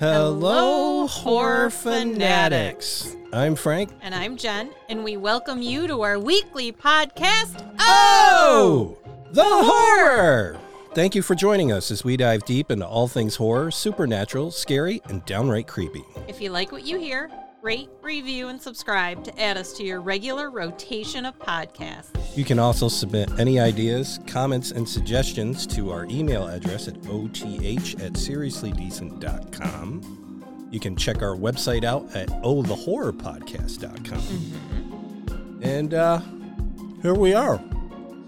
Hello, 0.00 1.08
horror 1.08 1.70
fanatics. 1.70 3.16
I'm 3.32 3.56
Frank. 3.56 3.90
And 4.00 4.14
I'm 4.14 4.36
Jen, 4.36 4.70
and 4.88 5.02
we 5.02 5.16
welcome 5.16 5.60
you 5.60 5.88
to 5.88 6.02
our 6.02 6.20
weekly 6.20 6.70
podcast. 6.70 7.68
Oh, 7.80 8.96
the 9.32 9.42
horror! 9.42 10.56
Thank 10.94 11.16
you 11.16 11.22
for 11.22 11.34
joining 11.34 11.72
us 11.72 11.90
as 11.90 12.04
we 12.04 12.16
dive 12.16 12.44
deep 12.44 12.70
into 12.70 12.86
all 12.86 13.08
things 13.08 13.34
horror, 13.34 13.72
supernatural, 13.72 14.52
scary, 14.52 15.02
and 15.06 15.24
downright 15.24 15.66
creepy. 15.66 16.04
If 16.28 16.40
you 16.40 16.50
like 16.50 16.70
what 16.70 16.86
you 16.86 17.00
hear, 17.00 17.28
rate, 17.68 17.90
review, 18.00 18.48
and 18.48 18.58
subscribe 18.62 19.22
to 19.22 19.38
add 19.38 19.58
us 19.58 19.74
to 19.74 19.84
your 19.84 20.00
regular 20.00 20.50
rotation 20.50 21.26
of 21.26 21.38
podcasts. 21.38 22.08
You 22.34 22.42
can 22.42 22.58
also 22.58 22.88
submit 22.88 23.28
any 23.38 23.60
ideas, 23.60 24.18
comments, 24.26 24.70
and 24.70 24.88
suggestions 24.88 25.66
to 25.66 25.90
our 25.90 26.06
email 26.06 26.46
address 26.46 26.88
at 26.88 26.96
oth 27.10 27.42
at 27.42 28.14
seriouslydecent.com. 28.14 30.68
You 30.70 30.80
can 30.80 30.96
check 30.96 31.20
our 31.20 31.36
website 31.36 31.84
out 31.84 32.10
at 32.16 32.28
ohthehorrorpodcast.com. 32.42 34.18
Mm-hmm. 34.18 35.62
And 35.62 35.92
uh, 35.92 36.22
here 37.02 37.12
we 37.12 37.34
are. 37.34 37.60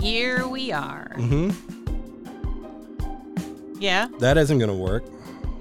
Here 0.02 0.46
we 0.46 0.70
are. 0.70 1.12
hmm 1.14 1.52
Yeah? 3.78 4.08
That 4.18 4.36
isn't 4.36 4.58
going 4.58 4.70
to 4.70 4.76
work. 4.76 5.04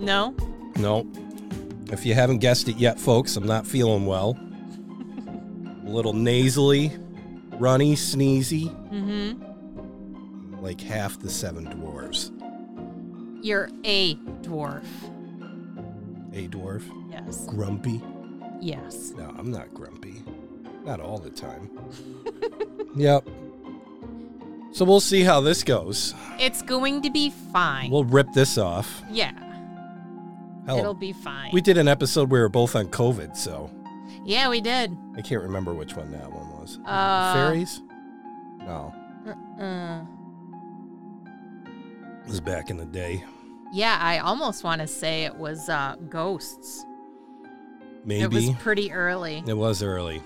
No? 0.02 0.36
No. 0.76 1.08
If 1.92 2.06
you 2.06 2.14
haven't 2.14 2.38
guessed 2.40 2.68
it 2.70 2.78
yet, 2.78 3.00
folks, 3.00 3.36
I'm 3.36 3.46
not 3.48 3.66
feeling 3.66 4.06
well. 4.06 4.38
A 5.86 5.90
little 5.90 6.14
nasally, 6.14 6.92
runny, 7.54 7.96
sneezy, 7.96 8.70
Mm-hmm. 8.92 10.64
like 10.64 10.80
half 10.82 11.20
the 11.20 11.30
seven 11.30 11.66
dwarves. 11.68 12.32
You're 13.44 13.70
a 13.84 14.16
dwarf. 14.44 14.86
A 16.34 16.48
dwarf? 16.48 16.84
Yes. 17.12 17.46
Grumpy? 17.48 18.02
Yes. 18.62 19.14
No, 19.18 19.34
I'm 19.38 19.50
not 19.52 19.74
grumpy. 19.74 20.22
Not 20.86 21.00
all 21.00 21.18
the 21.18 21.30
time. 21.31 21.70
yep. 22.96 23.28
So 24.72 24.86
we'll 24.86 25.00
see 25.00 25.24
how 25.24 25.42
this 25.42 25.64
goes. 25.64 26.14
It's 26.40 26.62
going 26.62 27.02
to 27.02 27.09
be 27.09 27.31
fine. 27.52 27.90
We'll 27.90 28.03
rip 28.03 28.31
this 28.34 28.58
off. 28.59 29.02
yeah. 29.12 29.31
Hell, 30.70 30.80
It'll 30.80 30.94
be 30.94 31.14
fine. 31.14 31.50
we 31.52 31.62
did 31.62 31.78
an 31.78 31.88
episode 31.88 32.30
where 32.30 32.42
we 32.42 32.44
were 32.44 32.50
both 32.50 32.75
on 32.75 32.88
COVID, 32.88 33.36
so 33.36 33.72
yeah, 34.23 34.50
we 34.50 34.62
did. 34.62 34.95
I 35.17 35.22
can't 35.22 35.42
remember 35.42 35.73
which 35.73 35.95
one 35.95 36.12
that 36.12 36.31
one 36.31 36.48
was. 36.59 36.78
Uh, 36.86 37.34
Fairies? 37.34 37.81
No, 38.59 38.94
Uh, 39.59 40.02
it 42.25 42.30
was 42.30 42.40
back 42.42 42.70
in 42.70 42.78
the 42.78 42.86
day. 42.86 43.23
yeah, 43.73 43.97
I 44.00 44.20
almost 44.20 44.64
want 44.64 44.81
to 44.81 44.88
say 44.88 45.23
it 45.25 45.36
was 45.36 45.70
uh, 45.70 45.95
ghosts. 46.09 46.86
Maybe. 48.06 48.23
It 48.23 48.31
was 48.31 48.50
pretty 48.62 48.92
early. 48.92 49.44
It 49.47 49.58
was 49.58 49.81
early. 49.84 50.22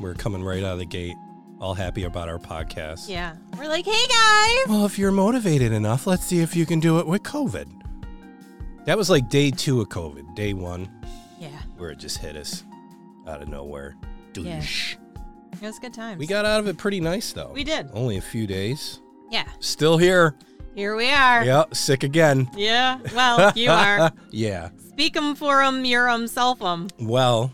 We're 0.00 0.14
coming 0.14 0.42
right 0.42 0.62
out 0.62 0.72
of 0.74 0.78
the 0.78 0.84
gate, 0.86 1.14
all 1.60 1.74
happy 1.74 2.02
about 2.04 2.28
our 2.28 2.38
podcast. 2.38 3.08
Yeah. 3.08 3.36
We're 3.56 3.68
like, 3.68 3.84
hey 3.86 3.92
guys. 4.08 4.68
Well, 4.68 4.84
if 4.86 4.98
you're 4.98 5.12
motivated 5.12 5.72
enough, 5.72 6.06
let's 6.06 6.24
see 6.24 6.40
if 6.40 6.54
you 6.56 6.66
can 6.66 6.80
do 6.80 6.98
it 6.98 7.06
with 7.06 7.22
COVID. 7.22 7.66
That 8.86 8.96
was 8.96 9.10
like 9.10 9.28
day 9.28 9.50
two 9.50 9.80
of 9.80 9.88
COVID. 9.88 10.34
Day 10.34 10.52
one, 10.54 10.88
Yeah. 11.40 11.48
where 11.76 11.90
it 11.90 11.98
just 11.98 12.18
hit 12.18 12.36
us 12.36 12.64
out 13.26 13.42
of 13.42 13.48
nowhere. 13.48 13.96
Yeah. 14.34 14.58
Douche. 14.60 14.96
It 15.52 15.60
was 15.62 15.78
good 15.78 15.94
times. 15.94 16.18
We 16.18 16.26
got 16.26 16.44
out 16.44 16.60
of 16.60 16.68
it 16.68 16.76
pretty 16.76 17.00
nice, 17.00 17.32
though. 17.32 17.50
We 17.52 17.64
did. 17.64 17.88
Only 17.94 18.16
a 18.18 18.20
few 18.22 18.46
days. 18.46 19.00
Yeah. 19.30 19.44
Still 19.60 19.96
here. 19.98 20.36
Here 20.74 20.94
we 20.94 21.10
are. 21.10 21.42
Yeah, 21.44 21.64
sick 21.72 22.02
again. 22.02 22.48
Yeah. 22.54 22.98
Well, 23.14 23.52
you 23.56 23.70
are. 23.70 24.12
yeah. 24.30 24.68
Speak 24.90 25.16
'em 25.16 25.34
for 25.34 25.62
'em, 25.62 25.84
you're 25.86 26.08
'em, 26.10 26.26
self 26.28 26.62
'em. 26.62 26.88
Well, 27.00 27.50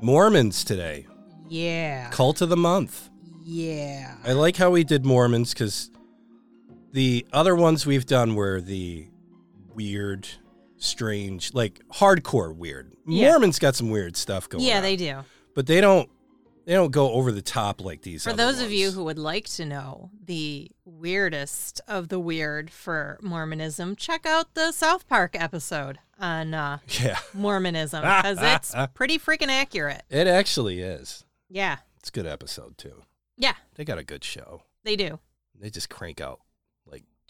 Mormons 0.00 0.64
today. 0.64 1.06
Yeah. 1.48 2.10
Cult 2.10 2.40
of 2.42 2.48
the 2.48 2.56
month. 2.56 3.08
Yeah. 3.44 4.16
I 4.24 4.32
like 4.32 4.56
how 4.56 4.70
we 4.70 4.82
did 4.84 5.04
Mormons 5.06 5.54
because 5.54 5.90
the 6.92 7.24
other 7.32 7.54
ones 7.54 7.86
we've 7.86 8.06
done 8.06 8.34
were 8.34 8.60
the 8.60 9.06
weird, 9.76 10.28
strange, 10.82 11.54
like 11.54 11.80
hardcore 11.92 12.54
weird. 12.54 12.92
Yeah. 13.06 13.30
Mormons 13.30 13.58
got 13.58 13.74
some 13.74 13.90
weird 13.90 14.16
stuff 14.16 14.48
going 14.48 14.62
on. 14.64 14.68
Yeah, 14.68 14.76
on. 14.78 14.82
they 14.82 14.96
do. 14.96 15.18
But 15.54 15.66
they 15.66 15.80
don't 15.80 16.08
they 16.64 16.74
don't 16.74 16.92
go 16.92 17.10
over 17.12 17.32
the 17.32 17.42
top 17.42 17.80
like 17.80 18.02
these 18.02 18.22
For 18.22 18.32
those 18.32 18.60
of 18.60 18.70
you 18.70 18.92
who 18.92 19.02
would 19.04 19.18
like 19.18 19.48
to 19.50 19.64
know 19.64 20.10
the 20.24 20.70
weirdest 20.84 21.80
of 21.88 22.08
the 22.08 22.20
weird 22.20 22.70
for 22.70 23.18
Mormonism, 23.20 23.96
check 23.96 24.24
out 24.26 24.54
the 24.54 24.70
South 24.72 25.08
Park 25.08 25.34
episode 25.38 25.98
on 26.20 26.54
uh, 26.54 26.78
Yeah. 27.02 27.18
Mormonism 27.34 28.00
because 28.02 28.38
it's 28.40 28.74
pretty 28.94 29.18
freaking 29.18 29.48
accurate. 29.48 30.02
It 30.08 30.26
actually 30.28 30.80
is. 30.80 31.24
Yeah. 31.48 31.78
It's 31.98 32.08
a 32.10 32.12
good 32.12 32.26
episode 32.26 32.78
too. 32.78 33.02
Yeah, 33.36 33.54
They 33.74 33.84
got 33.84 33.98
a 33.98 34.04
good 34.04 34.22
show. 34.22 34.62
they 34.84 34.94
do. 34.96 35.18
They 35.58 35.70
just 35.70 35.88
crank 35.90 36.20
out 36.20 36.40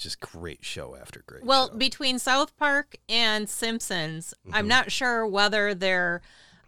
just 0.02 0.20
great 0.20 0.64
show 0.64 0.96
after 0.96 1.22
great 1.26 1.44
Well, 1.44 1.68
show. 1.68 1.76
between 1.76 2.18
South 2.18 2.56
Park 2.56 2.96
and 3.08 3.48
Simpsons, 3.48 4.34
I'm 4.52 4.64
Mhm. 4.66 4.68
not 4.68 4.92
sure 4.92 5.26
whether 5.26 5.74
they're 5.74 6.22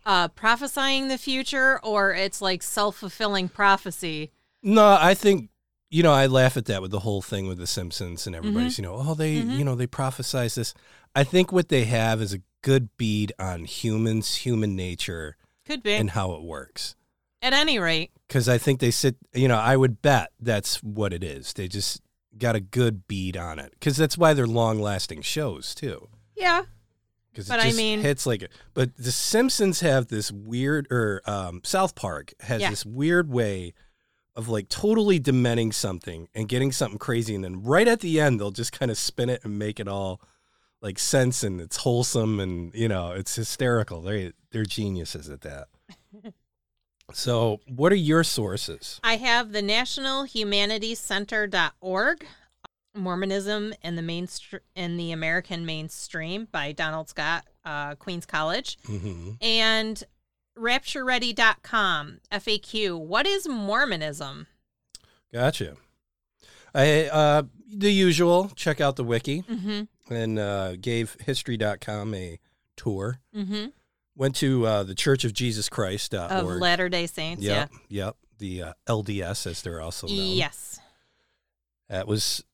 uh, 0.07 0.29
prophesying 0.29 1.09
the 1.09 1.17
future 1.17 1.81
or 1.83 2.13
it's 2.13 2.43
like 2.43 2.63
self 2.63 2.97
fulfilling 2.97 3.49
prophecy. 3.49 4.31
No, 4.63 4.99
I 5.01 5.15
think 5.15 5.49
you 5.91 6.03
know 6.03 6.13
I 6.13 6.27
laugh 6.27 6.57
at 6.59 6.67
that 6.67 6.83
with 6.83 6.91
the 6.91 7.01
whole 7.01 7.23
thing 7.23 7.47
with 7.47 7.57
the 7.59 7.67
Simpsons 7.67 8.27
and 8.27 8.35
Mm-hmm. 8.37 8.47
everybody's 8.47 8.79
you 8.79 8.83
know 8.83 8.97
oh 8.97 9.15
they 9.15 9.37
Mhm. 9.37 9.57
you 9.59 9.65
know 9.65 9.75
they 9.75 9.87
prophesize 9.87 10.57
this. 10.57 10.75
I 11.15 11.25
think 11.25 11.53
what 11.53 11.69
they 11.71 11.85
have 11.85 12.21
is 12.21 12.33
a 12.35 12.41
good 12.63 12.95
bead 12.99 13.33
on 13.39 13.65
humans, 13.65 14.37
human 14.37 14.75
nature, 14.77 15.37
Could 15.65 15.83
be. 15.83 15.95
and 15.95 16.11
how 16.11 16.33
it 16.33 16.43
works. 16.43 16.97
At 17.41 17.53
any 17.53 17.79
rate, 17.79 18.11
Because 18.29 18.49
I 18.49 18.57
think 18.59 18.81
they 18.81 18.91
sit, 18.91 19.17
you 19.35 19.49
know, 19.49 19.59
I 19.59 19.77
would 19.77 20.01
bet 20.03 20.33
that's 20.41 20.83
what 20.83 21.13
it 21.13 21.23
is. 21.23 21.53
They 21.53 21.69
just 21.69 22.01
got 22.39 22.57
a 22.57 22.61
good 22.61 23.07
bead 23.07 23.37
on 23.37 23.59
it. 23.59 23.71
Because 23.73 23.97
that's 23.97 24.19
why 24.19 24.35
they're 24.35 24.47
long 24.47 24.81
lasting 24.81 25.23
shows 25.23 25.75
too. 25.75 26.09
yeah. 26.37 26.63
Because 27.33 27.51
it 27.51 27.55
I 27.59 27.65
just 27.65 27.77
mean- 27.77 28.01
hits 28.01 28.27
like. 28.27 28.49
But 28.75 28.97
the 28.97 29.11
Simpsons 29.11 29.81
have 29.81 30.07
this 30.07 30.31
weird, 30.31 30.87
or 30.91 31.21
um, 31.27 31.63
South 31.65 31.97
Park 31.97 32.33
has 32.41 32.61
Yeah. 32.61 32.71
this 32.71 32.87
weird 32.87 33.29
way 33.29 33.75
of 34.37 34.49
like 34.49 34.69
totally 34.69 35.19
dementing 35.19 35.73
something 35.73 36.29
and 36.33 36.49
getting 36.49 36.71
something 36.71 36.99
crazy, 36.99 37.35
and 37.35 37.43
then 37.43 37.61
right 37.63 37.89
at 37.89 37.99
the 38.01 38.21
end 38.21 38.39
they'll 38.41 38.53
just 38.53 38.73
kind 38.73 38.89
of 38.91 38.97
spin 38.99 39.29
it 39.31 39.41
and 39.45 39.59
make 39.59 39.81
it 39.81 39.89
all 39.89 40.21
like 40.81 40.99
sense 40.99 41.43
and 41.43 41.61
it's 41.61 41.79
wholesome 41.79 42.39
and 42.39 42.73
you 42.75 42.87
know 42.89 43.11
it's 43.13 43.35
hysterical. 43.35 44.01
They 44.01 44.33
they're 44.53 44.65
geniuses 44.65 45.29
at 45.29 45.41
that. 45.41 45.67
so, 47.13 47.61
what 47.69 47.93
are 47.93 47.97
your 47.97 48.25
sources? 48.25 49.01
I 49.05 49.17
have 49.17 49.53
the 49.53 49.63
National 49.63 50.25
Humanities 50.25 50.99
Center.org, 50.99 52.27
Mormonism 52.95 53.75
and 53.83 53.99
the 53.99 54.03
mainstream 54.03 54.61
in 54.75 54.97
the 54.97 55.13
American 55.13 55.67
Mainstream 55.67 56.47
by 56.51 56.73
Donald 56.73 57.09
Scott, 57.09 57.45
uh, 57.65 57.95
Queens 57.97 58.25
College, 58.27 58.79
hmm 58.87 59.33
and 59.41 60.03
RaptureReady.com, 60.59 62.19
FAQ. 62.33 62.99
What 62.99 63.27
is 63.27 63.49
Mormonism? 63.49 64.47
Gotcha. 65.33 65.75
I 66.75 67.07
uh, 67.07 67.43
the 67.69 67.91
usual. 67.93 68.51
Check 68.55 68.81
out 68.81 68.97
the 68.97 69.05
wiki 69.05 69.43
Mm-hmm. 69.43 70.15
and 70.15 70.39
uh, 70.39 70.77
gave 70.77 71.17
history.com 71.21 72.15
a 72.15 72.39
tour. 72.77 73.21
Mm-hmm. 73.37 73.67
Went 74.17 74.37
to 74.37 74.67
uh, 74.67 74.83
the 74.85 74.95
Church 74.95 75.25
of 75.25 75.33
Jesus 75.33 75.69
Christ.org. 75.69 76.31
Of 76.31 76.47
Latter 76.61 76.89
day 76.89 77.07
Saints. 77.07 77.43
Yep, 77.43 77.71
yep. 77.89 78.17
The 78.39 78.63
uh, 78.63 78.73
LDS, 78.89 79.47
as 79.47 79.63
they're 79.63 79.81
also 79.81 80.07
known. 80.07 80.17
Yes. 80.17 80.81
That 81.89 82.07
was 82.07 82.45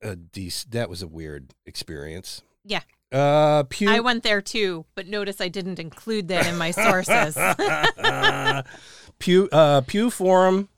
a 0.00 0.16
dec- 0.16 0.70
That 0.70 0.88
was 0.88 1.02
a 1.02 1.08
weird 1.08 1.54
experience. 1.66 2.42
Yeah. 2.64 2.82
Uh, 3.10 3.64
Pew. 3.64 3.90
I 3.90 4.00
went 4.00 4.22
there 4.22 4.40
too, 4.40 4.86
but 4.94 5.06
notice 5.06 5.40
I 5.40 5.48
didn't 5.48 5.78
include 5.78 6.28
that 6.28 6.46
in 6.46 6.56
my 6.56 6.70
sources. 6.70 7.36
Pew 9.18 9.48
uh, 9.52 9.82
Pew 9.82 10.10
Forum. 10.10 10.68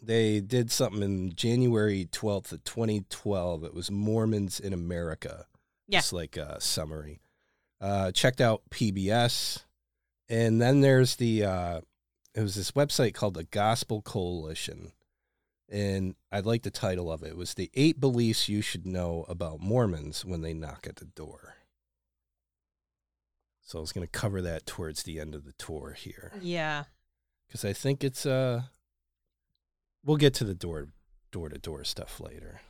They 0.00 0.40
did 0.40 0.70
something 0.70 1.02
in 1.02 1.34
January 1.34 2.08
twelfth 2.12 2.52
of 2.52 2.62
twenty 2.64 3.04
twelve. 3.08 3.64
It 3.64 3.74
was 3.74 3.90
Mormons 3.90 4.60
in 4.60 4.72
America. 4.72 5.46
Yeah. 5.88 6.02
Like 6.12 6.36
a 6.36 6.60
summary. 6.60 7.20
Uh, 7.80 8.12
checked 8.12 8.40
out 8.40 8.62
PBS, 8.70 9.64
and 10.28 10.60
then 10.60 10.80
there's 10.80 11.16
the. 11.16 11.44
Uh, 11.44 11.80
it 12.34 12.42
was 12.42 12.54
this 12.54 12.72
website 12.72 13.14
called 13.14 13.34
the 13.34 13.44
Gospel 13.44 14.00
Coalition, 14.02 14.92
and 15.68 16.14
I 16.30 16.40
like 16.40 16.62
the 16.62 16.70
title 16.70 17.10
of 17.10 17.22
it. 17.22 17.28
It 17.30 17.36
was 17.36 17.54
the 17.54 17.70
eight 17.74 18.00
beliefs 18.00 18.48
you 18.48 18.60
should 18.60 18.86
know 18.86 19.24
about 19.28 19.60
Mormons 19.60 20.24
when 20.24 20.42
they 20.42 20.54
knock 20.54 20.86
at 20.88 20.96
the 20.96 21.06
door. 21.06 21.54
So 23.62 23.78
I 23.78 23.80
was 23.82 23.92
going 23.92 24.06
to 24.06 24.10
cover 24.10 24.40
that 24.40 24.64
towards 24.64 25.02
the 25.02 25.20
end 25.20 25.34
of 25.34 25.44
the 25.44 25.52
tour 25.52 25.92
here 25.92 26.32
yeah. 26.40 26.84
because 27.46 27.66
I 27.66 27.74
think 27.74 28.02
it's 28.02 28.24
uh 28.24 28.62
we'll 30.02 30.16
get 30.16 30.32
to 30.34 30.44
the 30.44 30.54
door 30.54 30.88
door 31.30 31.50
to 31.50 31.58
door 31.58 31.84
stuff 31.84 32.18
later. 32.18 32.62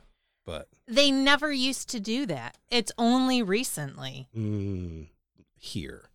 But 0.45 0.67
They 0.87 1.09
never 1.09 1.53
used 1.53 1.89
to 1.91 2.01
do 2.01 2.25
that. 2.25 2.57
It's 2.69 2.91
only 2.97 3.41
recently. 3.41 4.27
mm, 4.35 5.07
here, 5.55 6.09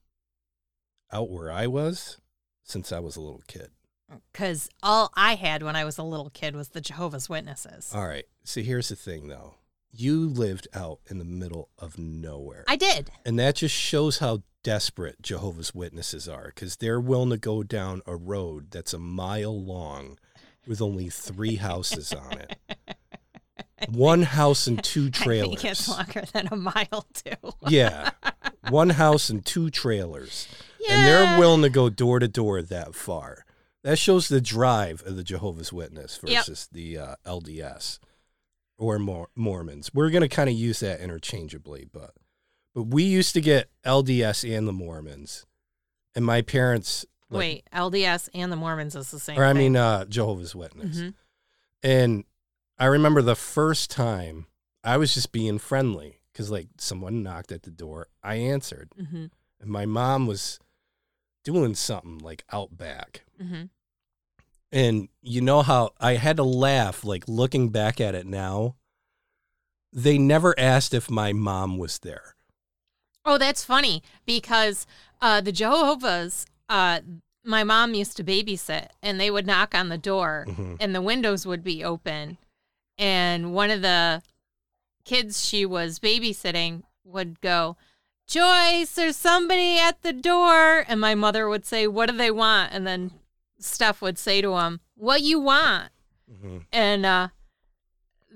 out 1.13 1.31
where 1.31 1.51
I 1.51 1.67
was, 1.67 2.21
since 2.63 2.93
I 2.93 2.99
was 3.01 3.17
a 3.17 3.21
little 3.21 3.43
kid. 3.47 3.69
Oh, 4.13 4.21
because 4.33 4.69
all 4.83 5.11
I 5.17 5.35
had 5.35 5.63
when 5.63 5.77
I 5.77 5.85
was 5.85 5.97
a 5.99 6.03
little 6.03 6.31
kid 6.31 6.55
was 6.55 6.69
the 6.71 6.81
Jehovah's 6.81 7.29
Witnesses. 7.29 7.91
All 7.95 8.07
right. 8.07 8.25
See, 8.45 8.63
here's 8.63 8.89
the 8.91 8.97
thing, 8.97 9.29
though. 9.29 9.55
You 9.91 10.27
lived 10.29 10.67
out 10.75 10.99
in 11.09 11.19
the 11.19 11.25
middle 11.25 11.69
of 11.79 11.99
nowhere. 11.99 12.65
I 12.69 12.77
did. 12.77 13.11
And 13.25 13.39
that 13.39 13.57
just 13.57 13.75
shows 13.75 14.19
how 14.19 14.43
desperate 14.65 15.23
Jehovah's 15.23 15.75
Witnesses 15.75 16.29
are 16.29 16.47
because 16.55 16.77
they're 16.77 17.01
willing 17.01 17.31
to 17.31 17.37
go 17.39 17.63
down 17.63 18.03
a 18.07 18.17
road 18.17 18.71
that's 18.71 18.93
a 18.93 18.99
mile 18.99 19.59
long 19.63 20.19
with 20.67 20.81
only 20.83 21.09
three 21.11 21.57
houses 21.57 22.13
on 22.13 22.39
it. 22.39 22.57
One 23.91 24.23
house 24.23 24.67
and 24.67 24.83
two 24.83 25.07
I 25.07 25.11
trailers. 25.11 25.61
think 25.61 25.73
it's 25.73 25.89
longer 25.89 26.23
than 26.33 26.49
a 26.51 26.57
mile 26.57 27.07
too. 27.13 27.53
yeah. 27.69 28.11
One 28.71 28.91
house 28.91 29.29
and 29.29 29.45
two 29.45 29.69
trailers. 29.71 30.49
Yeah. 30.87 30.95
And 30.95 31.07
they're 31.07 31.39
willing 31.39 31.63
to 31.63 31.71
go 31.71 31.89
door 31.91 32.19
to 32.19 32.29
door 32.29 32.61
that 32.63 32.95
far. 32.95 33.45
That 33.83 33.99
shows 33.99 34.29
the 34.29 34.41
drive 34.41 35.03
of 35.07 35.17
the 35.17 35.25
Jehovah's 35.25 35.73
Witness 35.73 36.19
Yep. 36.25 36.47
versus 36.47 36.69
the 36.73 36.99
uh, 36.99 37.15
LDS 37.27 37.99
or 38.79 38.99
Mor- 38.99 39.29
Mormons. 39.37 39.93
We're 39.95 40.11
going 40.11 40.23
to 40.23 40.29
kind 40.29 40.49
of 40.49 40.55
use 40.57 40.81
that 40.81 41.01
interchangeably, 41.01 41.87
but 41.93 42.13
but 42.75 42.85
we 42.89 43.05
used 43.05 43.35
to 43.35 43.41
get 43.41 43.71
LDS 43.87 44.43
and 44.57 44.67
the 44.67 44.73
Mormons, 44.73 45.47
and 46.17 46.25
my 46.25 46.43
parents. 46.43 47.05
like- 47.31 47.39
Wait, 47.39 47.65
LDS 47.73 48.29
and 48.35 48.51
the 48.51 48.57
Mormons 48.57 48.97
is 48.97 49.11
the 49.13 49.21
same. 49.21 49.39
or 49.39 49.45
I 49.45 49.49
thing. 49.51 49.59
mean, 49.59 49.77
uh, 49.77 50.05
Jehovah's 50.07 50.55
Witness. 50.57 50.97
Mhm. 50.99 51.15
And 51.83 52.25
I 52.79 52.87
remember 52.87 53.23
the 53.23 53.37
first 53.37 53.91
time 53.91 54.47
I 54.83 54.97
was 54.97 55.15
just 55.15 55.31
being 55.31 55.59
friendly 55.59 56.19
because 56.33 56.51
like 56.51 56.69
someone 56.79 57.23
knocked 57.23 57.53
at 57.53 57.63
the 57.63 57.71
door. 57.71 58.09
I 58.23 58.37
answered, 58.37 58.91
Mhm. 59.01 59.31
and 59.61 59.71
my 59.71 59.87
mom 59.87 60.27
was 60.27 60.59
doing 61.45 61.75
something 61.75 62.19
like 62.19 62.45
out 62.53 62.77
back. 62.77 63.25
Mhm. 63.41 63.69
And 64.73 65.09
you 65.23 65.41
know 65.41 65.63
how 65.63 65.93
I 66.01 66.15
had 66.17 66.37
to 66.39 66.43
laugh, 66.43 67.05
like 67.05 67.29
looking 67.29 67.69
back 67.71 68.01
at 68.01 68.15
it 68.15 68.27
now. 68.27 68.75
They 69.93 70.19
never 70.19 70.59
asked 70.59 70.93
if 70.93 71.09
my 71.11 71.33
mom 71.33 71.79
was 71.79 72.01
there. 72.01 72.35
Oh, 73.25 73.39
that's 73.39 73.65
funny 73.65 74.03
because 74.27 74.87
uh, 75.21 75.41
the 75.41 75.53
Jehovah's, 75.53 76.45
uh, 76.69 77.01
my 77.45 77.63
mom 77.63 77.95
used 77.95 78.17
to 78.17 78.25
babysit, 78.25 78.89
and 79.03 79.21
they 79.21 79.31
would 79.31 79.47
knock 79.47 79.75
on 79.75 79.89
the 79.89 79.97
door, 79.99 80.45
Mhm. 80.49 80.77
and 80.81 80.95
the 80.95 81.01
windows 81.01 81.47
would 81.47 81.63
be 81.63 81.85
open, 81.85 82.37
and 82.99 83.55
one 83.55 83.71
of 83.71 83.81
the 83.83 84.23
kids 85.05 85.45
she 85.47 85.65
was 85.65 85.99
babysitting 85.99 86.83
would 87.05 87.41
go, 87.41 87.77
"Joyce, 88.27 88.93
there's 88.93 89.17
somebody 89.17 89.79
at 89.79 90.03
the 90.03 90.13
door," 90.13 90.85
and 90.89 91.01
my 91.01 91.15
mother 91.15 91.49
would 91.49 91.65
say, 91.67 91.87
"What 91.87 92.11
do 92.11 92.17
they 92.17 92.31
want?" 92.31 92.73
And 92.73 92.87
then 92.87 93.13
Steph 93.59 94.01
would 94.03 94.19
say 94.19 94.41
to 94.41 94.57
him, 94.59 94.81
"What 94.97 95.23
you 95.23 95.39
want?" 95.41 95.91
Mhm. 96.31 96.65
and 96.73 97.05
uh, 97.07 97.29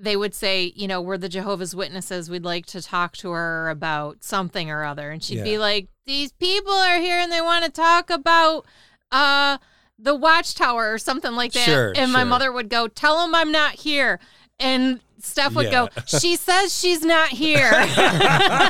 they 0.01 0.15
would 0.15 0.33
say, 0.33 0.71
you 0.75 0.87
know, 0.87 1.01
we're 1.01 1.17
the 1.17 1.27
Jehovah's 1.27 1.75
Witnesses. 1.75 2.29
We'd 2.29 2.45
like 2.45 2.65
to 2.67 2.81
talk 2.81 3.17
to 3.17 3.31
her 3.31 3.69
about 3.69 4.23
something 4.23 4.69
or 4.69 4.83
other, 4.85 5.09
and 5.11 5.21
she'd 5.23 5.43
be 5.43 5.57
like, 5.57 5.89
"These 6.05 6.31
people 6.33 6.71
are 6.73 6.99
here 6.99 7.19
and 7.19 7.31
they 7.31 7.41
want 7.41 7.65
to 7.65 7.71
talk 7.71 8.09
about 8.09 8.65
uh, 9.11 9.57
the 9.97 10.15
Watchtower 10.15 10.93
or 10.93 10.97
something 10.99 11.33
like 11.33 11.51
that." 11.53 11.65
Sure, 11.65 11.93
and 11.95 12.13
my 12.13 12.23
mother 12.23 12.51
would 12.51 12.69
go, 12.69 12.87
"Tell 12.87 13.19
them 13.21 13.33
I'm 13.35 13.51
not 13.51 13.73
here," 13.73 14.19
and 14.59 15.01
Steph 15.21 15.55
would 15.55 15.71
go, 15.71 15.89
"She 16.05 16.35
says 16.35 16.77
she's 16.77 17.03
not 17.03 17.29
here." 17.29 17.69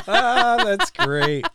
That's 0.06 0.90
great. 0.90 1.46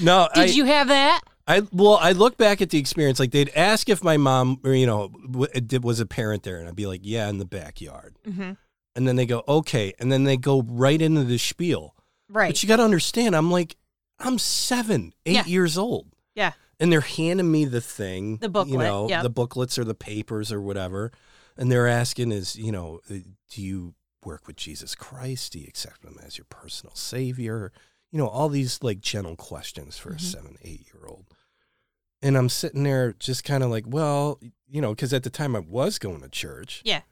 No, 0.00 0.28
Did 0.34 0.42
I, 0.50 0.52
you 0.52 0.64
have 0.64 0.88
that? 0.88 1.20
I 1.46 1.62
well, 1.72 1.98
I 2.00 2.12
look 2.12 2.36
back 2.36 2.60
at 2.60 2.70
the 2.70 2.78
experience. 2.78 3.20
Like 3.20 3.30
they'd 3.30 3.50
ask 3.54 3.88
if 3.88 4.02
my 4.02 4.16
mom, 4.16 4.60
or 4.64 4.74
you 4.74 4.86
know, 4.86 5.08
w- 5.30 5.60
did- 5.60 5.84
was 5.84 6.00
a 6.00 6.06
parent 6.06 6.42
there, 6.42 6.58
and 6.58 6.68
I'd 6.68 6.74
be 6.76 6.86
like, 6.86 7.02
"Yeah, 7.04 7.28
in 7.28 7.38
the 7.38 7.44
backyard." 7.44 8.16
Mm-hmm. 8.26 8.52
And 8.96 9.08
then 9.08 9.16
they 9.16 9.26
go, 9.26 9.44
"Okay," 9.46 9.92
and 10.00 10.10
then 10.10 10.24
they 10.24 10.36
go 10.36 10.62
right 10.62 11.00
into 11.00 11.22
the 11.24 11.38
spiel. 11.38 11.94
Right. 12.28 12.48
But 12.48 12.62
you 12.62 12.68
got 12.68 12.76
to 12.76 12.82
understand, 12.82 13.36
I'm 13.36 13.52
like, 13.52 13.76
I'm 14.18 14.38
seven, 14.40 15.12
eight 15.26 15.34
Yeah. 15.34 15.44
years 15.44 15.78
old, 15.78 16.08
yeah. 16.34 16.52
and 16.80 16.90
they're 16.90 17.00
handing 17.00 17.52
me 17.52 17.64
the 17.66 17.80
thing, 17.80 18.38
The 18.38 18.64
you 18.64 18.78
know, 18.78 19.06
the 19.22 19.30
booklets 19.30 19.78
or 19.78 19.84
the 19.84 19.94
papers 19.94 20.50
or 20.50 20.60
whatever, 20.60 21.12
and 21.56 21.70
they're 21.70 21.88
asking, 21.88 22.32
"Is 22.32 22.56
you 22.56 22.72
know, 22.72 23.00
uh, 23.10 23.14
do 23.50 23.62
you 23.62 23.94
work 24.24 24.46
with 24.46 24.56
Jesus 24.56 24.94
Christ? 24.94 25.52
Do 25.52 25.58
you 25.60 25.66
accept 25.68 26.04
Him 26.04 26.18
as 26.24 26.38
your 26.38 26.46
personal 26.50 26.94
Savior?" 26.94 27.72
You 28.12 28.18
know, 28.18 28.28
all 28.28 28.48
these 28.48 28.82
like 28.82 29.00
gentle 29.00 29.36
questions 29.36 29.98
for 29.98 30.12
Mhm. 30.12 30.16
a 30.16 30.20
seven, 30.20 30.56
eight 30.62 30.86
year 30.92 31.06
old. 31.06 31.26
And 32.22 32.36
I'm 32.38 32.48
sitting 32.48 32.82
there 32.84 33.12
just 33.12 33.44
kind 33.44 33.62
of 33.62 33.70
like, 33.70 33.84
well, 33.86 34.40
you 34.68 34.80
know, 34.80 34.90
because 34.94 35.12
at 35.12 35.22
the 35.22 35.30
time 35.30 35.54
I 35.54 35.58
was 35.60 35.98
going 35.98 36.22
to 36.22 36.28
church. 36.28 36.80
Yeah. 36.84 37.02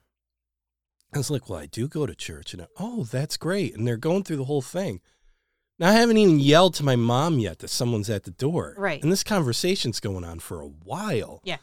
I 1.12 1.18
was 1.18 1.30
like, 1.30 1.48
well, 1.48 1.58
I 1.60 1.66
do 1.66 1.88
go 1.88 2.06
to 2.06 2.14
church. 2.14 2.54
And 2.54 2.66
oh, 2.78 3.04
that's 3.04 3.36
great. 3.36 3.74
And 3.76 3.86
they're 3.86 3.96
going 3.98 4.24
through 4.24 4.38
the 4.38 4.44
whole 4.46 4.62
thing. 4.62 5.00
Now, 5.78 5.90
I 5.90 5.92
haven't 5.92 6.16
even 6.16 6.40
yelled 6.40 6.74
to 6.74 6.84
my 6.84 6.96
mom 6.96 7.38
yet 7.38 7.58
that 7.58 7.68
someone's 7.68 8.08
at 8.08 8.22
the 8.24 8.30
door. 8.30 8.74
Right. 8.78 9.02
And 9.02 9.12
this 9.12 9.22
conversation's 9.24 10.00
going 10.00 10.24
on 10.24 10.38
for 10.38 10.60
a 10.60 10.68
while. 10.68 11.40
Yeah. 11.44 11.58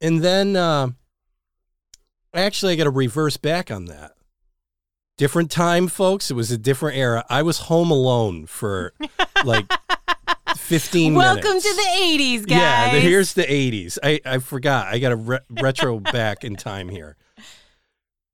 And 0.00 0.22
then, 0.22 0.56
uh, 0.56 0.88
actually, 2.36 2.74
I 2.74 2.76
got 2.76 2.84
to 2.84 2.90
reverse 2.90 3.36
back 3.36 3.70
on 3.70 3.86
that. 3.86 4.12
Different 5.18 5.50
time, 5.50 5.88
folks. 5.88 6.30
It 6.30 6.34
was 6.34 6.50
a 6.50 6.58
different 6.58 6.98
era. 6.98 7.24
I 7.30 7.42
was 7.42 7.58
home 7.58 7.90
alone 7.90 8.46
for 8.46 8.92
like 9.44 9.64
15 10.56 11.14
Welcome 11.14 11.42
minutes. 11.44 11.64
to 11.64 11.74
the 11.74 11.82
'80s, 11.82 12.40
guys. 12.46 12.50
Yeah, 12.58 12.92
the, 12.92 13.00
here's 13.00 13.32
the 13.32 13.42
80s. 13.44 13.98
I, 14.02 14.20
I 14.26 14.38
forgot. 14.38 14.88
I 14.88 14.98
got 14.98 15.10
to 15.10 15.16
re- 15.16 15.38
retro 15.50 16.00
back 16.00 16.44
in 16.44 16.56
time 16.56 16.88
here. 16.90 17.16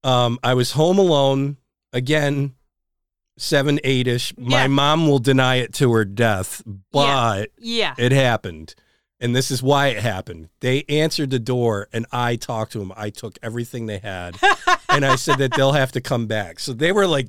Um, 0.05 0.39
I 0.43 0.55
was 0.55 0.73
home 0.73 0.99
alone 0.99 1.59
again, 1.93 2.55
seven, 3.39 3.79
eight 3.85 4.09
ish. 4.09 4.37
My 4.37 4.63
Yeah. 4.63 4.67
mom 4.67 5.07
will 5.07 5.21
deny 5.21 5.57
it 5.57 5.73
to 5.75 5.93
her 5.93 6.05
death, 6.05 6.63
but 6.91 7.51
yeah. 7.59 7.95
it 7.97 8.11
happened. 8.11 8.75
And 9.23 9.35
this 9.35 9.51
is 9.51 9.63
why 9.63 9.87
it 9.89 9.99
happened. 10.03 10.49
They 10.61 10.85
answered 10.89 11.31
the 11.31 11.39
door 11.39 11.89
and 11.93 12.05
I 12.13 12.37
talked 12.37 12.73
to 12.73 12.79
them. 12.81 12.93
I 12.97 13.09
took 13.11 13.39
everything 13.43 13.87
they 13.87 13.99
had 13.99 14.37
and 14.91 15.05
I 15.07 15.15
said 15.17 15.39
that 15.39 15.55
they'll 15.55 15.73
have 15.73 15.93
to 15.93 16.01
come 16.03 16.27
back. 16.27 16.59
So 16.61 16.73
they 16.75 16.91
were 16.93 17.07
like 17.07 17.29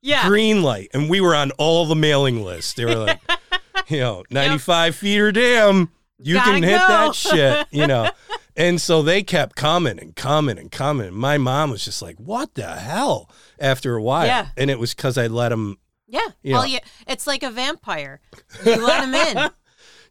Yeah. 0.00 0.26
green 0.28 0.62
light 0.62 0.88
and 0.94 1.10
we 1.10 1.20
were 1.20 1.34
on 1.34 1.50
all 1.58 1.84
the 1.84 1.96
mailing 1.96 2.42
lists. 2.44 2.74
They 2.74 2.84
were 2.84 2.94
like, 2.94 3.20
you 3.88 3.98
know, 3.98 4.22
95 4.30 4.94
feet 4.94 5.20
or 5.20 5.32
damn, 5.32 5.90
you 6.18 6.36
Gotta 6.36 6.52
can 6.52 6.62
hit 6.62 6.78
go. 6.80 6.86
that 6.86 7.14
shit, 7.16 7.66
you 7.72 7.86
know. 7.88 8.08
And 8.56 8.80
so 8.80 9.02
they 9.02 9.22
kept 9.24 9.56
coming 9.56 9.98
and 9.98 10.14
coming 10.14 10.58
and 10.58 10.70
coming. 10.70 11.12
My 11.12 11.38
mom 11.38 11.70
was 11.70 11.84
just 11.84 12.02
like, 12.02 12.16
what 12.18 12.54
the 12.54 12.66
hell? 12.68 13.28
After 13.58 13.96
a 13.96 14.02
while. 14.02 14.26
Yeah. 14.26 14.46
And 14.56 14.70
it 14.70 14.78
was 14.78 14.94
because 14.94 15.18
I 15.18 15.26
let 15.26 15.48
them, 15.48 15.78
Yeah. 16.06 16.20
Yeah. 16.42 16.52
Well, 16.52 16.66
yeah. 16.66 16.80
It's 17.08 17.26
like 17.26 17.42
a 17.42 17.50
vampire. 17.50 18.20
You 18.64 18.76
let 18.86 19.00
them 19.00 19.14
in. 19.14 19.50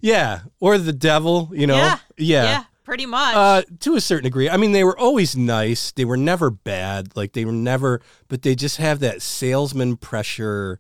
Yeah, 0.01 0.41
or 0.59 0.77
the 0.77 0.93
devil, 0.93 1.49
you 1.53 1.67
know. 1.67 1.77
Yeah. 1.77 1.97
Yeah. 2.17 2.43
Yeah. 2.43 2.63
Pretty 2.83 3.05
much. 3.05 3.35
Uh, 3.35 3.61
to 3.81 3.95
a 3.95 4.01
certain 4.01 4.23
degree. 4.25 4.49
I 4.49 4.57
mean, 4.57 4.73
they 4.73 4.83
were 4.83 4.97
always 4.97 5.37
nice. 5.37 5.91
They 5.91 6.03
were 6.03 6.17
never 6.17 6.49
bad. 6.49 7.15
Like 7.15 7.33
they 7.33 7.45
were 7.45 7.51
never, 7.53 8.01
but 8.27 8.41
they 8.41 8.55
just 8.55 8.77
have 8.77 8.99
that 8.99 9.21
salesman 9.21 9.95
pressure 9.97 10.79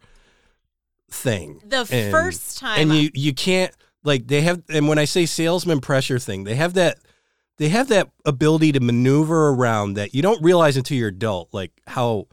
thing. 1.09 1.61
the 1.65 1.87
and- 1.91 2.11
first 2.11 2.57
time. 2.57 2.79
and 2.79 2.95
you 2.97 3.09
you 3.13 3.33
can't 3.33 3.73
like 4.03 4.27
they 4.27 4.41
have 4.41 4.63
and 4.69 4.87
when 4.87 4.97
i 4.97 5.05
say 5.05 5.25
salesman 5.25 5.81
pressure 5.81 6.17
thing 6.17 6.45
they 6.45 6.55
have 6.55 6.73
that 6.73 6.97
they 7.57 7.69
have 7.69 7.89
that 7.89 8.09
ability 8.25 8.71
to 8.71 8.79
maneuver 8.79 9.49
around 9.49 9.93
that 9.95 10.15
you 10.15 10.21
don't 10.21 10.41
realize 10.41 10.77
until 10.77 10.97
you're 10.97 11.09
adult 11.09 11.49
like 11.51 11.71
how 11.85 12.27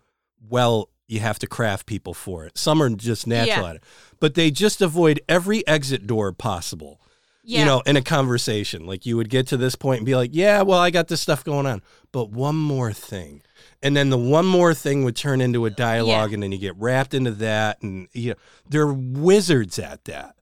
well 0.48 0.88
you 1.08 1.20
have 1.20 1.38
to 1.38 1.46
craft 1.46 1.86
people 1.86 2.14
for 2.14 2.44
it 2.44 2.56
some 2.56 2.82
are 2.82 2.90
just 2.90 3.26
natural 3.26 3.64
Yeah. 3.64 3.70
at 3.70 3.76
it 3.76 3.84
but 4.20 4.34
they 4.34 4.50
just 4.50 4.80
avoid 4.82 5.20
every 5.28 5.66
exit 5.66 6.06
door 6.06 6.32
possible 6.32 7.00
yeah. 7.42 7.60
you 7.60 7.64
know 7.64 7.80
in 7.86 7.96
a 7.96 8.02
conversation 8.02 8.86
like 8.86 9.06
you 9.06 9.16
would 9.16 9.30
get 9.30 9.46
to 9.48 9.56
this 9.56 9.74
point 9.74 9.98
and 9.98 10.06
be 10.06 10.14
like 10.14 10.30
yeah 10.32 10.62
well 10.62 10.78
i 10.78 10.90
got 10.90 11.08
this 11.08 11.20
stuff 11.20 11.42
going 11.42 11.66
on 11.66 11.82
but 12.12 12.30
one 12.30 12.56
more 12.56 12.92
thing 12.92 13.42
and 13.82 13.96
then 13.96 14.10
the 14.10 14.18
one 14.18 14.46
more 14.46 14.74
thing 14.74 15.04
would 15.04 15.16
turn 15.16 15.40
into 15.40 15.64
a 15.64 15.70
dialogue 15.70 16.32
and 16.32 16.42
then 16.42 16.52
you 16.52 16.58
get 16.58 16.76
wrapped 16.76 17.14
into 17.14 17.30
that 17.30 17.80
and 17.82 18.08
you 18.12 18.30
know 18.30 18.36
they're 18.68 18.92
wizards 18.92 19.78
at 19.78 20.04
that 20.04 20.34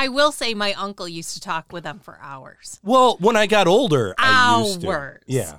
I 0.00 0.06
will 0.06 0.30
say 0.30 0.54
my 0.54 0.74
uncle 0.74 1.08
used 1.08 1.34
to 1.34 1.40
talk 1.40 1.72
with 1.72 1.82
them 1.82 1.98
for 1.98 2.20
hours. 2.22 2.78
Well, 2.84 3.16
when 3.18 3.34
I 3.34 3.48
got 3.48 3.66
older, 3.66 4.14
I 4.16 4.60
used 4.62 4.82
to. 4.82 4.90
Hours. 4.92 5.22
Yeah. 5.26 5.58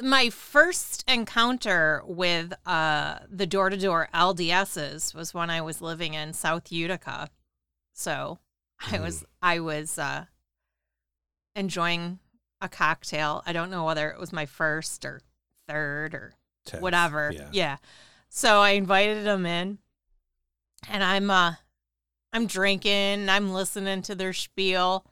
My 0.00 0.28
first 0.30 1.04
encounter 1.08 2.02
with 2.06 2.52
uh, 2.66 3.20
the 3.30 3.46
door 3.46 3.70
to 3.70 3.76
door 3.76 4.08
LDSs 4.12 5.14
was 5.14 5.32
when 5.32 5.48
I 5.48 5.62
was 5.62 5.80
living 5.80 6.14
in 6.14 6.32
South 6.34 6.70
Utica. 6.70 7.30
So 7.92 8.38
I 8.92 9.00
was 9.00 9.22
Mm. 9.22 9.26
I 9.42 9.60
was 9.60 9.98
uh, 9.98 10.26
enjoying 11.54 12.18
a 12.60 12.68
cocktail. 12.68 13.42
I 13.46 13.52
don't 13.52 13.70
know 13.70 13.84
whether 13.84 14.10
it 14.10 14.20
was 14.20 14.32
my 14.32 14.46
first 14.46 15.04
or 15.04 15.20
third 15.66 16.14
or 16.14 16.34
Tenth, 16.66 16.82
whatever. 16.82 17.32
Yeah. 17.34 17.48
Yeah. 17.52 17.76
So 18.28 18.60
I 18.60 18.70
invited 18.70 19.24
them 19.24 19.46
in 19.46 19.78
and 20.88 21.02
I'm 21.02 21.30
uh 21.30 21.54
I'm 22.32 22.46
drinking, 22.46 23.30
I'm 23.30 23.52
listening 23.52 24.02
to 24.02 24.14
their 24.14 24.34
spiel, 24.34 25.06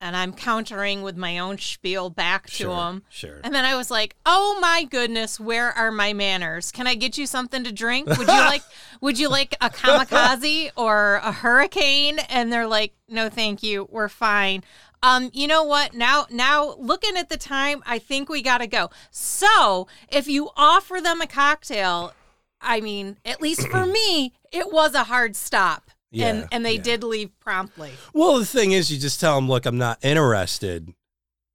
and 0.00 0.16
I'm 0.16 0.32
countering 0.32 1.02
with 1.02 1.16
my 1.16 1.38
own 1.38 1.58
spiel 1.58 2.08
back 2.10 2.46
to 2.46 2.52
Sure, 2.52 2.76
them. 2.76 3.02
sure. 3.08 3.40
And 3.42 3.54
then 3.54 3.64
I 3.64 3.74
was 3.76 3.90
like, 3.90 4.14
"Oh 4.24 4.58
my 4.60 4.84
goodness, 4.84 5.40
where 5.40 5.70
are 5.72 5.90
my 5.90 6.12
manners? 6.12 6.70
Can 6.70 6.86
I 6.86 6.94
get 6.94 7.18
you 7.18 7.26
something 7.26 7.64
to 7.64 7.72
drink? 7.72 8.06
Would 8.08 8.18
you 8.20 8.26
like 8.26 8.62
would 9.00 9.18
you 9.18 9.28
like 9.28 9.56
a 9.60 9.70
kamikaze 9.70 10.70
or 10.76 11.16
a 11.16 11.32
hurricane?" 11.32 12.18
And 12.28 12.52
they're 12.52 12.66
like, 12.68 12.92
"No, 13.08 13.28
thank 13.28 13.62
you. 13.62 13.88
We're 13.90 14.08
fine." 14.08 14.62
Um, 15.02 15.30
you 15.32 15.46
know 15.46 15.62
what? 15.64 15.94
Now 15.94 16.26
now 16.30 16.74
looking 16.78 17.16
at 17.16 17.28
the 17.28 17.36
time, 17.36 17.82
I 17.86 17.98
think 17.98 18.28
we 18.28 18.42
got 18.42 18.58
to 18.58 18.66
go. 18.66 18.90
So, 19.10 19.86
if 20.08 20.28
you 20.28 20.50
offer 20.56 21.00
them 21.00 21.20
a 21.20 21.26
cocktail, 21.26 22.12
I 22.60 22.80
mean, 22.80 23.16
at 23.24 23.40
least 23.40 23.68
for 23.68 23.86
me, 23.98 24.32
it 24.52 24.72
was 24.72 24.94
a 24.94 25.04
hard 25.04 25.34
stop. 25.36 25.90
Yeah, 26.10 26.28
and 26.28 26.48
and 26.52 26.64
they 26.64 26.76
yeah. 26.76 26.82
did 26.82 27.04
leave 27.04 27.38
promptly. 27.40 27.92
Well, 28.14 28.38
the 28.38 28.46
thing 28.46 28.72
is, 28.72 28.90
you 28.90 28.98
just 28.98 29.20
tell 29.20 29.34
them, 29.36 29.48
look, 29.48 29.66
I'm 29.66 29.78
not 29.78 29.98
interested. 30.02 30.92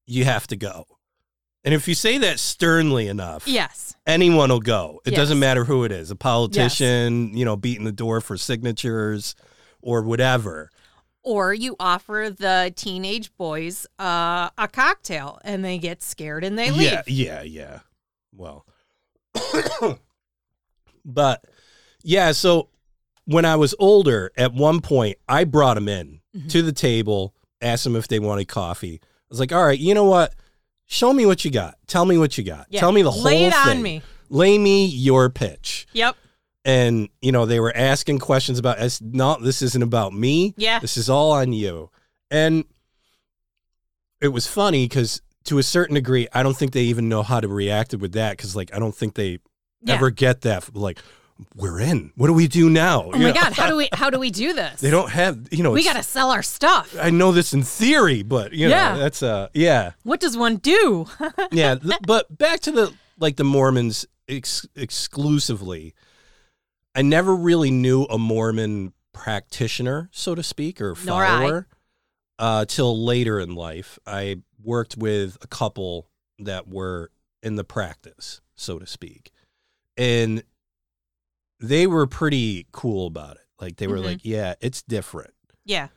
You 0.05 0.25
have 0.25 0.45
to 0.47 0.55
go. 0.55 0.85
And 1.63 1.73
if 1.73 1.87
you 1.87 1.95
say 1.95 2.17
that 2.17 2.39
sternly 2.39 3.07
enough, 3.07 3.47
Yes. 3.47 3.95
anyone 4.05 4.49
will 4.49 4.59
go. 4.59 4.99
It 5.05 5.11
Yes. 5.13 5.17
doesn't 5.21 5.39
matter 5.39 5.63
who 5.63 5.85
it 5.85 5.91
is 5.93 6.11
a 6.11 6.15
politician, 6.15 7.35
you 7.37 7.45
know, 7.45 7.55
beating 7.55 7.85
the 7.85 7.91
door 7.93 8.19
for 8.21 8.37
signatures 8.37 9.33
or 9.81 10.01
whatever. 10.01 10.69
or 11.25 11.53
you 11.53 11.73
offer 11.79 12.29
the 12.37 12.73
teenage 12.75 13.33
boys 13.37 13.87
uh, 13.97 14.49
a 14.57 14.67
cocktail 14.67 15.39
and 15.45 15.63
they 15.63 15.77
get 15.77 16.03
scared 16.03 16.43
and 16.43 16.59
they 16.59 16.69
leave. 16.69 16.81
Yeah, 16.81 17.01
yeah, 17.07 17.41
yeah. 17.43 17.79
Well, 18.35 18.65
but 21.05 21.45
yeah, 22.03 22.31
so 22.33 22.67
when 23.25 23.45
I 23.45 23.55
was 23.55 23.73
older, 23.79 24.31
at 24.37 24.53
one 24.53 24.81
point, 24.81 25.17
I 25.29 25.43
brought 25.45 25.75
them 25.75 25.87
in 25.87 26.19
Mhm. 26.35 26.49
to 26.51 26.61
the 26.61 26.71
table, 26.73 27.33
asked 27.61 27.83
them 27.85 27.95
if 27.95 28.07
they 28.07 28.19
wanted 28.19 28.47
coffee. 28.47 28.99
I 29.03 29.07
was 29.29 29.39
like, 29.39 29.51
all 29.53 29.63
right, 29.65 29.79
you 29.79 29.93
know 29.93 30.03
what? 30.05 30.33
Show 30.85 31.13
me 31.13 31.25
what 31.25 31.45
you 31.45 31.51
got. 31.51 31.75
Tell 31.87 32.05
me 32.05 32.17
what 32.17 32.37
you 32.37 32.43
got. 32.43 32.67
Yeah. 32.69 32.79
Tell 32.81 32.91
me 32.91 33.01
the 33.01 33.11
whole 33.11 33.23
Lay 33.23 33.45
it 33.45 33.53
thing. 33.53 33.77
on 33.77 33.81
me. 33.81 34.01
Lay 34.29 34.57
me 34.57 34.85
your 34.85 35.29
pitch. 35.29 35.87
Yep. 35.93 36.15
And, 36.65 37.09
you 37.21 37.31
know, 37.31 37.45
they 37.45 37.59
were 37.59 37.75
asking 37.75 38.19
questions 38.19 38.57
about, 38.59 38.79
it's 38.79 39.01
not, 39.01 39.41
this 39.43 39.61
isn't 39.61 39.81
about 39.83 40.13
me. 40.13 40.53
Yeah. 40.57 40.79
This 40.79 40.97
is 40.97 41.09
all 41.09 41.31
on 41.31 41.51
you. 41.53 41.89
And 42.31 42.65
it 44.21 44.29
was 44.29 44.47
funny 44.47 44.87
because 44.87 45.21
to 45.45 45.57
a 45.57 45.63
certain 45.63 45.95
degree, 45.95 46.27
I 46.33 46.41
don't 46.43 46.55
think 46.55 46.71
they 46.71 46.83
even 46.83 47.09
know 47.09 47.21
how 47.23 47.39
to 47.39 47.47
react 47.47 47.93
with 47.95 48.13
that 48.13 48.37
because, 48.37 48.55
like, 48.55 48.73
I 48.73 48.79
don't 48.79 48.95
think 48.95 49.15
they 49.15 49.39
Yeah. 49.83 49.95
ever 49.95 50.09
get 50.09 50.41
that. 50.41 50.73
Like, 50.75 50.99
we're 51.55 51.79
in. 51.79 52.11
What 52.15 52.27
do 52.27 52.33
we 52.33 52.47
do 52.47 52.69
now? 52.69 53.09
Oh 53.13 53.17
my 53.17 53.31
god, 53.31 53.53
how 53.53 53.67
do 53.69 53.75
we 53.75 53.89
how 53.93 54.09
do 54.09 54.19
we 54.19 54.29
do 54.29 54.53
this? 54.53 54.81
They 54.81 54.89
don't 54.91 55.09
have, 55.09 55.47
you 55.51 55.63
know, 55.63 55.71
We 55.71 55.83
got 55.83 55.95
to 55.95 56.03
sell 56.03 56.31
our 56.31 56.43
stuff. 56.43 56.95
I 56.99 57.09
know 57.09 57.31
this 57.31 57.53
in 57.53 57.63
theory, 57.63 58.23
but, 58.23 58.53
you 58.53 58.69
know, 58.69 58.97
that's, 58.97 59.21
uh, 59.23 59.49
yeah. 59.53 59.91
What 60.03 60.19
does 60.19 60.37
one 60.37 60.57
do? 60.57 61.07
Yeah. 61.51 61.75
th- 61.75 61.99
but 62.05 62.35
back 62.37 62.61
to 62.61 62.71
the, 62.71 62.93
like, 63.19 63.35
the 63.37 63.43
Mormons 63.43 64.05
ex- 64.27 64.65
exclusively, 64.75 65.93
I 66.95 67.01
never 67.01 67.35
really 67.35 67.71
knew 67.71 68.03
a 68.03 68.17
Mormon 68.17 68.93
practitioner, 69.13 70.09
so 70.11 70.35
to 70.35 70.43
speak, 70.43 70.81
or 70.81 70.95
follower 70.95 71.67
uh, 72.39 72.65
till 72.65 73.03
later 73.05 73.39
in 73.39 73.55
life. 73.55 73.99
I 74.05 74.37
worked 74.61 74.97
with 74.97 75.37
a 75.41 75.47
couple 75.47 76.07
that 76.39 76.67
were 76.67 77.11
in 77.41 77.55
the 77.55 77.63
practice, 77.63 78.41
so 78.55 78.79
to 78.79 78.87
speak. 78.87 79.31
And 79.97 80.43
they 81.59 81.87
were 81.87 82.07
pretty 82.07 82.67
cool 82.71 83.07
about 83.07 83.35
it. 83.37 83.41
Like 83.59 83.77
they 83.77 83.87
were 83.87 83.97
Mhm. 83.99 84.05
like, 84.05 84.19
yeah, 84.25 84.55
it's 84.61 84.81
different. 84.81 85.33
yeah. 85.65 85.87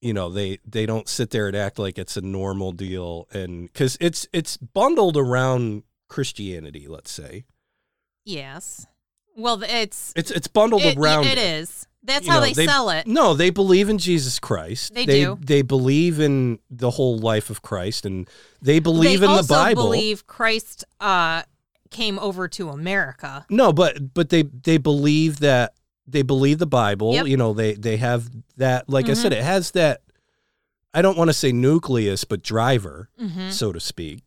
You 0.00 0.12
know, 0.12 0.28
they 0.28 0.58
they 0.68 0.84
don't 0.84 1.08
sit 1.08 1.30
there 1.30 1.46
and 1.48 1.56
act 1.56 1.78
like 1.78 1.98
it's 1.98 2.16
a 2.18 2.20
normal 2.20 2.72
deal 2.72 3.26
and 3.32 3.72
cuz 3.72 3.96
it's 4.00 4.26
it's 4.34 4.56
bundled 4.58 5.16
around 5.16 5.82
Christianity, 6.08 6.86
let's 6.88 7.10
say. 7.10 7.46
Yes. 8.24 8.86
Well, 9.36 9.62
it's 9.62 10.12
It's 10.14 10.30
it's 10.30 10.46
bundled 10.46 10.82
it, 10.82 10.96
around 10.98 11.26
it 11.26 11.38
is. 11.38 11.86
That's 12.02 12.26
You 12.26 12.32
how 12.32 12.40
know, 12.40 12.46
they, 12.46 12.52
they- 12.52 12.66
sell 12.66 12.90
it. 12.90 13.06
No, 13.06 13.32
they 13.32 13.48
believe 13.48 13.88
in 13.88 13.96
Jesus 13.96 14.38
Christ. 14.38 14.92
They 14.94 15.06
they 15.06 15.20
do. 15.24 15.38
They 15.40 15.62
believe 15.62 16.20
in 16.20 16.58
the 16.70 16.90
whole 16.90 17.16
life 17.18 17.48
of 17.48 17.62
Christ, 17.62 18.04
and 18.04 18.28
they 18.60 18.78
believe 18.80 19.20
they 19.20 19.26
in 19.26 19.32
the 19.32 19.36
also 19.38 19.54
Bible. 19.54 19.84
believe 19.84 20.26
Christ 20.26 20.84
uh, 21.00 21.44
came 21.94 22.18
over 22.18 22.46
to 22.48 22.68
America. 22.68 23.46
no, 23.48 23.72
but 23.72 24.12
but 24.12 24.28
they 24.28 24.42
they 24.42 24.76
believe 24.76 25.40
that 25.40 25.72
they 26.06 26.20
believe 26.22 26.58
the 26.58 26.66
Bible. 26.66 27.14
Yep. 27.14 27.26
You 27.28 27.36
know, 27.38 27.54
they 27.54 27.72
they 27.74 27.96
have 27.96 28.28
that. 28.58 28.88
Like 28.90 29.06
I 29.08 29.12
Mhm. 29.12 29.16
said, 29.22 29.32
it 29.32 29.42
has 29.42 29.70
that. 29.70 30.02
I 30.92 31.00
don't 31.02 31.16
want 31.16 31.28
to 31.30 31.32
say 31.34 31.50
nucleus, 31.52 32.24
but 32.24 32.42
driver, 32.42 33.08
hmm 33.18 33.48
so 33.50 33.72
to 33.72 33.80
speak. 33.80 34.22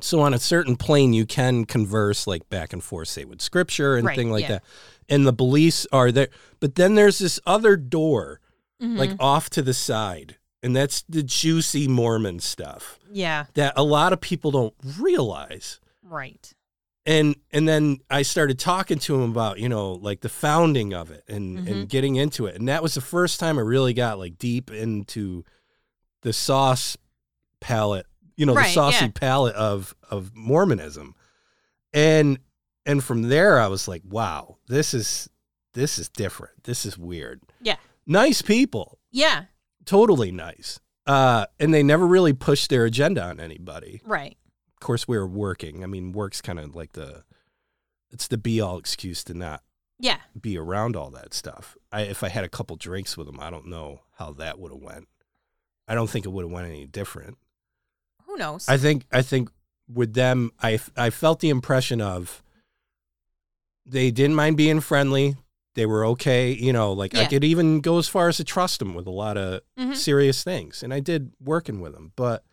So 0.00 0.20
on 0.20 0.32
a 0.34 0.38
certain 0.38 0.76
plane, 0.76 1.12
you 1.12 1.26
can 1.26 1.64
converse 1.64 2.26
like 2.26 2.48
back 2.48 2.72
and 2.72 2.82
forth, 2.84 3.08
say 3.08 3.24
with 3.24 3.40
scripture 3.42 3.96
and 3.96 4.06
Right, 4.06 4.16
thing 4.16 4.30
like 4.30 4.42
yeah. 4.42 4.48
that, 4.48 4.64
and 5.08 5.26
the 5.26 5.32
beliefs 5.32 5.86
are 5.90 6.12
there. 6.12 6.28
But 6.60 6.76
then 6.76 6.94
there's 6.94 7.18
this 7.18 7.40
other 7.46 7.76
door 7.76 8.40
Mm-hmm. 8.80 8.96
like 8.96 9.10
off 9.18 9.50
to 9.50 9.62
the 9.62 9.74
side. 9.74 10.36
And 10.62 10.74
that's 10.76 11.02
the 11.08 11.22
juicy 11.24 11.88
Mormon 11.88 12.38
stuff 12.40 12.98
yeah. 13.12 13.46
that 13.54 13.72
a 13.76 13.82
lot 13.82 14.12
of 14.12 14.20
people 14.20 14.50
don't 14.52 14.74
realize. 14.98 15.80
Right. 16.08 16.52
And 17.06 17.36
and 17.52 17.66
then 17.68 17.98
I 18.10 18.22
started 18.22 18.58
talking 18.58 18.98
to 19.00 19.14
him 19.14 19.30
about, 19.30 19.58
you 19.58 19.68
know, 19.68 19.92
like 19.92 20.20
the 20.20 20.28
founding 20.28 20.92
of 20.92 21.10
it 21.10 21.24
and, 21.28 21.58
Mhm. 21.60 21.70
and 21.70 21.88
getting 21.88 22.16
into 22.16 22.46
it. 22.46 22.56
And 22.56 22.68
that 22.68 22.82
was 22.82 22.94
the 22.94 23.00
first 23.00 23.40
time 23.40 23.58
I 23.58 23.62
really 23.62 23.94
got 23.94 24.18
like 24.18 24.36
deep 24.38 24.70
into 24.70 25.44
the 26.22 26.32
sauce 26.34 26.96
palette, 27.60 28.06
you 28.36 28.44
know, 28.44 28.54
Right, 28.54 28.66
the 28.66 28.72
saucy 28.72 29.06
yeah. 29.06 29.10
palette 29.14 29.54
of 29.54 29.94
of 30.10 30.34
Mormonism. 30.34 31.14
And 31.92 32.38
and 32.84 33.02
from 33.02 33.22
there 33.22 33.58
I 33.58 33.68
was 33.68 33.88
like, 33.88 34.02
wow, 34.04 34.58
this 34.68 34.92
is 34.94 35.28
this 35.74 35.98
is 35.98 36.08
different. 36.08 36.64
This 36.64 36.84
is 36.84 36.98
weird. 36.98 37.40
Yeah. 37.60 37.76
Nice 38.06 38.42
people 38.42 38.98
Yeah. 39.12 39.44
totally 39.84 40.32
nice. 40.32 40.80
Uh, 41.06 41.46
and 41.58 41.72
they 41.72 41.82
never 41.82 42.06
really 42.06 42.34
pushed 42.34 42.68
their 42.68 42.84
agenda 42.84 43.22
on 43.22 43.40
anybody. 43.40 44.02
Right. 44.04 44.36
Of 44.78 44.86
course, 44.86 45.08
we 45.08 45.18
were 45.18 45.26
working. 45.26 45.82
I 45.82 45.88
mean, 45.88 46.12
work's 46.12 46.40
kind 46.40 46.60
of 46.60 46.76
like 46.76 46.92
the, 46.92 47.24
it's 48.12 48.28
the 48.28 48.38
be 48.38 48.60
all 48.60 48.78
excuse 48.78 49.24
to 49.24 49.34
not 49.34 49.64
Yeah. 49.98 50.18
be 50.40 50.56
around 50.56 50.94
all 50.94 51.10
that 51.10 51.34
stuff. 51.34 51.76
I, 51.90 52.02
if 52.02 52.22
I 52.22 52.28
had 52.28 52.44
a 52.44 52.48
couple 52.48 52.76
drinks 52.76 53.16
with 53.16 53.26
them, 53.26 53.40
I 53.40 53.50
don't 53.50 53.66
know 53.66 54.02
how 54.18 54.32
that 54.34 54.60
would 54.60 54.70
have 54.70 54.80
went. 54.80 55.08
I 55.88 55.96
don't 55.96 56.08
think 56.08 56.26
it 56.26 56.28
would 56.28 56.44
have 56.44 56.52
went 56.52 56.68
any 56.68 56.86
different. 56.86 57.38
Who 58.26 58.36
knows? 58.36 58.68
I 58.68 58.76
think, 58.76 59.04
I 59.10 59.20
think 59.22 59.50
with 59.92 60.14
them, 60.14 60.52
I, 60.62 60.78
I 60.96 61.10
felt 61.10 61.40
the 61.40 61.50
impression 61.50 62.00
of 62.00 62.40
they 63.84 64.12
didn't 64.12 64.36
mind 64.36 64.56
being 64.56 64.78
friendly. 64.80 65.34
They 65.74 65.86
were 65.86 66.04
okay. 66.06 66.52
You 66.52 66.72
know, 66.72 66.92
like 66.92 67.16
I 67.16 67.24
could 67.26 67.42
even 67.42 67.80
go 67.80 67.98
as 67.98 68.06
far 68.06 68.28
as 68.28 68.36
to 68.36 68.44
trust 68.44 68.78
them 68.78 68.94
with 68.94 69.06
a 69.08 69.10
lot 69.12 69.36
of 69.36 69.62
Mhm. 69.76 69.96
serious 69.96 70.44
things. 70.44 70.82
And 70.84 70.94
I 70.94 71.00
did 71.00 71.32
working 71.40 71.80
with 71.80 71.94
them. 71.94 72.12
But 72.16 72.44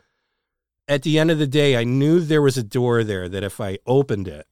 at 0.88 1.04
the 1.04 1.18
end 1.20 1.32
of 1.32 1.40
the 1.40 1.48
day, 1.48 1.76
I 1.76 1.84
knew 1.84 2.20
there 2.20 2.42
was 2.42 2.58
a 2.58 2.64
door 2.64 3.04
there 3.04 3.28
that 3.30 3.44
if 3.44 3.60
I 3.60 3.80
opened 3.86 4.28
it, 4.28 4.48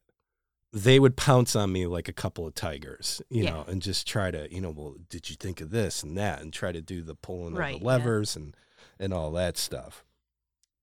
they 0.72 1.00
would 1.00 1.16
pounce 1.16 1.56
on 1.56 1.72
me 1.72 1.86
like 1.86 2.08
a 2.08 2.14
couple 2.14 2.48
of 2.48 2.56
tigers, 2.56 3.22
you 3.30 3.44
Yeah. 3.44 3.50
know, 3.52 3.66
and 3.68 3.82
just 3.82 4.08
try 4.08 4.32
to, 4.32 4.52
you 4.52 4.60
know, 4.60 4.72
well, 4.72 4.96
did 5.10 5.30
you 5.30 5.36
think 5.36 5.62
of 5.62 5.70
this 5.70 6.02
and 6.02 6.18
that 6.18 6.42
and 6.42 6.52
try 6.52 6.72
to 6.72 6.82
do 6.82 7.04
the 7.04 7.14
pulling 7.14 7.54
Right, 7.54 7.76
of 7.76 7.80
the 7.82 7.86
yeah. 7.86 7.92
levers 7.92 8.36
and 8.36 8.56
and 9.00 9.14
all 9.14 9.32
that 9.34 9.58
stuff. 9.58 10.04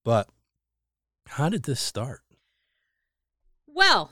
But 0.04 0.28
how 1.26 1.48
did 1.48 1.62
this 1.64 1.80
start? 1.80 2.20
well, 3.66 4.10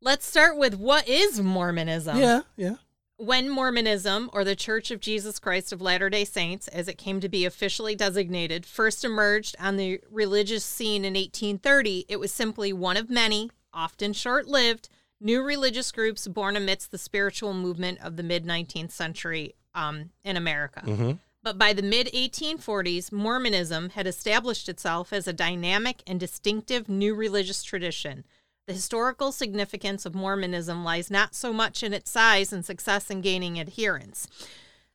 let's 0.00 0.26
start 0.26 0.56
with 0.56 0.74
what 0.74 1.08
is 1.08 1.40
Mormonism. 1.40 2.18
yeah, 2.18 2.42
yeah. 2.56 2.76
When 3.18 3.50
Mormonism, 3.50 4.30
or 4.32 4.44
the 4.44 4.54
Church 4.54 4.92
of 4.92 5.00
Jesus 5.00 5.40
Christ 5.40 5.72
of 5.72 5.82
Latter 5.82 6.08
day 6.08 6.24
Saints, 6.24 6.68
as 6.68 6.86
it 6.86 6.98
came 6.98 7.18
to 7.18 7.28
be 7.28 7.44
officially 7.44 7.96
designated, 7.96 8.64
first 8.64 9.04
emerged 9.04 9.56
on 9.58 9.76
the 9.76 10.00
religious 10.08 10.64
scene 10.64 11.04
in 11.04 11.14
1830, 11.14 12.06
it 12.08 12.20
was 12.20 12.30
simply 12.32 12.72
one 12.72 12.96
of 12.96 13.10
many, 13.10 13.50
often 13.74 14.12
short 14.12 14.46
lived, 14.46 14.88
new 15.20 15.42
religious 15.42 15.90
groups 15.90 16.28
born 16.28 16.54
amidst 16.54 16.92
the 16.92 16.96
spiritual 16.96 17.52
movement 17.52 17.98
of 18.02 18.16
the 18.16 18.22
mid 18.22 18.46
19th 18.46 18.92
century 18.92 19.56
um, 19.74 20.10
in 20.22 20.36
America. 20.36 20.84
Mm-hmm. 20.86 21.12
But 21.42 21.58
by 21.58 21.72
the 21.72 21.82
mid 21.82 22.06
1840s, 22.14 23.10
Mormonism 23.10 23.90
had 23.90 24.06
established 24.06 24.68
itself 24.68 25.12
as 25.12 25.26
a 25.26 25.32
dynamic 25.32 26.04
and 26.06 26.20
distinctive 26.20 26.88
new 26.88 27.16
religious 27.16 27.64
tradition. 27.64 28.24
The 28.68 28.74
historical 28.74 29.32
significance 29.32 30.04
of 30.04 30.14
Mormonism 30.14 30.84
lies 30.84 31.10
not 31.10 31.34
so 31.34 31.54
much 31.54 31.82
in 31.82 31.94
its 31.94 32.10
size 32.10 32.52
and 32.52 32.62
success 32.62 33.08
in 33.08 33.22
gaining 33.22 33.58
adherents. 33.58 34.28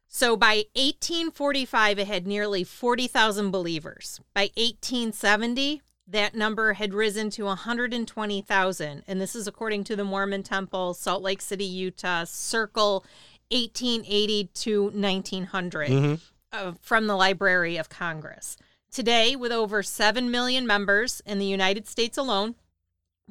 So 0.07 0.37
by 0.37 0.65
1845, 0.75 1.97
it 1.97 2.05
had 2.05 2.27
nearly 2.27 2.63
40,000 2.63 3.49
believers. 3.49 4.19
By 4.35 4.51
1870, 4.57 5.81
that 6.07 6.35
number 6.35 6.73
had 6.73 6.93
risen 6.93 7.31
to 7.31 7.45
120,000. 7.45 9.03
And 9.07 9.19
this 9.19 9.35
is 9.35 9.47
according 9.47 9.85
to 9.85 9.95
the 9.95 10.03
Mormon 10.03 10.43
Temple, 10.43 10.93
Salt 10.93 11.23
Lake 11.23 11.41
City, 11.41 11.65
Utah, 11.65 12.25
Circle 12.25 13.03
1880 13.49 14.51
to 14.53 14.91
1900 14.91 15.89
Mhm. 15.89 16.19
uh, 16.51 16.73
from 16.79 17.07
the 17.07 17.15
Library 17.15 17.77
of 17.77 17.89
Congress. 17.89 18.55
Today, 18.91 19.35
with 19.35 19.51
over 19.51 19.81
7 19.81 20.29
million 20.29 20.67
members 20.67 21.23
in 21.25 21.39
the 21.39 21.47
United 21.47 21.87
States 21.87 22.19
alone, 22.19 22.53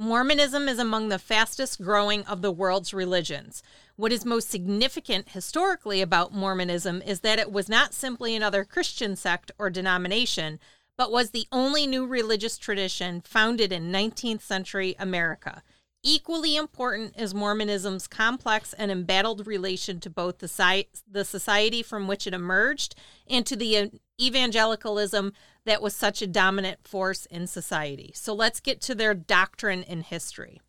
Mormonism 0.03 0.69
is 0.69 0.81
among 0.81 1.11
the 1.11 1.19
fastest 1.21 1.81
growing 1.81 2.25
of 2.25 2.43
the 2.43 2.51
world's 2.51 2.93
religions. 2.93 3.63
What 3.95 4.11
is 4.11 4.25
most 4.25 4.51
significant 4.51 5.29
historically 5.29 6.01
about 6.01 6.35
Mormonism 6.35 7.03
is 7.03 7.21
that 7.21 7.39
it 7.39 7.53
was 7.53 7.69
not 7.69 7.95
simply 7.95 8.35
another 8.35 8.65
Christian 8.65 9.15
sect 9.15 9.53
or 9.61 9.71
denomination, 9.71 10.59
but 10.99 11.13
was 11.13 11.31
the 11.31 11.47
only 11.53 11.87
new 11.87 12.05
religious 12.05 12.59
tradition 12.59 13.21
founded 13.21 13.71
in 13.71 13.93
19th 13.93 14.41
century 14.41 14.97
America. 14.99 15.63
Equally 16.03 16.57
important 16.57 17.15
is 17.17 17.33
Mormonism's 17.33 18.09
complex 18.09 18.73
and 18.73 18.91
embattled 18.91 19.47
relation 19.47 20.01
to 20.01 20.11
both 20.11 20.39
the, 20.39 21.25
society 21.25 21.81
from 21.81 22.09
which 22.09 22.27
it 22.27 22.35
emerged 22.35 22.97
and 23.31 23.47
to 23.47 23.55
the 23.55 23.93
evangelicalism 24.21 25.33
that 25.65 25.83
was 25.83 25.95
such 25.95 26.23
a 26.23 26.27
dominant 26.27 26.87
force 26.87 27.27
in 27.27 27.47
society. 27.47 28.13
So 28.15 28.35
let's 28.35 28.61
get 28.61 28.81
to 28.83 28.95
their 28.95 29.15
doctrine 29.15 29.85
and 29.85 30.03
history. 30.03 30.61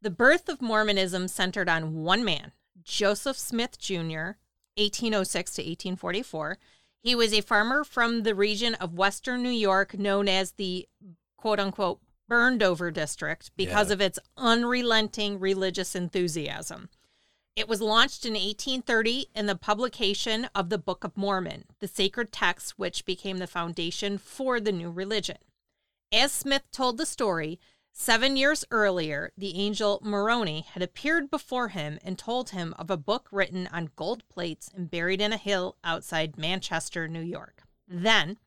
The 0.00 0.10
birth 0.10 0.48
of 0.48 0.60
Mormonism 0.62 1.28
centered 1.28 1.68
on 1.68 2.02
one 2.02 2.24
man, 2.24 2.52
Joseph 2.82 3.38
Smith 3.38 3.78
Jr., 3.78 4.36
1806 4.76 5.54
to 5.54 5.62
1844. 5.62 6.58
He 7.00 7.14
was 7.14 7.32
a 7.32 7.40
farmer 7.42 7.84
from 7.84 8.22
the 8.22 8.34
region 8.34 8.74
of 8.76 8.94
western 8.94 9.42
New 9.42 9.50
York 9.50 9.94
known 9.98 10.28
as 10.28 10.52
the 10.52 10.88
quote 11.36 11.60
unquote 11.60 12.00
burned 12.28 12.62
over 12.62 12.90
district 12.90 13.50
because 13.56 13.88
Yeah. 13.88 13.94
of 13.94 14.00
its 14.00 14.18
unrelenting 14.36 15.38
religious 15.38 15.94
enthusiasm. 15.94 16.88
It 17.56 17.68
was 17.68 17.80
launched 17.80 18.26
in 18.26 18.32
1830 18.32 19.28
in 19.32 19.46
the 19.46 19.54
publication 19.54 20.48
of 20.56 20.70
the 20.70 20.78
Book 20.78 21.04
of 21.04 21.16
Mormon, 21.16 21.66
the 21.78 21.86
sacred 21.86 22.32
text 22.32 22.80
which 22.80 23.04
became 23.04 23.38
the 23.38 23.46
foundation 23.46 24.18
for 24.18 24.58
the 24.58 24.72
new 24.72 24.90
religion. 24.90 25.38
As 26.12 26.32
Smith 26.32 26.64
told 26.72 26.98
the 26.98 27.06
story, 27.06 27.60
seven 27.92 28.36
years 28.36 28.64
earlier, 28.72 29.30
the 29.38 29.56
angel 29.56 30.00
Moroni 30.02 30.62
had 30.62 30.82
appeared 30.82 31.30
before 31.30 31.68
him 31.68 32.00
and 32.02 32.18
told 32.18 32.50
him 32.50 32.74
of 32.76 32.90
a 32.90 32.96
book 32.96 33.28
written 33.30 33.68
on 33.68 33.92
gold 33.94 34.28
plates 34.28 34.68
and 34.74 34.90
buried 34.90 35.20
in 35.20 35.32
a 35.32 35.36
hill 35.36 35.76
outside 35.84 36.36
Manchester, 36.36 37.06
New 37.06 37.22
York. 37.22 37.62
Then, 37.86 38.38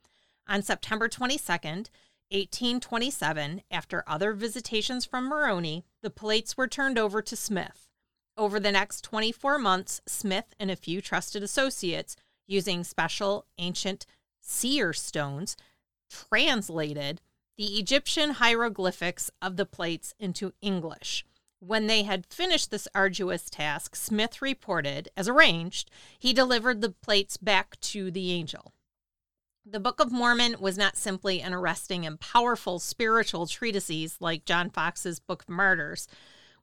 on 0.50 0.62
September 0.62 1.08
22nd, 1.08 1.90
1827, 2.30 3.62
after 3.72 4.04
other 4.06 4.34
visitations 4.34 5.06
from 5.06 5.30
Moroni, 5.30 5.86
the 6.02 6.10
plates 6.10 6.58
were 6.58 6.68
turned 6.68 7.00
over 7.00 7.22
to 7.22 7.36
Smith. 7.38 7.87
Over 8.38 8.60
the 8.60 8.72
next 8.72 9.02
24 9.02 9.58
months, 9.58 10.00
Smith 10.06 10.54
and 10.60 10.70
a 10.70 10.76
few 10.76 11.02
trusted 11.02 11.42
associates, 11.42 12.16
using 12.46 12.84
special 12.84 13.46
ancient 13.58 14.06
seer 14.40 14.94
stones, 14.94 15.58
translated 16.10 17.20
the 17.58 17.80
Egyptian 17.80 18.32
hieroglyphics 18.32 19.32
of 19.42 19.58
the 19.58 19.66
plates 19.66 20.14
into 20.20 20.54
English. 20.62 21.26
When 21.60 21.88
they 21.88 22.04
had 22.04 22.28
finished 22.28 22.70
this 22.70 22.88
arduous 22.94 23.50
task, 23.50 23.96
Smith 23.96 24.44
reported, 24.44 25.10
as 25.18 25.28
arranged, 25.28 25.90
he 26.20 26.32
delivered 26.32 26.82
the 26.82 26.92
plates 26.92 27.36
back 27.36 27.80
to 27.82 28.12
the 28.12 28.32
angel. 28.32 28.74
The 29.66 29.80
Book 29.80 30.00
of 30.00 30.12
Mormon 30.12 30.58
was 30.60 30.78
not 30.78 30.96
simply 30.96 31.42
an 31.42 31.54
arresting 31.54 32.06
and 32.06 32.20
powerful 32.20 32.78
spiritual 32.78 33.48
treatise 33.48 34.22
like 34.22 34.46
John 34.46 34.70
Fox's 34.70 35.20
Book 35.20 35.42
of 35.42 35.50
Martyrs, 35.50 36.08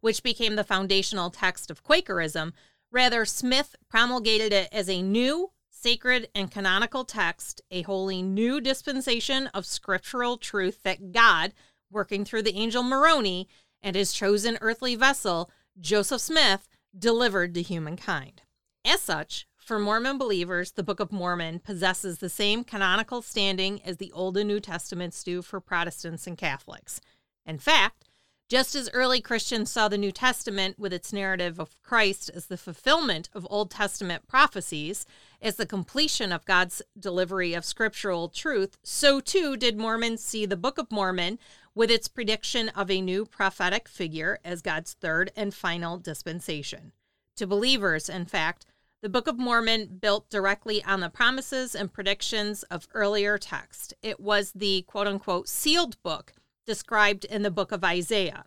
which 0.05 0.23
became 0.23 0.55
the 0.55 0.63
foundational 0.63 1.31
text 1.31 1.71
of 1.71 1.83
Quakerism. 1.83 2.53
Rather, 2.93 3.25
Smith 3.25 3.75
promulgated 3.89 4.53
it 4.53 4.69
as 4.71 4.91
a 4.91 5.01
new, 5.01 5.51
sacred, 5.71 6.29
and 6.35 6.51
canonical 6.51 7.07
text, 7.07 7.63
a 7.71 7.81
wholly 7.81 8.21
new 8.21 8.61
dispensation 8.61 9.47
of 9.55 9.65
scriptural 9.65 10.37
truth 10.37 10.83
that 10.83 11.11
God, 11.11 11.55
working 11.91 12.23
through 12.23 12.43
the 12.43 12.55
angel 12.55 12.83
Moroni 12.83 13.49
and 13.83 13.97
his 13.97 14.13
chosen 14.13 14.59
earthly 14.61 14.95
vessel, 14.95 15.51
Joseph 15.81 16.21
Smith, 16.21 16.69
delivered 16.97 17.55
to 17.55 17.63
humankind. 17.63 18.43
As 18.85 19.01
such, 19.01 19.47
for 19.57 19.79
Mormon 19.79 20.19
believers, 20.19 20.73
the 20.73 20.83
Book 20.83 21.01
of 21.01 21.13
Mormon 21.13 21.61
possesses 21.61 22.19
the 22.19 22.29
same 22.29 22.63
canonical 22.63 23.23
standing 23.23 23.81
as 23.83 23.97
the 23.97 24.13
Old 24.13 24.37
and 24.37 24.49
New 24.49 24.61
Testaments 24.61 25.25
do 25.25 25.41
for 25.41 25.61
Protestants 25.61 26.27
and 26.27 26.37
Catholics. 26.37 27.01
In 27.47 27.59
fact, 27.59 28.04
just 28.49 28.75
as 28.75 28.91
early 28.93 29.21
Christians 29.21 29.71
saw 29.71 29.89
the 29.89 29.99
New 29.99 30.13
Testament 30.13 30.79
with 30.79 30.93
its 30.93 31.13
narrative 31.13 31.59
of 31.59 31.81
Christ 31.83 32.31
as 32.35 32.47
the 32.47 32.59
fulfillment 32.59 33.31
of 33.33 33.47
Old 33.49 33.71
Testament 33.71 34.29
prophecies, 34.29 35.07
as 35.41 35.57
the 35.57 35.67
completion 35.67 36.31
of 36.31 36.45
God's 36.45 36.83
delivery 36.99 37.55
of 37.55 37.65
scriptural 37.65 38.29
truth, 38.29 38.77
so 38.83 39.21
too 39.21 39.57
did 39.57 39.79
Mormons 39.79 40.23
see 40.23 40.45
the 40.45 40.57
Book 40.57 40.79
of 40.79 40.93
Mormon 40.93 41.39
with 41.75 41.91
its 41.91 42.07
prediction 42.07 42.69
of 42.71 42.91
a 42.91 43.01
new 43.01 43.25
prophetic 43.25 43.89
figure 43.89 44.39
as 44.45 44.63
God's 44.63 44.93
third 44.93 45.33
and 45.35 45.55
final 45.55 45.99
dispensation. 45.99 46.93
To 47.37 47.47
believers, 47.47 48.09
in 48.09 48.27
fact, 48.27 48.67
the 49.03 49.09
Book 49.09 49.27
of 49.27 49.39
Mormon 49.39 49.99
built 50.01 50.31
directly 50.31 50.83
on 50.85 51.01
the 51.01 51.11
promises 51.11 51.75
and 51.75 51.93
predictions 51.93 52.63
of 52.65 52.89
earlier 52.95 53.37
text. 53.39 53.93
It 54.03 54.21
was 54.21 54.53
the 54.53 54.83
quote 54.83 55.07
unquote 55.07 55.49
sealed 55.49 56.01
book 56.03 56.33
described 56.67 57.25
in 57.25 57.43
the 57.43 57.51
book 57.51 57.73
of 57.73 57.85
Isaiah, 57.85 58.45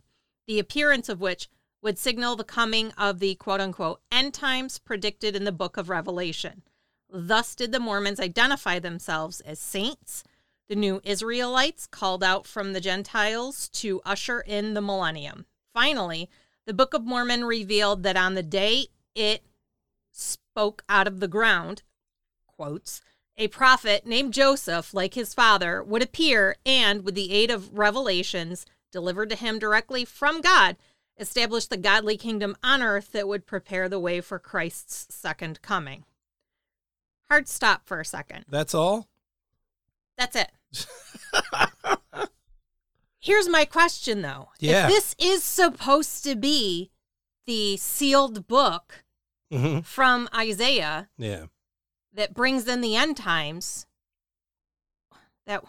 the 0.47 0.59
appearance 0.59 1.09
of 1.09 1.21
which 1.21 1.49
would 1.81 1.97
signal 1.97 2.35
the 2.35 2.43
coming 2.43 2.91
of 2.97 3.19
the 3.19 3.35
quote 3.35 3.61
unquote 3.61 4.01
end 4.11 4.33
times 4.33 4.79
predicted 4.79 5.35
in 5.35 5.43
the 5.43 5.51
book 5.51 5.77
of 5.77 5.89
Revelation. 5.89 6.63
Thus 7.09 7.55
did 7.55 7.71
the 7.71 7.79
Mormons 7.79 8.19
identify 8.19 8.79
themselves 8.79 9.41
as 9.41 9.59
saints, 9.59 10.23
the 10.67 10.75
new 10.75 10.99
Israelites 11.03 11.87
called 11.87 12.23
out 12.23 12.45
from 12.45 12.73
the 12.73 12.81
Gentiles 12.81 13.69
to 13.69 14.01
usher 14.05 14.41
in 14.41 14.73
the 14.73 14.81
millennium. 14.81 15.45
Finally, 15.73 16.29
the 16.65 16.73
Book 16.73 16.93
of 16.93 17.05
Mormon 17.05 17.45
revealed 17.45 18.03
that 18.03 18.17
on 18.17 18.33
the 18.33 18.43
day 18.43 18.87
it 19.15 19.43
spoke 20.11 20.83
out 20.89 21.07
of 21.07 21.21
the 21.21 21.27
ground, 21.27 21.83
quotes, 22.45 23.01
a 23.37 23.47
prophet 23.47 24.05
named 24.05 24.33
Joseph, 24.33 24.93
like 24.93 25.13
his 25.13 25.33
father, 25.33 25.83
would 25.83 26.01
appear 26.01 26.55
and, 26.65 27.03
with 27.03 27.15
the 27.15 27.31
aid 27.31 27.51
of 27.51 27.77
revelations 27.77 28.65
delivered 28.91 29.29
to 29.29 29.35
him 29.35 29.59
directly 29.59 30.05
from 30.05 30.41
God, 30.41 30.75
establish 31.19 31.67
the 31.67 31.77
godly 31.77 32.17
kingdom 32.17 32.55
on 32.63 32.81
earth 32.81 33.11
that 33.11 33.27
would 33.27 33.45
prepare 33.45 33.87
the 33.89 33.99
way 33.99 34.21
for 34.21 34.39
Christ's 34.39 35.13
second 35.13 35.61
coming. 35.61 36.05
Hard 37.29 37.47
stop 37.47 37.85
for 37.85 37.99
a 37.99 38.05
second. 38.05 38.45
That's 38.49 38.73
all? 38.73 39.07
That's 40.17 40.35
it. 40.35 40.51
Here's 43.19 43.49
my 43.49 43.65
question 43.65 44.21
though. 44.21 44.49
Yeah. 44.59 44.87
If 44.87 44.93
this 44.93 45.15
is 45.19 45.43
supposed 45.43 46.23
to 46.23 46.35
be 46.35 46.91
the 47.45 47.77
sealed 47.77 48.47
book 48.47 49.03
hmm 49.51 49.79
from 49.79 50.27
Isaiah 50.35 51.09
Yeah. 51.17 51.45
That 52.17 52.33
brings 52.33 52.67
in 52.67 52.81
the 52.81 52.97
end 52.97 53.15
times, 53.15 53.85
that 55.45 55.63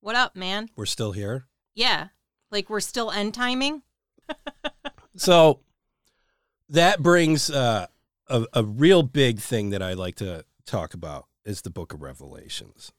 what 0.00 0.16
up, 0.16 0.34
man? 0.34 0.70
We're 0.74 0.86
still 0.86 1.12
here. 1.12 1.44
Yeah. 1.74 2.08
Like 2.50 2.70
we're 2.70 2.80
still 2.80 3.10
end 3.10 3.34
timing? 3.34 3.82
So 5.18 5.60
that 6.68 7.02
brings 7.02 7.50
uh, 7.50 7.86
a, 8.28 8.46
a 8.52 8.64
real 8.64 9.02
big 9.02 9.40
thing 9.40 9.70
that 9.70 9.82
I 9.82 9.94
like 9.94 10.14
to 10.16 10.44
talk 10.64 10.94
about 10.94 11.26
is 11.44 11.62
the 11.62 11.70
book 11.70 11.92
of 11.92 12.02
Revelations. 12.02 12.92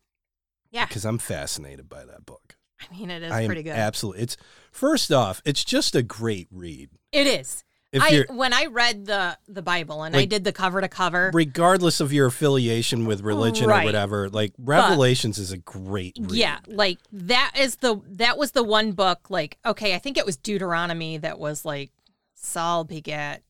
Yeah. 0.70 0.86
Because 0.86 1.06
I'm 1.06 1.18
fascinated 1.18 1.88
by 1.88 2.04
that 2.06 2.26
book. 2.26 2.58
I 2.82 2.94
mean 2.94 3.10
it 3.10 3.24
is 3.24 3.32
I 3.32 3.46
pretty 3.46 3.64
good. 3.64 3.72
Absolutely. 3.72 4.24
It's 4.24 4.38
first 4.72 5.12
off, 5.12 5.42
it's 5.46 5.64
just 5.64 5.96
a 5.96 6.04
great 6.04 6.48
read. 6.52 6.90
it 7.12 7.26
is. 7.26 7.64
If 7.92 8.04
I 8.04 8.26
when 8.32 8.54
I 8.54 8.66
read 8.66 9.08
the 9.08 9.36
the 9.48 9.64
Bible 9.64 10.04
and 10.04 10.16
I 10.16 10.26
did 10.26 10.44
the 10.44 10.52
cover 10.52 10.80
to 10.80 10.88
cover. 10.88 11.32
regardless 11.34 12.00
of 12.00 12.14
your 12.14 12.28
affiliation 12.28 13.06
with 13.08 13.22
religion 13.22 13.68
Right. 13.68 13.82
or 13.82 13.86
whatever, 13.86 14.30
like 14.30 14.54
Revelations 14.60 15.40
is 15.40 15.52
a 15.52 15.58
great 15.58 16.16
read. 16.20 16.32
Yeah, 16.34 16.60
like 16.68 17.00
that 17.12 17.54
is 17.58 17.78
the 17.78 18.00
that 18.12 18.38
was 18.38 18.52
the 18.52 18.64
one 18.64 18.92
book 18.92 19.30
like 19.32 19.58
okay, 19.66 19.96
I 19.96 19.98
think 20.00 20.18
it 20.18 20.26
was 20.26 20.38
Deuteronomy 20.38 21.18
that 21.18 21.40
was 21.40 21.66
like 21.66 21.90
Saul 22.36 22.84
begat, 22.84 23.42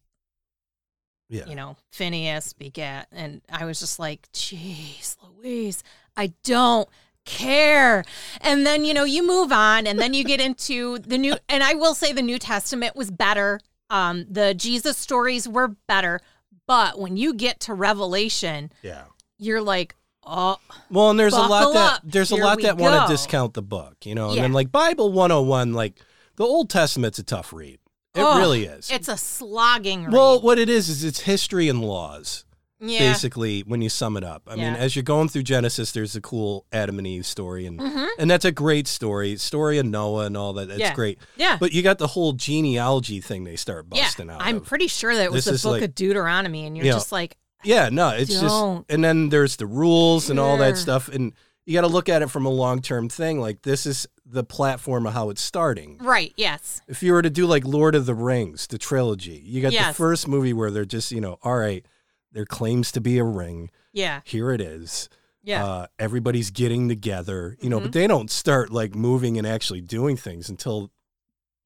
Yeah. 1.28 1.46
you 1.46 1.56
know, 1.56 1.76
Phineas 1.92 2.54
begat 2.54 3.08
and 3.12 3.42
I 3.52 3.66
was 3.66 3.80
just 3.82 4.00
like, 4.00 4.32
"Jeez, 4.32 5.18
Louise, 5.22 5.84
I 6.16 6.32
don't 6.46 6.88
care." 7.26 8.06
And 8.40 8.66
then, 8.66 8.86
you 8.86 8.94
know, 8.94 9.04
you 9.04 9.28
move 9.28 9.52
on 9.52 9.86
and 9.86 10.00
then 10.00 10.14
you 10.14 10.24
get 10.24 10.40
into 10.40 10.98
the 11.00 11.18
new 11.18 11.36
and 11.50 11.62
I 11.62 11.74
will 11.74 11.94
say 11.94 12.14
the 12.14 12.22
New 12.22 12.40
Testament 12.40 12.96
was 12.96 13.12
better. 13.12 13.60
Um 13.90 14.26
the 14.30 14.54
Jesus 14.54 14.98
stories 14.98 15.48
were 15.48 15.70
better, 15.88 16.20
but 16.68 17.00
when 17.00 17.18
you 17.18 17.34
get 17.34 17.60
to 17.62 17.74
Revelation, 17.74 18.72
Yeah. 18.84 19.04
you're 19.38 19.62
like, 19.62 19.96
"Oh, 20.24 20.58
Well, 20.92 21.10
and 21.12 21.20
there's 21.20 21.34
a 21.34 21.42
lot 21.42 21.74
that 21.74 21.94
up. 21.94 22.02
there's 22.04 22.32
a 22.32 22.36
lot 22.36 22.58
we 22.58 22.64
that 22.64 22.78
want 22.78 23.08
to 23.08 23.12
discount 23.14 23.54
the 23.54 23.62
book, 23.62 23.96
you 24.06 24.14
know. 24.16 24.28
And 24.28 24.36
Yeah. 24.36 24.42
then 24.44 24.54
like 24.54 24.72
Bible 24.72 25.12
101, 25.12 25.74
like 25.74 26.00
the 26.36 26.44
Old 26.46 26.70
Testament's 26.70 27.20
a 27.20 27.24
tough 27.24 27.52
read. 27.54 27.80
It 28.16 28.22
Oh, 28.24 28.38
really 28.40 28.66
is. 28.66 28.90
It's 28.90 29.08
a 29.08 29.18
slogging 29.18 30.06
read. 30.06 30.14
Well, 30.14 30.42
what 30.42 30.58
it 30.60 30.68
is 30.70 30.90
is 30.90 31.04
it's 31.04 31.22
history 31.22 31.70
and 31.70 31.82
laws. 31.84 32.44
Yeah. 32.82 33.00
basically 33.12 33.62
when 33.62 33.82
you 33.82 33.90
sum 33.90 34.16
it 34.16 34.24
up. 34.24 34.44
I 34.48 34.56
mean, 34.56 34.74
as 34.74 34.96
you're 34.96 35.04
going 35.04 35.28
through 35.28 35.44
Genesis, 35.44 35.92
there's 35.92 36.16
a 36.16 36.22
cool 36.22 36.66
Adam 36.72 36.98
and 36.98 37.06
Eve 37.06 37.26
story, 37.26 37.66
and 37.66 37.80
Mhm. 37.80 38.08
and 38.18 38.32
that's 38.32 38.46
a 38.46 38.52
great 38.52 38.88
story. 38.88 39.36
Story 39.38 39.78
of 39.80 39.86
Noah 39.86 40.26
and 40.26 40.38
all 40.38 40.54
that. 40.54 40.70
That's 40.70 40.80
Yeah. 40.80 40.94
great. 40.94 41.20
Yeah. 41.36 41.58
But 41.60 41.74
you 41.74 41.82
got 41.82 41.98
the 41.98 42.08
whole 42.08 42.34
genealogy 42.34 43.20
thing 43.22 43.44
they 43.44 43.56
start 43.58 43.90
busting 43.90 44.28
yeah. 44.28 44.36
out. 44.36 44.42
I'm 44.42 44.58
of. 44.58 44.66
pretty 44.66 44.88
sure 44.88 45.16
that 45.16 45.32
was 45.32 45.46
This 45.46 45.62
the 45.62 45.68
book 45.68 45.82
like- 45.82 45.90
of 45.90 45.96
Deuteronomy, 45.96 46.66
and 46.66 46.78
you're 46.78 46.86
Yeah. 46.86 46.94
just 46.94 47.12
like, 47.12 47.38
Yeah, 47.66 47.90
no, 47.90 48.12
it's 48.12 48.40
Don't. 48.40 48.42
just 48.88 48.94
and 48.94 49.04
then 49.04 49.28
there's 49.28 49.58
the 49.58 49.66
rules 49.66 50.30
and 50.30 50.40
all 50.40 50.56
that 50.60 50.78
stuff 50.78 51.10
and 51.10 51.34
you 51.66 51.74
got 51.74 51.82
to 51.82 51.88
look 51.88 52.08
at 52.08 52.22
it 52.22 52.32
from 52.32 52.46
a 52.46 52.50
long-term 52.50 53.10
thing 53.10 53.42
like 53.42 53.64
this 53.64 53.86
is 53.86 54.08
the 54.26 54.46
platform 54.46 55.06
of 55.06 55.14
how 55.14 55.30
it's 55.30 55.42
starting. 55.42 55.98
right, 56.00 56.32
yes. 56.38 56.82
If 56.88 57.04
you 57.04 57.12
were 57.12 57.22
to 57.22 57.30
do 57.30 57.46
like 57.46 57.66
Lord 57.66 57.96
of 57.96 58.06
the 58.06 58.16
Rings, 58.16 58.66
the 58.68 58.78
trilogy, 58.78 59.44
you 59.46 59.62
got 59.62 59.74
the 59.74 59.94
first 59.94 60.26
movie 60.26 60.54
where 60.54 60.72
they're 60.72 60.86
just, 60.86 61.12
you 61.12 61.20
know, 61.20 61.38
all 61.44 61.58
right, 61.58 61.86
there 62.32 62.46
claims 62.46 62.92
to 62.94 63.02
be 63.02 63.18
a 63.18 63.24
ring. 63.24 63.70
Yeah. 63.94 64.22
Here 64.24 64.52
it 64.52 64.62
is. 64.62 65.10
Yeah. 65.44 65.66
Uh, 65.66 65.88
everybody's 65.98 66.52
getting 66.52 66.90
together, 66.90 67.58
you 67.62 67.70
know, 67.70 67.80
Mhm. 67.80 67.84
but 67.84 67.92
they 67.94 68.08
don't 68.08 68.30
start 68.30 68.72
like 68.72 68.94
moving 68.94 69.38
and 69.38 69.48
actually 69.48 69.82
doing 69.82 70.16
things 70.18 70.50
until 70.50 70.92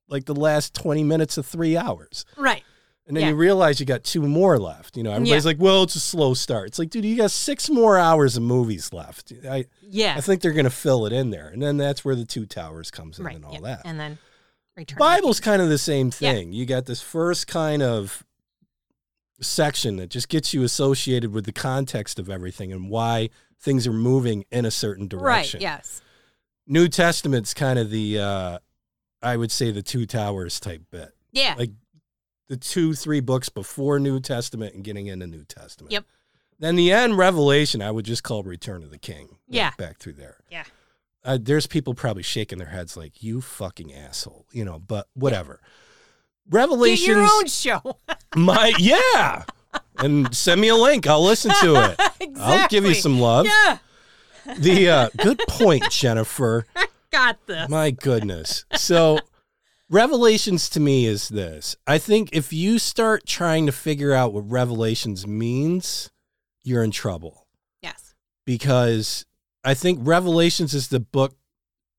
like 0.08 0.26
the 0.26 0.36
last 0.36 0.74
20 0.74 1.04
minutes 1.04 1.38
of 1.38 1.46
3 1.46 1.76
hours. 1.78 2.26
right. 2.38 2.64
And 3.06 3.18
then 3.18 3.24
Yeah. 3.24 3.30
you 3.32 3.36
realize 3.36 3.82
you 3.82 3.86
got 3.86 4.06
two 4.06 4.22
more 4.22 4.58
left. 4.58 4.96
You 4.96 5.04
know, 5.04 5.12
everybody's 5.12 5.44
Yeah. 5.44 5.50
like, 5.50 5.60
well, 5.60 5.84
it's 5.84 5.96
a 5.96 6.00
slow 6.00 6.34
start. 6.34 6.70
It's 6.70 6.80
like, 6.80 6.90
dude, 6.90 7.04
you 7.04 7.18
got 7.18 7.32
six 7.32 7.70
more 7.70 7.98
hours 7.98 8.38
of 8.38 8.44
movies 8.44 8.94
left. 8.94 9.34
I, 9.50 9.66
Yeah. 9.82 10.14
I 10.16 10.22
think 10.22 10.42
they're 10.42 10.54
going 10.54 10.64
to 10.64 10.70
fill 10.70 11.06
it 11.06 11.12
in 11.12 11.30
there. 11.30 11.50
And 11.50 11.62
then 11.62 11.76
that's 11.76 12.06
where 12.06 12.16
the 12.16 12.24
two 12.24 12.46
towers 12.46 12.90
comes 12.92 13.20
in 13.20 13.26
right. 13.26 13.36
and 13.36 13.44
all 13.44 13.56
yeah. 13.56 13.60
that. 13.60 13.82
And 13.84 14.00
then 14.00 14.20
return. 14.78 14.98
Bible's 15.00 15.42
kind 15.42 15.62
of 15.62 15.68
the 15.68 15.78
same 15.78 16.12
thing. 16.12 16.54
You 16.54 16.66
got 16.66 16.86
this 16.86 17.02
first 17.02 17.46
kind 17.46 17.84
of 17.84 18.24
section 19.44 19.98
that 19.98 20.10
just 20.10 20.30
gets 20.30 20.54
you 20.54 20.64
associated 20.64 21.32
with 21.34 21.46
the 21.46 21.52
context 21.52 22.20
of 22.20 22.30
everything 22.30 22.72
and 22.72 22.90
why 22.90 23.30
things 23.60 23.86
are 23.88 23.94
moving 23.94 24.46
in 24.52 24.66
a 24.66 24.72
certain 24.72 25.08
direction. 25.08 25.60
Right. 25.60 25.62
Yes. 25.62 26.02
New 26.68 26.88
Testament's 26.88 27.54
kind 27.54 27.78
of 27.80 27.90
the, 27.90 28.20
uh, 28.20 28.60
I 29.22 29.38
would 29.38 29.52
say, 29.52 29.72
the 29.72 29.82
two 29.84 30.06
towers 30.06 30.60
type 30.60 30.84
bit. 30.92 31.10
Yeah. 31.32 31.56
Like 31.58 31.72
the 32.50 32.58
two, 32.58 32.94
three 32.94 33.20
books 33.20 33.50
before 33.50 34.00
New 34.00 34.20
Testament 34.20 34.76
and 34.76 34.84
getting 34.84 35.08
into 35.08 35.28
New 35.28 35.44
Testament. 35.46 35.92
Yep. 35.92 36.06
Then 36.60 36.76
the 36.76 36.92
end, 36.92 37.18
Revelation, 37.18 37.82
I 37.82 37.92
would 37.92 38.06
just 38.06 38.24
call 38.24 38.44
Return 38.44 38.84
of 38.84 38.92
the 38.92 38.98
King. 38.98 39.28
Like, 39.30 39.38
Yeah. 39.48 39.72
Back 39.78 39.98
through 39.98 40.14
there. 40.14 40.38
Yeah. 40.50 40.64
Uh, 41.26 41.38
there's 41.42 41.68
people 41.68 41.94
probably 41.94 42.24
shaking 42.24 42.58
their 42.60 42.68
heads 42.68 42.96
like, 42.98 43.24
you 43.24 43.42
fucking 43.42 43.94
asshole, 43.94 44.46
you 44.52 44.64
know, 44.66 44.78
but 44.80 45.08
whatever. 45.14 45.54
Get 45.56 45.68
Revelations, 46.50 47.08
your 47.08 47.22
own 47.22 47.48
show. 47.48 47.98
my, 48.36 48.74
yeah. 48.78 49.44
And 49.98 50.36
send 50.36 50.62
me 50.62 50.68
a 50.68 50.76
link. 50.76 51.08
I'll 51.08 51.24
listen 51.24 51.52
to 51.62 51.76
it. 51.76 52.00
exactly. 52.20 52.42
I'll 52.42 52.68
give 52.68 52.86
you 52.86 52.94
some 52.94 53.20
love. 53.20 53.46
Yeah. 53.46 53.78
The 54.58 54.90
uh, 54.90 55.10
good 55.18 55.40
point, 55.48 55.90
Jennifer. 55.90 56.66
I 56.76 56.88
Got 57.14 57.46
this. 57.46 57.70
My 57.70 57.92
goodness. 57.92 58.66
So, 58.76 59.20
Revelations 59.88 60.68
to 60.70 60.80
me 60.80 61.06
is 61.06 61.30
this. 61.30 61.76
I 61.86 62.00
think 62.00 62.30
if 62.34 62.52
you 62.52 62.80
start 62.80 63.28
trying 63.28 63.68
to 63.68 63.72
figure 63.72 64.14
out 64.14 64.34
what 64.34 64.50
Revelations 64.50 65.28
means, 65.28 66.10
you're 66.64 66.84
in 66.84 66.90
trouble 66.90 67.46
yes. 67.84 68.16
because 68.48 69.28
I 69.64 69.76
think 69.76 70.00
Revelations 70.02 70.74
is 70.74 70.88
the 70.88 71.00
book 71.00 71.36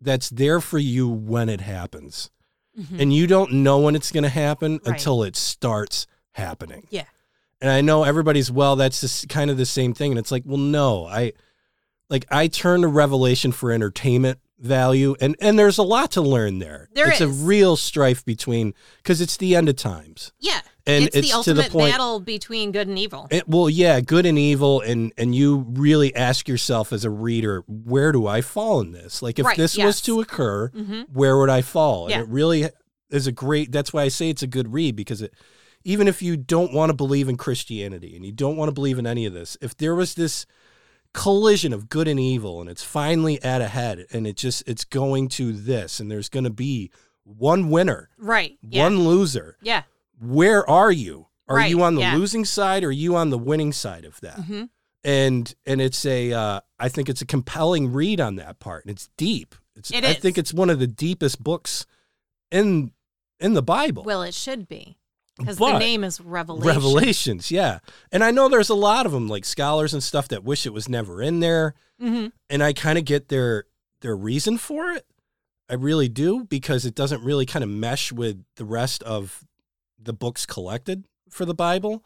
that's 0.01 0.31
there 0.31 0.61
for 0.61 0.81
you 0.81 1.09
when 1.09 1.49
it 1.49 1.61
happens. 1.61 2.31
Mhm. 2.79 3.01
And 3.01 3.13
you 3.13 3.27
don't 3.27 3.53
know 3.53 3.79
when 3.79 3.95
it's 3.95 4.11
going 4.11 4.25
to 4.25 4.29
happen 4.29 4.81
Right. 4.85 4.95
until 4.95 5.23
it 5.23 5.37
starts 5.37 6.07
happening. 6.33 6.87
Yeah. 6.91 7.05
And 7.61 7.71
I 7.71 7.81
know 7.81 8.03
everybody's, 8.05 8.51
well, 8.51 8.77
that's 8.77 9.01
just 9.01 9.29
kind 9.29 9.51
of 9.51 9.57
the 9.57 9.65
same 9.67 9.95
thing. 9.95 10.11
And 10.13 10.19
it's 10.19 10.33
like, 10.33 10.43
well, 10.45 10.59
no, 10.59 11.07
I 11.07 11.33
like 12.11 12.27
I 12.31 12.49
turn 12.49 12.83
to 12.83 12.89
Revelation 12.89 13.53
for 13.53 13.73
entertainment 13.73 14.39
value. 14.65 15.15
And 15.21 15.37
and 15.41 15.59
there's 15.59 15.79
a 15.79 15.83
lot 15.83 16.11
to 16.13 16.23
learn 16.23 16.59
there. 16.59 16.89
There 16.95 17.09
it's 17.09 17.21
is. 17.21 17.43
a 17.43 17.45
real 17.45 17.77
strife 17.77 18.25
between 18.25 18.75
because 18.99 19.21
it's 19.21 19.37
the 19.37 19.55
end 19.55 19.69
of 19.69 19.77
times. 19.77 20.33
Yeah. 20.41 20.61
And 20.87 21.07
it's, 21.07 21.17
it's, 21.17 21.29
the 21.29 21.43
to 21.45 21.55
the 21.55 21.61
ultimate 21.63 21.73
point. 21.73 21.93
battle 21.93 22.21
between 22.21 22.71
good 22.71 22.89
and 22.89 22.99
evil. 22.99 23.27
It, 23.31 23.49
well, 23.49 23.71
yeah, 23.71 24.01
good 24.01 24.27
and 24.27 24.39
evil, 24.39 24.83
and 24.83 25.13
and 25.17 25.35
you 25.35 25.65
really 25.71 26.15
ask 26.15 26.47
yourself 26.47 26.93
as 26.93 27.05
a 27.05 27.11
reader, 27.11 27.65
where 27.67 28.13
do 28.13 28.27
I 28.27 28.43
fall 28.43 28.81
in 28.81 28.93
this? 28.93 29.23
Like, 29.23 29.39
if 29.39 29.47
Right, 29.47 29.57
this 29.57 29.79
was 29.79 30.01
to 30.03 30.21
occur, 30.21 30.69
hmm 30.69 31.03
where 31.13 31.39
would 31.39 31.51
I 31.51 31.63
fall? 31.63 32.11
Yeah. 32.11 32.21
And 32.21 32.29
it 32.29 32.33
really 32.33 32.69
is 33.11 33.27
a 33.27 33.33
great. 33.33 33.73
That's 33.73 33.93
why 33.93 34.03
I 34.03 34.09
say 34.09 34.29
it's 34.29 34.43
a 34.43 34.47
good 34.47 34.75
read 34.75 34.95
because 34.95 35.23
it, 35.23 35.33
even 35.85 36.09
if 36.09 36.21
you 36.21 36.37
don't 36.37 36.73
want 36.73 36.91
to 36.91 36.95
believe 36.95 37.29
in 37.29 37.37
Christianity 37.37 38.15
and 38.17 38.25
you 38.25 38.33
don't 38.33 38.57
want 38.57 38.69
to 38.69 38.73
believe 38.73 38.99
in 38.99 39.07
any 39.07 39.25
of 39.27 39.33
this, 39.33 39.57
if 39.63 39.77
there 39.77 39.95
was 39.95 40.15
this 40.15 40.45
collision 41.15 41.73
of 41.73 41.89
good 41.89 42.09
and 42.09 42.21
evil 42.21 42.61
and 42.61 42.69
it's 42.69 42.83
finally 42.83 43.43
at 43.43 43.63
a 43.63 43.69
head 43.69 44.05
and 44.13 44.27
it 44.27 44.37
just 44.37 44.63
it's 44.67 44.85
going 44.85 45.29
to 45.29 45.53
this 45.53 46.01
and 46.01 46.11
there's 46.11 46.29
going 46.29 46.45
to 46.45 46.51
be 46.51 46.91
one 47.23 47.71
winner, 47.71 48.11
Right. 48.19 48.59
Yeah. 48.61 48.83
one 48.83 48.99
loser. 49.05 49.57
Yeah. 49.63 49.85
Where 50.21 50.69
are 50.69 50.93
you? 50.93 51.29
Are 51.49 51.57
Right, 51.57 51.71
you 51.71 51.83
on 51.83 51.95
the 51.95 52.01
yeah. 52.03 52.17
losing 52.17 52.45
side 52.45 52.85
or 52.85 52.89
are 52.89 52.93
you 52.93 53.17
on 53.17 53.31
the 53.31 53.39
winning 53.39 53.73
side 53.73 54.05
of 54.05 54.21
that? 54.21 54.35
hmm 54.41 54.65
and 55.07 55.55
and 55.67 55.83
it's 55.83 56.05
a 56.07 56.33
uh, 56.33 56.61
I 56.79 56.89
think 56.89 57.09
it's 57.11 57.21
a 57.21 57.27
compelling 57.27 57.93
read 57.93 58.21
on 58.23 58.37
that 58.37 58.59
part, 58.59 58.85
and 58.87 58.91
it's 58.91 59.11
deep. 59.19 59.55
It's 59.77 59.91
It 59.91 60.03
I 60.03 60.13
is. 60.13 60.17
think 60.17 60.39
it's 60.39 60.55
one 60.55 60.71
of 60.71 60.79
the 60.79 60.87
deepest 60.87 61.45
books 61.45 61.85
in 62.51 62.91
in 63.39 63.53
the 63.53 63.63
Bible. 63.63 64.03
Well, 64.05 64.23
it 64.23 64.33
should 64.33 64.67
be 64.67 64.97
because 65.39 65.59
the 65.59 65.79
name 65.79 66.05
is 66.05 66.21
Revelation. 66.21 66.67
Revelations, 66.69 67.51
yeah, 67.51 67.79
and 68.13 68.23
I 68.23 68.31
know 68.31 68.49
there's 68.49 68.69
a 68.69 68.75
lot 68.75 69.07
of 69.07 69.13
them, 69.13 69.29
like 69.29 69.45
scholars 69.45 69.93
and 69.93 70.03
stuff, 70.03 70.29
that 70.29 70.45
wish 70.45 70.67
it 70.67 70.73
was 70.73 70.89
never 70.89 71.21
in 71.23 71.41
there, 71.41 71.75
hmm 71.99 72.27
and 72.51 72.63
I 72.63 72.73
kind 72.73 72.99
of 72.99 73.05
get 73.05 73.29
their 73.29 73.65
their 74.01 74.17
reason 74.17 74.59
for 74.59 74.91
it. 74.91 75.07
I 75.69 75.75
really 75.75 76.09
do 76.09 76.45
because 76.45 76.85
it 76.85 76.95
doesn't 76.95 77.25
really 77.25 77.47
kind 77.47 77.63
of 77.63 77.71
mesh 77.71 78.13
with 78.13 78.45
the 78.57 78.65
rest 78.65 79.03
of 79.05 79.45
the 79.99 80.13
books 80.13 80.45
collected 80.45 81.05
for 81.31 81.45
the 81.47 81.55
Bible. 81.55 82.05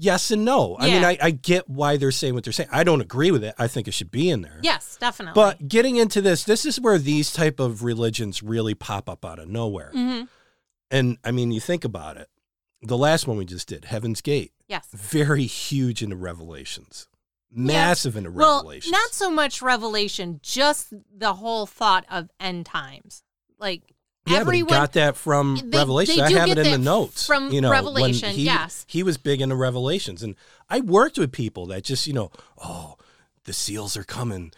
Yes 0.00 0.30
and 0.30 0.44
no. 0.44 0.76
I 0.78 0.86
mean, 0.86 1.04
I, 1.04 1.18
I 1.20 1.30
get 1.32 1.68
why 1.68 1.96
they're 1.96 2.12
saying 2.12 2.34
what 2.34 2.44
they're 2.44 2.52
saying. 2.52 2.68
I 2.70 2.84
don't 2.84 3.00
agree 3.00 3.32
with 3.32 3.42
it. 3.42 3.52
I 3.58 3.66
think 3.66 3.88
it 3.88 3.94
should 3.94 4.12
be 4.12 4.30
in 4.30 4.42
there. 4.42 4.60
Yes, 4.62 4.96
definitely. 5.00 5.34
But 5.34 5.66
getting 5.66 5.96
into 5.96 6.20
this, 6.20 6.44
this 6.44 6.64
is 6.64 6.80
where 6.80 6.98
these 6.98 7.32
type 7.32 7.58
of 7.58 7.82
religions 7.82 8.40
really 8.40 8.74
pop 8.74 9.08
up 9.10 9.24
out 9.24 9.40
of 9.40 9.48
nowhere. 9.48 9.90
hmm 9.92 10.22
And 10.88 11.18
I 11.24 11.32
mean, 11.32 11.50
you 11.50 11.58
think 11.58 11.84
about 11.84 12.16
it. 12.16 12.28
The 12.82 12.96
last 12.96 13.26
one 13.26 13.36
we 13.36 13.44
just 13.44 13.68
did, 13.68 13.86
Heaven's 13.86 14.20
Gate, 14.20 14.52
yes. 14.68 14.86
very 14.92 15.46
huge 15.46 16.02
into 16.02 16.16
Revelations, 16.16 17.08
massive 17.50 18.16
into 18.16 18.30
revelations. 18.30 18.92
Well, 18.92 19.00
not 19.02 19.12
so 19.12 19.30
much 19.30 19.60
Revelation, 19.60 20.38
just 20.42 20.92
the 21.14 21.34
whole 21.34 21.66
thought 21.66 22.04
of 22.10 22.30
end 22.38 22.66
times. 22.66 23.24
Like 23.58 23.82
yeah, 24.26 24.44
but 24.44 24.54
he 24.54 24.60
everyone 24.60 24.74
got 24.74 24.92
that 24.92 25.16
from 25.16 25.56
They- 25.56 25.78
Revelation. 25.78 26.16
they 26.16 26.22
I 26.22 26.30
have 26.38 26.50
it 26.50 26.58
in 26.58 26.70
the 26.70 26.78
notes 26.78 27.26
from 27.26 27.50
you 27.50 27.60
know, 27.60 27.70
Revelation, 27.70 28.30
he, 28.30 28.44
yes. 28.44 28.84
he 28.88 29.02
was 29.02 29.16
big 29.16 29.40
into 29.40 29.56
Revelations, 29.56 30.22
and 30.22 30.36
I 30.68 30.80
worked 30.80 31.18
with 31.18 31.32
people 31.32 31.66
that 31.66 31.82
just 31.82 32.06
you 32.06 32.12
know, 32.12 32.30
oh, 32.62 32.96
the 33.44 33.52
seals 33.52 33.96
are 33.96 34.04
coming. 34.04 34.52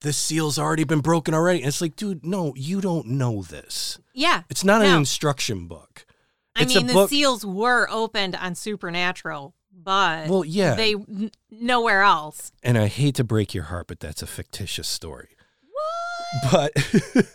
The 0.00 0.12
seal's 0.12 0.58
already 0.60 0.84
been 0.84 1.00
broken 1.00 1.34
already. 1.34 1.58
And 1.58 1.66
it's 1.66 1.80
like, 1.80 1.96
dude, 1.96 2.24
no, 2.24 2.54
you 2.54 2.80
don't 2.80 3.08
know 3.08 3.42
this. 3.42 3.98
yeah. 4.14 4.44
It's 4.48 4.62
not 4.62 4.80
an 4.80 4.96
instruction 4.96 5.66
book. 5.66 6.06
I 6.58 6.62
It's 6.62 6.74
mean, 6.74 6.86
the 6.86 6.92
book- 6.92 7.10
seals 7.10 7.44
were 7.46 7.88
opened 7.90 8.34
on 8.36 8.54
Supernatural, 8.54 9.54
but 9.72 10.28
Well, 10.28 10.44
yeah. 10.44 10.74
they 10.74 10.94
n- 10.94 11.30
nowhere 11.50 12.02
else. 12.02 12.52
and 12.62 12.76
I 12.76 12.86
hate 12.88 13.14
to 13.16 13.24
break 13.24 13.54
your 13.54 13.64
heart, 13.64 13.86
but 13.86 14.00
that's 14.00 14.22
a 14.22 14.26
fictitious 14.26 14.88
story. 14.88 15.28
But 16.50 16.72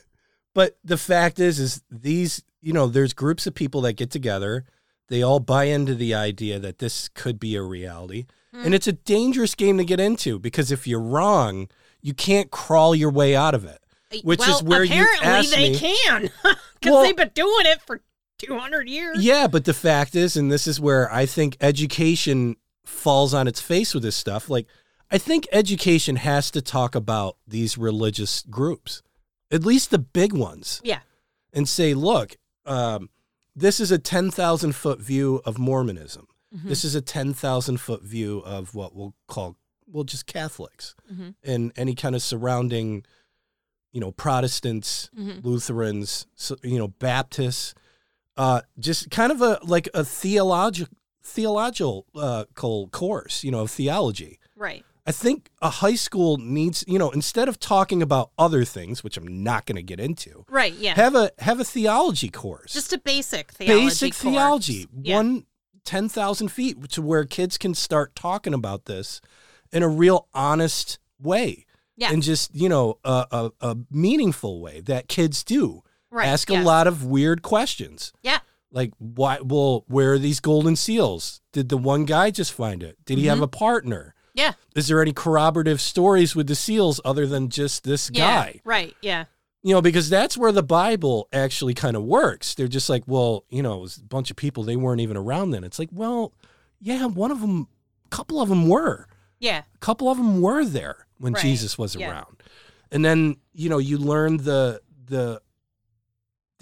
but 0.54 0.78
the 0.84 0.98
fact 0.98 1.40
is 1.40 1.60
is 1.60 1.82
these, 1.90 2.44
you 2.62 2.74
know, 2.74 2.88
there's 2.88 3.14
groups 3.14 3.48
of 3.48 3.56
people 3.56 3.82
that 3.82 3.94
get 3.94 4.12
together, 4.12 4.66
they 5.10 5.24
all 5.24 5.40
buy 5.40 5.66
into 5.66 5.96
the 5.96 6.14
idea 6.14 6.60
that 6.60 6.80
this 6.80 7.10
could 7.10 7.40
be 7.40 7.56
a 7.56 7.62
reality. 7.64 8.26
Hmm. 8.54 8.66
And 8.66 8.76
it's 8.76 8.88
a 8.88 8.94
dangerous 8.94 9.56
game 9.56 9.78
to 9.80 9.86
get 9.86 10.00
into 10.00 10.38
because 10.40 10.72
if 10.72 10.86
you're 10.88 11.02
wrong, 11.02 11.70
you 12.02 12.14
can't 12.14 12.52
crawl 12.52 12.94
your 12.94 13.10
way 13.10 13.36
out 13.36 13.56
of 13.56 13.66
it. 13.66 13.80
Which 14.24 14.40
well, 14.42 14.58
is 14.58 14.62
where 14.64 14.84
you 14.84 15.02
apparently 15.04 15.48
they 15.56 15.70
me- 15.72 15.80
can 15.80 16.22
because 16.44 16.58
Well- 16.86 17.02
they've 17.02 17.18
been 17.18 17.32
doing 17.34 17.66
it 17.66 17.82
for 17.82 18.02
two 18.46 18.58
hundred 18.60 18.90
years. 18.90 19.24
Yeah, 19.24 19.48
but 19.48 19.66
the 19.66 19.74
fact 19.74 20.16
is, 20.16 20.36
and 20.38 20.52
this 20.52 20.68
is 20.68 20.80
where 20.80 21.12
I 21.14 21.26
think 21.26 21.58
education 21.62 22.56
falls 22.86 23.34
on 23.34 23.48
its 23.48 23.62
face 23.62 23.94
with 23.94 24.04
this 24.04 24.16
stuff. 24.16 24.50
Like, 24.50 24.68
I 25.12 25.18
think 25.18 25.48
education 25.52 26.16
has 26.18 26.52
to 26.52 26.62
talk 26.62 26.96
about 26.96 27.38
these 27.48 27.78
religious 27.78 28.42
groups, 28.50 29.02
at 29.52 29.64
least 29.66 29.92
the 29.92 30.00
big 30.00 30.34
ones, 30.34 30.82
Yeah. 30.84 31.00
and 31.54 31.68
say, 31.70 31.94
look, 31.94 32.38
um, 32.66 33.10
this 33.56 33.80
is 33.80 33.92
a 33.92 33.98
10,000 34.00 34.74
foot 34.76 35.00
view 35.00 35.42
of 35.46 35.58
Mormonism. 35.60 36.28
Mhm. 36.56 36.70
This 36.70 36.84
is 36.84 36.96
a 36.96 37.02
10,000 37.02 37.78
foot 37.78 38.04
view 38.04 38.40
of 38.40 38.74
what 38.76 38.96
we'll 38.96 39.14
call, 39.28 39.56
well, 39.88 40.04
just 40.04 40.26
Catholics 40.26 40.96
Mhm. 41.12 41.36
and 41.44 41.72
any 41.76 41.94
kind 41.96 42.16
of 42.16 42.22
surrounding, 42.24 43.06
you 43.92 44.00
know, 44.02 44.12
Protestants, 44.12 45.10
Mhm. 45.18 45.44
Lutherans, 45.44 46.26
so, 46.36 46.58
you 46.64 46.78
know, 46.80 46.88
Baptists, 46.88 47.74
uh, 48.38 48.62
just 48.80 49.12
kind 49.12 49.32
of 49.32 49.42
a 49.42 49.60
like 49.64 49.90
a 49.94 50.04
theological 50.04 50.96
theological 51.24 52.06
uh, 52.16 52.46
course, 52.56 53.44
you 53.44 53.52
know, 53.52 53.62
of 53.62 53.72
theology. 53.72 54.40
Right. 54.56 54.84
I 55.06 55.12
think 55.12 55.50
a 55.62 55.70
high 55.70 55.96
school 55.96 56.38
needs, 56.38 56.86
you 56.88 56.98
know, 56.98 57.10
instead 57.12 57.50
of 57.50 57.60
talking 57.60 58.02
about 58.02 58.32
other 58.38 58.64
things, 58.64 59.04
which 59.04 59.18
I'm 59.18 59.44
not 59.44 59.66
going 59.66 59.76
to 59.76 59.84
get 59.84 60.00
into, 60.00 60.46
Right. 60.50 60.74
Yeah. 60.74 60.96
have 60.96 61.16
a 61.16 61.32
have 61.40 61.60
a 61.60 61.66
theology 61.66 62.30
course. 62.30 62.74
Just 62.74 62.94
a 62.94 62.98
basic 62.98 63.52
theology. 63.52 63.86
basic 63.86 64.14
course. 64.14 64.22
theology. 64.22 64.88
Yeah. 65.02 65.18
One 65.18 65.46
ten 65.84 66.08
thousand 66.08 66.50
feet 66.50 66.90
to 66.92 67.02
where 67.02 67.26
kids 67.26 67.58
can 67.58 67.74
start 67.74 68.16
talking 68.16 68.54
about 68.54 68.86
this 68.86 69.20
in 69.74 69.84
a 69.84 69.90
real 69.90 70.28
honest 70.34 71.00
way. 71.20 71.66
Yeah. 71.98 72.12
And 72.12 72.24
just, 72.24 72.56
you 72.56 72.70
know, 72.70 72.98
a, 73.04 73.28
a, 73.32 73.52
a 73.62 73.78
meaningful 73.92 74.62
way 74.62 74.80
that 74.82 75.08
kids 75.08 75.44
do. 75.44 75.84
Right. 76.14 76.28
Ask 76.28 76.50
yes. 76.50 76.62
a 76.62 76.66
lot 76.66 76.86
of 76.88 77.04
weird 77.04 77.42
questions. 77.42 78.14
Yeah. 78.22 78.40
Like, 78.72 78.92
why? 79.00 79.40
Well, 79.44 79.84
where 79.88 80.14
are 80.14 80.20
these 80.20 80.40
golden 80.40 80.76
seals? 80.76 81.42
Did 81.52 81.70
the 81.70 81.78
one 81.78 82.06
guy 82.06 82.30
just 82.32 82.54
find 82.54 82.84
it? 82.84 82.98
Did 83.06 83.18
he 83.18 83.26
have 83.26 83.38
Mm-hmm. 83.38 83.44
a 83.44 83.48
partner? 83.48 84.16
Yeah. 84.36 84.54
Is 84.76 84.88
there 84.88 85.02
any 85.02 85.14
corroborative 85.14 85.80
stories 85.82 86.36
with 86.36 86.48
the 86.48 86.56
seals 86.56 87.00
other 87.06 87.26
than 87.28 87.50
just 87.50 87.84
this 87.84 88.10
Yeah. 88.14 88.28
guy? 88.46 88.62
Right. 88.64 88.96
Yeah. 89.02 89.26
You 89.62 89.74
know, 89.76 89.82
because 89.82 90.10
that's 90.10 90.38
where 90.38 90.52
the 90.52 90.64
Bible 90.64 91.30
actually 91.32 91.74
kind 91.74 91.96
of 91.96 92.04
works. 92.04 92.54
They're 92.56 92.68
just 92.68 92.90
like, 92.90 93.04
well, 93.08 93.46
you 93.50 93.62
know, 93.64 93.78
it 93.78 93.82
was 93.82 93.98
a 93.98 94.04
bunch 94.04 94.30
of 94.32 94.36
people, 94.38 94.64
they 94.64 94.76
weren't 94.76 95.02
even 95.02 95.18
around 95.18 95.52
then. 95.52 95.64
It's 95.64 95.80
like, 95.80 95.90
well, 95.92 96.34
yeah, 96.82 97.06
one 97.06 97.32
of 97.32 97.42
them, 97.42 97.68
a 98.06 98.10
couple 98.10 98.42
of 98.42 98.50
them 98.50 98.68
were. 98.68 99.08
Yeah. 99.40 99.62
A 99.74 99.78
couple 99.80 100.10
of 100.10 100.18
them 100.18 100.42
were 100.42 100.66
there 100.66 101.08
when 101.18 101.34
Right. 101.34 101.42
Jesus 101.42 101.78
was 101.78 101.96
Yeah. 101.96 102.10
around. 102.12 102.42
And 102.92 103.06
then, 103.06 103.38
you 103.54 103.70
know, 103.70 103.78
you 103.78 103.98
learn 103.98 104.38
the 104.38 104.82
the 105.06 105.42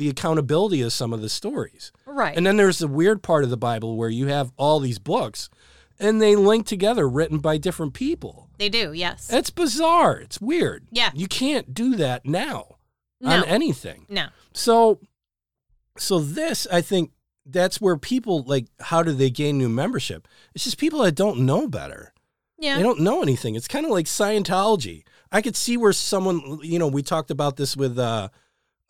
the 0.02 0.10
accountability 0.10 0.82
of 0.82 0.92
some 0.92 1.14
of 1.14 1.22
the 1.22 1.30
stories. 1.30 1.92
Right. 2.08 2.36
And 2.36 2.44
then 2.44 2.58
there's 2.58 2.80
the 2.80 2.88
weird 2.88 3.22
part 3.22 3.44
of 3.44 3.52
the 3.52 3.56
Bible 3.58 3.98
where 3.98 4.10
you 4.10 4.26
have 4.28 4.52
all 4.58 4.80
these 4.80 4.98
books 4.98 5.48
and 6.00 6.20
they 6.20 6.36
link 6.36 6.66
together 6.66 7.08
written 7.08 7.38
by 7.38 7.60
different 7.60 7.94
people. 7.94 8.50
they 8.58 8.68
do. 8.68 8.94
Yes. 8.94 9.32
It's 9.32 9.52
bizarre. 9.52 10.18
It's 10.18 10.42
weird. 10.42 10.88
Yeah. 10.90 11.12
You 11.14 11.28
can't 11.28 11.76
do 11.76 11.96
that 11.98 12.26
now 12.26 12.78
no. 13.20 13.30
on 13.30 13.46
anything. 13.46 14.08
no. 14.10 14.30
So 14.54 15.00
so 16.00 16.18
this 16.18 16.66
I 16.72 16.82
think 16.82 17.12
that's 17.46 17.80
where 17.80 17.96
people 17.96 18.42
like 18.42 18.66
how 18.80 19.04
do 19.04 19.12
they 19.12 19.30
gain 19.30 19.60
new 19.60 19.70
membership? 19.70 20.28
It's 20.56 20.64
just 20.64 20.80
people 20.80 21.04
that 21.04 21.14
don't 21.14 21.42
know 21.42 21.68
better. 21.68 22.12
Yeah. 22.58 22.78
They 22.78 22.82
don't 22.82 23.02
know 23.02 23.22
anything. 23.22 23.54
It's 23.54 23.68
kind 23.68 23.86
of 23.86 23.92
like 23.92 24.08
Scientology. 24.08 25.04
I 25.32 25.44
could 25.44 25.56
see 25.56 25.78
where 25.78 25.94
someone, 25.94 26.58
you 26.64 26.80
know, 26.80 26.88
we 26.88 27.04
talked 27.04 27.30
about 27.30 27.56
this 27.56 27.78
with 27.78 28.00
uh, 28.00 28.30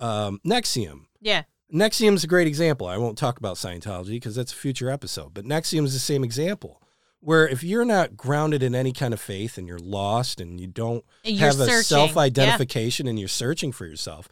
um, 0.01 0.39
NXIVM. 0.45 1.05
yeah. 1.21 1.43
NXIVM's 1.73 2.25
a 2.25 2.27
great 2.27 2.47
example. 2.47 2.85
I 2.87 2.97
won't 2.97 3.17
talk 3.17 3.37
about 3.37 3.55
Scientology 3.55 4.09
because 4.09 4.35
that's 4.35 4.51
a 4.51 4.55
future 4.57 4.89
episode, 4.89 5.33
but 5.33 5.45
NXIVM 5.45 5.85
is 5.85 5.93
the 5.93 5.99
same 5.99 6.21
example. 6.23 6.81
Where 7.21 7.47
if 7.47 7.63
you're 7.63 7.85
not 7.85 8.17
grounded 8.17 8.61
in 8.61 8.75
any 8.75 8.91
kind 8.91 9.13
of 9.13 9.21
faith 9.21 9.57
and 9.57 9.65
you're 9.67 9.79
lost 9.79 10.41
and 10.41 10.59
you 10.59 10.67
don't 10.67 11.05
And 11.23 11.37
have 11.37 11.59
a 11.61 11.81
self 11.83 12.17
identification 12.17 13.07
and 13.07 13.17
you're 13.17 13.27
searching 13.29 13.71
for 13.71 13.85
yourself, 13.85 14.27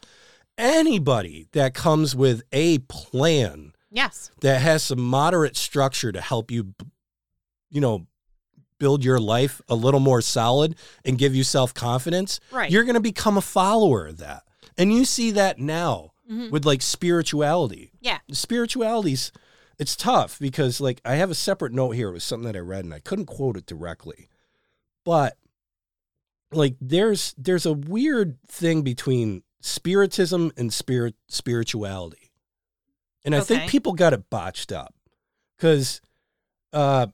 anybody 0.58 1.46
that 1.52 1.72
comes 1.74 2.14
with 2.14 2.42
a 2.52 2.78
plan 2.80 3.72
Yes. 3.90 4.30
that 4.40 4.60
has 4.60 4.82
some 4.84 5.00
moderate 5.00 5.56
structure 5.56 6.12
to 6.12 6.20
help 6.20 6.50
you, 6.50 6.74
you 7.70 7.80
know, 7.80 8.06
build 8.78 9.04
your 9.04 9.18
life 9.18 9.60
a 9.68 9.74
little 9.74 10.00
more 10.00 10.20
solid 10.20 10.76
and 11.04 11.18
give 11.18 11.34
you 11.34 11.42
self 11.44 11.72
confidence, 11.74 12.38
Right. 12.52 12.70
you're 12.70 12.84
going 12.84 12.94
to 12.94 13.00
become 13.00 13.36
a 13.36 13.42
follower 13.42 14.06
of 14.06 14.18
that. 14.18 14.42
And 14.80 14.92
you 14.92 15.04
see 15.04 15.30
that 15.32 15.58
now 15.58 16.12
Mhm. 16.30 16.50
with 16.50 16.64
like 16.64 16.80
spirituality. 16.80 17.92
Yeah. 18.00 18.18
Spirituality's, 18.32 19.32
it's 19.78 19.96
tough 19.96 20.38
because 20.38 20.80
like 20.80 21.00
I 21.04 21.16
have 21.16 21.30
a 21.30 21.34
separate 21.34 21.72
note 21.72 21.90
here. 21.92 22.08
It 22.08 22.12
was 22.12 22.24
something 22.24 22.46
that 22.46 22.56
I 22.56 22.60
read 22.60 22.84
and 22.84 22.94
I 22.94 23.00
couldn't 23.00 23.26
quote 23.26 23.56
it 23.56 23.66
directly. 23.66 24.28
But 25.04 25.36
like 26.52 26.76
there's 26.80 27.34
there's 27.36 27.66
a 27.66 27.72
weird 27.72 28.38
thing 28.48 28.82
between 28.82 29.42
spiritism 29.60 30.52
and 30.56 30.72
spirit 30.72 31.14
spirituality. 31.28 32.32
And 33.24 33.34
I 33.34 33.40
think 33.40 33.68
people 33.70 33.92
got 33.92 34.12
it 34.14 34.30
botched 34.30 34.72
up 34.72 34.94
because 35.56 36.00
uh, 36.72 37.08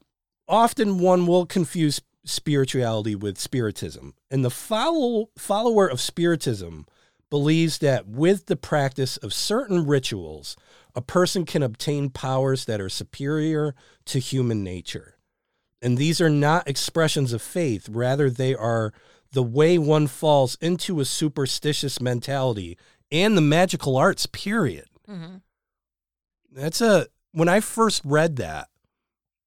often 0.46 0.98
one 0.98 1.26
will 1.26 1.46
confuse 1.46 2.00
spirituality 2.24 3.14
with 3.16 3.38
spiritism. 3.38 4.14
And 4.30 4.44
the 4.44 4.50
follow, 4.50 5.30
follower 5.36 5.88
of 5.88 6.00
spiritism 6.00 6.86
believes 7.30 7.78
that 7.78 8.06
with 8.06 8.46
the 8.46 8.56
practice 8.56 9.16
of 9.18 9.32
certain 9.34 9.86
rituals, 9.86 10.56
a 10.94 11.00
person 11.02 11.44
can 11.44 11.62
obtain 11.62 12.08
powers 12.10 12.64
that 12.66 12.80
are 12.80 12.88
superior 12.88 13.74
to 14.06 14.18
human 14.18 14.62
nature. 14.62 15.14
And 15.82 15.98
these 15.98 16.20
are 16.20 16.30
not 16.30 16.66
expressions 16.68 17.32
of 17.32 17.42
faith, 17.42 17.88
rather, 17.88 18.30
they 18.30 18.54
are 18.54 18.92
the 19.32 19.42
way 19.42 19.76
one 19.76 20.06
falls 20.06 20.56
into 20.60 21.00
a 21.00 21.04
superstitious 21.04 22.00
mentality 22.00 22.78
and 23.12 23.36
the 23.36 23.42
magical 23.42 23.96
arts, 23.96 24.26
period. 24.26 24.86
hmm 25.06 25.36
That's 26.50 26.80
a 26.80 27.06
when 27.32 27.48
I 27.48 27.60
first 27.60 28.02
read 28.04 28.36
that, 28.36 28.68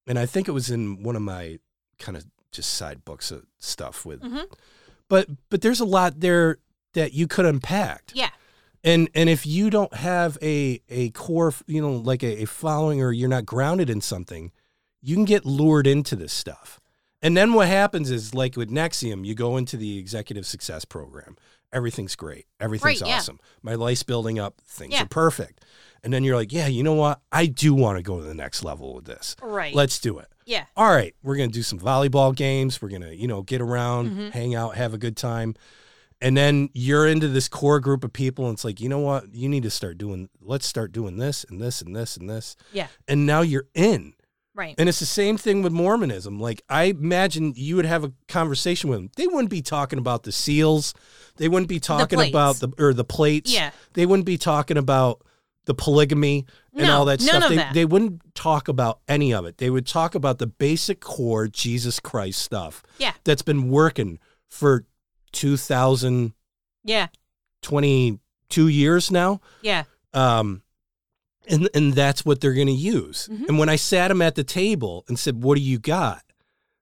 and 0.06 0.18
I 0.18 0.26
think 0.26 0.46
it 0.46 0.52
was 0.52 0.70
in 0.70 1.02
one 1.02 1.16
of 1.16 1.22
my 1.22 1.58
kind 1.98 2.16
of 2.16 2.24
just 2.52 2.72
side 2.74 3.04
books 3.04 3.30
of 3.32 3.44
stuff 3.58 4.04
with 4.06 4.20
Mhm. 4.22 4.46
but 5.08 5.28
but 5.50 5.60
there's 5.60 5.80
a 5.80 5.84
lot 5.84 6.20
there 6.20 6.58
that 6.94 7.12
you 7.12 7.26
could 7.26 7.46
unpack. 7.46 8.10
Yeah. 8.14 8.30
And 8.82 9.10
and 9.14 9.28
if 9.28 9.46
you 9.46 9.68
don't 9.70 9.92
have 9.94 10.38
a 10.42 10.80
a 10.88 11.10
core, 11.10 11.52
you 11.66 11.82
know, 11.82 11.92
like 11.92 12.22
a, 12.22 12.42
a 12.42 12.44
following 12.46 13.02
or 13.02 13.12
you're 13.12 13.28
not 13.28 13.44
grounded 13.44 13.90
in 13.90 14.00
something, 14.00 14.52
you 15.02 15.14
can 15.14 15.24
get 15.26 15.44
lured 15.44 15.86
into 15.86 16.16
this 16.16 16.32
stuff. 16.32 16.80
And 17.22 17.36
then 17.36 17.52
what 17.52 17.68
happens 17.68 18.10
is 18.10 18.34
like 18.34 18.56
with 18.56 18.70
NXIVM, 18.70 19.26
you 19.26 19.34
go 19.34 19.58
into 19.58 19.76
the 19.76 19.98
executive 19.98 20.46
success 20.46 20.86
program. 20.86 21.36
Everything's 21.72 22.16
great. 22.16 22.46
Everything's 22.58 23.02
Right, 23.02 23.08
yeah. 23.10 23.16
awesome. 23.18 23.38
My 23.62 23.74
life's 23.74 24.02
building 24.02 24.38
up. 24.38 24.60
Things 24.66 24.94
Yeah. 24.94 25.02
are 25.02 25.06
perfect. 25.08 25.62
And 26.02 26.12
then 26.14 26.24
you're 26.24 26.34
like, 26.34 26.50
yeah, 26.50 26.66
you 26.66 26.82
know 26.82 26.94
what? 26.94 27.20
I 27.30 27.44
do 27.44 27.74
want 27.74 27.98
to 27.98 28.02
go 28.02 28.18
to 28.18 28.24
the 28.24 28.34
next 28.34 28.64
level 28.64 28.94
with 28.94 29.04
this. 29.04 29.36
Right. 29.42 29.74
Let's 29.74 29.98
do 30.00 30.18
it. 30.18 30.28
yeah. 30.46 30.64
All 30.76 30.90
right, 30.90 31.14
we're 31.22 31.36
going 31.36 31.50
to 31.50 31.54
do 31.54 31.62
some 31.62 31.78
volleyball 31.78 32.34
games. 32.34 32.80
We're 32.82 32.88
going 32.88 33.02
to, 33.02 33.14
you 33.14 33.28
know, 33.28 33.42
get 33.42 33.60
around, 33.60 34.10
Mhm. 34.10 34.30
hang 34.32 34.54
out, 34.54 34.74
have 34.76 34.94
a 34.94 34.98
good 34.98 35.16
time. 35.16 35.54
And 36.20 36.36
then 36.36 36.68
you're 36.74 37.06
into 37.06 37.28
this 37.28 37.48
core 37.48 37.80
group 37.80 38.04
of 38.04 38.12
people 38.12 38.46
and 38.46 38.54
it's 38.54 38.64
like, 38.64 38.80
you 38.80 38.88
know 38.88 38.98
what? 38.98 39.32
You 39.34 39.48
need 39.48 39.62
to 39.62 39.70
start 39.70 39.96
doing 39.98 40.28
let's 40.40 40.66
start 40.66 40.92
doing 40.92 41.16
this 41.16 41.44
and 41.48 41.60
this 41.60 41.80
and 41.80 41.96
this 41.96 42.16
and 42.16 42.28
this. 42.28 42.56
Yeah. 42.72 42.88
And 43.08 43.24
now 43.26 43.40
you're 43.40 43.68
in. 43.74 44.12
Right. 44.54 44.74
And 44.76 44.88
it's 44.88 45.00
the 45.00 45.06
same 45.06 45.38
thing 45.38 45.62
with 45.62 45.72
Mormonism. 45.72 46.38
Like 46.38 46.62
I 46.68 46.84
imagine 46.84 47.54
you 47.56 47.76
would 47.76 47.86
have 47.86 48.04
a 48.04 48.12
conversation 48.28 48.90
with 48.90 48.98
them. 48.98 49.10
They 49.16 49.26
wouldn't 49.26 49.48
be 49.48 49.62
talking 49.62 49.98
about 49.98 50.24
the 50.24 50.32
seals. 50.32 50.92
They 51.36 51.48
wouldn't 51.48 51.68
be 51.68 51.80
talking 51.80 52.18
plates. 52.18 52.30
about 52.34 52.56
the 52.56 52.68
or 52.78 52.92
the 52.92 53.04
plates. 53.04 53.50
Yeah. 53.52 53.70
They 53.94 54.04
wouldn't 54.04 54.26
be 54.26 54.36
talking 54.36 54.76
about 54.76 55.22
the 55.64 55.74
polygamy 55.74 56.46
and 56.74 56.86
No, 56.86 56.98
all 56.98 57.04
that 57.06 57.20
none 57.20 57.28
stuff. 57.28 57.42
of 57.44 57.48
They, 57.50 57.56
that. 57.56 57.74
they 57.74 57.84
wouldn't 57.86 58.34
talk 58.34 58.68
about 58.68 59.00
any 59.08 59.32
of 59.32 59.46
it. 59.46 59.58
They 59.58 59.70
would 59.70 59.86
talk 59.86 60.14
about 60.14 60.38
the 60.38 60.46
basic 60.46 61.00
core 61.00 61.48
Jesus 61.48 62.00
Christ 62.00 62.42
stuff 62.42 62.82
Yeah. 62.98 63.12
that's 63.24 63.42
been 63.42 63.70
working 63.70 64.18
for 64.48 64.84
2022 65.32 66.34
Yeah. 66.84 67.08
22 67.62 68.68
years 68.68 69.10
now. 69.10 69.40
Yeah. 69.62 69.84
Um, 70.14 70.62
and 71.48 71.68
and 71.74 71.94
that's 71.94 72.24
what 72.24 72.40
they're 72.40 72.54
going 72.54 72.66
to 72.66 72.72
use. 72.72 73.28
Mhm. 73.30 73.48
And 73.48 73.58
when 73.58 73.68
I 73.68 73.76
sat 73.76 74.08
them 74.08 74.22
at 74.22 74.34
the 74.34 74.44
table 74.44 75.04
and 75.08 75.18
said, 75.18 75.42
"What 75.42 75.56
do 75.56 75.60
you 75.62 75.78
got?" 75.78 76.22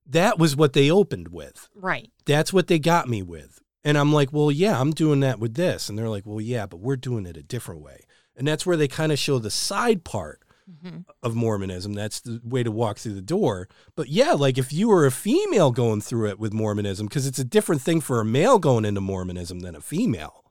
That 0.07 0.39
was 0.39 0.57
what 0.57 0.73
they 0.73 0.91
opened 0.91 1.29
with. 1.29 1.69
Right. 1.75 2.11
That's 2.27 2.53
what 2.53 2.67
they 2.67 2.79
got 2.79 3.09
me 3.09 3.23
with. 3.23 3.61
And 3.85 3.97
I'm 3.99 4.13
like, 4.13 4.33
"Well, 4.33 4.51
yeah, 4.51 4.81
I'm 4.81 4.91
doing 4.93 5.21
that 5.21 5.39
with 5.39 5.55
this." 5.55 5.89
And 5.89 5.99
they're 5.99 6.09
like, 6.09 6.27
"Well, 6.27 6.41
yeah, 6.41 6.67
but 6.67 6.81
we're 6.81 6.97
doing 6.97 7.27
it 7.27 7.37
a 7.37 7.43
different 7.43 7.83
way." 7.83 8.01
And 8.37 8.47
that's 8.47 8.65
where 8.67 8.77
they 8.77 8.89
kind 8.89 9.13
of 9.13 9.19
show 9.19 9.39
the 9.39 9.51
side 9.51 10.05
part 10.05 10.43
hmm 10.83 10.99
of 11.23 11.35
Mormonism. 11.35 11.93
That's 11.95 12.21
the 12.21 12.41
way 12.45 12.63
to 12.63 12.71
walk 12.71 12.99
through 12.99 13.15
the 13.15 13.23
door. 13.23 13.69
But 13.97 14.09
yeah, 14.09 14.33
like 14.33 14.59
if 14.59 14.73
you 14.73 14.89
were 14.89 15.07
a 15.07 15.11
female 15.11 15.71
going 15.71 16.01
through 16.01 16.29
it 16.29 16.39
with 16.39 16.53
Mormonism, 16.53 17.07
because 17.07 17.27
it's 17.27 17.39
a 17.39 17.45
different 17.45 17.83
thing 17.83 18.01
for 18.01 18.21
a 18.21 18.25
male 18.25 18.59
going 18.59 18.85
into 18.85 19.01
Mormonism 19.01 19.61
than 19.61 19.75
a 19.75 19.81
female. 19.81 20.45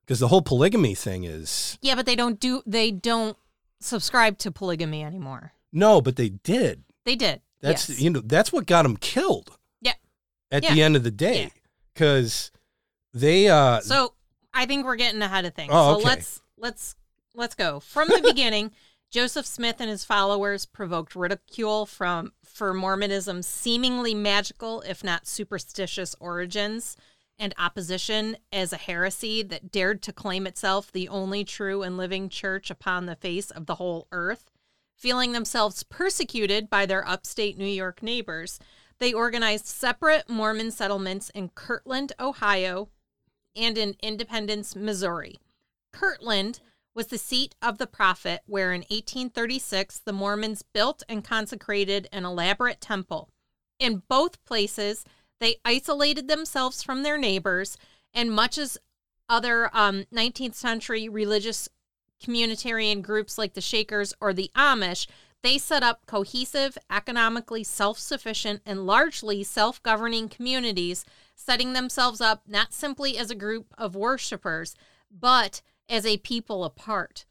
Because 0.00 0.20
the 0.20 0.28
whole 0.28 0.42
polygamy 0.42 0.94
thing 0.94 1.24
is 1.24 1.78
Yeah, 1.82 1.94
but 1.94 2.06
they 2.06 2.16
don't 2.16 2.38
do. 2.40 2.62
They 2.66 2.90
don't 2.90 3.36
subscribe 3.80 4.38
to 4.38 4.50
polygamy 4.50 5.02
anymore. 5.04 5.52
no, 5.72 6.00
but 6.00 6.16
they 6.16 6.28
did. 6.30 6.84
They 7.04 7.16
did. 7.16 7.40
That's 7.60 7.88
yes. 7.88 8.00
you 8.00 8.10
know 8.10 8.20
that's 8.24 8.52
what 8.52 8.66
got 8.66 8.82
them 8.82 8.96
killed. 8.96 9.56
Yeah. 9.80 9.92
At 10.50 10.62
Yeah. 10.64 10.74
the 10.74 10.82
end 10.82 10.96
of 10.96 11.02
the 11.04 11.10
day, 11.10 11.42
Yeah. 11.44 11.48
because 11.94 12.50
they 13.14 13.48
uh 13.48 13.80
So 13.80 14.12
I 14.52 14.66
think 14.66 14.84
we're 14.84 14.96
getting 14.96 15.22
ahead 15.22 15.44
of 15.44 15.54
things. 15.54 15.70
Oh, 15.72 15.92
so 15.94 15.96
okay. 15.98 16.04
let's 16.08 16.40
let's 16.58 16.96
let's 17.34 17.54
go 17.54 17.80
from 17.80 18.08
the 18.08 18.20
beginning. 18.24 18.72
Joseph 19.10 19.46
Smith 19.46 19.76
and 19.80 19.88
his 19.88 20.04
followers 20.04 20.66
provoked 20.66 21.14
ridicule 21.14 21.86
from 21.86 22.32
for 22.44 22.74
Mormonism's 22.74 23.46
seemingly 23.46 24.14
magical, 24.14 24.80
if 24.82 25.04
not 25.04 25.26
superstitious, 25.26 26.14
origins 26.20 26.96
and 27.38 27.54
opposition 27.58 28.36
as 28.52 28.72
a 28.72 28.78
heresy 28.78 29.42
that 29.42 29.70
dared 29.70 30.02
to 30.02 30.12
claim 30.12 30.46
itself 30.46 30.90
the 30.90 31.08
only 31.08 31.44
true 31.44 31.82
and 31.82 31.96
living 31.96 32.28
church 32.28 32.70
upon 32.70 33.06
the 33.06 33.16
face 33.16 33.50
of 33.50 33.66
the 33.66 33.76
whole 33.76 34.08
earth. 34.10 34.50
Feeling 34.96 35.32
themselves 35.32 35.82
persecuted 35.82 36.70
by 36.70 36.86
their 36.86 37.06
upstate 37.06 37.58
New 37.58 37.66
York 37.66 38.02
neighbors, 38.02 38.58
they 38.98 39.12
organized 39.12 39.66
separate 39.66 40.28
Mormon 40.28 40.70
settlements 40.70 41.30
in 41.30 41.50
Kirtland, 41.50 42.12
Ohio, 42.18 42.88
and 43.54 43.76
in 43.76 43.94
Independence, 44.02 44.74
Missouri. 44.74 45.38
Kirtland 45.92 46.60
was 46.96 47.08
the 47.08 47.18
seat 47.18 47.54
of 47.60 47.76
the 47.76 47.86
prophet, 47.86 48.40
where 48.46 48.72
in 48.72 48.80
1836 48.80 49.98
the 50.00 50.12
Mormons 50.12 50.62
built 50.62 51.02
and 51.08 51.22
consecrated 51.22 52.08
an 52.10 52.24
elaborate 52.24 52.80
temple. 52.80 53.28
In 53.78 54.02
both 54.08 54.42
places, 54.46 55.04
they 55.38 55.56
isolated 55.64 56.26
themselves 56.26 56.82
from 56.82 57.02
their 57.02 57.18
neighbors, 57.18 57.76
and 58.14 58.32
much 58.32 58.56
as 58.56 58.78
other 59.28 59.68
um, 59.74 60.04
19th 60.12 60.54
century 60.54 61.08
religious 61.08 61.68
communitarian 62.24 63.02
groups 63.02 63.36
like 63.36 63.52
the 63.52 63.60
Shakers 63.60 64.14
or 64.18 64.32
the 64.32 64.50
Amish, 64.56 65.06
they 65.42 65.58
set 65.58 65.82
up 65.82 66.06
cohesive, 66.06 66.78
economically 66.90 67.62
self 67.62 67.98
sufficient, 67.98 68.62
and 68.64 68.86
largely 68.86 69.44
self 69.44 69.82
governing 69.82 70.30
communities, 70.30 71.04
setting 71.34 71.74
themselves 71.74 72.22
up 72.22 72.42
not 72.48 72.72
simply 72.72 73.18
as 73.18 73.30
a 73.30 73.34
group 73.34 73.66
of 73.76 73.94
worshipers, 73.94 74.74
but 75.10 75.60
as 75.88 76.06
a 76.06 76.18
people 76.18 76.64
apart. 76.64 77.24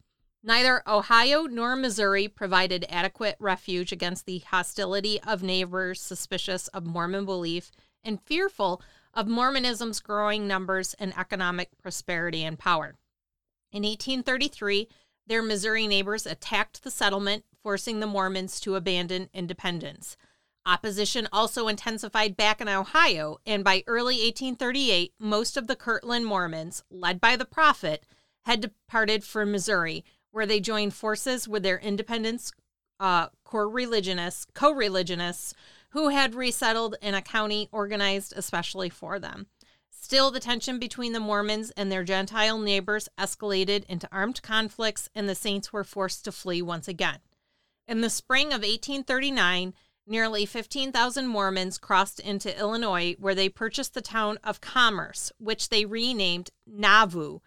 Neither 0.43 0.83
Ohio 0.87 1.43
nor 1.43 1.75
Missouri 1.75 2.27
provided 2.27 2.85
adequate 2.87 3.35
refuge 3.39 3.91
against 3.91 4.25
the 4.25 4.39
hostility 4.39 5.19
of 5.23 5.41
neighbors 5.41 5.99
suspicious 5.99 6.67
of 6.67 6.85
Mormon 6.85 7.25
belief 7.25 7.71
and 8.03 8.21
fearful 8.21 8.81
of 9.13 9.27
Mormonism's 9.27 9.99
growing 9.99 10.47
numbers 10.47 10.93
and 10.99 11.17
economic 11.17 11.69
prosperity 11.81 12.43
and 12.43 12.59
power. 12.59 12.95
In 13.71 13.83
1833, 13.83 14.87
their 15.25 15.41
Missouri 15.41 15.87
neighbors 15.87 16.27
attacked 16.27 16.83
the 16.83 16.91
settlement, 16.91 17.45
forcing 17.63 17.99
the 17.99 18.07
Mormons 18.07 18.59
to 18.59 18.75
abandon 18.75 19.29
independence. 19.33 20.15
Opposition 20.67 21.27
also 21.31 21.67
intensified 21.67 22.37
back 22.37 22.61
in 22.61 22.69
Ohio, 22.69 23.37
and 23.45 23.63
by 23.63 23.83
early 23.87 24.15
1838, 24.15 25.13
most 25.19 25.57
of 25.57 25.67
the 25.67 25.75
Kirtland 25.75 26.25
Mormons, 26.25 26.83
led 26.89 27.19
by 27.19 27.35
the 27.35 27.45
prophet, 27.45 28.03
had 28.45 28.61
departed 28.61 29.23
for 29.23 29.45
Missouri, 29.45 30.03
where 30.31 30.45
they 30.45 30.59
joined 30.59 30.93
forces 30.93 31.47
with 31.47 31.63
their 31.63 31.79
independence 31.79 32.51
uh, 32.99 33.27
co-religionists, 33.43 34.45
co-religionists 34.53 35.53
who 35.89 36.09
had 36.09 36.35
resettled 36.35 36.95
in 37.01 37.13
a 37.13 37.21
county 37.21 37.69
organized 37.71 38.33
especially 38.35 38.89
for 38.89 39.19
them. 39.19 39.47
Still, 39.89 40.29
the 40.29 40.39
tension 40.39 40.77
between 40.77 41.13
the 41.13 41.19
Mormons 41.19 41.71
and 41.71 41.91
their 41.91 42.03
Gentile 42.03 42.59
neighbors 42.59 43.09
escalated 43.17 43.85
into 43.85 44.07
armed 44.11 44.41
conflicts, 44.43 45.09
and 45.15 45.27
the 45.27 45.35
saints 45.35 45.73
were 45.73 45.83
forced 45.83 46.23
to 46.25 46.31
flee 46.31 46.61
once 46.61 46.87
again. 46.87 47.19
In 47.87 48.01
the 48.01 48.09
spring 48.09 48.47
of 48.47 48.61
1839, 48.61 49.73
nearly 50.05 50.45
15,000 50.45 51.27
Mormons 51.27 51.79
crossed 51.79 52.19
into 52.19 52.55
Illinois, 52.57 53.15
where 53.19 53.33
they 53.33 53.49
purchased 53.49 53.95
the 53.95 54.01
town 54.01 54.37
of 54.43 54.61
Commerce, 54.61 55.31
which 55.39 55.69
they 55.69 55.85
renamed 55.85 56.51
Nauvoo 56.67 57.39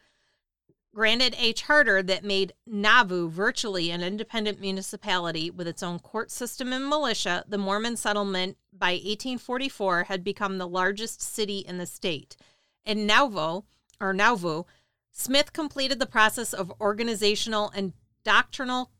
granted 0.94 1.34
a 1.38 1.52
charter 1.52 2.02
that 2.02 2.24
made 2.24 2.52
Nauvoo 2.66 3.28
virtually 3.28 3.90
an 3.90 4.02
independent 4.02 4.60
municipality 4.60 5.50
with 5.50 5.68
its 5.68 5.82
own 5.82 5.98
court 5.98 6.30
system 6.30 6.72
and 6.72 6.88
militia, 6.88 7.44
the 7.46 7.58
Mormon 7.58 7.96
settlement 7.96 8.56
by 8.72 8.92
1844 8.92 10.04
had 10.04 10.24
become 10.24 10.58
the 10.58 10.68
largest 10.68 11.20
city 11.22 11.58
in 11.58 11.78
the 11.78 11.86
state. 11.86 12.36
In 12.84 13.06
Nauvoo, 13.06 13.62
or 14.00 14.12
Nauvoo, 14.12 14.64
Smith 15.10 15.52
completed 15.52 15.98
the 15.98 16.06
process 16.06 16.52
of 16.52 16.72
organizational 16.80 17.70
and 17.74 17.92
doctrinal 18.24 18.90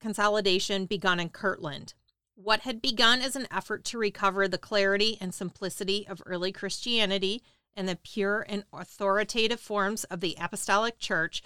consolidation 0.00 0.86
begun 0.86 1.20
in 1.20 1.28
Kirtland. 1.28 1.94
What 2.34 2.60
had 2.60 2.82
begun 2.82 3.20
as 3.22 3.34
an 3.34 3.46
effort 3.50 3.84
to 3.86 3.98
recover 3.98 4.46
the 4.46 4.58
clarity 4.58 5.16
and 5.20 5.34
simplicity 5.34 6.06
of 6.06 6.22
early 6.26 6.52
Christianity 6.52 7.42
and 7.76 7.88
the 7.88 7.96
pure 7.96 8.44
and 8.48 8.64
authoritative 8.72 9.60
forms 9.60 10.04
of 10.04 10.20
the 10.20 10.36
Apostolic 10.40 10.98
Church 10.98 11.42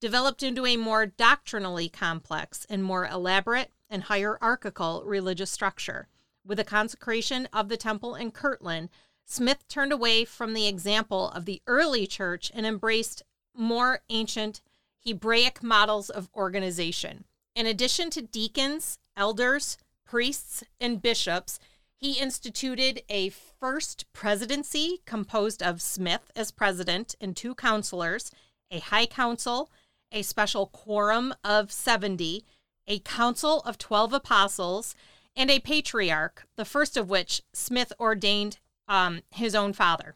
developed 0.00 0.42
into 0.42 0.66
a 0.66 0.76
more 0.76 1.06
doctrinally 1.06 1.88
complex 1.88 2.66
and 2.68 2.82
more 2.82 3.06
elaborate 3.06 3.70
and 3.88 4.04
hierarchical 4.04 5.02
religious 5.04 5.50
structure. 5.50 6.08
With 6.44 6.58
the 6.58 6.64
consecration 6.64 7.48
of 7.52 7.68
the 7.68 7.76
temple 7.76 8.14
in 8.14 8.30
Kirtland, 8.30 8.90
Smith 9.24 9.66
turned 9.68 9.92
away 9.92 10.24
from 10.24 10.54
the 10.54 10.66
example 10.66 11.30
of 11.30 11.44
the 11.44 11.62
early 11.66 12.06
church 12.06 12.50
and 12.54 12.64
embraced 12.64 13.22
more 13.54 14.00
ancient 14.08 14.60
Hebraic 15.04 15.62
models 15.62 16.10
of 16.10 16.30
organization. 16.34 17.24
In 17.54 17.66
addition 17.66 18.08
to 18.10 18.22
deacons, 18.22 18.98
elders, 19.16 19.78
priests, 20.06 20.64
and 20.80 21.02
bishops, 21.02 21.58
he 21.98 22.12
instituted 22.12 23.02
a 23.08 23.28
first 23.28 24.10
presidency 24.12 25.00
composed 25.04 25.62
of 25.62 25.82
Smith 25.82 26.30
as 26.36 26.52
president 26.52 27.16
and 27.20 27.36
two 27.36 27.54
counselors, 27.54 28.30
a 28.70 28.78
high 28.78 29.06
council, 29.06 29.70
a 30.12 30.22
special 30.22 30.66
quorum 30.66 31.34
of 31.42 31.72
70, 31.72 32.44
a 32.86 32.98
council 33.00 33.60
of 33.66 33.78
12 33.78 34.12
apostles, 34.12 34.94
and 35.34 35.50
a 35.50 35.58
patriarch, 35.58 36.46
the 36.56 36.64
first 36.64 36.96
of 36.96 37.10
which 37.10 37.42
Smith 37.52 37.92
ordained 37.98 38.58
um, 38.86 39.20
his 39.32 39.54
own 39.54 39.72
father. 39.72 40.14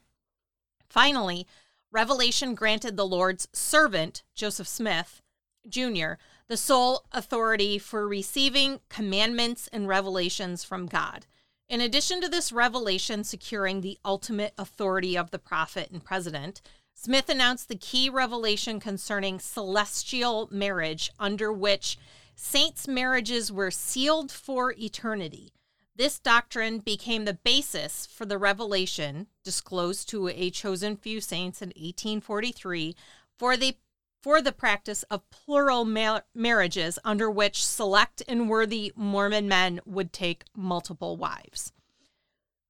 Finally, 0.88 1.46
Revelation 1.90 2.54
granted 2.54 2.96
the 2.96 3.06
Lord's 3.06 3.48
servant, 3.52 4.22
Joseph 4.34 4.68
Smith 4.68 5.20
Jr., 5.68 6.12
the 6.48 6.56
sole 6.56 7.04
authority 7.12 7.78
for 7.78 8.06
receiving 8.06 8.80
commandments 8.88 9.68
and 9.72 9.88
revelations 9.88 10.64
from 10.64 10.86
God. 10.86 11.26
In 11.68 11.80
addition 11.80 12.20
to 12.20 12.28
this 12.28 12.52
revelation 12.52 13.24
securing 13.24 13.80
the 13.80 13.98
ultimate 14.04 14.52
authority 14.58 15.16
of 15.16 15.30
the 15.30 15.38
prophet 15.38 15.90
and 15.90 16.04
president, 16.04 16.60
Smith 16.94 17.28
announced 17.28 17.68
the 17.68 17.76
key 17.76 18.08
revelation 18.08 18.78
concerning 18.78 19.40
celestial 19.40 20.48
marriage, 20.52 21.10
under 21.18 21.52
which 21.52 21.98
saints' 22.36 22.86
marriages 22.86 23.50
were 23.50 23.70
sealed 23.70 24.30
for 24.30 24.72
eternity. 24.78 25.52
This 25.94 26.18
doctrine 26.18 26.78
became 26.78 27.24
the 27.24 27.34
basis 27.34 28.06
for 28.06 28.24
the 28.24 28.38
revelation 28.38 29.26
disclosed 29.44 30.08
to 30.10 30.28
a 30.28 30.50
chosen 30.50 30.96
few 30.96 31.20
saints 31.20 31.60
in 31.60 31.68
1843 31.68 32.96
for 33.38 33.56
the 33.56 33.76
for 34.22 34.40
the 34.40 34.52
practice 34.52 35.02
of 35.04 35.28
plural 35.30 35.84
ma- 35.84 36.20
marriages 36.34 36.98
under 37.04 37.30
which 37.30 37.64
select 37.66 38.22
and 38.28 38.48
worthy 38.48 38.92
Mormon 38.94 39.48
men 39.48 39.80
would 39.84 40.12
take 40.12 40.44
multiple 40.56 41.16
wives. 41.16 41.72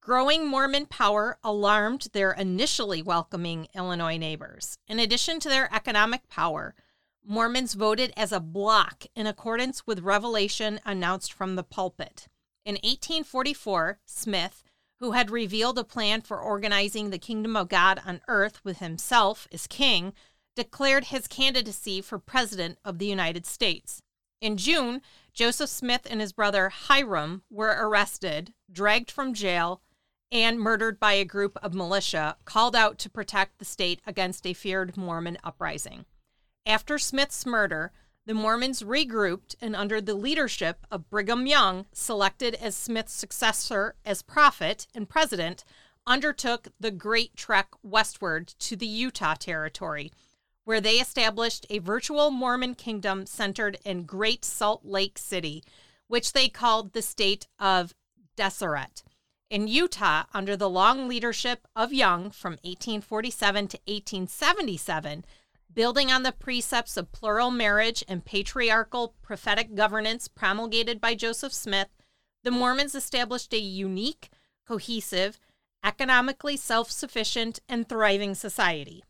Growing 0.01 0.47
Mormon 0.47 0.87
power 0.87 1.37
alarmed 1.43 2.07
their 2.11 2.31
initially 2.31 3.01
welcoming 3.01 3.67
Illinois 3.73 4.17
neighbors. 4.17 4.77
In 4.87 4.99
addition 4.99 5.39
to 5.39 5.47
their 5.47 5.73
economic 5.73 6.27
power, 6.27 6.75
Mormons 7.25 7.73
voted 7.73 8.11
as 8.17 8.33
a 8.33 8.41
bloc 8.41 9.05
in 9.15 9.27
accordance 9.27 9.87
with 9.87 10.01
revelation 10.01 10.81
announced 10.85 11.31
from 11.31 11.55
the 11.55 11.63
pulpit. 11.63 12.27
In 12.65 12.73
1844, 12.75 13.99
Smith, 14.05 14.63
who 14.99 15.11
had 15.11 15.31
revealed 15.31 15.77
a 15.77 15.85
plan 15.85 16.21
for 16.21 16.37
organizing 16.37 17.09
the 17.09 17.17
kingdom 17.17 17.55
of 17.55 17.69
God 17.69 18.01
on 18.05 18.21
earth 18.27 18.63
with 18.65 18.79
himself 18.79 19.47
as 19.53 19.67
king, 19.67 20.13
declared 20.55 21.05
his 21.05 21.27
candidacy 21.27 22.01
for 22.01 22.19
President 22.19 22.77
of 22.85 22.99
the 22.99 23.05
United 23.05 23.45
States. 23.45 24.01
In 24.39 24.57
June, 24.57 25.01
Joseph 25.33 25.69
Smith 25.69 26.05
and 26.09 26.21
his 26.21 26.33
brother 26.33 26.69
Hyrum 26.69 27.41
were 27.49 27.75
arrested, 27.79 28.53
dragged 28.71 29.09
from 29.09 29.33
jail, 29.33 29.81
and 30.31 30.59
murdered 30.59 30.99
by 30.99 31.13
a 31.13 31.25
group 31.25 31.57
of 31.63 31.73
militia 31.73 32.37
called 32.45 32.75
out 32.75 32.97
to 32.99 33.09
protect 33.09 33.57
the 33.57 33.65
state 33.65 34.01
against 34.05 34.45
a 34.45 34.53
feared 34.53 34.97
Mormon 34.97 35.37
uprising. 35.43 36.05
After 36.65 36.97
Smith's 36.97 37.45
murder, 37.45 37.91
the 38.25 38.33
Mormons 38.33 38.83
regrouped 38.83 39.55
and, 39.59 39.75
under 39.75 39.99
the 39.99 40.13
leadership 40.13 40.85
of 40.89 41.09
Brigham 41.09 41.45
Young, 41.45 41.85
selected 41.91 42.55
as 42.55 42.75
Smith's 42.75 43.13
successor 43.13 43.95
as 44.05 44.21
prophet 44.21 44.87
and 44.95 45.09
president, 45.09 45.63
undertook 46.07 46.67
the 46.79 46.91
Great 46.91 47.35
Trek 47.35 47.69
westward 47.83 48.47
to 48.59 48.75
the 48.75 48.87
Utah 48.87 49.35
Territory 49.35 50.11
where 50.65 50.81
they 50.81 50.95
established 50.95 51.65
a 51.69 51.79
virtual 51.79 52.31
Mormon 52.31 52.75
kingdom 52.75 53.25
centered 53.25 53.77
in 53.83 54.03
Great 54.03 54.45
Salt 54.45 54.85
Lake 54.85 55.17
City, 55.17 55.63
which 56.07 56.33
they 56.33 56.49
called 56.49 56.93
the 56.93 57.01
state 57.01 57.47
of 57.59 57.93
Deseret. 58.35 59.03
In 59.49 59.67
Utah, 59.67 60.23
under 60.33 60.57
the 60.57 60.69
long 60.69 61.07
leadership 61.07 61.67
of 61.75 61.93
Young 61.93 62.31
from 62.31 62.53
1847 62.63 63.67
to 63.67 63.77
1877, 63.85 65.25
building 65.73 66.11
on 66.11 66.23
the 66.23 66.31
precepts 66.31 66.97
of 66.97 67.11
plural 67.11 67.51
marriage 67.51 68.03
and 68.07 68.25
patriarchal 68.25 69.15
prophetic 69.21 69.75
governance 69.75 70.27
promulgated 70.27 70.99
by 70.99 71.13
Joseph 71.13 71.53
Smith, 71.53 71.89
the 72.43 72.51
Mormons 72.51 72.95
established 72.95 73.53
a 73.53 73.59
unique, 73.59 74.29
cohesive, 74.67 75.39
economically 75.83 76.57
self 76.57 76.89
sufficient, 76.89 77.59
and 77.67 77.87
thriving 77.87 78.35
society. 78.35 79.03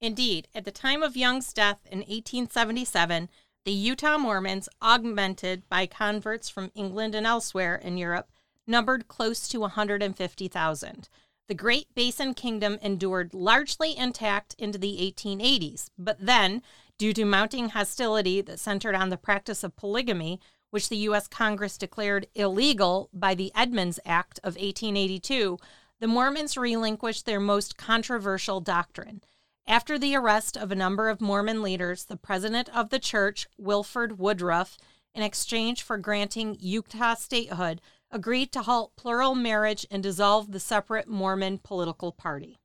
Indeed, 0.00 0.48
at 0.54 0.64
the 0.64 0.70
time 0.70 1.02
of 1.02 1.16
Young's 1.16 1.52
death 1.52 1.80
in 1.90 2.00
1877, 2.00 3.28
The 3.64 3.72
Utah 3.72 4.18
Mormons, 4.18 4.68
augmented 4.82 5.68
by 5.68 5.86
converts 5.86 6.48
from 6.48 6.70
England 6.74 7.14
and 7.14 7.26
elsewhere 7.26 7.76
in 7.76 7.96
Europe, 7.96 8.30
numbered 8.66 9.08
close 9.08 9.48
to 9.48 9.60
150,000. 9.60 11.08
The 11.48 11.54
Great 11.54 11.94
Basin 11.94 12.34
Kingdom 12.34 12.78
endured 12.82 13.32
largely 13.32 13.96
intact 13.96 14.54
into 14.58 14.78
the 14.78 14.98
1880s, 14.98 15.90
but 15.96 16.18
then, 16.20 16.62
due 16.98 17.12
to 17.12 17.24
mounting 17.24 17.70
hostility 17.70 18.40
that 18.40 18.58
centered 18.58 18.94
on 18.94 19.10
the 19.10 19.16
practice 19.16 19.62
of 19.62 19.76
polygamy, 19.76 20.40
which 20.70 20.88
the 20.88 20.96
U.S. 20.98 21.28
Congress 21.28 21.78
declared 21.78 22.26
illegal 22.34 23.08
by 23.12 23.34
the 23.34 23.52
Edmunds 23.54 24.00
Act 24.04 24.38
of 24.40 24.56
1882, 24.56 25.58
the 26.00 26.06
Mormons 26.06 26.56
relinquished 26.56 27.24
their 27.24 27.40
most 27.40 27.76
controversial 27.76 28.60
doctrine. 28.60 29.22
After 29.68 29.98
the 29.98 30.14
arrest 30.14 30.56
of 30.56 30.70
a 30.70 30.76
number 30.76 31.08
of 31.08 31.20
Mormon 31.20 31.62
leaders, 31.62 32.04
the 32.04 32.16
president 32.16 32.68
of 32.74 32.90
the 32.90 32.98
church, 33.00 33.48
Wilford 33.58 34.18
Woodruff, 34.18 34.78
in 35.14 35.22
exchange 35.22 35.82
for 35.82 35.98
granting 35.98 36.56
Utah 36.60 37.14
statehood, 37.14 37.80
agreed 38.12 38.52
to 38.52 38.62
halt 38.62 38.92
plural 38.96 39.34
marriage 39.34 39.84
and 39.90 40.02
dissolve 40.02 40.52
the 40.52 40.60
separate 40.60 41.08
Mormon 41.08 41.58
political 41.58 42.12
party. 42.12 42.58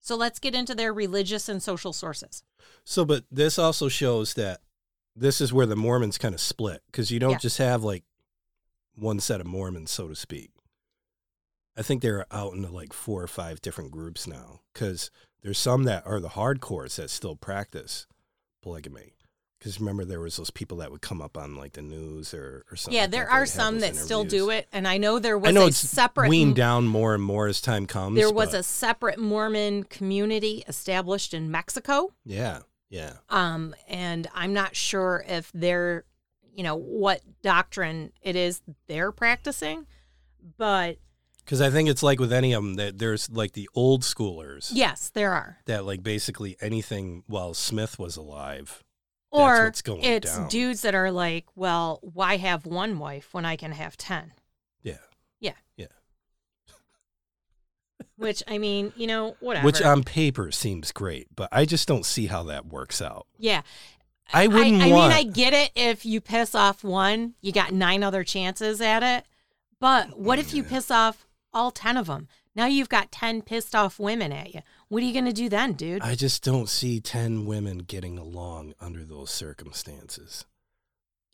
So 0.00 0.16
let's 0.16 0.40
get 0.40 0.56
into 0.56 0.74
their 0.74 0.92
religious 0.92 1.48
and 1.48 1.62
social 1.62 1.92
sources. 1.92 2.42
So, 2.84 3.04
but 3.04 3.24
this 3.30 3.56
also 3.56 3.88
shows 3.88 4.34
that 4.34 4.60
this 5.14 5.40
is 5.40 5.52
where 5.52 5.66
the 5.66 5.76
Mormons 5.76 6.18
kind 6.18 6.34
of 6.34 6.40
split 6.40 6.82
because 6.86 7.12
you 7.12 7.20
don't 7.20 7.32
Yeah. 7.32 7.38
just 7.38 7.58
have 7.58 7.84
like 7.84 8.02
one 8.96 9.20
set 9.20 9.40
of 9.40 9.46
Mormons, 9.46 9.92
so 9.92 10.08
to 10.08 10.16
speak. 10.16 10.50
I 11.76 11.82
think 11.82 12.02
they're 12.02 12.26
out 12.32 12.54
into 12.54 12.70
like 12.70 12.92
four 12.92 13.22
or 13.22 13.28
five 13.28 13.62
different 13.62 13.92
groups 13.92 14.26
now 14.26 14.60
because 14.72 15.10
there's 15.42 15.58
some 15.58 15.84
that 15.84 16.06
are 16.06 16.20
the 16.20 16.30
hardcores 16.30 16.96
that 16.96 17.10
still 17.10 17.36
practice 17.36 18.06
polygamy. 18.62 19.14
Because 19.58 19.78
remember, 19.78 20.04
there 20.04 20.18
was 20.18 20.36
those 20.36 20.50
people 20.50 20.78
that 20.78 20.90
would 20.90 21.02
come 21.02 21.22
up 21.22 21.38
on 21.38 21.54
like 21.54 21.74
the 21.74 21.82
news 21.82 22.34
or, 22.34 22.64
or 22.70 22.74
something. 22.74 22.96
yeah, 22.96 23.06
there 23.06 23.26
that. 23.26 23.32
are 23.32 23.46
some 23.46 23.78
that 23.78 23.94
still 23.94 24.24
do 24.24 24.50
it, 24.50 24.66
and 24.72 24.88
I 24.88 24.98
know 24.98 25.20
there 25.20 25.38
was 25.38 25.50
I 25.50 25.52
know 25.52 25.64
a 25.64 25.68
it's 25.68 25.76
separate 25.76 26.28
weaned 26.28 26.56
down 26.56 26.88
more 26.88 27.14
and 27.14 27.22
more 27.22 27.46
as 27.46 27.60
time 27.60 27.86
comes. 27.86 28.16
there 28.16 28.32
was 28.32 28.54
a 28.54 28.64
separate 28.64 29.20
Mormon 29.20 29.84
community 29.84 30.64
established 30.66 31.32
in 31.32 31.52
Mexico. 31.52 32.12
yeah, 32.24 32.60
yeah. 32.90 33.12
Um, 33.30 33.76
and 33.86 34.26
I'm 34.34 34.52
not 34.52 34.74
sure 34.74 35.24
if 35.28 35.52
they're, 35.54 36.06
you 36.52 36.64
know, 36.64 36.74
what 36.74 37.20
doctrine 37.42 38.12
it 38.20 38.34
is 38.34 38.62
they're 38.88 39.12
practicing, 39.12 39.86
but 40.58 40.98
Because 41.44 41.60
I 41.60 41.70
think 41.70 41.88
it's 41.88 42.02
like 42.02 42.20
with 42.20 42.32
any 42.32 42.52
of 42.52 42.62
them 42.62 42.74
that 42.74 42.98
there's 42.98 43.28
like 43.30 43.52
the 43.52 43.68
old 43.74 44.02
schoolers. 44.02 44.70
yes, 44.72 45.10
there 45.10 45.32
are. 45.32 45.58
that 45.66 45.84
like 45.84 46.02
basically 46.02 46.56
anything 46.60 47.24
while 47.26 47.52
Smith 47.54 47.98
was 47.98 48.16
alive. 48.16 48.82
That's 49.32 49.82
Or 49.88 49.96
it's 50.02 50.36
down. 50.36 50.48
dudes 50.48 50.82
that 50.82 50.94
are 50.94 51.10
like, 51.10 51.46
well, 51.56 51.98
why 52.02 52.36
have 52.36 52.66
one 52.66 52.98
wife 52.98 53.28
when 53.32 53.44
I 53.46 53.56
can 53.56 53.72
have 53.72 53.96
10? 53.96 54.32
Yeah. 54.82 54.98
Yeah. 55.40 55.54
Yeah. 55.76 55.86
Which, 58.16 58.42
I 58.46 58.58
mean, 58.58 58.92
you 58.96 59.06
know, 59.06 59.36
whatever. 59.40 59.64
Which 59.64 59.82
on 59.82 60.04
paper 60.04 60.52
seems 60.52 60.92
great, 60.92 61.28
but 61.34 61.48
I 61.50 61.64
just 61.64 61.88
don't 61.88 62.04
see 62.06 62.26
how 62.26 62.42
that 62.44 62.66
works 62.66 63.00
out. 63.02 63.26
yeah. 63.38 63.62
I 64.34 64.46
wouldn't 64.46 64.80
I, 64.80 64.88
want. 64.88 65.14
mean, 65.14 65.28
I 65.28 65.30
get 65.30 65.52
it. 65.52 65.72
If 65.74 66.06
you 66.06 66.20
piss 66.22 66.54
off 66.54 66.82
one, 66.82 67.34
you 67.42 67.52
got 67.52 67.72
nine 67.72 68.02
other 68.02 68.24
chances 68.24 68.80
at 68.80 69.02
it. 69.02 69.26
But 69.78 70.18
what 70.18 70.38
if 70.38 70.54
you 70.54 70.62
piss 70.62 70.90
off 70.90 71.26
all 71.54 71.70
10 71.70 71.96
of 71.96 72.06
them? 72.06 72.28
Now 72.54 72.66
you've 72.66 72.88
got 72.88 73.10
10 73.12 73.42
pissed 73.42 73.74
off 73.74 73.98
women 73.98 74.32
at 74.32 74.54
you. 74.54 74.60
What 74.88 75.02
are 75.02 75.06
you 75.06 75.12
going 75.12 75.24
to 75.24 75.32
do 75.32 75.48
then, 75.48 75.72
dude? 75.72 76.02
I 76.02 76.14
just 76.14 76.42
don't 76.44 76.68
see 76.68 77.00
10 77.00 77.46
women 77.46 77.78
getting 77.78 78.18
along 78.18 78.74
under 78.80 79.04
those 79.04 79.30
circumstances. 79.30 80.44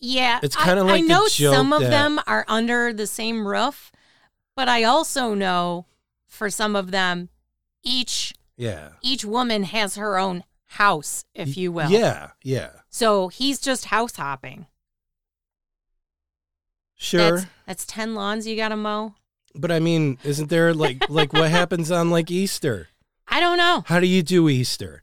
yeah. 0.01 0.39
It's 0.45 0.55
kinda 0.55 0.85
like 0.85 0.99
I 1.03 1.07
know 1.07 1.27
some 1.27 1.73
of 1.73 1.81
that- 1.83 1.91
them 1.91 2.21
are 2.27 2.45
under 2.47 2.93
the 2.93 3.07
same 3.09 3.49
roof, 3.49 3.91
but 4.55 4.69
I 4.69 4.85
also 4.85 5.35
know 5.35 5.87
for 6.27 6.51
some 6.51 6.77
of 6.77 6.93
them, 6.93 7.31
each 7.83 8.33
Yeah. 8.57 8.91
each 9.03 9.25
woman 9.25 9.65
has 9.65 9.97
her 9.97 10.17
own 10.19 10.45
house, 10.67 11.25
if 11.35 11.57
you 11.57 11.73
will. 11.73 11.91
Yeah. 11.91 12.31
Yeah. 12.45 12.71
So 12.89 13.27
he's 13.29 13.59
just 13.61 13.87
house 13.87 14.15
hopping. 14.17 14.67
Sure. 16.95 17.39
That's, 17.39 17.47
that's 17.67 17.87
10 17.87 18.15
lawns 18.15 18.47
you 18.47 18.57
got 18.57 18.69
to 18.71 18.77
mow. 18.77 19.15
But 19.59 19.71
I 19.71 19.81
mean, 19.81 20.19
isn't 20.25 20.49
there 20.49 20.73
like 20.75 21.09
like 21.11 21.33
what 21.33 21.51
happens 21.51 21.91
on 21.91 22.11
like 22.11 22.31
Easter? 22.31 22.89
I 23.27 23.41
don't 23.41 23.59
know. 23.59 23.85
How 23.87 24.01
do 24.01 24.07
you 24.07 24.23
do 24.23 24.49
Easter? 24.49 25.03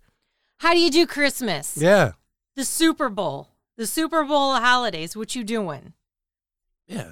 How 0.60 0.74
do 0.74 0.80
you 0.80 0.90
do 0.90 1.06
Christmas? 1.06 1.78
Yeah. 1.78 2.14
The 2.56 2.66
Super 2.66 3.10
Bowl. 3.10 3.50
The 3.78 3.86
Super 3.86 4.24
Bowl 4.24 4.56
holidays. 4.56 5.16
What 5.16 5.36
you 5.36 5.44
doing? 5.44 5.94
Yeah. 6.88 7.12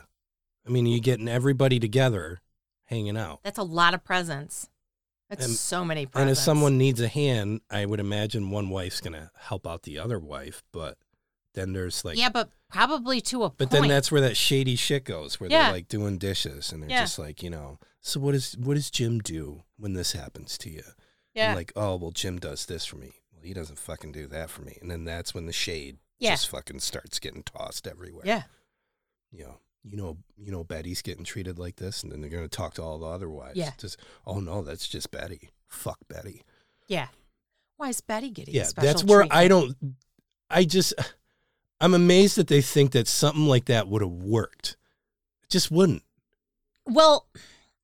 I 0.65 0.69
mean, 0.69 0.85
you 0.85 0.99
getting 1.01 1.27
everybody 1.27 1.79
together 1.79 2.41
hanging 2.85 3.17
out. 3.17 3.41
That's 3.43 3.57
a 3.59 3.63
lot 3.63 3.93
of 3.93 4.03
presents. 4.03 4.69
That's 5.29 5.45
And- 5.45 5.55
so 5.55 5.83
many 5.83 6.05
presents. 6.05 6.21
And 6.21 6.29
if 6.31 6.37
someone 6.37 6.77
needs 6.77 7.01
a 7.01 7.07
hand, 7.07 7.61
I 7.69 7.85
would 7.85 7.99
imagine 7.99 8.49
one 8.49 8.69
wife's 8.69 9.01
gonna 9.01 9.31
help 9.37 9.67
out 9.67 9.83
the 9.83 9.99
other 9.99 10.19
wife, 10.19 10.63
but 10.71 10.97
then 11.53 11.73
there's 11.73 12.03
like 12.05 12.17
yeah, 12.17 12.29
but 12.29 12.49
probably 12.69 13.21
to 13.21 13.43
a 13.43 13.49
But 13.49 13.69
point. 13.69 13.71
then 13.71 13.87
that's 13.87 14.11
where 14.11 14.21
that 14.21 14.35
shady 14.37 14.75
shit 14.75 15.03
goes, 15.05 15.39
where 15.39 15.49
Yeah. 15.49 15.63
they're 15.63 15.71
like 15.73 15.87
doing 15.87 16.17
dishes 16.17 16.71
and 16.71 16.81
they're 16.83 16.89
Yeah. 16.89 17.01
just 17.01 17.19
like, 17.19 17.43
you 17.43 17.49
know, 17.49 17.79
so 18.01 18.19
what 18.19 18.35
is 18.35 18.55
what 18.57 18.73
does 18.75 18.89
Jim 18.89 19.19
do 19.19 19.63
when 19.77 19.93
this 19.93 20.13
happens 20.13 20.57
to 20.59 20.69
you? 20.69 20.83
yeah. 21.33 21.49
And 21.49 21.55
like, 21.57 21.71
oh 21.75 21.95
well 21.95 22.11
Jim 22.11 22.39
does 22.39 22.65
this 22.65 22.85
for 22.85 22.97
me. 22.97 23.11
Well, 23.31 23.43
he 23.43 23.53
doesn't 23.53 23.79
fucking 23.79 24.11
do 24.11 24.27
that 24.27 24.49
for 24.49 24.61
me. 24.61 24.77
And 24.81 24.89
then 24.91 25.03
that's 25.05 25.33
when 25.33 25.45
the 25.45 25.53
shade 25.53 25.97
Yeah. 26.19 26.31
just 26.31 26.49
fucking 26.49 26.79
starts 26.79 27.19
getting 27.19 27.43
tossed 27.43 27.87
everywhere. 27.87 28.25
yeah. 28.25 28.43
You 29.31 29.45
know, 29.45 29.59
you 29.83 29.97
know, 29.97 30.17
you 30.37 30.51
know 30.51 30.63
Betty's 30.63 31.01
getting 31.01 31.23
treated 31.25 31.57
like 31.59 31.75
this, 31.77 32.03
and 32.03 32.11
then 32.11 32.21
they're 32.21 32.29
gonna 32.29 32.47
talk 32.47 32.73
to 32.75 32.83
all 32.83 32.99
the 32.99 33.05
other 33.07 33.29
wives. 33.29 33.57
Yeah. 33.57 33.71
Just 33.77 33.97
oh 34.25 34.39
no, 34.39 34.61
that's 34.61 34.87
just 34.87 35.09
Betty. 35.11 35.49
Fuck 35.67 35.97
Betty. 36.07 36.43
Yeah. 36.87 37.07
Why 37.77 37.89
is 37.89 37.99
Betty 38.01 38.29
getting 38.29 38.53
yeah 38.53 38.67
that's 38.75 39.03
where 39.03 39.25
i 39.31 39.47
don't 39.47 39.75
i 40.49 40.63
just 40.63 40.93
i'm 41.83 41.93
amazed 41.93 42.35
that 42.37 42.47
they 42.47 42.61
think 42.61 42.91
that 42.91 43.07
something 43.07 43.45
like 43.47 43.65
that 43.65 43.87
would 43.87 44.01
have 44.01 44.11
worked 44.11 44.77
it 45.43 45.49
just 45.49 45.69
wouldn't 45.69 46.01
Well, 46.87 47.27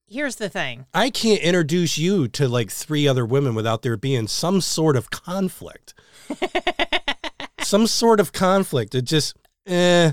here's 0.08 0.38
the 0.38 0.50
thing. 0.50 0.86
i 0.94 1.10
can't 1.10 1.42
introduce 1.42 1.98
you 1.98 2.28
to 2.30 2.48
like 2.48 2.72
three 2.72 3.08
other 3.08 3.26
women 3.26 3.54
without 3.56 3.82
there 3.82 3.98
being 3.98 4.28
some 4.28 4.62
sort 4.62 4.96
of 4.96 5.10
conflict 5.12 5.94
some 7.62 7.88
sort 7.88 8.20
of 8.20 8.32
conflict 8.32 8.96
it 8.96 9.04
just 9.04 9.36
eh 9.68 10.12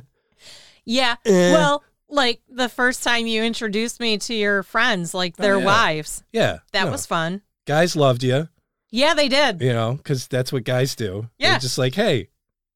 Yeah. 0.84 1.16
Eh. 1.24 1.53
Well, 1.53 1.82
like 2.09 2.41
the 2.49 2.68
first 2.68 3.03
time 3.03 3.26
you 3.26 3.43
introduced 3.43 3.99
me 3.99 4.16
to 4.18 4.34
your 4.34 4.62
friends, 4.62 5.12
like 5.14 5.37
their 5.37 5.57
Oh, 5.57 5.59
yeah. 5.59 5.64
wives. 5.64 6.22
yeah 6.32 6.59
That 6.72 6.84
no. 6.84 6.91
was 6.93 7.07
fun. 7.07 7.43
guys 7.66 7.97
loved 7.97 8.22
you 8.22 8.49
Yeah, 8.91 9.14
they 9.14 9.28
did. 9.28 9.61
you 9.61 9.72
know 9.72 9.95
because 9.95 10.26
that's 10.28 10.53
what 10.53 10.64
guys 10.64 10.95
do 10.95 11.28
Yeah. 11.39 11.51
They're 11.53 11.61
just 11.61 11.78
like 11.78 11.95
hey 11.95 12.28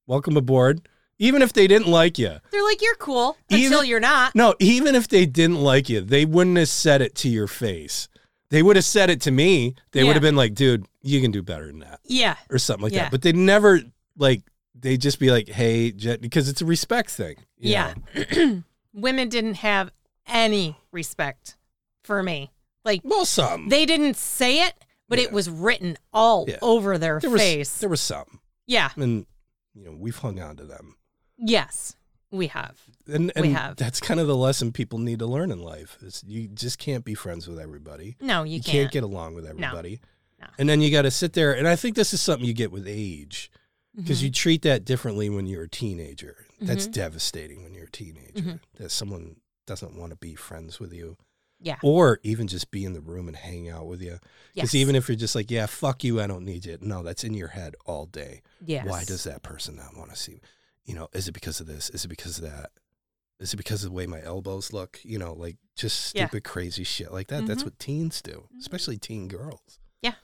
welcome 0.07 0.35
aboard 0.37 0.87
even 1.21 1.41
if 1.41 1.53
they 1.53 1.67
didn't 1.67 1.87
like 1.87 2.17
you 2.17 2.37
They're 2.51 2.63
like, 2.63 2.81
you're 2.81 2.95
cool 2.95 3.37
Even- 3.49 3.65
until 3.65 3.83
you're 3.85 3.99
not. 3.99 4.33
No, 4.35 4.55
even 4.59 4.95
if 4.95 5.07
they 5.07 5.25
didn't 5.25 5.61
like 5.61 5.87
you, 5.87 6.01
they 6.01 6.25
wouldn't 6.25 6.57
have 6.57 6.67
said 6.67 7.01
it 7.01 7.13
to 7.15 7.29
your 7.29 7.47
face. 7.47 8.07
They 8.49 8.61
would 8.63 8.75
have 8.75 8.83
said 8.85 9.09
it 9.09 9.21
to 9.21 9.31
me. 9.31 9.75
They 9.91 10.01
Yeah. 10.01 10.07
would 10.07 10.13
have 10.15 10.21
been 10.23 10.35
like, 10.35 10.53
dude, 10.55 10.85
you 11.01 11.21
can 11.21 11.31
do 11.31 11.41
better 11.41 11.67
than 11.67 11.79
that 11.79 11.99
Yeah. 12.05 12.35
or 12.49 12.57
something 12.57 12.83
like 12.83 12.93
Yeah. 12.93 13.03
that. 13.03 13.11
But 13.11 13.21
they 13.21 13.31
never 13.31 13.81
like 14.17 14.41
they 14.73 14.97
just 14.97 15.19
be 15.19 15.29
like, 15.29 15.47
hey, 15.47 15.91
Jet, 15.91 16.21
because 16.21 16.49
it's 16.49 16.61
a 16.61 16.65
respect 16.65 17.11
thing. 17.11 17.35
Yeah. 17.57 17.93
Women 18.93 19.29
didn't 19.29 19.55
have 19.55 19.91
any 20.27 20.75
respect 20.91 21.55
for 22.03 22.23
me. 22.23 22.51
Like 22.83 23.01
Well, 23.03 23.25
some. 23.25 23.69
they 23.69 23.85
didn't 23.85 24.15
say 24.17 24.63
it, 24.65 24.73
but 25.07 25.19
it 25.19 25.31
was 25.31 25.49
written 25.49 25.97
all 26.11 26.45
Yeah. 26.49 26.57
over 26.63 26.97
their 26.97 27.19
there 27.19 27.29
was 27.29 27.41
face. 27.41 27.77
there 27.77 27.89
was 27.89 28.01
some. 28.01 28.39
yeah. 28.65 28.89
And 28.95 29.27
you 29.75 29.85
know, 29.85 29.91
we've 29.97 30.17
hung 30.17 30.39
on 30.41 30.57
to 30.57 30.65
them. 30.65 30.95
Yes, 31.41 31.95
we 32.31 32.47
have. 32.47 32.79
And, 33.07 33.31
and 33.35 33.45
We 33.47 33.51
have. 33.53 33.75
that's 33.75 33.99
kind 33.99 34.19
of 34.19 34.27
the 34.27 34.35
lesson 34.35 34.71
people 34.71 34.99
need 34.99 35.19
to 35.19 35.25
learn 35.25 35.51
in 35.51 35.59
life 35.61 35.97
is 36.01 36.23
you 36.27 36.47
just 36.47 36.77
can't 36.79 37.03
be 37.03 37.13
friends 37.15 37.47
with 37.47 37.59
everybody. 37.59 38.15
No, 38.21 38.43
you, 38.43 38.55
you 38.57 38.61
can't. 38.61 38.71
can't 38.73 38.91
get 38.91 39.03
along 39.03 39.33
with 39.33 39.45
everybody. 39.45 39.99
No. 40.39 40.47
And 40.57 40.69
then 40.69 40.81
you 40.81 40.91
got 40.91 41.01
to 41.03 41.11
sit 41.11 41.33
there. 41.33 41.53
And 41.53 41.67
I 41.67 41.75
think 41.75 41.95
this 41.95 42.13
is 42.13 42.21
something 42.21 42.47
you 42.47 42.53
get 42.53 42.71
with 42.71 42.87
age 42.87 43.51
because 43.95 44.19
Mhm. 44.19 44.23
you 44.23 44.31
treat 44.31 44.61
that 44.61 44.85
differently 44.85 45.29
when 45.29 45.45
you're 45.45 45.63
a 45.63 45.69
teenager. 45.69 46.45
That's 46.61 46.87
Mhm. 46.87 46.93
devastating 46.93 47.63
when 47.63 47.73
you're 47.73 47.85
a 47.87 47.91
teenager 47.91 48.33
Mhm. 48.39 48.59
that 48.77 48.91
someone 48.91 49.35
doesn't 49.67 49.95
want 49.95 50.11
to 50.11 50.15
be 50.15 50.33
friends 50.35 50.79
with 50.79 50.93
you 50.93 51.17
Yeah. 51.59 51.77
or 51.83 52.19
even 52.23 52.47
just 52.47 52.71
be 52.71 52.85
in 52.85 52.93
the 52.93 53.01
room 53.01 53.27
and 53.27 53.35
hang 53.37 53.69
out 53.69 53.87
with 53.87 54.01
you. 54.01 54.19
Because 54.53 54.73
Yes. 54.73 54.75
even 54.75 54.95
if 54.95 55.07
you're 55.09 55.15
just 55.15 55.35
like, 55.35 55.51
yeah, 55.51 55.65
fuck 55.65 56.03
you, 56.03 56.21
I 56.21 56.27
don't 56.27 56.45
need 56.45 56.65
you. 56.65 56.77
No, 56.81 57.03
that's 57.03 57.23
in 57.23 57.33
your 57.33 57.49
head 57.49 57.75
all 57.85 58.05
day. 58.05 58.41
yes. 58.65 58.85
Why 58.87 59.03
does 59.03 59.23
that 59.25 59.43
person 59.43 59.75
not 59.75 59.95
want 59.97 60.11
to 60.11 60.15
see? 60.15 60.39
You 60.91 60.97
know, 60.97 61.07
is 61.13 61.29
it 61.29 61.31
because 61.31 61.61
of 61.61 61.67
this? 61.67 61.89
Is 61.91 62.03
it 62.03 62.09
because 62.09 62.37
of 62.37 62.43
that? 62.43 62.71
Is 63.39 63.53
it 63.53 63.57
because 63.57 63.85
of 63.85 63.91
the 63.91 63.95
way 63.95 64.05
my 64.07 64.21
elbows 64.21 64.73
look? 64.73 64.99
You 65.03 65.17
know, 65.19 65.31
like 65.31 65.55
just 65.77 66.13
Yeah. 66.13 66.25
stupid, 66.27 66.43
crazy 66.43 66.83
shit 66.83 67.13
like 67.13 67.27
that. 67.29 67.47
That's 67.47 67.61
Mhm. 67.61 67.67
what 67.67 67.79
teens 67.79 68.21
do, 68.21 68.49
especially 68.59 68.97
teen 68.97 69.29
girls. 69.29 69.79
Yeah. 70.01 70.15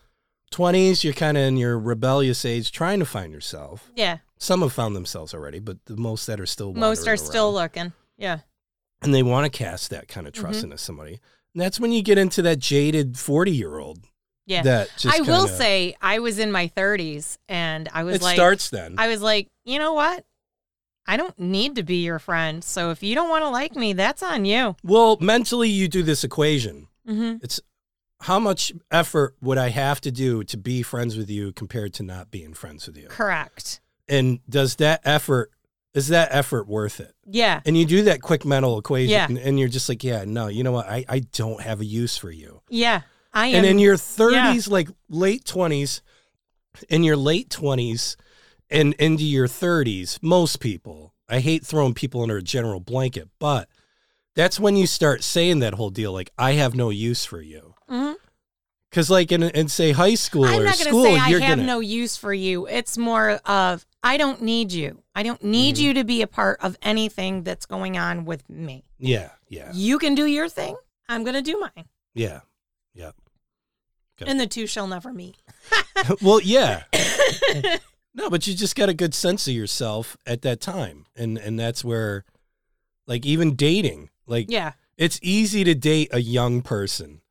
20s, 0.52 1.06
you're 1.06 1.14
kind 1.14 1.38
of 1.38 1.44
in 1.44 1.56
your 1.56 1.80
rebellious 1.80 2.44
age 2.44 2.74
trying 2.74 3.00
to 3.00 3.06
find 3.06 3.32
yourself. 3.32 3.90
Yeah. 3.96 4.18
Some 4.38 4.62
have 4.62 4.74
found 4.74 4.94
themselves 4.94 5.34
already, 5.34 5.60
but 5.60 5.86
the 5.86 5.96
most 5.96 6.26
that 6.28 6.38
are 6.42 6.46
still 6.46 6.74
Most 6.74 7.08
are 7.08 7.12
wandering 7.12 7.30
still 7.30 7.54
looking. 7.54 7.94
Yeah. 8.18 8.40
and 9.02 9.14
they 9.14 9.24
want 9.24 9.46
to 9.46 9.58
cast 9.58 9.90
that 9.92 10.08
kind 10.10 10.28
of 10.28 10.34
trust 10.34 10.60
Mhm. 10.60 10.64
into 10.66 10.78
somebody. 10.80 11.22
And 11.54 11.62
that's 11.62 11.80
when 11.80 11.94
you 11.94 12.02
get 12.02 12.18
into 12.18 12.42
that 12.42 12.60
jaded 12.60 13.18
forty 13.18 13.52
year 13.56 13.78
old. 13.78 14.00
Yeah. 14.48 14.64
That 14.64 14.90
just 14.98 15.16
I 15.18 15.22
will 15.22 15.44
kinda- 15.46 15.58
say 15.58 15.96
I 16.02 16.20
was 16.20 16.40
in 16.40 16.52
my 16.52 16.68
30s 16.68 17.38
and 17.48 17.88
I 17.94 18.04
was 18.04 18.16
it 18.16 18.22
like 18.22 18.36
starts 18.36 18.70
then. 18.70 18.96
I 18.98 19.08
was 19.08 19.22
like, 19.22 19.50
"You 19.66 19.78
know 19.80 19.94
what? 19.94 20.26
I 21.08 21.18
don't 21.18 21.38
need 21.40 21.76
to 21.76 21.84
be 21.84 22.04
your 22.04 22.20
friend. 22.20 22.64
So 22.64 22.92
if 22.92 23.02
you 23.02 23.16
don't 23.16 23.30
want 23.30 23.44
to 23.44 23.50
like 23.50 23.76
me, 23.76 23.94
that's 23.94 24.22
on 24.24 24.46
you." 24.46 24.76
well, 24.84 25.18
mentally, 25.22 25.70
you 25.70 25.88
do 25.88 26.04
this 26.04 26.24
equation. 26.24 26.88
Mhm. 27.08 27.44
It's 27.44 27.60
how 28.22 28.40
much 28.40 28.74
effort 28.92 29.36
would 29.42 29.58
I 29.58 29.70
have 29.70 30.02
to 30.02 30.12
do 30.12 30.44
to 30.46 30.58
be 30.58 30.82
friends 30.82 31.16
with 31.16 31.30
you 31.30 31.52
compared 31.54 31.94
to 31.96 32.04
not 32.04 32.32
being 32.32 32.54
friends 32.54 32.88
with 32.88 32.98
you? 32.98 33.08
Correct. 33.10 33.80
And 34.10 34.40
does 34.50 34.76
that 34.78 35.02
effort 35.06 35.52
is 35.94 36.10
that 36.10 36.28
effort 36.32 36.68
worth 36.68 37.00
it? 37.00 37.14
Yeah. 37.26 37.62
And 37.66 37.76
you 37.76 37.84
do 37.86 38.04
that 38.04 38.22
quick 38.22 38.46
mental 38.46 38.78
equation, 38.78 39.10
Yeah. 39.12 39.26
and, 39.26 39.38
and 39.40 39.60
you're 39.60 39.68
just 39.70 39.90
like, 39.90 40.04
yeah, 40.04 40.26
no, 40.28 40.46
you 40.48 40.64
know 40.64 40.72
what? 40.72 40.88
I, 40.88 41.04
I 41.10 41.20
don't 41.20 41.62
have 41.62 41.82
a 41.82 41.86
use 41.86 42.16
for 42.18 42.30
you. 42.30 42.62
Yeah. 42.70 43.02
I 43.34 43.48
am 43.48 43.56
And 43.56 43.66
in 43.66 43.80
your 43.80 43.96
30s, 43.96 44.70
like 44.70 44.90
late 45.10 45.44
20s, 45.46 46.02
in 46.90 47.04
your 47.04 47.18
late 47.18 47.50
20s 47.50 48.16
and 48.70 48.94
into 48.96 49.24
your 49.26 49.48
30s, 49.48 50.20
most 50.22 50.60
people, 50.60 51.14
I 51.30 51.40
hate 51.40 51.66
throwing 51.66 51.94
people 51.94 52.22
under 52.22 52.38
a 52.38 52.42
general 52.44 52.80
blanket, 52.80 53.30
but 53.40 53.70
that's 54.36 54.60
when 54.60 54.76
you 54.76 54.88
start 54.88 55.24
saying 55.24 55.60
that 55.60 55.74
whole 55.76 55.90
deal, 55.90 56.14
like, 56.14 56.32
I 56.38 56.54
have 56.54 56.76
no 56.76 56.90
use 56.90 57.26
for 57.26 57.42
you. 57.42 57.74
Mhm. 57.90 58.16
Because, 58.90 59.10
like, 59.10 59.32
in, 59.32 59.44
in 59.44 59.68
say 59.68 59.92
high 59.92 60.16
school 60.16 60.46
I'm 60.46 60.62
or 60.62 60.64
not 60.64 60.76
going 60.76 60.86
to 60.86 60.90
school, 60.90 61.04
say 61.04 61.16
I 61.18 61.30
have 61.32 61.58
gonna, 61.58 61.64
no 61.64 61.80
use 61.82 62.16
for 62.16 62.34
you. 62.34 62.68
It's 62.68 62.98
more 62.98 63.32
of 63.46 63.86
I 64.04 64.16
don't 64.18 64.42
need 64.42 64.72
you. 64.72 65.04
I 65.14 65.24
don't 65.24 65.44
need 65.44 65.76
Mhm. 65.76 65.80
you 65.80 65.94
to 65.96 66.04
be 66.06 66.22
a 66.22 66.28
part 66.28 66.60
of 66.62 66.78
anything 66.82 67.44
that's 67.44 67.66
going 67.66 67.98
on 67.98 68.24
with 68.26 68.50
me. 68.50 68.86
yeah, 68.98 69.32
yeah, 69.50 69.72
You 69.74 70.00
can 70.00 70.16
do 70.16 70.26
your 70.26 70.48
thing. 70.50 70.76
I'm 71.10 71.24
going 71.24 71.36
to 71.36 71.42
do 71.42 71.60
mine. 71.60 71.86
yeah, 72.14 72.42
yeah. 72.94 73.12
Okay. 74.22 74.30
And 74.32 74.40
the 74.40 74.48
two 74.48 74.66
shall 74.68 74.88
never 74.88 75.12
meet. 75.14 75.36
well, 76.22 76.42
yeah. 76.42 76.84
No, 78.18 78.32
but 78.32 78.48
you 78.48 78.56
just 78.56 78.76
got 78.76 78.90
a 78.90 78.96
good 78.96 79.14
sense 79.14 79.48
of 79.48 79.54
yourself 79.54 80.18
at 80.26 80.42
that 80.42 80.60
time. 80.60 81.06
And 81.16 81.38
and 81.38 81.58
that's 81.58 81.86
where 81.86 82.26
like 83.06 83.26
even 83.26 83.56
dating, 83.56 84.10
like 84.26 84.48
yeah. 84.50 84.74
it's 84.98 85.20
easy 85.22 85.64
to 85.64 85.76
date 85.76 86.10
a 86.12 86.20
young 86.20 86.64
person 86.64 87.22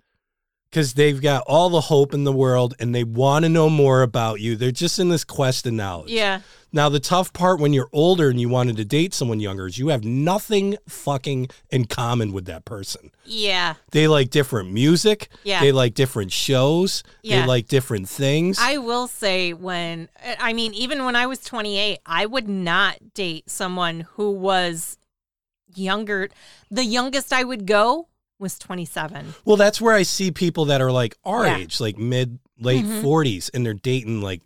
cuz 0.76 0.92
they've 0.94 1.20
got 1.22 1.42
all 1.46 1.70
the 1.70 1.80
hope 1.80 2.12
in 2.12 2.24
the 2.24 2.32
world 2.32 2.74
and 2.78 2.94
they 2.94 3.04
want 3.04 3.44
to 3.44 3.48
know 3.48 3.70
more 3.70 4.02
about 4.02 4.40
you. 4.40 4.56
They're 4.56 4.70
just 4.70 4.98
in 4.98 5.08
this 5.08 5.24
quest 5.24 5.66
of 5.66 5.72
knowledge. 5.72 6.10
Yeah. 6.10 6.40
Now 6.72 6.90
the 6.90 7.00
tough 7.00 7.32
part 7.32 7.58
when 7.60 7.72
you're 7.72 7.88
older 7.92 8.28
and 8.28 8.38
you 8.38 8.48
wanted 8.50 8.76
to 8.76 8.84
date 8.84 9.14
someone 9.14 9.40
younger 9.40 9.66
is 9.66 9.78
you 9.78 9.88
have 9.88 10.04
nothing 10.04 10.76
fucking 10.86 11.48
in 11.70 11.86
common 11.86 12.32
with 12.32 12.44
that 12.46 12.64
person. 12.66 13.10
Yeah. 13.24 13.74
They 13.92 14.06
like 14.08 14.28
different 14.30 14.72
music, 14.72 15.28
Yeah. 15.44 15.60
they 15.60 15.72
like 15.72 15.94
different 15.94 16.32
shows, 16.32 17.02
Yeah. 17.22 17.40
they 17.40 17.46
like 17.46 17.68
different 17.68 18.08
things. 18.08 18.58
I 18.60 18.76
will 18.76 19.06
say 19.06 19.54
when 19.54 20.08
I 20.38 20.52
mean 20.52 20.74
even 20.74 21.04
when 21.06 21.16
I 21.16 21.26
was 21.26 21.38
28, 21.38 22.00
I 22.04 22.26
would 22.26 22.48
not 22.48 23.14
date 23.14 23.48
someone 23.50 24.00
who 24.16 24.30
was 24.32 24.98
younger. 25.74 26.28
The 26.70 26.84
youngest 26.84 27.32
I 27.32 27.44
would 27.44 27.66
go 27.66 28.08
was 28.38 28.58
27. 28.58 29.34
Well, 29.44 29.56
that's 29.56 29.80
where 29.80 29.94
I 29.94 30.02
see 30.02 30.30
people 30.30 30.66
that 30.66 30.80
are 30.80 30.92
like 30.92 31.16
our 31.24 31.46
Yeah. 31.46 31.56
age, 31.58 31.80
like 31.80 31.98
mid 31.98 32.38
late 32.58 32.84
Mhm. 32.84 33.02
40s, 33.02 33.50
and 33.52 33.64
they're 33.64 33.74
dating 33.74 34.20
like 34.22 34.42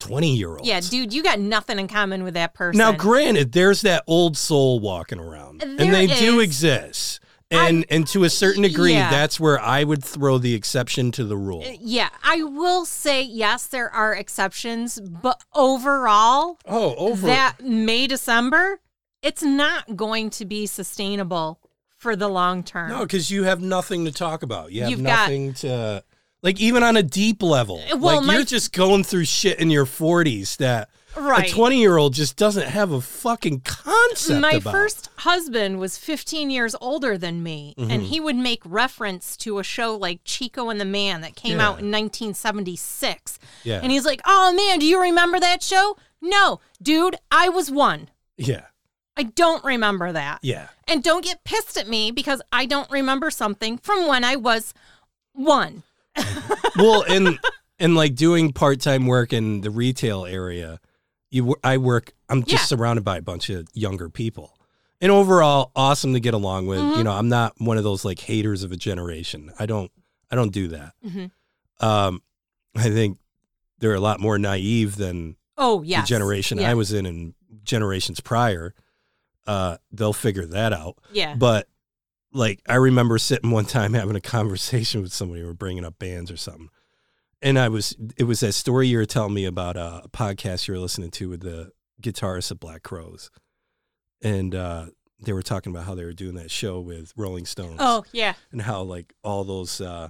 20 0.00 0.36
year 0.36 0.56
olds. 0.56 0.66
Yeah, 0.68 0.80
dude, 0.80 1.12
you 1.12 1.22
got 1.22 1.38
nothing 1.38 1.78
in 1.78 1.86
common 1.88 2.24
with 2.24 2.34
that 2.34 2.54
person. 2.54 2.78
Now, 2.78 2.92
granted, 2.92 3.52
there's 3.52 3.82
that 3.82 4.02
old 4.06 4.36
soul 4.36 4.80
walking 4.80 5.18
around, 5.20 5.62
and 5.62 5.78
There 5.78 5.90
they 5.92 6.06
do 6.08 6.40
exist. 6.40 7.20
And 7.50 7.84
and 7.90 8.06
to 8.08 8.24
a 8.24 8.30
certain 8.30 8.62
degree, 8.62 8.94
Yeah. 8.94 9.10
that's 9.10 9.38
where 9.38 9.60
I 9.60 9.84
would 9.84 10.02
throw 10.02 10.38
the 10.38 10.54
exception 10.54 11.12
to 11.12 11.24
the 11.24 11.36
rule. 11.36 11.62
Uh, 11.62 11.72
Yeah, 11.80 12.08
I 12.24 12.42
will 12.42 12.86
say 12.86 13.20
yes, 13.22 13.66
there 13.66 13.90
are 13.90 14.14
exceptions, 14.14 14.98
but 15.00 15.42
overall, 15.54 16.58
Oh, 16.66 16.94
over 16.96 17.26
that 17.26 17.60
May 17.62 18.06
December, 18.06 18.80
it's 19.22 19.42
not 19.42 19.96
going 19.96 20.30
to 20.30 20.46
be 20.46 20.64
sustainable 20.66 21.58
for 22.02 22.16
the 22.16 22.28
long 22.28 22.64
term. 22.64 22.88
no, 22.90 23.00
because 23.02 23.30
you 23.30 23.44
have 23.44 23.60
nothing 23.60 24.04
to 24.06 24.12
talk 24.12 24.42
about. 24.42 24.72
You 24.72 24.82
have 24.82 24.90
You've 24.90 25.02
got- 25.04 25.20
nothing 25.28 25.54
to 25.54 26.02
like, 26.42 26.60
even 26.60 26.82
on 26.82 26.96
a 26.96 27.02
deep 27.04 27.40
level. 27.42 27.80
Uh, 27.90 27.96
well, 27.96 28.16
like 28.16 28.26
my- 28.26 28.34
you're 28.34 28.44
just 28.44 28.72
going 28.72 29.04
through 29.04 29.24
shit 29.26 29.60
in 29.60 29.70
your 29.70 29.86
40s 29.86 30.56
that 30.56 30.88
right. 31.16 31.48
a 31.48 31.54
20 31.54 31.78
year 31.80 31.96
old 31.96 32.14
just 32.14 32.36
doesn't 32.36 32.66
have 32.66 32.90
a 32.90 33.00
fucking 33.00 33.60
concept. 33.60 34.40
My 34.40 34.54
about. 34.54 34.72
first 34.72 35.10
husband 35.18 35.78
was 35.78 35.96
15 35.96 36.50
years 36.50 36.74
older 36.80 37.16
than 37.16 37.44
me, 37.44 37.74
and 37.78 38.02
Mhm. 38.02 38.06
he 38.06 38.18
would 38.18 38.34
make 38.34 38.60
reference 38.64 39.36
to 39.36 39.60
a 39.60 39.62
show 39.62 39.94
like 39.94 40.18
Chico 40.24 40.68
and 40.70 40.80
the 40.80 40.84
Man 40.84 41.20
that 41.20 41.36
came 41.36 41.58
Yeah. 41.58 41.68
out 41.68 41.78
in 41.78 41.92
1976. 41.92 43.38
yeah, 43.62 43.78
And 43.80 43.92
he's 43.92 44.04
like, 44.04 44.20
Oh 44.26 44.52
man, 44.52 44.78
do 44.80 44.86
you 44.86 45.00
remember 45.00 45.38
that 45.38 45.62
show? 45.62 45.96
No, 46.20 46.60
dude, 46.82 47.16
I 47.30 47.48
was 47.48 47.70
one. 47.70 48.08
yeah, 48.36 48.62
I 49.16 49.24
don't 49.24 49.62
remember 49.64 50.12
that. 50.12 50.38
yeah. 50.42 50.68
And 50.88 51.02
don't 51.02 51.24
get 51.24 51.44
pissed 51.44 51.76
at 51.76 51.88
me 51.88 52.10
because 52.10 52.40
I 52.52 52.66
don't 52.66 52.90
remember 52.90 53.30
something 53.30 53.78
from 53.78 54.06
when 54.06 54.24
I 54.24 54.36
was 54.36 54.72
one. 55.32 55.82
well, 56.76 57.02
and 57.08 57.38
and 57.78 57.94
like 57.94 58.14
doing 58.14 58.52
part 58.52 58.80
time 58.80 59.06
work 59.06 59.32
in 59.32 59.60
the 59.62 59.70
retail 59.70 60.24
area, 60.26 60.78
you 61.30 61.54
I 61.64 61.78
work. 61.78 62.12
I'm 62.28 62.42
just 62.42 62.52
Yeah. 62.64 62.66
surrounded 62.76 63.04
by 63.04 63.18
a 63.18 63.22
bunch 63.22 63.48
of 63.50 63.66
younger 63.74 64.08
people, 64.10 64.58
and 65.00 65.10
overall, 65.12 65.70
awesome 65.74 66.12
to 66.14 66.20
get 66.20 66.34
along 66.34 66.66
with. 66.66 66.80
Mhm. 66.80 66.98
You 66.98 67.04
know, 67.04 67.12
I'm 67.12 67.28
not 67.28 67.54
one 67.58 67.78
of 67.78 67.84
those 67.84 68.04
like 68.04 68.18
haters 68.20 68.62
of 68.62 68.72
a 68.72 68.76
generation. 68.76 69.52
I 69.58 69.66
don't. 69.66 69.90
I 70.30 70.34
don't 70.36 70.52
do 70.52 70.68
that. 70.68 70.92
Mhm. 71.06 71.30
Um, 71.80 72.22
I 72.74 72.90
think 72.90 73.18
they're 73.78 73.94
a 73.94 74.00
lot 74.00 74.20
more 74.20 74.38
naive 74.38 74.96
than 74.96 75.36
Oh, 75.58 75.82
yeah 75.82 76.00
the 76.02 76.06
generation 76.06 76.58
Yeah. 76.58 76.70
I 76.70 76.74
was 76.74 76.92
in 76.92 77.04
and 77.06 77.34
generations 77.64 78.20
prior. 78.20 78.74
Uh, 79.46 79.76
they'll 79.90 80.12
figure 80.12 80.46
that 80.46 80.72
out. 80.72 80.98
Yeah. 81.12 81.34
But 81.34 81.68
like 82.32 82.60
I 82.68 82.76
remember 82.76 83.18
sitting 83.18 83.50
one 83.50 83.64
time 83.66 83.92
having 83.94 84.16
a 84.16 84.20
conversation 84.20 85.02
with 85.02 85.12
somebody, 85.12 85.42
were 85.42 85.54
bringing 85.54 85.84
up 85.84 85.98
bands 85.98 86.30
or 86.30 86.36
something, 86.36 86.70
and 87.42 87.58
I 87.58 87.68
was 87.68 87.96
it 88.16 88.24
was 88.24 88.40
that 88.40 88.52
story 88.52 88.88
you 88.88 88.98
were 88.98 89.06
telling 89.06 89.34
me 89.34 89.44
about 89.44 89.76
uh, 89.76 90.02
a 90.04 90.08
podcast 90.08 90.68
you 90.68 90.74
were 90.74 90.80
listening 90.80 91.10
to 91.12 91.28
with 91.28 91.40
the 91.40 91.72
guitarist 92.00 92.50
of 92.50 92.60
Black 92.60 92.82
Crowes, 92.82 93.30
and 94.22 94.54
uh, 94.54 94.86
they 95.20 95.32
were 95.32 95.42
talking 95.42 95.72
about 95.74 95.84
how 95.86 95.94
they 95.94 96.04
were 96.04 96.12
doing 96.12 96.34
that 96.36 96.50
show 96.50 96.80
with 96.80 97.12
Rolling 97.16 97.44
Stones, 97.46 97.76
Oh, 97.78 98.04
yeah. 98.12 98.34
and 98.50 98.62
how 98.62 98.82
like 98.82 99.12
all 99.22 99.44
those 99.44 99.80
uh, 99.80 100.08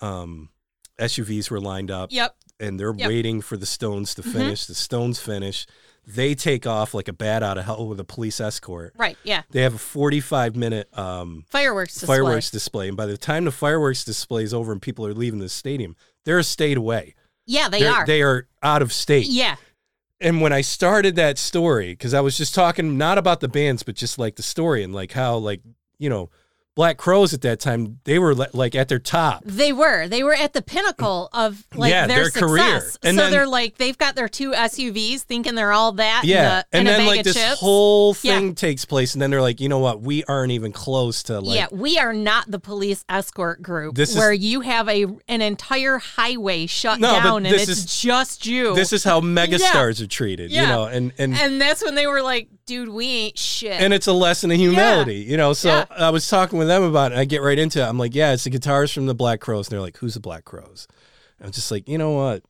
um, 0.00 0.50
SUVs 0.98 1.50
were 1.50 1.60
lined 1.60 1.90
up, 1.90 2.12
Yep. 2.12 2.36
and 2.58 2.78
they're 2.78 2.94
Yep. 2.94 3.08
waiting 3.08 3.40
for 3.40 3.56
the 3.56 3.66
Stones 3.66 4.14
to 4.16 4.22
Mhm. 4.22 4.32
finish. 4.32 4.66
The 4.66 4.74
Stones 4.74 5.18
finish, 5.18 5.66
they 6.06 6.34
take 6.34 6.66
off 6.66 6.94
like 6.94 7.08
a 7.08 7.12
bat 7.12 7.42
out 7.42 7.58
of 7.58 7.64
hell 7.64 7.86
with 7.86 8.00
a 8.00 8.04
police 8.04 8.40
escort. 8.40 8.94
Right. 8.96 9.16
Yeah. 9.22 9.42
They 9.50 9.62
have 9.62 9.74
a 9.74 9.78
45 9.78 10.56
minute 10.56 10.88
um, 10.98 11.44
Fireworks 11.48 11.94
display. 11.94 12.16
fireworks 12.16 12.50
display. 12.50 12.88
And 12.88 12.96
by 12.96 13.06
the 13.06 13.16
time 13.16 13.44
the 13.44 13.50
fireworks 13.52 14.04
display 14.04 14.42
is 14.42 14.52
over 14.54 14.72
and 14.72 14.82
people 14.82 15.06
are 15.06 15.14
leaving 15.14 15.38
the 15.40 15.48
stadium, 15.48 15.96
they're 16.24 16.38
a 16.38 16.44
state 16.44 16.76
away. 16.76 17.14
Yeah, 17.46 17.68
they 17.68 17.80
They're- 17.80 17.92
are. 17.92 18.06
They 18.06 18.22
are 18.22 18.48
out 18.62 18.82
of 18.82 18.92
state. 18.92 19.26
yeah. 19.26 19.56
And 20.22 20.42
when 20.42 20.52
I 20.52 20.60
started 20.60 21.16
that 21.16 21.38
story, 21.38 21.92
because 21.92 22.12
I 22.12 22.20
was 22.20 22.36
just 22.36 22.54
talking 22.54 22.98
not 22.98 23.16
about 23.16 23.40
the 23.40 23.48
bands, 23.48 23.82
but 23.82 23.94
just 23.94 24.18
like 24.18 24.36
the 24.36 24.42
story 24.42 24.82
and 24.84 24.94
like 24.94 25.12
how, 25.12 25.36
like, 25.38 25.62
you 25.98 26.10
know, 26.10 26.28
Black 26.76 26.96
Crowes 26.98 27.34
at 27.34 27.42
that 27.42 27.58
time, 27.60 27.98
they 28.04 28.18
were 28.18 28.34
li- 28.34 28.46
like 28.52 28.74
at 28.76 28.88
their 28.88 29.00
top. 29.00 29.42
They 29.44 29.72
were. 29.72 30.06
They 30.08 30.22
were 30.22 30.34
at 30.34 30.52
the 30.52 30.62
pinnacle 30.62 31.28
of 31.32 31.64
like 31.74 31.90
Yeah, 31.90 32.06
their, 32.06 32.30
their 32.30 32.30
career. 32.30 32.80
success. 32.80 32.98
And 33.02 33.16
so 33.18 33.24
then- 33.24 33.32
they're 33.32 33.46
like 33.46 33.76
they've 33.76 33.98
got 33.98 34.14
their 34.14 34.28
two 34.28 34.52
SUVs, 34.52 35.22
thinking 35.22 35.56
they're 35.56 35.72
all 35.72 35.92
that. 35.92 36.22
Yeah. 36.24 36.62
and 36.72 36.78
a, 36.78 36.80
in 36.80 36.86
a 36.86 36.90
then 36.90 37.00
bag 37.00 37.06
like 37.08 37.18
of 37.20 37.24
this 37.24 37.34
chips. 37.36 37.60
whole 37.60 38.16
Yeah. 38.22 38.38
thing 38.38 38.54
takes 38.54 38.84
place. 38.84 39.14
And 39.14 39.20
then 39.20 39.30
they're 39.30 39.42
like, 39.42 39.60
you 39.60 39.68
know 39.68 39.80
what? 39.80 40.00
We 40.00 40.22
aren't 40.24 40.52
even 40.52 40.70
close 40.72 41.24
to 41.24 41.40
like, 41.40 41.56
yeah, 41.56 41.66
we 41.72 41.98
are 41.98 42.12
not 42.12 42.50
the 42.50 42.60
police 42.60 43.04
escort 43.08 43.62
group 43.62 43.96
This 43.96 44.10
is- 44.10 44.16
where 44.16 44.32
you 44.32 44.60
have 44.60 44.88
a 44.88 45.06
an 45.28 45.42
entire 45.42 45.98
highway 45.98 46.66
shut 46.66 47.00
No, 47.00 47.12
down 47.20 47.46
and 47.46 47.54
it's 47.54 47.68
is- 47.68 47.84
just 48.00 48.46
you. 48.46 48.74
this 48.74 48.92
is 48.92 49.02
how 49.02 49.20
megastars 49.40 50.00
are 50.00 50.06
treated, 50.06 50.52
you 50.52 50.62
know, 50.62 50.84
and, 50.84 51.12
and, 51.18 51.34
and 51.34 51.60
that's 51.60 51.82
when 51.84 51.94
they 51.96 52.06
were 52.06 52.22
like, 52.22 52.48
"Dude, 52.70 52.88
we 52.88 53.06
ain't 53.06 53.38
shit." 53.38 53.72
and 53.72 53.92
it's 53.92 54.06
a 54.06 54.12
lesson 54.12 54.50
of 54.50 54.56
humility, 54.56 55.16
you 55.16 55.36
know. 55.36 55.52
So 55.52 55.68
Yeah. 55.68 55.84
I 55.90 56.10
was 56.10 56.28
talking 56.28 56.58
with 56.58 56.68
them 56.68 56.82
about 56.82 57.10
it. 57.10 57.14
And 57.14 57.20
I 57.20 57.24
get 57.24 57.42
right 57.42 57.58
into 57.58 57.80
it. 57.80 57.84
I'm 57.84 57.98
like, 57.98 58.14
yeah, 58.14 58.32
it's 58.32 58.44
the 58.44 58.50
guitarist 58.50 58.94
from 58.94 59.06
the 59.06 59.14
Black 59.14 59.40
Crowes, 59.40 59.66
and 59.68 59.72
they're 59.72 59.80
like, 59.80 59.96
who's 59.96 60.14
the 60.14 60.20
Black 60.20 60.44
Crowes? 60.44 60.86
I'm 61.42 61.50
just 61.50 61.70
like, 61.70 61.88
you 61.88 61.98
know 61.98 62.12
what? 62.12 62.42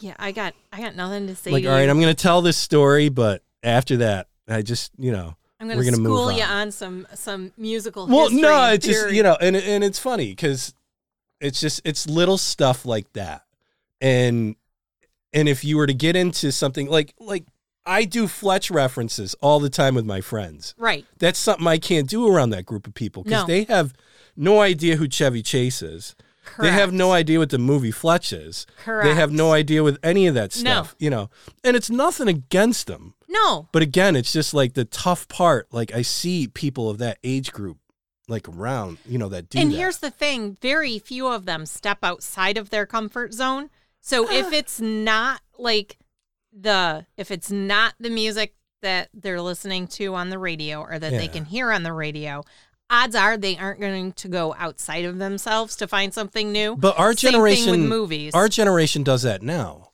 yeah, 0.00 0.14
I 0.18 0.32
got 0.32 0.54
I 0.72 0.80
got 0.80 0.96
nothing 0.96 1.26
to 1.28 1.36
say. 1.36 1.50
like, 1.50 1.62
to 1.62 1.68
all 1.68 1.76
right. 1.76 1.88
I'm 1.88 2.00
gonna 2.00 2.14
tell 2.14 2.42
this 2.42 2.56
story, 2.56 3.08
but 3.08 3.42
after 3.62 3.98
that, 3.98 4.28
I 4.48 4.62
just, 4.62 4.92
you 4.98 5.12
know, 5.12 5.36
I'm 5.60 5.68
gonna, 5.68 5.78
we're 5.78 5.84
gonna 5.84 5.98
move 5.98 6.18
school 6.18 6.32
you 6.32 6.42
on. 6.42 6.50
on 6.50 6.70
some 6.72 7.06
some 7.14 7.52
musical. 7.56 8.06
well, 8.06 8.30
no, 8.30 8.54
and 8.54 8.74
it's 8.74 8.86
just 8.86 9.10
you 9.12 9.22
know, 9.22 9.36
and 9.40 9.56
and 9.56 9.84
it's 9.84 9.98
funny 9.98 10.30
because 10.30 10.74
it's 11.40 11.60
just 11.60 11.80
it's 11.84 12.08
little 12.08 12.38
stuff 12.38 12.84
like 12.84 13.12
that, 13.14 13.44
and 14.00 14.56
and 15.32 15.48
if 15.48 15.64
you 15.64 15.76
were 15.76 15.86
to 15.86 15.94
get 15.94 16.16
into 16.16 16.50
something 16.52 16.88
like 16.88 17.14
like 17.18 17.44
I 17.86 18.04
do 18.04 18.26
Fletch 18.28 18.70
references 18.70 19.34
all 19.40 19.60
the 19.60 19.68
time 19.70 19.94
with 19.94 20.06
my 20.06 20.20
friends. 20.20 20.74
Right. 20.78 21.04
That's 21.18 21.38
something 21.38 21.66
I 21.66 21.78
can't 21.78 22.08
do 22.08 22.26
around 22.26 22.50
that 22.50 22.64
group 22.66 22.86
of 22.86 22.94
people 22.94 23.22
because 23.22 23.42
No. 23.42 23.46
they 23.46 23.64
have 23.64 23.92
no 24.36 24.60
idea 24.60 24.96
who 24.96 25.06
Chevy 25.08 25.42
Chase 25.42 25.82
is. 25.82 26.14
They 26.58 26.72
have 26.72 26.92
no 26.92 27.12
idea 27.12 27.38
what 27.38 27.48
the 27.50 27.58
movie 27.58 27.90
Fletch 27.90 28.32
is. 28.32 28.66
Correct. 28.84 29.06
They 29.06 29.14
have 29.14 29.32
no 29.32 29.52
idea 29.52 29.82
with 29.82 29.98
any 30.02 30.26
of 30.26 30.34
that 30.34 30.54
No. 30.56 30.60
stuff, 30.60 30.96
you 30.98 31.08
know. 31.10 31.30
And 31.62 31.74
it's 31.76 31.88
nothing 31.90 32.28
against 32.28 32.86
them. 32.86 33.14
No. 33.28 33.68
But 33.72 33.82
again, 33.82 34.14
it's 34.14 34.32
just 34.32 34.52
like 34.52 34.74
the 34.74 34.84
tough 34.84 35.26
part. 35.28 35.68
Like 35.72 35.94
I 35.94 36.02
see 36.02 36.46
people 36.46 36.90
of 36.90 36.98
that 36.98 37.18
age 37.24 37.50
group 37.52 37.78
like 38.28 38.48
around, 38.48 38.98
you 39.06 39.18
know, 39.18 39.28
that 39.30 39.48
do 39.50 39.58
and 39.58 39.72
that. 39.72 39.76
here's 39.76 39.98
the 39.98 40.10
thing 40.10 40.56
very 40.60 40.98
few 40.98 41.28
of 41.28 41.44
them 41.46 41.64
step 41.66 41.98
outside 42.02 42.56
of 42.58 42.70
their 42.70 42.86
comfort 42.86 43.32
zone. 43.34 43.70
So 44.00 44.30
if 44.30 44.52
it's 44.52 44.80
not 44.80 45.40
like 45.58 45.98
the 46.58 47.06
if 47.16 47.30
it's 47.30 47.50
not 47.50 47.94
the 47.98 48.10
music 48.10 48.54
that 48.82 49.08
they're 49.14 49.40
listening 49.40 49.86
to 49.86 50.14
on 50.14 50.30
the 50.30 50.38
radio 50.38 50.80
or 50.80 50.98
that 50.98 51.10
they 51.10 51.28
can 51.28 51.46
hear 51.46 51.72
on 51.72 51.82
the 51.82 51.92
radio, 51.92 52.42
odds 52.90 53.16
are 53.16 53.36
they 53.36 53.56
aren't 53.56 53.80
going 53.80 54.12
to 54.12 54.28
go 54.28 54.54
outside 54.58 55.04
of 55.04 55.18
themselves 55.18 55.74
to 55.76 55.88
find 55.88 56.12
something 56.12 56.52
new. 56.52 56.76
But 56.76 56.98
our 56.98 57.14
Same 57.14 57.32
generation 57.32 57.70
with 57.70 57.80
movies. 57.80 58.34
Our 58.34 58.48
generation 58.48 59.02
does 59.02 59.22
that 59.22 59.42
now. 59.42 59.90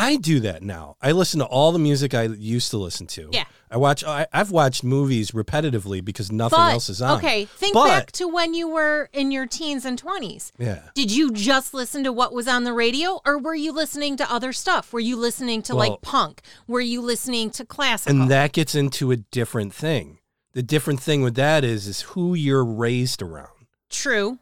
I 0.00 0.16
do 0.16 0.40
that 0.40 0.62
now. 0.62 0.96
I 1.02 1.12
listen 1.12 1.40
to 1.40 1.46
all 1.46 1.72
the 1.72 1.78
music 1.78 2.14
I 2.14 2.22
used 2.22 2.70
to 2.70 2.78
listen 2.78 3.06
to. 3.08 3.28
Yeah. 3.32 3.44
I 3.70 3.76
watch 3.76 4.02
I, 4.02 4.26
I've 4.32 4.50
watched 4.50 4.82
movies 4.82 5.32
repetitively 5.32 6.04
because 6.04 6.32
nothing 6.32 6.58
but, 6.58 6.72
else 6.72 6.88
is 6.88 7.02
on. 7.02 7.18
Okay, 7.18 7.44
think 7.44 7.74
But- 7.74 7.86
back 7.86 8.12
to 8.12 8.26
when 8.26 8.54
you 8.54 8.68
were 8.68 9.10
in 9.12 9.30
your 9.30 9.46
teens 9.46 9.84
and 9.84 10.00
20s. 10.02 10.52
Yeah. 10.58 10.80
Did 10.94 11.10
you 11.12 11.30
just 11.32 11.74
listen 11.74 12.02
to 12.04 12.12
what 12.12 12.32
was 12.32 12.48
on 12.48 12.64
the 12.64 12.72
radio 12.72 13.20
or 13.26 13.38
were 13.38 13.54
you 13.54 13.72
listening 13.72 14.16
to 14.16 14.32
other 14.32 14.52
stuff? 14.52 14.92
Were 14.92 15.00
you 15.00 15.16
listening 15.16 15.62
to 15.62 15.76
Well- 15.76 15.90
like 15.90 16.00
punk? 16.00 16.40
Were 16.66 16.80
you 16.80 17.00
listening 17.02 17.50
to 17.50 17.64
classical? 17.66 18.22
And 18.22 18.30
that 18.30 18.52
gets 18.52 18.74
into 18.74 19.10
a 19.12 19.16
different 19.16 19.74
thing. 19.74 20.18
The 20.52 20.62
different 20.62 21.00
thing 21.00 21.22
with 21.22 21.34
that 21.36 21.62
is 21.62 21.86
is 21.86 22.00
who 22.02 22.34
you're 22.34 22.64
raised 22.64 23.22
around. 23.22 23.66
True. 23.88 24.38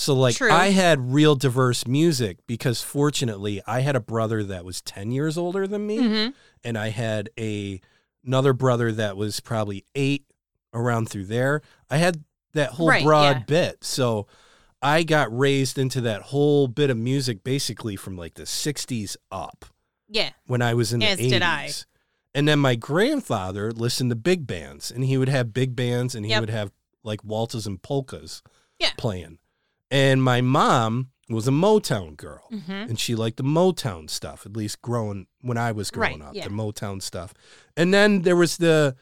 So 0.00 0.14
like 0.14 0.36
True. 0.36 0.52
I 0.52 0.68
had 0.68 1.12
real 1.12 1.34
diverse 1.34 1.84
music 1.84 2.38
because 2.46 2.80
fortunately 2.82 3.60
I 3.66 3.80
had 3.80 3.96
a 3.96 4.00
brother 4.00 4.44
that 4.44 4.64
was 4.64 4.80
10 4.80 5.10
years 5.10 5.36
older 5.36 5.66
than 5.66 5.88
me 5.88 5.98
Mhm. 5.98 6.34
and 6.62 6.78
I 6.78 6.90
had 6.90 7.30
a 7.36 7.80
another 8.24 8.52
brother 8.52 8.92
that 8.92 9.16
was 9.16 9.40
probably 9.40 9.84
8 9.96 10.24
around 10.72 11.08
through 11.08 11.24
there. 11.24 11.62
I 11.90 11.96
had 11.96 12.22
that 12.52 12.70
whole 12.74 12.86
Right, 12.88 13.02
broad 13.02 13.38
yeah. 13.38 13.42
bit. 13.44 13.82
So 13.82 14.28
I 14.80 15.02
got 15.02 15.36
raised 15.36 15.78
into 15.78 16.00
that 16.02 16.22
whole 16.22 16.68
bit 16.68 16.90
of 16.90 16.96
music 16.96 17.42
basically 17.42 17.96
from 17.96 18.16
like 18.16 18.34
the 18.34 18.46
60s 18.46 19.16
up 19.32 19.64
Yeah. 20.08 20.30
when 20.46 20.62
I 20.62 20.74
was 20.74 20.92
in 20.92 21.02
As 21.02 21.18
the 21.18 21.24
80s. 21.24 21.30
did 21.32 21.42
I. 21.42 21.70
And 22.34 22.46
then 22.46 22.60
my 22.60 22.76
grandfather 22.76 23.72
listened 23.72 24.10
to 24.10 24.16
big 24.16 24.46
bands 24.46 24.92
and 24.92 25.04
he 25.04 25.16
would 25.18 25.28
have 25.28 25.52
big 25.52 25.74
bands 25.74 26.14
and 26.14 26.24
he 26.24 26.30
Yep. 26.30 26.40
would 26.42 26.50
have 26.50 26.70
like 27.02 27.24
waltzes 27.24 27.66
and 27.66 27.82
polkas 27.82 28.42
Yeah. 28.78 28.92
playing. 28.96 29.38
And 29.90 30.22
my 30.22 30.40
mom 30.40 31.10
was 31.30 31.46
a 31.46 31.50
Motown 31.50 32.16
girl 32.16 32.42
hmm 32.50 32.70
and 32.72 32.98
she 32.98 33.14
liked 33.14 33.36
the 33.36 33.42
Motown 33.42 34.08
stuff, 34.08 34.46
at 34.46 34.56
least 34.56 34.80
growing 34.82 35.26
when 35.42 35.58
I 35.58 35.72
was 35.72 35.90
growing 35.90 36.20
Right, 36.20 36.28
up, 36.28 36.34
yeah. 36.34 36.44
the 36.44 36.50
Motown 36.50 37.02
stuff. 37.02 37.34
And 37.76 37.92
then 37.92 38.22
there 38.22 38.36
was 38.36 38.56
the 38.56 38.96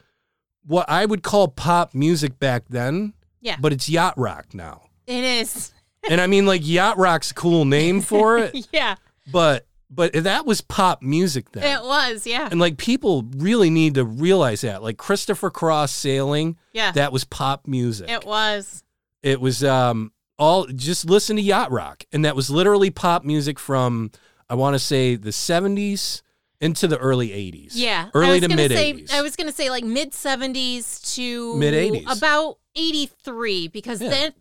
what 0.65 0.89
I 0.89 1.05
would 1.05 1.23
call 1.23 1.47
pop 1.47 1.93
music 1.93 2.39
back 2.39 2.63
then, 2.69 3.13
Yeah. 3.41 3.55
but 3.59 3.71
it's 3.71 3.87
yacht 3.89 4.15
rock 4.17 4.53
now. 4.53 4.83
It 5.05 5.23
is. 5.23 5.71
And 6.09 6.21
I 6.21 6.27
mean 6.27 6.45
like 6.45 6.61
yacht 6.65 6.97
rock's 6.97 7.31
a 7.31 7.33
cool 7.33 7.65
name 7.65 7.99
for 8.01 8.37
it, 8.37 8.67
yeah. 8.73 8.95
but 9.29 9.65
but 9.89 10.13
that 10.13 10.45
was 10.45 10.61
pop 10.61 11.01
music 11.01 11.51
then. 11.53 11.63
It 11.63 11.83
was. 11.83 12.25
Yeah. 12.27 12.47
And 12.49 12.59
like 12.61 12.77
people 12.77 13.25
really 13.37 13.69
need 13.69 13.95
to 13.95 14.05
realize 14.05 14.61
that. 14.61 14.81
Like 14.83 14.97
Christopher 14.97 15.49
Cross 15.49 15.91
sailing, 15.93 16.57
Yeah. 16.71 16.91
that 16.91 17.11
was 17.11 17.23
pop 17.25 17.67
music. 17.67 18.09
it 18.09 18.25
was. 18.25 18.83
It 19.23 19.41
was 19.41 19.63
um 19.65 20.11
all 20.39 20.65
just 20.67 21.09
listen 21.09 21.35
to 21.35 21.41
yacht 21.41 21.71
rock. 21.71 22.03
And 22.11 22.23
that 22.25 22.35
was 22.35 22.49
literally 22.49 22.89
pop 22.89 23.23
music 23.23 23.59
from 23.59 24.11
I 24.49 24.55
want 24.55 24.75
to 24.75 24.79
say 24.79 25.15
the 25.15 25.31
70s 25.31 26.21
into 26.61 26.87
the 26.87 26.97
early 26.97 27.29
80s. 27.29 27.71
Yeah. 27.73 28.09
Early 28.13 28.39
to 28.39 28.47
mid 28.47 28.71
80s. 28.71 29.11
I 29.11 29.21
was 29.21 29.35
going 29.35 29.47
to 29.47 29.53
say 29.53 29.69
like 29.69 29.83
mid 29.83 30.11
70s 30.11 31.15
to 31.15 31.55
Mid-eighties. 31.55 32.05
About 32.17 32.57
83 32.75 33.67
because 33.67 34.01
Yeah. 34.01 34.09
then 34.09 34.33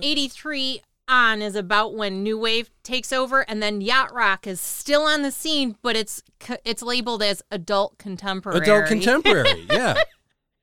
83 0.00 0.82
on 1.06 1.42
is 1.42 1.54
about 1.54 1.94
when 1.94 2.22
new 2.22 2.38
wave 2.38 2.70
takes 2.82 3.12
over 3.12 3.40
and 3.48 3.62
then 3.62 3.80
yacht 3.82 4.12
rock 4.14 4.46
is 4.46 4.58
still 4.60 5.02
on 5.02 5.20
the 5.20 5.30
scene 5.30 5.76
but 5.82 5.94
it's 5.96 6.22
it's 6.64 6.82
labeled 6.82 7.22
as 7.22 7.42
adult 7.50 7.98
contemporary. 7.98 8.58
Adult 8.60 8.86
contemporary. 8.86 9.66
yeah. 9.70 9.94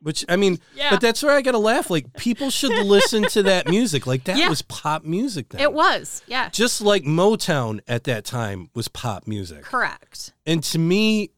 Which 0.01 0.25
I 0.27 0.35
mean, 0.35 0.59
Yeah. 0.75 0.89
but 0.89 0.99
that's 1.01 1.21
where 1.21 1.35
I 1.35 1.41
got 1.41 1.51
to 1.51 1.59
laugh. 1.59 1.89
Like 1.91 2.13
people 2.17 2.49
should 2.49 2.71
listen 2.85 3.23
to 3.29 3.43
that 3.43 3.67
music. 3.69 4.07
Like 4.07 4.23
that 4.23 4.37
Yeah. 4.37 4.49
was 4.49 4.61
pop 4.63 5.03
music 5.03 5.49
then. 5.49 5.61
It 5.61 5.73
was. 5.73 6.23
Yeah. 6.27 6.49
Just 6.49 6.81
like 6.81 7.03
Motown 7.03 7.81
at 7.87 8.05
that 8.05 8.25
time 8.25 8.69
was 8.73 8.87
pop 8.87 9.27
music. 9.27 9.61
Correct. 9.63 10.33
And 10.45 10.63
to 10.63 10.79
me, 10.79 11.29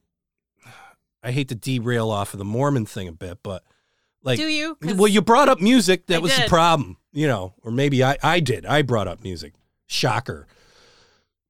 I 1.22 1.32
hate 1.32 1.49
to 1.49 1.55
derail 1.55 2.09
off 2.09 2.34
of 2.34 2.38
the 2.38 2.45
Mormon 2.45 2.86
thing 2.86 3.07
a 3.07 3.11
bit, 3.14 3.39
but 3.43 3.64
like, 4.24 4.38
Do 4.39 4.47
you? 4.47 4.78
well, 4.82 5.07
you 5.07 5.22
brought 5.22 5.49
up 5.49 5.59
music. 5.59 6.07
That 6.07 6.16
I 6.16 6.20
was 6.20 6.36
the 6.36 6.47
problem, 6.47 6.95
you 7.11 7.28
know, 7.28 7.53
or 7.64 7.72
maybe 7.72 8.03
I, 8.03 8.18
I 8.24 8.39
did. 8.39 8.66
I 8.66 8.82
brought 8.82 9.07
up 9.09 9.24
music. 9.24 9.53
Shocker. 9.88 10.47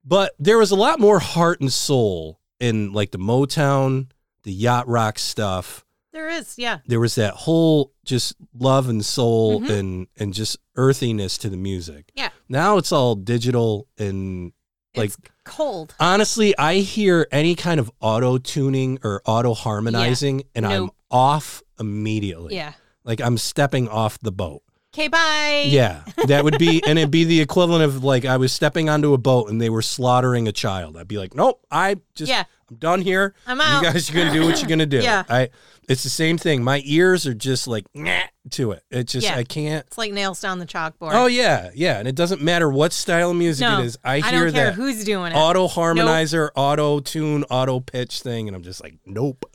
But 0.03 0.33
there 0.39 0.57
was 0.57 0.71
a 0.71 0.75
lot 0.75 0.99
more 0.99 1.19
heart 1.19 1.61
and 1.61 1.71
soul 1.71 2.39
in 2.59 2.91
like 2.91 3.11
the 3.11 3.19
Motown, 3.19 4.07
the 4.43 4.51
yacht 4.51 4.87
rock 4.87 5.17
stuff. 5.19 5.85
There 6.13 6.29
is. 6.29 6.53
Yeah. 6.57 6.77
There 6.87 6.99
was 6.99 7.15
that 7.15 7.33
whole 7.33 7.91
just 8.05 8.35
love 8.57 8.87
and 8.87 9.03
soul 9.03 9.61
Mhm. 9.61 9.69
and 9.79 10.07
and 10.17 10.33
just 10.33 10.57
earthiness 10.75 11.37
to 11.39 11.49
the 11.49 11.57
music. 11.57 12.11
Yeah. 12.15 12.29
Now 12.47 12.77
it's 12.77 12.91
all 12.91 13.15
digital 13.15 13.87
and 13.97 14.53
like 14.95 15.07
it's 15.09 15.17
cold. 15.43 15.95
Honestly, 15.99 16.55
I 16.57 16.75
hear 16.77 17.27
any 17.31 17.55
kind 17.55 17.79
of 17.79 17.91
auto 17.99 18.37
tuning 18.37 18.99
or 19.03 19.21
auto 19.25 19.53
harmonizing 19.55 20.43
and 20.53 20.65
I'm 20.67 20.91
off 21.09 21.63
immediately. 21.79 22.55
Yeah. 22.55 22.73
Like 23.03 23.19
I'm 23.19 23.37
stepping 23.37 23.89
off 23.89 24.19
the 24.19 24.31
boat. 24.31 24.61
Okay, 24.93 25.07
bye. 25.07 25.63
Yeah. 25.65 26.03
That 26.27 26.43
would 26.43 26.59
be, 26.59 26.83
and 26.85 26.99
it'd 26.99 27.09
be 27.09 27.23
the 27.23 27.41
equivalent 27.47 27.83
of 27.83 28.03
like 28.03 28.25
I 28.25 28.37
was 28.37 28.53
stepping 28.53 28.89
onto 28.89 29.13
a 29.13 29.17
boat 29.17 29.49
and 29.49 29.59
they 29.59 29.71
were 29.71 29.81
slaughtering 29.81 30.47
a 30.47 30.51
child. 30.51 30.95
I'd 30.95 31.07
be 31.07 31.17
like, 31.17 31.33
nope, 31.33 31.65
I 31.71 31.95
just, 32.13 32.29
Yeah. 32.29 32.43
I'm 32.69 32.75
done 32.77 33.01
here. 33.01 33.33
I'm 33.47 33.59
out. 33.59 33.81
You 33.83 33.91
guys 33.91 34.09
are 34.09 34.13
going 34.13 34.27
to 34.27 34.33
do 34.33 34.45
what 34.45 34.59
you're 34.59 34.67
going 34.67 34.79
to 34.79 34.85
do. 34.85 34.99
Yeah. 35.01 35.23
I, 35.27 35.49
it's 35.89 36.03
the 36.03 36.09
same 36.09 36.37
thing. 36.37 36.63
My 36.63 36.81
ears 36.85 37.25
are 37.27 37.33
just 37.33 37.67
like, 37.67 37.85
nah, 37.93 38.21
to 38.51 38.71
it. 38.71 38.83
It's 38.91 39.11
just, 39.13 39.25
Yeah. 39.27 39.35
I 39.37 39.43
can't. 39.43 39.85
It's 39.87 39.97
like 39.97 40.11
nails 40.13 40.39
down 40.41 40.59
the 40.59 40.65
chalkboard. 40.65 41.11
Oh, 41.13 41.25
yeah. 41.27 41.69
Yeah. 41.73 41.99
And 41.99 42.07
it 42.07 42.15
doesn't 42.15 42.41
matter 42.41 42.69
what 42.69 42.93
style 42.93 43.31
of 43.31 43.35
music 43.37 43.67
no, 43.67 43.79
it 43.81 43.85
is. 43.85 43.97
I 44.03 44.15
I 44.15 44.19
hear 44.31 44.45
don't 44.45 44.53
care 44.53 44.65
that 44.65 44.73
who's 44.75 45.03
doing 45.03 45.31
it. 45.31 45.35
auto 45.35 45.67
harmonizer, 45.67 46.49
auto 46.55 46.99
tune, 46.99 47.43
auto 47.49 47.79
pitch 47.79 48.21
thing, 48.21 48.47
and 48.47 48.55
I'm 48.55 48.63
just 48.63 48.81
like, 48.83 48.95
nope. 49.05 49.45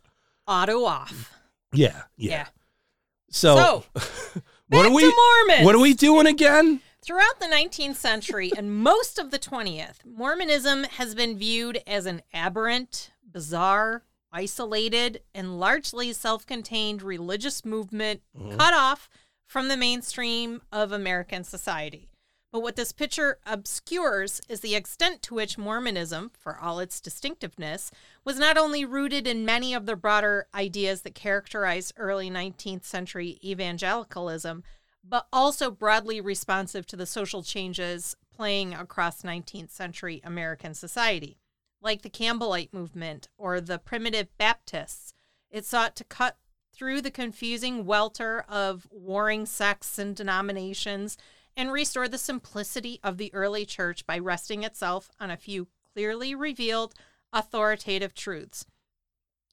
Auto 0.47 0.85
off. 0.85 1.33
Yeah, 1.73 2.03
yeah. 2.17 2.31
Yeah. 2.31 2.47
So, 3.31 3.57
So, 3.57 3.85
what 3.93 4.43
back 4.71 4.87
are 4.87 4.91
we? 4.91 5.03
to 5.03 5.15
Mormons. 5.47 5.65
What 5.67 5.75
are 5.75 5.81
we 5.81 5.93
doing 5.95 6.27
again? 6.27 6.81
Throughout 7.05 7.41
the 7.41 7.47
19th 7.47 7.97
century 7.97 8.51
and 8.57 8.75
most 8.75 9.19
of 9.19 9.31
the 9.31 9.39
20th, 9.39 10.05
Mormonism 10.05 10.85
has 10.85 11.15
been 11.15 11.39
viewed 11.39 11.83
as 11.87 12.07
an 12.07 12.23
aberrant, 12.35 13.11
bizarre, 13.31 14.03
isolated, 14.33 15.23
and 15.35 15.59
largely 15.59 16.13
self 16.13 16.47
contained 16.47 17.03
religious 17.03 17.65
movement 17.65 18.23
mm-hmm. 18.37 18.57
cut 18.57 18.75
off 18.75 19.09
from 19.47 19.69
the 19.69 19.77
mainstream 19.77 20.61
of 20.71 20.93
American 20.93 21.45
society. 21.45 22.09
But 22.51 22.61
what 22.61 22.77
this 22.77 22.93
picture 22.93 23.39
obscures 23.45 24.41
is 24.49 24.61
the 24.61 24.75
extent 24.75 25.21
to 25.23 25.35
which 25.35 25.59
Mormonism, 25.59 26.31
for 26.39 26.59
all 26.59 26.81
its 26.81 27.01
distinctiveness, 27.01 27.91
was 28.25 28.39
not 28.39 28.57
only 28.57 28.87
rooted 28.87 29.27
in 29.27 29.45
many 29.45 29.75
of 29.75 29.85
the 29.85 29.97
broader 29.97 30.47
ideas 30.55 31.03
that 31.03 31.15
characterized 31.15 31.93
early 31.99 32.31
19th 32.31 32.85
century 32.85 33.39
evangelicalism, 33.45 34.65
but 35.05 35.27
also 35.33 35.71
broadly 35.71 36.21
responsive 36.21 36.87
to 36.87 36.97
the 36.97 37.07
social 37.07 37.43
changes 37.43 38.17
playing 38.35 38.73
across 38.73 39.23
19th 39.23 39.71
century 39.71 40.21
American 40.25 40.73
society. 40.73 41.37
Like 41.81 42.03
the 42.03 42.11
Campbellite 42.11 42.73
movement 42.73 43.29
or 43.37 43.61
the 43.61 43.79
primitive 43.79 44.29
Baptists, 44.37 45.15
it 45.51 45.65
sought 45.65 45.95
to 45.97 46.05
cut 46.05 46.37
through 46.73 47.01
the 47.01 47.11
confusing 47.11 47.85
welter 47.85 48.45
of 48.49 48.87
warring 48.91 49.47
sects 49.47 49.99
and 49.99 50.15
denominations 50.15 51.17
and 51.57 51.73
restore 51.73 52.09
the 52.09 52.19
simplicity 52.19 53.01
of 53.03 53.17
the 53.17 53.33
early 53.35 53.65
church 53.65 54.07
by 54.07 54.19
resting 54.19 54.63
itself 54.63 55.11
on 55.19 55.31
a 55.31 55.37
few 55.37 55.69
clearly 55.93 56.35
revealed 56.35 56.95
authoritative 57.33 58.15
truths. 58.15 58.65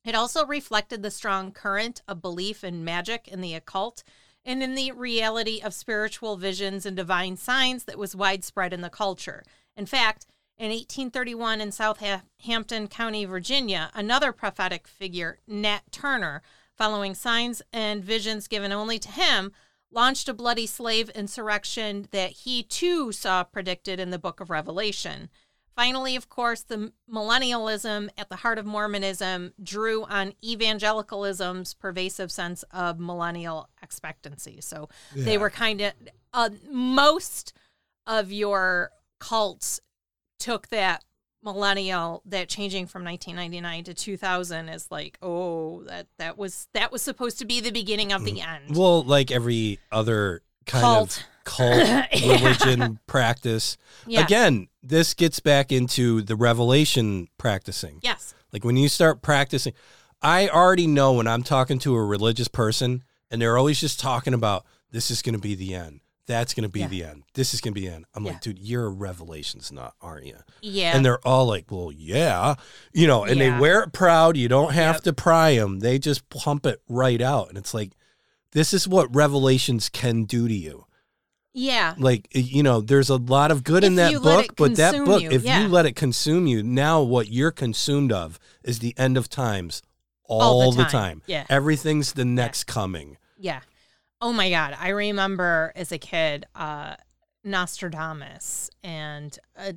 It 0.03 0.13
also 0.13 0.45
reflected 0.45 1.01
the 1.01 1.09
strong 1.09 1.51
current 1.51 2.03
of 2.07 2.21
belief 2.21 2.63
in 2.63 2.83
magic 2.83 3.27
and 3.31 3.43
the 3.43 3.55
occult 3.55 4.03
and 4.45 4.61
in 4.61 4.75
the 4.75 4.91
reality 4.91 5.59
of 5.63 5.73
spiritual 5.73 6.37
visions 6.37 6.85
and 6.85 6.95
divine 6.95 7.37
signs 7.37 7.85
that 7.85 7.97
was 7.97 8.15
widespread 8.15 8.71
in 8.71 8.81
the 8.81 8.89
culture. 8.91 9.43
In 9.75 9.87
fact, 9.87 10.27
In 10.57 10.69
1831, 10.69 11.59
in 11.59 11.71
Southampton 11.73 12.87
County, 12.87 13.25
Virginia, 13.25 13.91
another 13.93 14.31
prophetic 14.31 14.87
figure, 14.87 15.39
Nat 15.45 15.81
Turner, 15.91 16.41
following 16.77 17.13
signs 17.13 17.61
and 17.73 18.01
visions 18.01 18.47
given 18.47 18.71
only 18.71 18.97
to 18.99 19.11
him, 19.11 19.51
launched 19.91 20.29
a 20.29 20.33
bloody 20.33 20.65
slave 20.65 21.09
insurrection 21.09 22.07
that 22.11 22.31
he 22.31 22.63
too 22.63 23.11
saw 23.11 23.43
predicted 23.43 23.99
in 23.99 24.11
the 24.11 24.19
book 24.19 24.39
of 24.39 24.49
Revelation. 24.49 25.29
Finally, 25.75 26.15
of 26.15 26.29
course, 26.29 26.61
the 26.61 26.93
millennialism 27.11 28.07
at 28.17 28.29
the 28.29 28.37
heart 28.37 28.57
of 28.57 28.65
Mormonism 28.65 29.51
drew 29.61 30.05
on 30.05 30.33
evangelicalism's 30.41 31.73
pervasive 31.73 32.31
sense 32.31 32.63
of 32.71 32.97
millennial 32.97 33.67
expectancy. 33.83 34.61
So 34.61 34.87
they 35.13 35.37
were 35.37 35.49
kind 35.49 35.81
of, 35.81 35.93
uh, 36.33 36.51
most 36.71 37.51
of 38.07 38.31
your 38.31 38.91
cults 39.19 39.81
took 40.39 40.67
that 40.69 41.03
millennial 41.43 42.23
that 42.25 42.49
changing 42.49 42.87
from 42.87 43.03
1999 43.03 43.83
to 43.83 43.93
2000 43.93 44.67
is 44.69 44.87
like 44.89 45.15
oh 45.21 45.83
that 45.83 46.07
that 46.17 46.37
was 46.39 46.67
that 46.73 46.91
was 46.91 47.03
supposed 47.03 47.37
to 47.37 47.45
be 47.45 47.59
the 47.59 47.69
beginning 47.71 48.11
of 48.11 48.25
the 48.25 48.31
mm. 48.39 48.47
end 48.47 48.75
Well, 48.75 49.03
like 49.03 49.29
every 49.29 49.79
other 49.91 50.41
kind 50.65 50.81
Cult. 50.81 51.17
of 51.17 51.23
cult 51.43 51.77
Yeah. 52.13 52.41
religion 52.41 52.99
practice. 53.05 53.77
yeah 54.07 54.23
Again, 54.23 54.67
this 54.81 55.13
gets 55.13 55.39
back 55.39 55.71
into 55.71 56.23
the 56.23 56.35
revelation 56.35 57.27
practicing. 57.37 57.99
yes 58.01 58.33
Like 58.51 58.65
when 58.65 58.75
you 58.77 58.89
start 58.89 59.21
practicing, 59.21 59.73
I 60.23 60.47
already 60.47 60.87
know 60.87 61.13
when 61.13 61.27
I'm 61.27 61.43
talking 61.43 61.77
to 61.79 61.93
a 61.93 62.03
religious 62.03 62.47
person 62.47 63.03
and 63.29 63.39
they're 63.39 63.57
always 63.57 63.79
just 63.79 63.99
talking 63.99 64.33
about 64.33 64.65
this 64.89 65.11
is 65.11 65.21
going 65.21 65.35
to 65.35 65.41
be 65.41 65.53
the 65.53 65.75
end. 65.75 65.99
That's 66.27 66.53
going 66.55 66.63
to 66.63 66.69
be 66.69 66.79
Yeah. 66.79 66.87
the 66.87 67.03
end. 67.03 67.23
This 67.35 67.53
is 67.53 67.61
going 67.61 67.73
to 67.73 67.79
be 67.79 67.87
the 67.87 67.93
end. 67.93 68.05
I'm 68.15 68.25
Yeah. 68.25 68.31
like, 68.31 68.41
dude, 68.41 68.57
you're 68.59 68.85
a 68.85 68.89
revelations 68.89 69.71
nut, 69.71 69.93
aren't 70.01 70.25
you? 70.25 70.37
yeah 70.61 70.95
And 70.95 71.05
they're 71.05 71.25
all 71.27 71.45
like, 71.45 71.69
well, 71.69 71.91
yeah, 71.91 72.55
you 72.93 73.05
know, 73.05 73.23
and 73.25 73.39
Yeah. 73.39 73.51
they 73.53 73.59
wear 73.59 73.81
it 73.83 73.93
proud. 73.93 74.35
You 74.37 74.47
don't 74.47 74.73
have 74.73 74.95
Yep. 74.95 75.03
to 75.03 75.13
pry 75.13 75.55
them. 75.55 75.79
They 75.81 75.99
just 75.99 76.27
pump 76.29 76.65
it 76.65 76.81
right 76.89 77.21
out. 77.21 77.49
And 77.49 77.57
it's 77.57 77.73
like, 77.73 77.91
this 78.53 78.73
is 78.73 78.87
what 78.87 79.13
revelations 79.13 79.89
can 79.89 80.23
do 80.23 80.47
to 80.47 80.53
you. 80.53 80.85
yeah 81.53 81.93
Like, 81.97 82.27
you 82.31 82.63
know, 82.63 82.81
there's 82.81 83.09
a 83.09 83.15
lot 83.17 83.49
of 83.51 83.63
good 83.63 83.83
in 83.83 83.95
that 83.95 84.21
book, 84.21 84.55
but 84.57 84.75
that 84.75 85.05
book, 85.05 85.21
you, 85.21 85.31
if 85.31 85.45
you 85.45 85.67
let 85.69 85.85
it 85.85 85.95
consume 85.95 86.47
you, 86.47 86.61
now 86.63 87.01
what 87.01 87.29
you're 87.29 87.51
consumed 87.51 88.11
of 88.11 88.39
is 88.63 88.79
the 88.79 88.93
end 88.97 89.15
of 89.15 89.29
times 89.29 89.81
all, 90.27 90.41
All 90.41 90.71
the 90.71 90.77
the, 90.77 90.83
time. 90.83 90.91
time. 90.91 91.21
Yeah. 91.27 91.45
Everything's 91.49 92.13
the 92.13 92.25
next 92.25 92.63
coming. 92.65 93.17
Yeah. 93.37 93.59
Oh 94.21 94.31
my 94.33 94.49
God. 94.49 94.75
I 94.79 94.89
remember 94.89 95.71
as 95.75 95.91
a 95.91 95.97
kid, 95.97 96.45
uh, 96.55 96.95
Nostradamus 97.43 98.69
and 98.83 99.37
uh, 99.57 99.73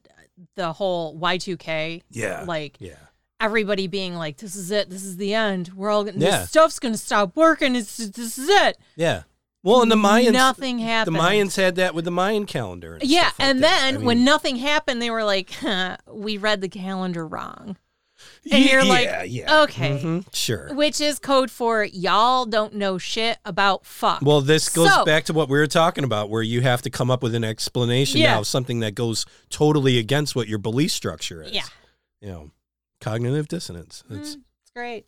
the 0.57 0.73
whole 0.73 1.19
Y2K. 1.19 2.03
Yeah. 2.11 2.45
Like 2.47 2.77
Yeah. 2.81 2.95
everybody 3.41 3.87
being 3.87 4.15
like, 4.15 4.39
this 4.39 4.57
is 4.57 4.71
it. 4.71 4.91
This 4.91 5.05
is 5.05 5.17
the 5.17 5.35
end. 5.35 5.73
We're 5.75 5.91
all 5.91 6.05
going 6.05 6.21
Yeah. 6.21 6.41
this 6.41 6.51
stuff's 6.51 6.79
going 6.79 6.95
to 6.95 6.99
stop 6.99 7.37
working. 7.37 7.75
It's 7.77 7.97
this 7.97 8.39
is 8.39 8.49
it. 8.49 8.79
Yeah. 8.97 9.23
Well, 9.63 9.83
and 9.83 9.91
the 9.91 9.97
Mayans, 9.97 10.33
Nothing 10.33 10.79
happened. 10.79 11.17
the. 11.17 11.21
Mayans 11.21 11.57
had 11.57 11.75
that 11.77 11.95
with 11.95 12.05
the 12.05 12.11
Mayan 12.13 12.47
calendar. 12.47 12.95
And 12.95 13.03
Yeah. 13.05 13.25
like 13.25 13.35
and 13.41 13.63
then 13.63 13.97
I 13.97 14.01
when 14.01 14.25
nothing 14.25 14.57
happened, 14.57 15.03
they 15.03 15.11
were 15.11 15.25
like, 15.25 15.51
we 16.11 16.37
read 16.39 16.61
the 16.61 16.69
calendar 16.69 17.27
wrong. 17.27 17.77
And 18.51 18.65
you're 18.65 18.85
like, 18.85 19.05
yeah, 19.07 19.23
yeah. 19.23 19.63
okay. 19.63 20.01
Mhm, 20.03 20.25
Sure. 20.35 20.73
Which 20.75 21.01
is 21.01 21.19
code 21.19 21.51
for 21.51 21.85
y'all 21.85 22.45
don't 22.47 22.75
know 22.75 22.99
shit 22.99 23.39
about 23.45 23.85
fuck. 23.87 24.21
Well, 24.23 24.41
this 24.41 24.69
goes 24.69 24.93
So- 24.93 25.05
back 25.05 25.25
to 25.27 25.33
what 25.33 25.49
we 25.49 25.59
were 25.59 25.67
talking 25.67 26.05
about, 26.05 26.31
where 26.31 26.43
you 26.43 26.61
have 26.63 26.83
to 26.83 26.91
come 26.91 27.11
up 27.11 27.23
with 27.23 27.35
an 27.35 27.45
explanation 27.45 28.21
Yeah. 28.21 28.35
now 28.35 28.41
of 28.41 28.47
something 28.47 28.81
that 28.81 28.95
goes 28.95 29.27
totally 29.51 29.99
against 29.99 30.35
what 30.37 30.49
your 30.49 30.59
belief 30.59 30.91
structure 30.93 31.43
is. 31.43 31.53
Yeah. 31.53 31.67
You 32.21 32.29
know, 32.29 32.51
cognitive 33.01 33.49
dissonance. 33.49 34.03
It's 34.11 34.37
Mm, 34.37 34.43
it's 34.63 34.71
great. 34.75 35.07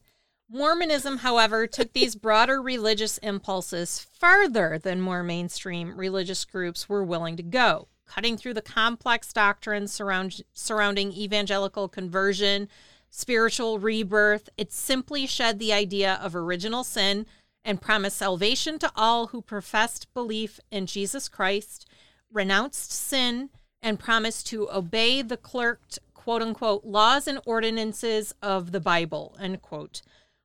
Mormonism, 0.53 1.19
however, 1.19 1.67
took 1.69 1.93
these 1.93 2.17
broader 2.17 2.61
religious 2.61 3.19
impulses 3.19 4.05
farther 4.19 4.79
than 4.83 5.01
more 5.01 5.23
mainstream 5.23 5.97
religious 5.97 6.45
groups 6.45 6.89
were 6.89 7.05
willing 7.05 7.37
to 7.37 7.43
go, 7.45 7.87
cutting 8.05 8.37
through 8.37 8.55
the 8.55 8.63
complex 8.63 9.33
doctrines 9.33 9.93
surround, 9.93 10.43
surrounding 10.53 11.13
evangelical 11.13 11.89
conversion, 11.89 12.69
spiritual 13.11 13.79
rebirth. 13.79 14.49
It 14.57 14.73
simply 14.73 15.27
shed 15.27 15.59
the 15.59 15.73
idea 15.73 16.15
of 16.23 16.35
original 16.35 16.85
sin 16.85 17.27
and 17.65 17.83
promised 17.83 18.17
salvation 18.17 18.79
to 18.79 18.91
all 18.97 19.29
who 19.29 19.43
professed 19.43 20.13
belief 20.15 20.61
in 20.71 20.87
Jesus 20.87 21.29
Christ, 21.29 21.87
renounced 22.33 22.93
sin, 22.93 23.51
and 23.83 23.99
promised 23.99 24.47
to 24.47 24.71
obey 24.71 25.23
the 25.23 25.37
clerked 25.37 25.99
quote 26.15 26.43
unquote 26.43 26.85
laws 26.85 27.27
and 27.27 27.41
ordinances 27.47 28.35
of 28.43 28.73
the 28.73 28.81
Bible. 28.81 29.37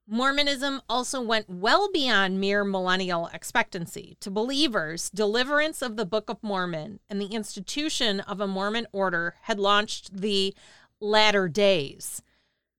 Mormonism 0.08 0.82
also 0.88 1.20
went 1.20 1.50
well 1.50 1.90
beyond 1.92 2.40
mere 2.40 2.64
millennial 2.64 3.28
expectancy. 3.34 4.18
To 4.20 4.30
believers, 4.30 5.10
deliverance 5.10 5.82
of 5.82 5.96
the 5.96 6.06
Book 6.06 6.30
of 6.30 6.44
Mormon 6.44 7.00
and 7.10 7.20
the 7.20 7.34
institution 7.34 8.20
of 8.20 8.40
a 8.40 8.48
Mormon 8.48 8.86
order 8.92 9.36
had 9.44 9.60
launched 9.60 10.16
the 10.16 10.54
latter 11.02 11.48
days. 11.48 12.22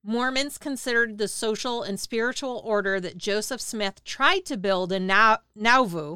Mormons 0.09 0.57
considered 0.57 1.17
the 1.17 1.27
social 1.27 1.83
and 1.83 1.99
spiritual 1.99 2.61
order 2.63 2.97
that 2.97 3.17
Joseph 3.17 3.59
Smith 3.59 4.01
tried 4.05 4.45
to 4.45 4.55
build 4.55 4.93
in 4.93 5.05
Na- 5.05 5.39
Nauvoo 5.53 6.15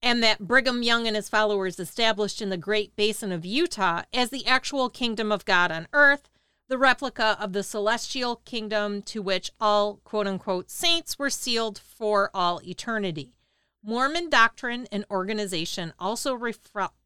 and 0.00 0.22
that 0.22 0.46
Brigham 0.46 0.84
Young 0.84 1.08
and 1.08 1.16
his 1.16 1.28
followers 1.28 1.80
established 1.80 2.40
in 2.40 2.50
the 2.50 2.56
Great 2.56 2.94
Basin 2.94 3.32
of 3.32 3.44
Utah 3.44 4.02
as 4.14 4.30
the 4.30 4.46
actual 4.46 4.88
kingdom 4.88 5.32
of 5.32 5.44
God 5.44 5.72
on 5.72 5.88
earth, 5.92 6.30
the 6.68 6.78
replica 6.78 7.36
of 7.40 7.52
the 7.52 7.64
celestial 7.64 8.36
kingdom 8.44 9.02
to 9.02 9.20
which 9.20 9.50
all 9.60 9.96
quote 10.04 10.28
unquote 10.28 10.70
saints 10.70 11.18
were 11.18 11.28
sealed 11.28 11.80
for 11.80 12.30
all 12.32 12.60
eternity. 12.64 13.34
Mormon 13.82 14.30
doctrine 14.30 14.86
and 14.92 15.04
organization 15.10 15.92
also 15.98 16.38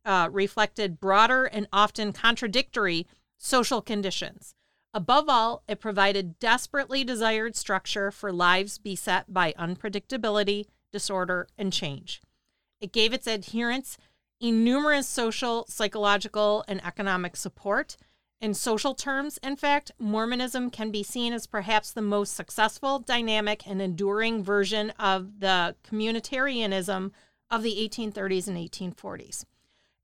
uh, 0.04 0.28
reflected 0.30 1.00
broader 1.00 1.46
and 1.46 1.66
often 1.72 2.12
contradictory 2.12 3.06
social 3.38 3.80
conditions. 3.80 4.54
Above 4.96 5.28
all, 5.28 5.62
it 5.68 5.78
provided 5.78 6.38
desperately 6.38 7.04
desired 7.04 7.54
structure 7.54 8.10
for 8.10 8.32
lives 8.32 8.78
beset 8.78 9.30
by 9.30 9.52
unpredictability, 9.58 10.64
disorder, 10.90 11.46
and 11.58 11.70
change. 11.70 12.22
It 12.80 12.94
gave 12.94 13.12
its 13.12 13.28
adherents 13.28 13.98
innumerous 14.40 15.06
social, 15.06 15.66
psychological, 15.68 16.64
and 16.66 16.82
economic 16.82 17.36
support. 17.36 17.98
In 18.40 18.54
social 18.54 18.94
terms, 18.94 19.38
in 19.42 19.56
fact, 19.56 19.92
Mormonism 19.98 20.70
can 20.70 20.90
be 20.90 21.02
seen 21.02 21.34
as 21.34 21.46
perhaps 21.46 21.92
the 21.92 22.00
most 22.00 22.34
successful, 22.34 22.98
dynamic, 22.98 23.68
and 23.68 23.82
enduring 23.82 24.42
version 24.42 24.94
of 24.98 25.40
the 25.40 25.76
communitarianism 25.86 27.10
of 27.50 27.62
the 27.62 27.86
1830s 27.86 28.48
and 28.48 28.56
1840s. 28.56 29.44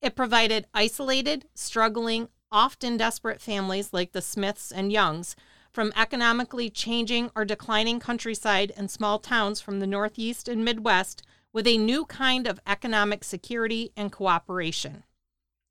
It 0.03 0.15
provided 0.15 0.67
isolated, 0.75 1.47
struggling, 1.55 2.29
often 2.53 2.97
desperate 2.97 3.41
families 3.41 3.93
like 3.93 4.13
the 4.13 4.23
Smiths 4.23 4.71
and 4.71 4.93
Youngs 4.93 5.35
from 5.73 5.93
economically 5.97 6.69
changing 6.69 7.31
or 7.35 7.45
declining 7.45 7.99
countryside 7.99 8.73
and 8.77 8.91
small 8.91 9.19
towns 9.19 9.61
from 9.61 9.81
the 9.81 9.87
Northeast 9.87 10.47
and 10.47 10.65
Midwest 10.65 11.23
with 11.53 11.67
a 11.67 11.79
new 11.79 12.05
kind 12.05 12.47
of 12.47 12.61
economic 12.67 13.25
security 13.25 13.91
and 13.97 14.13
cooperation. 14.13 15.05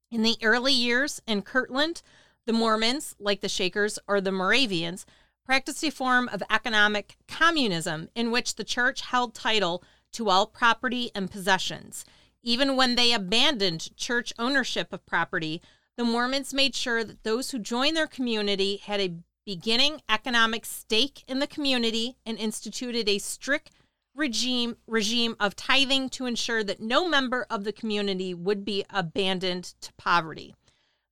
In 0.10 0.24
the 0.24 0.38
early 0.42 0.74
years 0.74 1.22
in 1.28 1.44
Kirtland, 1.44 2.02
the 2.46 2.54
Mormons, 2.54 3.16
like 3.20 3.42
the 3.42 3.48
Shakers 3.48 4.00
or 4.08 4.20
the 4.20 4.32
Moravians, 4.32 5.06
practiced 5.46 5.84
a 5.84 5.92
form 5.92 6.30
of 6.30 6.44
economic 6.50 7.18
communism 7.28 8.10
in 8.16 8.32
which 8.32 8.56
the 8.56 8.64
church 8.64 9.02
held 9.02 9.34
title 9.34 9.84
to 10.14 10.30
all 10.30 10.48
property 10.48 11.12
and 11.16 11.32
possessions. 11.32 12.06
Even 12.44 12.76
when 12.76 12.96
they 12.96 13.14
abandoned 13.14 13.96
church 13.96 14.34
ownership 14.40 14.92
of 14.92 15.06
property, 15.06 15.62
the 15.98 16.04
Mormons 16.04 16.54
made 16.54 16.76
sure 16.76 17.04
that 17.04 17.24
those 17.24 17.52
who 17.52 17.60
joined 17.60 17.98
their 17.98 18.08
community 18.08 18.78
had 18.78 19.00
a 19.00 19.16
beginning 19.46 20.02
economic 20.08 20.66
stake 20.66 21.24
in 21.28 21.40
the 21.40 21.48
community 21.48 22.18
and 22.26 22.38
instituted 22.38 23.10
a 23.10 23.18
strict 23.18 23.72
regime 24.14 24.76
regime 24.88 25.36
of 25.40 25.56
tithing 25.56 26.10
to 26.10 26.26
ensure 26.26 26.64
that 26.64 26.82
no 26.82 27.08
member 27.08 27.46
of 27.50 27.64
the 27.64 27.72
community 27.72 28.34
would 28.34 28.66
be 28.66 28.84
abandoned 28.90 29.74
to 29.82 29.94
poverty. 29.94 30.54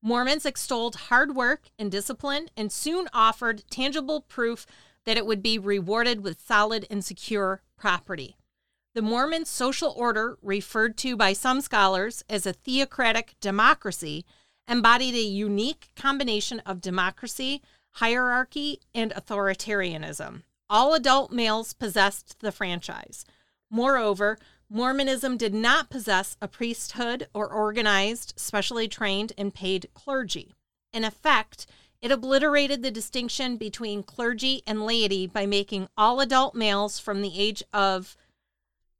Mormons 0.02 0.46
extolled 0.46 0.96
hard 0.96 1.36
work 1.36 1.64
and 1.78 1.92
discipline 1.92 2.50
and 2.56 2.72
soon 2.72 3.08
offered 3.14 3.64
tangible 3.70 4.22
proof 4.22 4.66
that 5.06 5.18
it 5.18 5.26
would 5.26 5.42
be 5.42 5.58
rewarded 5.58 6.24
with 6.24 6.40
solid 6.40 6.86
and 6.90 7.04
secure 7.04 7.62
property. 7.78 8.38
The 8.96 9.02
Mormon 9.02 9.46
social 9.46 9.94
order, 9.96 10.38
referred 10.42 10.98
to 11.00 11.16
by 11.16 11.34
some 11.34 11.62
scholars 11.62 12.24
as 12.30 12.46
a 12.46 12.54
theocratic 12.54 13.36
democracy, 13.40 14.26
embodied 14.70 15.16
a 15.16 15.22
unique 15.22 15.90
combination 15.96 16.60
of 16.66 16.80
democracy, 16.80 17.62
hierarchy, 17.94 18.80
and 18.94 19.12
authoritarianism. 19.12 20.44
All 20.70 20.94
adult 20.94 21.32
males 21.32 21.74
possessed 21.74 22.40
the 22.40 22.52
franchise. 22.52 23.26
Moreover, 23.72 24.38
Mormonism 24.70 25.36
did 25.36 25.54
not 25.54 25.90
possess 25.90 26.38
a 26.42 26.48
priesthood 26.48 27.28
or 27.34 27.52
organized, 27.52 28.34
specially 28.36 28.88
trained, 28.88 29.34
and 29.36 29.54
paid 29.54 29.90
clergy. 29.96 30.54
In 30.94 31.04
effect, 31.04 31.66
it 32.02 32.12
obliterated 32.12 32.84
the 32.84 32.92
distinction 32.92 33.58
between 33.58 34.04
clergy 34.04 34.62
and 34.68 34.86
laity 34.86 35.26
by 35.26 35.48
making 35.48 35.88
all 35.98 36.22
adult 36.22 36.54
males 36.54 37.00
from 37.00 37.22
the 37.22 37.38
age 37.38 37.64
of 37.74 38.16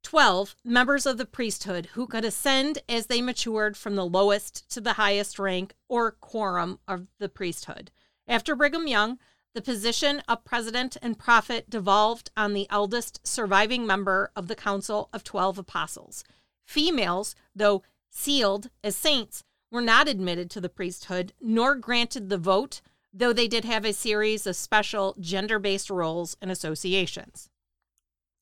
12 0.10 0.56
members 0.64 1.06
of 1.06 1.20
the 1.20 1.26
priesthood 1.26 1.90
who 1.94 2.08
could 2.08 2.26
ascend 2.26 2.80
as 2.90 3.06
they 3.06 3.22
matured 3.22 3.78
from 3.78 3.96
the 3.96 4.04
lowest 4.04 4.68
to 4.68 4.82
the 4.82 4.94
highest 4.94 5.38
rank 5.38 5.76
or 5.88 6.10
quorum 6.10 6.80
of 6.88 7.06
the 7.20 7.30
priesthood. 7.30 7.92
After 8.28 8.56
Brigham 8.56 8.88
Young, 8.88 9.20
the 9.54 9.62
position 9.62 10.24
of 10.28 10.44
president 10.44 10.98
and 11.04 11.20
prophet 11.20 11.70
devolved 11.70 12.32
on 12.36 12.54
the 12.54 12.66
eldest 12.72 13.20
surviving 13.24 13.86
member 13.86 14.32
of 14.36 14.48
the 14.48 14.56
Council 14.56 15.10
of 15.14 15.24
Twelve 15.24 15.60
Apostles. 15.60 16.24
Females, 16.66 17.36
though 17.56 17.84
sealed 18.10 18.72
as 18.84 18.96
saints, 18.96 19.44
were 19.70 19.80
not 19.80 20.08
admitted 20.08 20.50
to 20.50 20.60
the 20.60 20.70
priesthood 20.70 21.34
nor 21.40 21.76
granted 21.76 22.30
the 22.30 22.40
vote, 22.40 22.82
though 23.14 23.32
they 23.32 23.48
did 23.48 23.64
have 23.64 23.86
a 23.86 23.94
series 23.94 24.48
of 24.48 24.56
special 24.56 25.16
gender 25.20 25.60
based 25.60 25.92
roles 25.92 26.36
and 26.42 26.50
associations. 26.50 27.52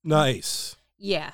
Nice. 0.01 0.77
Yeah. 0.97 1.31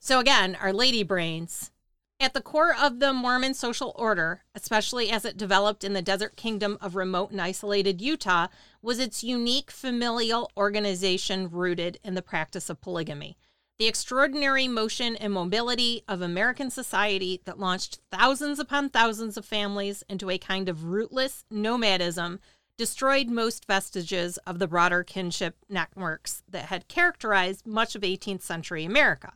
So 0.00 0.18
again, 0.18 0.56
our 0.60 0.72
lady 0.72 1.02
brains. 1.02 1.70
At 2.18 2.32
the 2.32 2.40
core 2.40 2.74
of 2.74 2.98
the 2.98 3.12
Mormon 3.12 3.52
social 3.52 3.92
order, 3.94 4.42
especially 4.54 5.10
as 5.10 5.26
it 5.26 5.36
developed 5.36 5.84
in 5.84 5.92
the 5.92 6.00
desert 6.00 6.34
kingdom 6.34 6.78
of 6.80 6.96
remote 6.96 7.30
and 7.30 7.40
isolated 7.42 8.00
Utah, 8.00 8.46
was 8.80 8.98
its 8.98 9.22
unique 9.22 9.70
familial 9.70 10.50
organization 10.56 11.50
rooted 11.50 11.98
in 12.02 12.14
the 12.14 12.22
practice 12.22 12.70
of 12.70 12.80
polygamy. 12.80 13.36
The 13.78 13.86
extraordinary 13.86 14.66
motion 14.66 15.14
and 15.16 15.34
mobility 15.34 16.02
of 16.08 16.22
American 16.22 16.70
society 16.70 17.42
that 17.44 17.58
launched 17.58 18.00
thousands 18.10 18.58
upon 18.58 18.88
thousands 18.88 19.36
of 19.36 19.44
families 19.44 20.02
into 20.08 20.30
a 20.30 20.38
kind 20.38 20.70
of 20.70 20.84
rootless 20.84 21.44
nomadism 21.50 22.40
destroyed 22.78 23.28
most 23.28 23.66
vestiges 23.66 24.38
of 24.46 24.58
the 24.58 24.66
broader 24.66 25.02
kinship 25.02 25.56
networks 25.68 26.42
that 26.48 26.66
had 26.66 26.88
characterized 26.88 27.66
much 27.66 27.94
of 27.94 28.00
18th 28.00 28.42
century 28.42 28.86
America. 28.86 29.34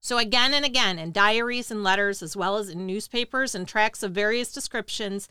So, 0.00 0.18
again 0.18 0.54
and 0.54 0.64
again, 0.64 0.98
in 0.98 1.12
diaries 1.12 1.70
and 1.70 1.82
letters, 1.82 2.22
as 2.22 2.36
well 2.36 2.56
as 2.56 2.68
in 2.68 2.86
newspapers 2.86 3.54
and 3.54 3.66
tracts 3.66 4.02
of 4.02 4.12
various 4.12 4.52
descriptions, 4.52 5.28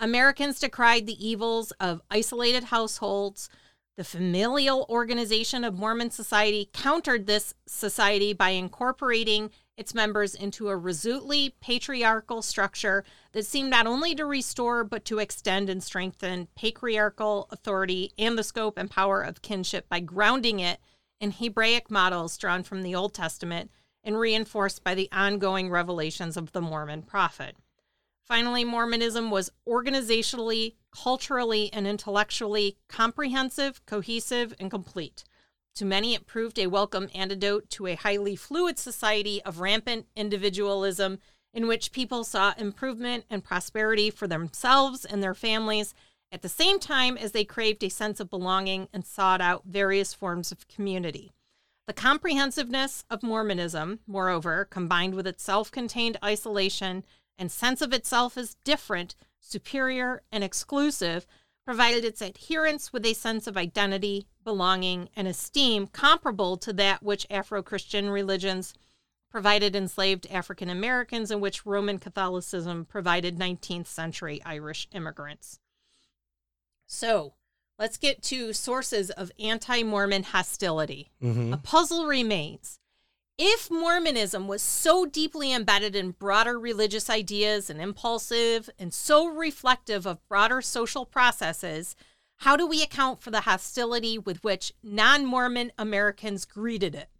Americans 0.00 0.58
decried 0.58 1.06
the 1.06 1.26
evils 1.26 1.72
of 1.72 2.02
isolated 2.10 2.64
households. 2.64 3.48
The 3.96 4.04
familial 4.04 4.86
organization 4.88 5.64
of 5.64 5.74
Mormon 5.74 6.10
society 6.10 6.70
countered 6.72 7.26
this 7.26 7.54
society 7.66 8.32
by 8.32 8.50
incorporating 8.50 9.50
its 9.76 9.94
members 9.94 10.34
into 10.34 10.68
a 10.68 10.76
resolutely 10.76 11.56
patriarchal 11.60 12.42
structure 12.42 13.04
that 13.32 13.46
seemed 13.46 13.70
not 13.70 13.86
only 13.86 14.14
to 14.14 14.24
restore 14.24 14.84
but 14.84 15.04
to 15.04 15.18
extend 15.18 15.68
and 15.68 15.82
strengthen 15.82 16.48
patriarchal 16.56 17.48
authority 17.50 18.12
and 18.18 18.36
the 18.36 18.44
scope 18.44 18.78
and 18.78 18.90
power 18.90 19.20
of 19.20 19.42
kinship 19.42 19.88
by 19.88 20.00
grounding 20.00 20.60
it 20.60 20.78
in 21.20 21.32
Hebraic 21.32 21.90
models 21.90 22.36
drawn 22.36 22.62
from 22.62 22.82
the 22.82 22.94
Old 22.94 23.14
Testament 23.14 23.70
and 24.02 24.18
reinforced 24.18 24.82
by 24.84 24.94
the 24.94 25.08
ongoing 25.12 25.70
revelations 25.70 26.36
of 26.36 26.52
the 26.52 26.60
Mormon 26.60 27.02
prophet. 27.02 27.56
Finally, 28.22 28.64
Mormonism 28.64 29.30
was 29.30 29.50
organizationally, 29.66 30.74
culturally, 30.90 31.72
and 31.72 31.86
intellectually 31.86 32.76
comprehensive, 32.88 33.84
cohesive, 33.86 34.54
and 34.60 34.70
complete. 34.70 35.24
To 35.76 35.84
many, 35.84 36.14
it 36.14 36.26
proved 36.26 36.58
a 36.58 36.66
welcome 36.66 37.08
antidote 37.14 37.70
to 37.70 37.86
a 37.86 37.94
highly 37.94 38.36
fluid 38.36 38.78
society 38.78 39.40
of 39.44 39.60
rampant 39.60 40.06
individualism 40.14 41.20
in 41.54 41.66
which 41.66 41.92
people 41.92 42.24
saw 42.24 42.52
improvement 42.58 43.24
and 43.30 43.42
prosperity 43.42 44.10
for 44.10 44.26
themselves 44.26 45.04
and 45.04 45.22
their 45.22 45.34
families 45.34 45.94
at 46.30 46.42
the 46.42 46.48
same 46.48 46.78
time 46.78 47.16
as 47.16 47.32
they 47.32 47.44
craved 47.44 47.82
a 47.82 47.88
sense 47.88 48.20
of 48.20 48.28
belonging 48.28 48.88
and 48.92 49.06
sought 49.06 49.40
out 49.40 49.62
various 49.64 50.12
forms 50.12 50.52
of 50.52 50.68
community. 50.68 51.32
The 51.88 51.94
comprehensiveness 51.94 53.06
of 53.08 53.22
Mormonism, 53.22 54.00
moreover, 54.06 54.66
combined 54.66 55.14
with 55.14 55.26
its 55.26 55.42
self 55.42 55.70
contained 55.70 56.18
isolation 56.22 57.02
and 57.38 57.50
sense 57.50 57.80
of 57.80 57.94
itself 57.94 58.36
as 58.36 58.56
different, 58.62 59.16
superior, 59.40 60.22
and 60.30 60.44
exclusive, 60.44 61.26
provided 61.64 62.04
its 62.04 62.20
adherents 62.20 62.92
with 62.92 63.06
a 63.06 63.14
sense 63.14 63.46
of 63.46 63.56
identity, 63.56 64.28
belonging, 64.44 65.08
and 65.16 65.26
esteem 65.26 65.86
comparable 65.86 66.58
to 66.58 66.74
that 66.74 67.02
which 67.02 67.26
Afro 67.30 67.62
Christian 67.62 68.10
religions 68.10 68.74
provided 69.30 69.74
enslaved 69.74 70.26
African 70.30 70.68
Americans 70.68 71.30
and 71.30 71.40
which 71.40 71.64
Roman 71.64 71.98
Catholicism 71.98 72.84
provided 72.84 73.38
19th 73.38 73.86
century 73.86 74.42
Irish 74.44 74.88
immigrants. 74.92 75.58
So, 76.86 77.32
Let's 77.78 77.96
get 77.96 78.22
to 78.24 78.52
sources 78.52 79.10
of 79.10 79.30
anti 79.38 79.82
Mormon 79.82 80.24
hostility. 80.24 81.10
Mm-hmm. 81.22 81.52
A 81.52 81.56
puzzle 81.58 82.06
remains. 82.06 82.80
If 83.40 83.70
Mormonism 83.70 84.48
was 84.48 84.62
so 84.62 85.06
deeply 85.06 85.52
embedded 85.52 85.94
in 85.94 86.10
broader 86.10 86.58
religious 86.58 87.08
ideas 87.08 87.70
and 87.70 87.80
impulsive 87.80 88.68
and 88.80 88.92
so 88.92 89.28
reflective 89.28 90.06
of 90.06 90.26
broader 90.28 90.60
social 90.60 91.06
processes, 91.06 91.94
how 92.38 92.56
do 92.56 92.66
we 92.66 92.82
account 92.82 93.22
for 93.22 93.30
the 93.30 93.42
hostility 93.42 94.18
with 94.18 94.42
which 94.42 94.72
non 94.82 95.24
Mormon 95.24 95.70
Americans 95.78 96.44
greeted 96.44 96.96
it? 96.96 97.10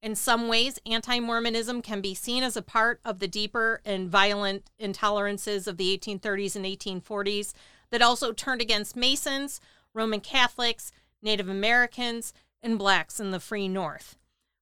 In 0.00 0.14
some 0.14 0.46
ways, 0.46 0.78
anti 0.86 1.18
Mormonism 1.18 1.82
can 1.82 2.00
be 2.00 2.14
seen 2.14 2.44
as 2.44 2.56
a 2.56 2.62
part 2.62 3.00
of 3.04 3.18
the 3.18 3.26
deeper 3.26 3.80
and 3.84 4.08
violent 4.08 4.70
intolerances 4.80 5.66
of 5.66 5.76
the 5.76 5.98
1830s 5.98 6.54
and 6.54 6.64
1840s 6.64 7.52
that 7.90 8.02
also 8.02 8.32
turned 8.32 8.60
against 8.60 8.96
Masons, 8.96 9.60
Roman 9.94 10.20
Catholics, 10.20 10.92
Native 11.22 11.48
Americans, 11.48 12.32
and 12.62 12.78
blacks 12.78 13.20
in 13.20 13.30
the 13.30 13.40
free 13.40 13.68
North. 13.68 14.16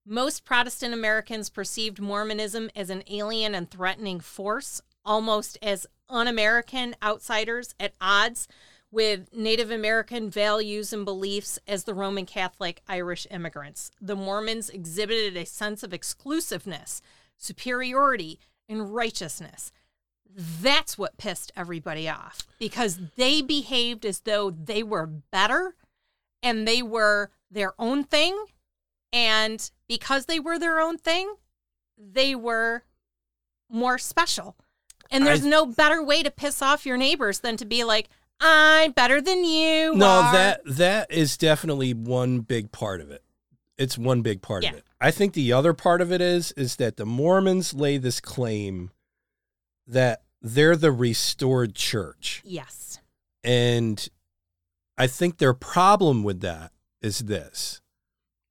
Most 0.05 0.45
Protestant 0.45 0.93
Americans 0.93 1.49
perceived 1.49 2.01
Mormonism 2.01 2.71
as 2.77 2.91
an 2.91 3.03
alien 3.09 3.55
and 3.55 3.71
threatening 3.71 4.21
force, 4.21 4.81
almost 5.05 5.59
as 5.63 5.87
un 6.09 6.29
American 6.29 6.95
outsiders 7.03 7.75
at 7.81 7.95
odds 8.01 8.47
with 8.91 9.35
Native 9.35 9.71
American 9.71 10.29
values 10.29 10.93
and 10.93 11.05
beliefs 11.05 11.59
as 11.67 11.85
the 11.85 11.95
Roman 11.95 12.27
Catholic 12.27 12.83
Irish 12.87 13.27
immigrants. 13.31 13.91
The 14.01 14.17
Mormons 14.17 14.69
exhibited 14.69 15.37
a 15.37 15.47
sense 15.47 15.83
of 15.83 15.95
exclusiveness, 15.95 17.01
superiority, 17.39 18.39
and 18.69 18.95
righteousness 18.95 19.73
that's 20.35 20.97
what 20.97 21.19
pissed 21.19 21.53
everybody 21.57 22.09
off 22.09 22.47
because 22.59 22.99
they 23.17 23.43
behaved 23.43 24.07
as 24.07 24.21
though 24.21 24.51
they 24.51 24.83
were 24.83 25.07
better 25.07 25.75
and 26.43 26.67
they 26.67 26.83
were 26.83 27.31
their 27.51 27.75
own 27.79 28.05
thing. 28.05 28.47
And 29.13 29.71
because 29.89 30.27
they 30.27 30.41
were 30.41 30.59
their 30.59 30.81
own 30.81 30.97
thing, 30.97 31.35
they 31.99 32.35
were 32.35 32.85
more 33.71 33.99
special. 33.99 34.57
And 35.11 35.27
there's 35.27 35.45
I, 35.45 35.49
no 35.49 35.67
better 35.67 36.03
way 36.03 36.23
to 36.23 36.31
piss 36.31 36.63
off 36.63 36.87
your 36.87 36.97
neighbors 36.97 37.41
than 37.41 37.59
to 37.59 37.67
be 37.67 37.85
like, 37.85 38.09
I'm 38.41 38.93
better 38.93 39.21
than 39.21 39.45
you. 39.45 39.95
No, 39.95 40.07
are. 40.07 40.33
that 40.33 40.63
that 40.65 41.13
is 41.13 41.37
definitely 41.37 41.95
one 41.95 42.41
big 42.41 42.73
part 42.73 43.01
of 43.01 43.11
it. 43.11 43.23
It's 43.77 43.99
one 43.99 44.23
big 44.23 44.43
part 44.43 44.65
yeah. 44.65 44.71
of 44.71 44.77
it. 44.79 44.85
I 45.01 45.11
think 45.11 45.35
the 45.35 45.53
other 45.53 45.75
part 45.75 46.01
of 46.01 46.11
it 46.11 46.21
is 46.21 46.53
is 46.53 46.77
that 46.77 46.97
the 46.97 47.07
Mormons 47.07 47.75
lay 47.75 47.99
this 47.99 48.21
claim 48.21 48.91
that 49.93 50.23
they're 50.41 50.77
the 50.77 50.93
restored 50.93 51.75
church. 51.75 52.43
Yes. 52.45 52.99
And 53.45 54.09
I 54.99 55.07
think 55.07 55.39
their 55.39 55.55
problem 55.55 56.25
with 56.25 56.41
that 56.41 56.73
is 57.01 57.21
this. 57.21 57.81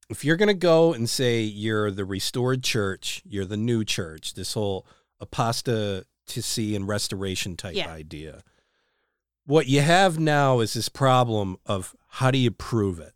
If 0.08 0.24
you're 0.24 0.36
going 0.36 0.48
to 0.48 0.54
go 0.54 0.92
and 0.92 1.08
say 1.08 1.40
you're 1.40 1.90
the 1.90 2.04
restored 2.04 2.62
church, 2.62 3.22
you're 3.24 3.44
the 3.44 3.56
new 3.56 3.84
church, 3.84 4.34
this 4.34 4.54
whole 4.54 4.86
apostasy 5.20 6.76
and 6.76 6.86
restoration 6.86 7.56
type 7.56 7.74
yeah. 7.74 7.90
idea, 7.90 8.42
what 9.46 9.66
you 9.66 9.80
have 9.80 10.18
now 10.18 10.60
is 10.60 10.74
this 10.74 10.88
problem 10.88 11.56
of 11.64 11.96
how 12.08 12.30
do 12.30 12.38
you 12.38 12.50
prove 12.50 12.98
it? 12.98 13.12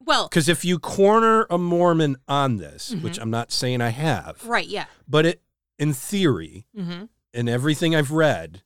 Well, 0.00 0.28
because 0.28 0.48
if 0.48 0.64
you 0.64 0.78
corner 0.78 1.46
a 1.50 1.58
Mormon 1.58 2.16
on 2.26 2.56
this, 2.56 2.90
mm-hmm. 2.90 3.04
which 3.04 3.18
I'm 3.18 3.30
not 3.30 3.52
saying 3.52 3.80
I 3.80 3.90
have, 3.90 4.44
right? 4.44 4.66
Yeah, 4.66 4.86
but 5.06 5.26
it, 5.26 5.42
in 5.78 5.92
theory, 5.92 6.66
mm-hmm 6.76 7.04
and 7.32 7.48
everything 7.48 7.94
I've 7.94 8.10
read, 8.10 8.62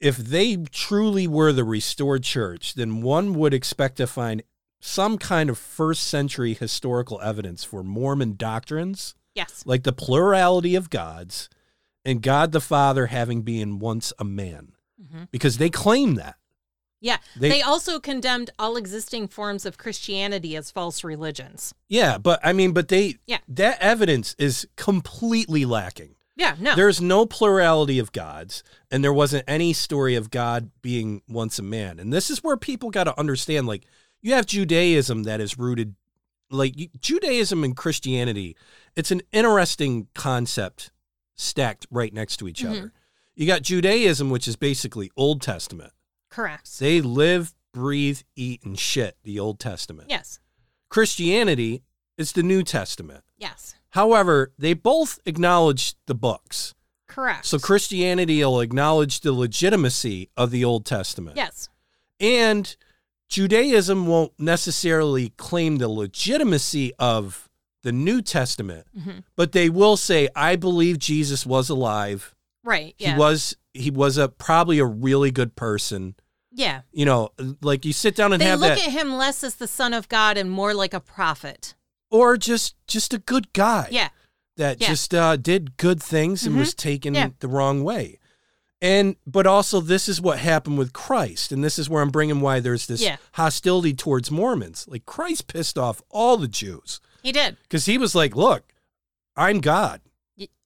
if 0.00 0.16
they 0.16 0.56
truly 0.56 1.26
were 1.26 1.52
the 1.52 1.64
restored 1.64 2.22
church, 2.22 2.74
then 2.74 3.02
one 3.02 3.34
would 3.34 3.54
expect 3.54 3.96
to 3.96 4.06
find 4.06 4.42
some 4.80 5.16
kind 5.16 5.48
of 5.48 5.56
first 5.56 6.06
century 6.06 6.52
historical 6.52 7.20
evidence 7.22 7.64
for 7.64 7.82
Mormon 7.82 8.36
doctrines. 8.36 9.14
Yes. 9.34 9.62
Like 9.64 9.82
the 9.82 9.92
plurality 9.92 10.74
of 10.74 10.90
gods 10.90 11.48
and 12.04 12.20
God 12.22 12.52
the 12.52 12.60
Father 12.60 13.06
having 13.06 13.42
been 13.42 13.78
once 13.78 14.12
a 14.18 14.24
man. 14.24 14.72
Mm-hmm. 15.02 15.24
Because 15.30 15.58
they 15.58 15.70
claim 15.70 16.16
that. 16.16 16.36
Yeah. 17.00 17.18
They, 17.36 17.48
they, 17.48 17.62
also 17.62 17.98
condemned 17.98 18.50
all 18.58 18.76
existing 18.76 19.28
forms 19.28 19.66
of 19.66 19.78
Christianity 19.78 20.56
as 20.56 20.70
false 20.70 21.02
religions. 21.02 21.74
Yeah, 21.88 22.18
but 22.18 22.40
I 22.42 22.52
mean, 22.52 22.72
but 22.72 22.88
they, 22.88 23.16
yeah. 23.26 23.38
that 23.48 23.78
evidence 23.80 24.34
is 24.38 24.66
completely 24.76 25.64
lacking. 25.64 26.14
Yeah, 26.36 26.56
no. 26.58 26.74
There's 26.74 27.00
no 27.00 27.26
plurality 27.26 27.98
of 27.98 28.10
gods, 28.12 28.64
and 28.90 29.04
there 29.04 29.12
wasn't 29.12 29.44
any 29.46 29.72
story 29.72 30.16
of 30.16 30.30
God 30.30 30.70
being 30.82 31.22
once 31.28 31.58
a 31.58 31.62
man. 31.62 32.00
And 32.00 32.12
this 32.12 32.28
is 32.30 32.42
where 32.42 32.56
people 32.56 32.90
got 32.90 33.04
to 33.04 33.18
understand 33.18 33.66
like, 33.66 33.84
you 34.20 34.34
have 34.34 34.46
Judaism 34.46 35.22
that 35.24 35.40
is 35.40 35.58
rooted, 35.58 35.94
like, 36.50 36.74
Judaism 36.98 37.62
and 37.62 37.76
Christianity, 37.76 38.56
it's 38.96 39.10
an 39.12 39.22
interesting 39.32 40.08
concept 40.14 40.90
stacked 41.36 41.86
right 41.90 42.12
next 42.12 42.38
to 42.38 42.48
each 42.48 42.62
Mhm. 42.62 42.70
other. 42.70 42.92
You 43.36 43.46
got 43.46 43.62
Judaism, 43.62 44.30
which 44.30 44.48
is 44.48 44.56
basically 44.56 45.10
Old 45.16 45.40
Testament. 45.42 45.92
Correct. 46.30 46.78
They 46.78 47.00
live, 47.00 47.54
breathe, 47.72 48.22
eat, 48.34 48.62
and 48.64 48.78
shit 48.78 49.16
the 49.24 49.38
Old 49.38 49.60
Testament. 49.60 50.08
Yes. 50.10 50.40
Christianity 50.88 51.82
is 52.16 52.32
the 52.32 52.42
New 52.42 52.62
Testament. 52.62 53.24
Yes. 53.36 53.74
However, 53.94 54.52
they 54.58 54.74
both 54.74 55.20
acknowledge 55.24 55.94
the 56.06 56.14
books. 56.14 56.74
Correct. 57.06 57.46
So 57.46 57.58
Christianity 57.60 58.42
will 58.44 58.60
acknowledge 58.60 59.20
the 59.20 59.32
legitimacy 59.32 60.30
of 60.36 60.50
the 60.50 60.64
Old 60.64 60.84
Testament. 60.84 61.36
Yes. 61.36 61.68
And 62.18 62.74
Judaism 63.28 64.06
won't 64.08 64.32
necessarily 64.38 65.30
claim 65.36 65.76
the 65.78 65.88
legitimacy 65.88 66.92
of 66.98 67.48
the 67.84 67.92
New 67.92 68.20
Testament, 68.22 68.86
hmm 69.00 69.18
but 69.36 69.52
they 69.52 69.68
will 69.68 69.96
say, 69.96 70.28
I 70.34 70.56
believe 70.56 70.98
Jesus 70.98 71.44
was 71.46 71.68
alive. 71.68 72.34
Right. 72.64 72.94
Yeah. 72.98 73.12
He 73.12 73.18
was 73.18 73.56
he 73.74 73.90
was 73.90 74.16
a 74.16 74.28
probably 74.28 74.78
a 74.78 74.86
really 74.86 75.30
good 75.30 75.54
person. 75.54 76.14
yeah. 76.52 76.80
You 76.92 77.04
know, 77.04 77.30
like 77.60 77.84
you 77.84 77.92
sit 77.92 78.16
down 78.16 78.32
and 78.32 78.40
They 78.40 78.46
have 78.46 78.60
look 78.60 78.70
that 78.78 78.86
at 78.86 78.92
him 78.92 79.12
less 79.16 79.44
as 79.44 79.56
the 79.56 79.68
son 79.68 79.92
of 79.92 80.08
God 80.08 80.36
and 80.36 80.50
more 80.50 80.72
like 80.74 80.94
a 80.94 81.00
prophet. 81.00 81.74
Or 82.14 82.36
just 82.36 82.74
just 82.86 83.12
a 83.12 83.18
good 83.18 83.52
guy. 83.52 83.88
Yeah. 83.90 84.10
that 84.56 84.80
Yeah. 84.80 84.86
just 84.86 85.12
uh, 85.12 85.34
did 85.36 85.76
good 85.78 86.00
things 86.00 86.46
and 86.46 86.54
Mhm. 86.54 86.60
was 86.60 86.74
taken 86.74 87.12
Yeah. 87.14 87.30
the 87.40 87.48
wrong 87.48 87.82
way. 87.82 88.20
And 88.80 89.16
but 89.26 89.46
also 89.48 89.80
this 89.80 90.08
is 90.08 90.20
what 90.20 90.38
happened 90.38 90.78
with 90.78 90.92
Christ, 90.92 91.50
and 91.50 91.64
this 91.64 91.76
is 91.76 91.88
where 91.90 92.00
I'm 92.02 92.10
bringing 92.10 92.40
why 92.40 92.60
there's 92.60 92.86
this 92.86 93.00
Yeah. 93.00 93.16
hostility 93.32 93.94
towards 93.94 94.30
Mormons. 94.30 94.86
Like 94.86 95.06
Christ 95.06 95.48
pissed 95.48 95.76
off 95.76 96.02
all 96.08 96.36
the 96.36 96.46
Jews 96.46 97.00
He 97.22 97.32
did. 97.32 97.56
because 97.64 97.86
he 97.86 97.98
was 97.98 98.14
like, 98.14 98.36
"Look, 98.36 98.72
I'm 99.36 99.60
God. 99.60 100.00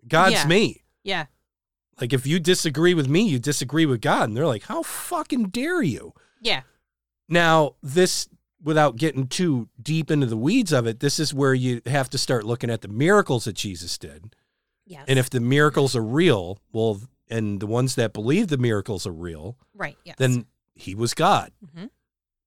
God's 0.07 0.35
yeah. 0.35 0.47
me. 0.47 0.83
Yeah. 1.03 1.27
Like 2.01 2.13
if 2.13 2.27
you 2.27 2.39
disagree 2.41 2.93
with 2.93 3.09
me, 3.09 3.27
you 3.27 3.39
disagree 3.39 3.87
with 3.87 4.03
God." 4.03 4.25
And 4.29 4.37
they're 4.37 4.47
like, 4.55 4.65
"How 4.65 4.83
fucking 4.83 5.49
dare 5.49 5.81
you?" 5.83 6.13
Yeah. 6.43 6.63
Now, 7.27 7.77
this, 7.83 8.29
without 8.63 8.97
getting 8.97 9.27
too 9.27 9.69
deep 9.81 10.11
into 10.11 10.27
the 10.27 10.37
weeds 10.37 10.73
of 10.73 10.87
it, 10.87 11.01
this 11.01 11.19
is 11.19 11.33
where 11.33 11.55
you 11.55 11.81
have 11.87 12.11
to 12.11 12.19
start 12.19 12.45
looking 12.45 12.71
at 12.71 12.81
the 12.83 12.89
miracles 12.89 13.45
that 13.45 13.55
Jesus 13.55 13.97
did. 13.99 14.35
Yes. 14.87 15.05
And 15.07 15.19
if 15.19 15.31
the 15.31 15.41
miracles 15.41 15.95
are 15.95 16.03
real, 16.03 16.59
well, 16.73 17.01
and 17.31 17.61
the 17.61 17.67
ones 17.67 17.95
that 17.97 18.13
believe 18.13 18.49
the 18.49 18.57
miracles 18.59 19.07
are 19.07 19.13
real, 19.13 19.57
right. 19.75 19.97
Yes. 20.05 20.17
then 20.19 20.47
he 20.75 20.95
was 20.95 21.13
God 21.15 21.53
Mhm. 21.65 21.91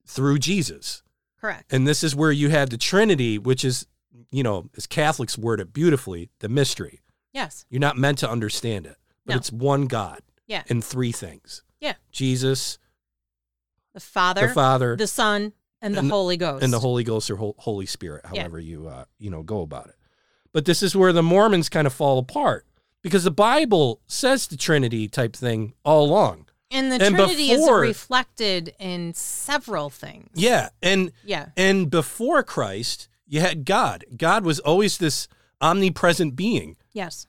through 0.06 0.40
Jesus. 0.40 1.04
correct. 1.40 1.74
And 1.74 1.88
this 1.88 2.04
is 2.04 2.16
where 2.16 2.32
you 2.32 2.50
have 2.50 2.70
the 2.70 2.78
Trinity, 2.78 3.40
which 3.40 3.66
is, 3.66 3.88
you 4.30 4.44
know, 4.44 4.70
as 4.78 4.86
Catholics 4.86 5.40
word 5.40 5.60
it 5.60 5.74
beautifully, 5.74 6.30
the 6.38 6.48
mystery. 6.48 7.02
Yes. 7.34 7.66
You're 7.68 7.80
not 7.80 7.98
meant 7.98 8.20
to 8.20 8.30
understand 8.30 8.86
it, 8.86 8.98
but 9.26 9.34
No. 9.34 9.38
it's 9.38 9.52
one 9.52 9.88
God 9.88 10.22
Yeah. 10.46 10.64
And 10.70 10.84
three 10.86 11.12
things. 11.12 11.64
Yeah. 11.80 11.96
Jesus, 12.12 12.78
The 13.94 14.00
Father, 14.00 14.48
the 14.50 14.54
Father, 14.54 14.96
the 14.96 15.08
Son, 15.08 15.54
and 15.82 15.96
the 15.96 16.00
and- 16.00 16.12
Holy 16.12 16.38
Ghost. 16.38 16.64
and 16.64 16.72
the 16.74 16.80
Holy 16.80 17.04
Ghost 17.04 17.30
or 17.32 17.36
Hol- 17.38 17.56
Holy 17.60 17.86
Spirit, 17.86 18.24
Yeah. 18.34 18.42
however 18.42 18.60
you 18.60 18.88
uh, 18.88 19.06
you 19.20 19.30
know 19.30 19.44
go 19.44 19.62
about 19.62 19.88
it. 19.88 19.96
But 20.54 20.66
this 20.66 20.84
is 20.84 20.96
where 20.96 21.14
the 21.14 21.24
Mormons 21.24 21.70
kind 21.70 21.88
of 21.88 21.94
fall 21.94 22.20
apart 22.20 22.66
because 23.02 23.24
the 23.24 23.32
Bible 23.32 24.02
says 24.08 24.48
the 24.48 24.58
Trinity 24.58 25.08
type 25.08 25.36
thing 25.36 25.74
all 25.84 26.06
along. 26.06 26.46
And 26.70 26.92
the 26.92 27.04
and 27.04 27.16
Trinity 27.16 27.50
before- 27.56 27.84
is 27.84 27.90
reflected 27.90 28.74
in 28.80 29.14
several 29.14 29.90
things. 29.90 30.30
Yeah, 30.36 30.70
and 30.82 31.12
Yeah. 31.26 31.48
and 31.58 31.90
before 31.90 32.44
Christ, 32.44 33.08
you 33.28 33.40
had 33.42 33.66
God. 33.66 34.06
God 34.18 34.44
was 34.46 34.60
always 34.60 34.98
this 34.98 35.28
omnipresent 35.62 36.36
being, 36.36 36.76
Yes. 36.94 37.28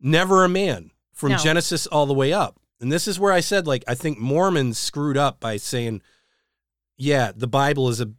never 0.00 0.44
a 0.44 0.48
man 0.48 0.90
from 1.12 1.30
No. 1.32 1.38
Genesis 1.38 1.86
all 1.86 2.06
the 2.06 2.14
way 2.14 2.32
up. 2.32 2.58
And 2.80 2.90
this 2.90 3.06
is 3.06 3.18
where 3.20 3.32
I 3.32 3.40
said 3.40 3.66
like 3.66 3.84
I 3.86 3.94
think 3.94 4.18
Mormons 4.18 4.78
screwed 4.78 5.16
up 5.16 5.38
by 5.40 5.56
saying 5.56 6.02
yeah, 6.96 7.32
the 7.34 7.46
Bible 7.48 7.88
is 7.88 8.00
a 8.00 8.10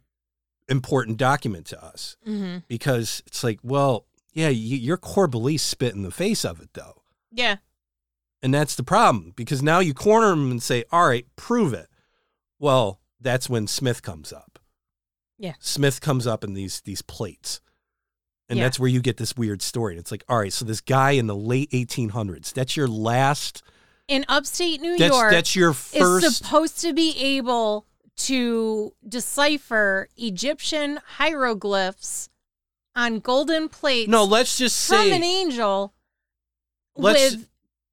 important 0.68 1.16
document 1.16 1.66
to 1.66 1.84
us. 1.84 2.16
hmm 2.24 2.58
because 2.68 3.22
it's 3.26 3.44
like, 3.44 3.58
well, 3.62 4.06
yeah, 4.32 4.48
y- 4.48 4.52
your 4.52 4.96
core 4.96 5.28
beliefs 5.28 5.62
spit 5.62 5.94
in 5.94 6.02
the 6.02 6.10
face 6.10 6.44
of 6.44 6.60
it, 6.60 6.70
though. 6.74 7.02
Yeah. 7.30 7.56
And 8.42 8.52
that's 8.52 8.74
the 8.76 8.82
problem 8.82 9.32
because 9.36 9.62
now 9.62 9.78
you 9.80 9.94
corner 9.94 10.30
them 10.30 10.50
and 10.50 10.62
say, 10.62 10.84
all 10.90 11.08
right, 11.08 11.26
prove 11.36 11.72
it. 11.72 11.88
Well, 12.58 13.00
that's 13.20 13.48
when 13.48 13.66
Smith 13.66 14.02
comes 14.02 14.32
up. 14.32 14.58
Yeah. 15.38 15.54
Smith 15.58 16.00
comes 16.00 16.26
up 16.26 16.42
in 16.44 16.54
these 16.54 16.80
these 16.82 17.02
plates. 17.02 17.60
And 18.48 18.58
Yeah. 18.58 18.64
that's 18.66 18.78
where 18.78 18.88
you 18.90 19.00
get 19.00 19.16
this 19.16 19.36
weird 19.36 19.62
story. 19.62 19.94
And 19.94 20.00
it's 20.00 20.10
like, 20.10 20.24
all 20.28 20.38
right, 20.38 20.52
so 20.52 20.64
this 20.64 20.80
guy 20.80 21.12
in 21.12 21.26
the 21.26 21.34
late 21.34 21.70
1800s, 21.70 22.52
that's 22.52 22.76
your 22.76 22.86
last, 22.88 23.62
In 24.08 24.24
upstate 24.28 24.80
New 24.80 24.96
that's, 24.98 25.14
York, 25.14 25.30
that's 25.32 25.56
your 25.56 25.70
is 25.70 25.76
first. 25.98 26.36
supposed 26.36 26.80
to 26.82 26.92
be 26.92 27.16
able 27.18 27.85
to 28.16 28.94
decipher 29.06 30.08
Egyptian 30.16 31.00
hieroglyphs 31.18 32.28
on 32.94 33.18
golden 33.20 33.68
plates 33.68 34.08
no, 34.08 34.24
let's 34.24 34.56
just 34.56 34.88
from 34.88 34.96
say, 35.06 35.12
an 35.16 35.22
angel 35.22 35.92
Let's- 36.96 37.36
with 37.36 37.48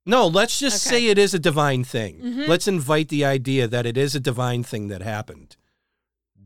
no, 0.06 0.28
let's 0.28 0.60
just 0.60 0.86
Okay. 0.86 0.96
say 0.98 1.06
it 1.08 1.18
is 1.18 1.34
a 1.34 1.40
divine 1.40 1.84
thing. 1.86 2.20
Mhm. 2.20 2.48
Let's 2.48 2.68
invite 2.68 3.08
the 3.08 3.24
idea 3.24 3.68
that 3.70 3.86
it 3.86 3.98
is 3.98 4.14
a 4.16 4.20
divine 4.20 4.62
thing 4.64 4.90
that 4.90 5.02
happened. 5.02 5.56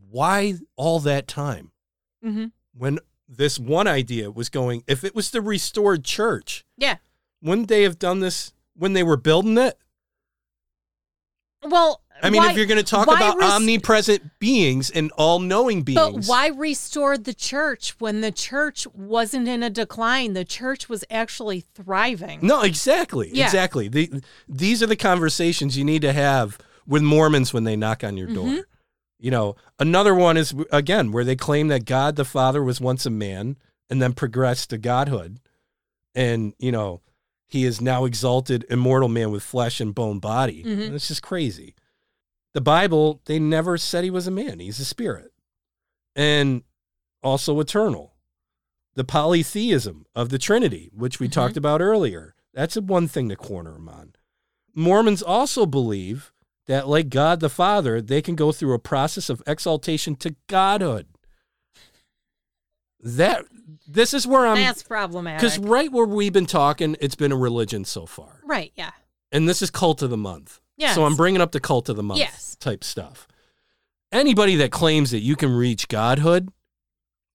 Why 0.10 0.56
all 0.76 1.00
that 1.02 1.28
time? 1.28 1.72
Mhm. 2.24 2.52
when 2.74 3.00
this 3.28 3.58
one 3.60 3.88
idea 3.88 4.30
was 4.32 4.50
going, 4.50 4.84
if 4.88 5.04
it 5.04 5.14
was 5.16 5.32
the 5.32 5.42
restored 5.42 6.04
church, 6.06 6.64
yeah. 6.78 6.98
wouldn't 7.42 7.68
they 7.68 7.82
have 7.84 7.98
done 8.00 8.20
this 8.20 8.54
when 8.76 8.94
they 8.94 9.02
were 9.04 9.18
building 9.18 9.58
it? 9.58 9.78
Well, 11.64 12.02
I 12.24 12.30
mean, 12.30 12.42
why- 12.42 12.52
if 12.52 12.58
you're 12.58 12.66
going 12.66 12.78
to 12.78 12.84
talk 12.84 13.08
about 13.08 13.38
res- 13.38 13.52
omnipresent 13.52 14.40
beings 14.40 14.90
and 14.90 15.12
all 15.14 15.40
knowing 15.40 15.84
beings. 15.84 15.98
But 15.98 16.26
why 16.26 16.48
restore 16.48 17.18
the 17.18 17.34
church 17.34 17.96
when 18.00 18.22
the 18.22 18.32
church 18.32 18.88
wasn't 18.94 19.48
in 19.48 19.62
a 19.64 19.70
decline? 19.70 20.34
The 20.34 20.46
church 20.46 20.90
was 20.90 21.04
actually 21.10 21.62
thriving. 21.76 22.40
No, 22.42 22.62
exactly. 22.64 23.30
Yeah. 23.32 23.46
Exactly. 23.46 23.88
The, 23.88 24.22
these 24.48 24.82
are 24.82 24.88
the 24.88 24.96
conversations 24.96 25.78
you 25.78 25.84
need 25.84 26.02
to 26.02 26.14
have 26.14 26.58
with 26.88 27.04
Mormons 27.04 27.54
when 27.54 27.66
they 27.66 27.76
knock 27.76 28.04
on 28.04 28.18
your 28.18 28.28
door. 28.28 28.48
Mm-hmm. 28.48 28.60
You 29.20 29.32
know, 29.32 29.56
another 29.80 30.14
one 30.16 30.38
is, 30.38 30.54
again, 30.72 31.12
where 31.12 31.24
they 31.24 31.36
claim 31.36 31.68
that 31.70 31.86
God 31.86 32.16
the 32.16 32.26
Father 32.26 32.64
was 32.64 32.80
once 32.80 33.06
a 33.06 33.10
man 33.10 33.58
and 33.90 34.02
then 34.02 34.14
progressed 34.14 34.70
to 34.70 34.78
godhood. 34.78 35.40
And, 36.16 36.54
you 36.60 36.72
know, 36.72 37.02
he 37.48 37.64
is 37.66 37.80
now 37.82 38.06
exalted, 38.06 38.66
immortal 38.70 39.08
man 39.10 39.32
with 39.32 39.44
flesh 39.44 39.80
and 39.80 39.94
bone 39.96 40.20
body. 40.20 40.64
Mhm. 40.64 40.86
And 40.88 40.96
It's 40.96 41.08
just 41.08 41.22
crazy. 41.24 41.76
The 42.58 42.62
Bible, 42.62 43.22
they 43.26 43.38
never 43.38 43.78
said 43.78 44.04
he 44.04 44.10
was 44.10 44.26
a 44.26 44.32
man, 44.32 44.60
he's 44.60 44.80
a 44.80 44.84
spirit. 44.86 45.32
And 46.16 46.64
also 47.22 47.60
eternal. 47.60 48.16
The 48.96 49.04
polytheism 49.04 50.08
of 50.16 50.30
the 50.30 50.40
Trinity, 50.40 50.90
which 50.92 51.20
we 51.20 51.28
Mhm. 51.28 51.34
talked 51.34 51.56
about 51.56 51.82
earlier. 51.82 52.34
That's 52.56 52.76
one 52.76 53.08
thing 53.08 53.30
to 53.30 53.36
corner 53.36 53.74
them 53.74 53.88
on. 53.88 54.16
Mormons 54.74 55.22
also 55.22 55.68
believe 55.68 56.34
that, 56.66 56.88
like 56.88 57.10
God 57.10 57.42
the 57.42 57.50
Father, 57.52 58.02
they 58.02 58.24
can 58.24 58.34
go 58.34 58.52
through 58.52 58.74
a 58.74 58.80
process 58.80 59.30
of 59.30 59.44
exaltation 59.46 60.16
to 60.16 60.36
godhood. 60.48 61.06
That 63.00 63.46
this 63.88 64.16
is 64.16 64.26
where 64.26 64.48
I'm 64.48 64.58
That's 64.58 64.82
problematic. 64.82 65.42
because 65.42 65.60
right 65.60 65.92
where 65.92 66.08
we've 66.08 66.34
been 66.34 66.48
talking, 66.48 66.98
it's 67.02 67.14
been 67.14 67.32
a 67.32 67.38
religion 67.38 67.86
so 67.86 68.08
far, 68.08 68.42
right, 68.44 68.74
yeah. 68.76 68.94
and 69.32 69.48
this 69.48 69.62
is 69.62 69.70
cult 69.70 70.02
of 70.02 70.10
the 70.10 70.18
month. 70.18 70.60
Yes. 70.78 70.96
So 70.96 71.06
I'm 71.06 71.16
bringing 71.16 71.42
up 71.42 71.52
the 71.52 71.60
cult 71.60 71.90
of 71.90 71.96
the 71.96 72.04
month 72.04 72.20
Yes. 72.20 72.56
type 72.60 72.84
stuff. 72.84 73.28
Anybody 74.12 74.56
that 74.58 74.72
claims 74.72 75.12
that 75.12 75.20
you 75.20 75.36
can 75.36 75.52
reach 75.52 75.88
godhood, 75.88 76.50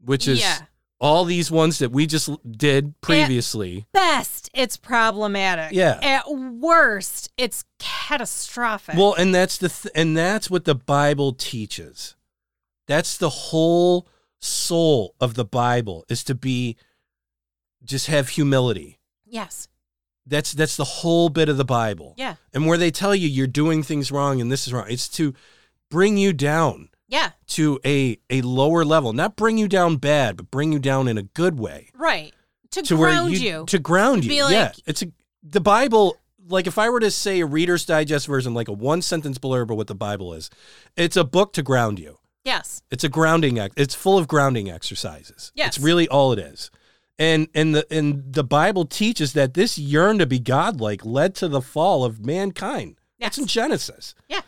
which 0.00 0.26
is 0.26 0.40
Yeah. 0.40 0.58
all 1.00 1.24
these 1.24 1.50
ones 1.50 1.78
that 1.80 1.90
we 1.90 2.06
just 2.06 2.30
did 2.50 2.98
previously, 3.00 3.86
Best, 3.92 4.48
it's 4.54 4.76
problematic. 4.76 5.72
Yeah. 5.72 5.98
At 6.02 6.32
worst, 6.32 7.30
it's 7.36 7.64
catastrophic. 7.78 8.94
well, 8.96 9.14
and 9.14 9.34
that's 9.34 9.58
the 9.58 9.68
th- 9.68 9.92
and 9.94 10.16
that's 10.16 10.48
what 10.48 10.64
the 10.64 10.74
Bible 10.76 11.32
teaches. 11.32 12.14
That's 12.86 13.16
the 13.16 13.28
whole 13.30 14.08
soul 14.40 15.14
of 15.20 15.34
the 15.34 15.44
Bible 15.44 16.04
is 16.08 16.24
to 16.24 16.34
be 16.34 16.76
just 17.84 18.06
have 18.06 18.30
humility. 18.30 18.98
yes. 19.26 19.66
That's 20.26 20.52
that's 20.52 20.76
the 20.76 20.84
whole 20.84 21.28
bit 21.28 21.48
of 21.48 21.56
the 21.56 21.64
Bible. 21.64 22.14
Yeah. 22.16 22.36
And 22.54 22.66
where 22.66 22.78
they 22.78 22.90
tell 22.90 23.14
you 23.14 23.28
you're 23.28 23.46
doing 23.46 23.82
things 23.82 24.12
wrong 24.12 24.40
and 24.40 24.50
this 24.52 24.66
is 24.66 24.72
wrong, 24.72 24.86
it's 24.88 25.08
to 25.10 25.34
bring 25.90 26.16
you 26.16 26.32
down 26.32 26.88
Yeah. 27.08 27.30
to 27.48 27.80
a 27.84 28.18
a 28.30 28.40
lower 28.42 28.84
level, 28.84 29.12
not 29.12 29.36
bring 29.36 29.58
you 29.58 29.66
down 29.68 29.96
bad, 29.96 30.36
but 30.36 30.50
bring 30.50 30.72
you 30.72 30.78
down 30.78 31.08
in 31.08 31.18
a 31.18 31.22
good 31.22 31.58
way 31.58 31.90
Right. 31.94 32.32
To, 32.70 32.82
to 32.82 32.96
ground 32.96 33.30
where 33.32 33.40
you. 33.40 33.64
to 33.66 33.78
ground 33.78 34.22
To 34.22 34.28
you. 34.34 34.46
be 34.46 34.52
yeah, 34.54 34.72
it's 34.86 35.02
a 35.02 35.06
the 35.42 35.60
Bible, 35.60 36.16
like 36.48 36.66
if 36.68 36.78
I 36.78 36.88
were 36.88 37.00
to 37.00 37.10
say 37.10 37.40
a 37.40 37.46
Reader's 37.46 37.84
Digest 37.84 38.26
version, 38.28 38.54
like 38.54 38.68
a 38.68 38.72
one 38.72 39.02
sentence 39.02 39.38
blurb 39.38 39.70
of 39.70 39.76
what 39.76 39.88
the 39.88 39.94
Bible 39.94 40.32
is, 40.34 40.48
it's 40.96 41.16
a 41.16 41.24
book 41.24 41.52
to 41.54 41.62
ground 41.62 41.98
you. 41.98 42.18
Yes. 42.44 42.82
It's 42.90 43.04
a 43.04 43.08
grounding 43.08 43.58
ex- 43.58 43.74
it's 43.76 43.94
full 43.94 44.18
of 44.18 44.28
grounding 44.28 44.70
exercises. 44.70 45.50
Yes. 45.54 45.76
It's 45.76 45.84
really 45.84 46.08
all 46.08 46.32
it 46.32 46.38
is. 46.38 46.70
And 47.18 47.48
and 47.54 47.74
the 47.74 47.86
and 47.90 48.32
the 48.32 48.44
Bible 48.44 48.84
teaches 48.84 49.32
that 49.34 49.54
this 49.54 49.78
yearn 49.78 50.18
to 50.18 50.26
be 50.26 50.38
godlike 50.38 51.04
led 51.04 51.34
to 51.36 51.48
the 51.48 51.60
fall 51.60 52.04
of 52.04 52.24
mankind. 52.24 52.96
That's 53.20 53.38
in 53.38 53.46
Genesis. 53.46 54.14
Yeah. 54.28 54.40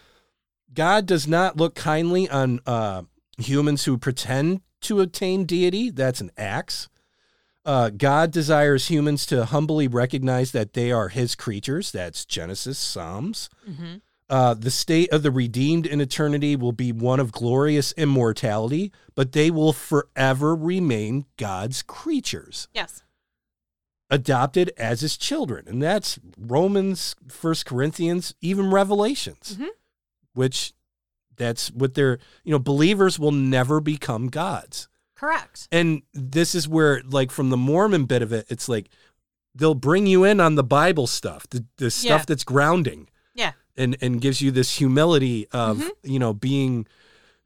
God 0.72 1.06
does 1.06 1.28
not 1.28 1.56
look 1.56 1.74
kindly 1.76 2.28
on 2.28 2.60
uh, 2.66 3.02
humans 3.38 3.84
who 3.84 3.96
pretend 3.96 4.62
to 4.80 5.00
attain 5.00 5.44
deity. 5.44 5.90
That's 5.90 6.20
an 6.20 6.32
Acts. 6.36 6.88
Uh, 7.64 7.90
God 7.90 8.30
desires 8.30 8.88
humans 8.88 9.24
to 9.26 9.44
humbly 9.46 9.88
recognize 9.88 10.52
that 10.52 10.72
they 10.72 10.90
are 10.90 11.08
His 11.08 11.34
creatures. 11.34 11.92
That's 11.92 12.24
Genesis, 12.24 12.78
Psalms. 12.78 13.48
hmm 13.64 13.96
Uh, 14.30 14.54
the 14.54 14.70
state 14.70 15.10
of 15.12 15.22
the 15.22 15.30
redeemed 15.30 15.86
in 15.86 16.00
eternity 16.00 16.56
will 16.56 16.72
be 16.72 16.90
one 16.92 17.20
of 17.20 17.30
glorious 17.30 17.92
immortality, 17.92 18.90
but 19.14 19.32
they 19.32 19.50
will 19.50 19.72
forever 19.72 20.54
remain 20.56 21.26
God's 21.36 21.82
creatures, 21.82 22.66
Yes. 22.72 23.02
adopted 24.10 24.72
as 24.76 25.00
his 25.00 25.16
children. 25.16 25.66
And 25.68 25.82
that's 25.82 26.18
Romans, 26.38 27.14
First 27.28 27.66
Corinthians, 27.66 28.34
even 28.40 28.70
Revelations, 28.70 29.56
Mhm. 29.58 29.68
which 30.34 30.72
that's 31.36 31.70
what 31.72 31.94
they're, 31.94 32.18
you 32.44 32.52
know, 32.52 32.58
believers 32.58 33.18
will 33.18 33.32
never 33.32 33.80
become 33.80 34.28
gods. 34.28 34.88
Correct. 35.16 35.68
And 35.72 36.02
this 36.12 36.54
is 36.54 36.68
where, 36.68 37.02
like, 37.04 37.30
from 37.30 37.50
the 37.50 37.56
Mormon 37.56 38.04
bit 38.06 38.22
of 38.22 38.32
it, 38.32 38.46
it's 38.48 38.68
like 38.68 38.88
they'll 39.54 39.74
bring 39.74 40.06
you 40.06 40.24
in 40.24 40.40
on 40.40 40.54
the 40.54 40.64
Bible 40.64 41.06
stuff, 41.06 41.46
the, 41.50 41.64
the 41.76 41.90
stuff 41.90 42.20
Yeah. 42.22 42.24
that's 42.26 42.44
grounding 42.44 43.08
Yeah. 43.34 43.52
And 43.76 43.96
and 44.00 44.20
gives 44.20 44.40
you 44.40 44.50
this 44.50 44.76
humility 44.78 45.46
of 45.52 45.78
Mhm. 45.78 45.90
you 46.02 46.18
know 46.18 46.32
being 46.34 46.86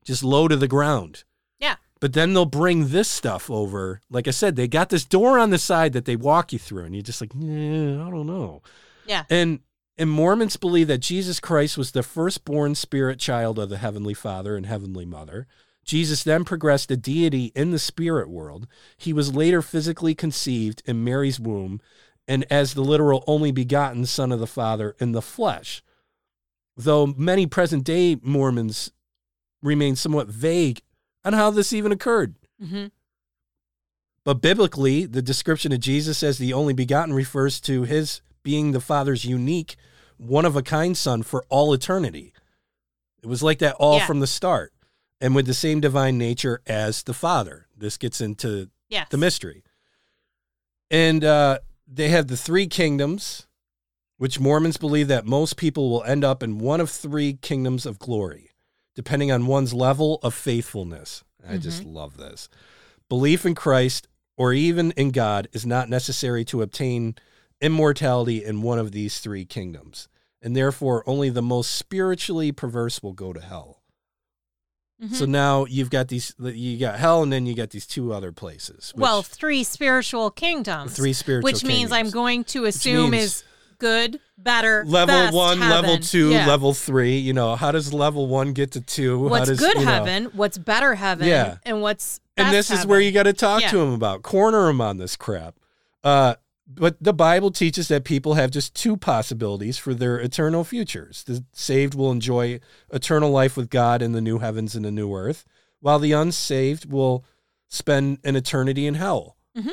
just 0.05 0.23
low 0.25 0.49
to 0.49 0.57
the 0.57 0.69
ground. 0.69 1.25
Yeah. 1.59 1.77
But 2.01 2.13
then 2.13 2.33
they'll 2.33 2.45
bring 2.47 2.89
this 2.89 3.09
stuff 3.09 3.51
over. 3.51 4.01
Like 4.11 4.27
I 4.29 4.31
said, 4.31 4.57
they 4.57 4.69
got 4.69 4.89
this 4.89 5.05
door 5.05 5.39
on 5.39 5.51
the 5.51 5.59
side 5.59 5.93
that 5.93 6.05
they 6.05 6.17
walk 6.17 6.53
you 6.53 6.59
through, 6.59 6.85
and 6.85 6.95
you're 6.95 7.03
just 7.03 7.21
like, 7.21 7.35
nah, 7.35 8.07
I 8.07 8.11
don't 8.11 8.27
know. 8.27 8.63
Yeah. 9.07 9.25
And 9.29 9.61
and 9.97 10.09
Mormons 10.11 10.57
believe 10.57 10.87
that 10.89 10.99
Jesus 10.99 11.41
Christ 11.41 11.77
was 11.77 11.91
the 11.91 12.05
firstborn 12.05 12.77
spirit 12.77 13.19
child 13.19 13.59
of 13.59 13.69
the 13.69 13.79
Heavenly 13.79 14.15
Father 14.15 14.57
and 14.57 14.65
Heavenly 14.67 15.05
Mother. 15.05 15.47
Jesus 15.85 16.23
then 16.23 16.45
progressed 16.45 16.91
to 16.91 16.97
deity 16.97 17.51
in 17.57 17.71
the 17.73 17.79
spirit 17.79 18.29
world. 18.29 18.69
He 18.97 19.13
was 19.13 19.35
later 19.35 19.61
physically 19.63 20.15
conceived 20.15 20.83
in 20.87 21.03
Mary's 21.03 21.41
womb 21.41 21.81
and 22.29 22.45
as 22.51 22.75
the 22.75 22.83
literal 22.83 23.25
only 23.27 23.51
begotten 23.51 24.05
Son 24.07 24.31
of 24.31 24.39
the 24.39 24.47
Father 24.47 24.95
in 25.01 25.13
the 25.13 25.23
flesh. 25.23 25.83
Though 26.81 27.07
many 27.09 27.47
present 27.47 27.83
day 27.85 28.17
Mormons 28.23 28.93
remain 29.63 29.97
somewhat 29.97 30.29
vague 30.29 30.81
on 31.25 31.33
how 31.33 31.51
this 31.51 31.73
even 31.73 31.91
occurred. 31.93 32.37
hmm 32.63 32.87
But 34.25 34.41
biblically, 34.41 35.05
the 35.05 35.21
description 35.23 35.73
of 35.73 35.81
Jesus 35.81 36.23
as 36.23 36.39
the 36.39 36.53
only 36.53 36.73
begotten 36.75 37.13
refers 37.15 37.61
to 37.63 37.83
his 37.83 38.21
being 38.45 38.71
the 38.71 38.81
Father's 38.81 39.25
unique, 39.25 39.75
one 40.17 40.45
of 40.45 40.55
a 40.55 40.63
kind 40.63 40.97
Son 40.97 41.25
for 41.25 41.45
all 41.49 41.73
eternity. 41.75 42.33
It 43.23 43.27
was 43.27 43.43
like 43.43 43.59
that 43.59 43.75
all 43.75 43.99
Yeah. 43.99 44.07
from 44.07 44.21
the 44.21 44.27
start, 44.29 44.73
and 45.21 45.35
with 45.35 45.47
the 45.47 45.55
same 45.55 45.81
divine 45.81 46.17
nature 46.17 46.63
as 46.67 47.03
the 47.03 47.13
Father. 47.15 47.67
This 47.77 47.97
gets 47.97 48.21
into 48.21 48.71
Yes. 48.89 49.09
the 49.11 49.17
mystery. 49.19 49.65
And 50.93 51.25
uh, 51.25 51.59
they 51.89 52.09
have 52.11 52.29
the 52.29 52.37
three 52.37 52.69
kingdoms, 52.69 53.48
which 54.19 54.39
Mormons 54.39 54.77
believe 54.77 55.09
that 55.09 55.25
most 55.27 55.57
people 55.57 55.89
will 55.91 56.05
end 56.05 56.25
up 56.25 56.43
in 56.43 56.59
one 56.59 56.81
of 56.81 56.91
three 56.91 57.33
kingdoms 57.35 57.87
of 57.87 57.99
glory, 57.99 58.51
depending 58.95 59.33
on 59.33 59.47
one's 59.47 59.73
level 59.73 60.19
of 60.23 60.35
faithfulness. 60.35 61.25
I 61.49 61.57
just 61.57 61.85
love 61.85 62.17
this. 62.19 62.49
Belief 63.09 63.47
in 63.47 63.55
Christ 63.55 64.07
or 64.37 64.53
even 64.53 64.91
in 64.93 65.11
God 65.13 65.49
is 65.53 65.65
not 65.65 65.89
necessary 65.89 66.45
to 66.47 66.63
obtain 66.63 67.15
immortality 67.61 68.45
in 68.45 68.63
one 68.63 68.79
of 68.79 68.93
these 68.93 69.19
three 69.21 69.45
kingdoms. 69.45 70.09
And 70.43 70.55
therefore, 70.55 71.03
only 71.09 71.31
the 71.31 71.43
most 71.43 71.73
spiritually 71.73 72.53
perverse 72.53 73.03
will 73.03 73.13
go 73.15 73.33
to 73.33 73.41
hell. 73.41 73.83
Mhm. 75.03 75.15
So 75.15 75.25
now 75.27 75.65
you've 75.65 75.91
got 75.91 76.09
these, 76.09 76.35
you 76.41 76.77
got 76.77 76.99
hell, 76.99 77.23
and 77.23 77.33
then 77.33 77.47
you 77.47 77.55
got 77.55 77.71
these 77.71 77.87
two 77.87 78.13
other 78.13 78.33
places. 78.33 78.93
which- 78.95 79.03
well, 79.03 79.23
three 79.23 79.63
spiritual 79.65 80.31
kingdoms. 80.31 80.95
three 80.95 81.13
spiritual 81.13 81.45
which 81.53 81.65
means 81.65 81.93
I'm 81.93 82.11
going 82.11 82.45
to 82.45 82.65
assume 82.65 83.15
is 83.15 83.43
good, 83.79 84.21
better, 84.37 84.85
level 84.87 85.15
best 85.15 85.35
one, 85.35 85.59
heaven. 85.59 85.71
level 85.91 85.99
two, 85.99 86.31
Yeah. 86.31 86.47
level 86.47 86.75
three. 86.75 87.17
You 87.19 87.33
know, 87.33 87.57
how 87.57 87.73
does 87.73 87.93
level 87.93 88.27
one 88.27 88.53
get 88.53 88.73
to 88.73 88.81
two? 88.81 89.25
how 89.25 89.31
What's 89.31 89.49
does, 89.49 89.59
good 89.59 89.75
you 89.79 89.85
know- 89.85 89.91
heaven? 89.91 90.25
What's 90.35 90.59
better 90.59 90.95
heaven? 90.95 91.27
Yeah. 91.29 91.59
And 91.65 91.81
what's 91.83 92.21
and 92.37 92.53
this 92.55 92.71
is 92.71 92.87
where 92.87 93.01
you 93.01 93.11
got 93.13 93.25
to 93.25 93.33
talk 93.33 93.63
Yeah. 93.63 93.71
to 93.71 93.81
him 93.81 93.93
about 93.93 94.23
corner 94.23 94.69
him 94.69 94.81
on 94.81 94.97
this 94.99 95.17
crap. 95.17 95.55
Uh, 96.05 96.35
but 96.67 96.97
the 97.01 97.13
Bible 97.15 97.51
teaches 97.51 97.89
that 97.89 98.05
people 98.05 98.35
have 98.35 98.51
just 98.51 98.75
two 98.75 98.97
possibilities 98.97 99.79
for 99.79 99.95
their 99.95 100.19
eternal 100.21 100.63
futures. 100.65 101.25
The 101.25 101.43
saved 101.53 101.95
will 101.95 102.11
enjoy 102.13 102.61
eternal 102.93 103.31
life 103.31 103.57
with 103.57 103.71
God 103.71 104.03
in 104.03 104.13
the 104.13 104.21
new 104.21 104.39
heavens 104.39 104.75
and 104.77 104.85
the 104.85 104.91
new 104.91 105.13
earth, 105.15 105.45
while 105.81 105.99
the 105.99 106.13
unsaved 106.13 106.91
will 106.93 107.25
spend 107.69 108.19
an 108.23 108.37
eternity 108.37 108.87
in 108.87 108.95
hell. 108.95 109.37
Mhm. 109.57 109.73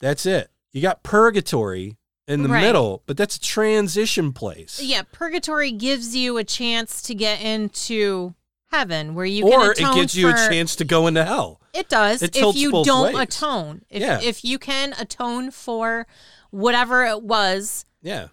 That's 0.00 0.26
it. 0.26 0.50
You 0.72 0.82
got 0.82 1.02
purgatory 1.02 1.96
in 2.26 2.42
the 2.42 2.48
Right. 2.48 2.62
middle, 2.62 3.02
but 3.06 3.16
that's 3.16 3.36
a 3.36 3.40
transition 3.40 4.32
place. 4.32 4.80
Yeah, 4.82 5.02
purgatory 5.12 5.70
gives 5.72 6.16
you 6.16 6.36
a 6.38 6.44
chance 6.44 7.02
to 7.02 7.14
get 7.14 7.40
into 7.42 8.34
heaven 8.70 9.14
where 9.14 9.26
you 9.26 9.46
or 9.46 9.74
can 9.74 9.92
it 9.92 9.94
gives 9.94 10.16
you 10.16 10.28
a 10.28 10.32
chance 10.32 10.74
to 10.76 10.84
go 10.84 11.06
into 11.06 11.24
hell. 11.24 11.60
It 11.72 11.88
does 11.88 12.22
It 12.22 12.34
if 12.36 12.56
you 12.56 12.82
don't 12.84 13.14
ways. 13.14 13.28
atone. 13.28 13.82
If 13.90 14.00
Yeah. 14.00 14.20
if 14.22 14.44
you 14.44 14.58
can 14.58 14.94
atone 14.98 15.50
for 15.50 16.06
whatever 16.50 17.04
it 17.04 17.22
was 17.22 17.84
Yeah. 18.02 18.28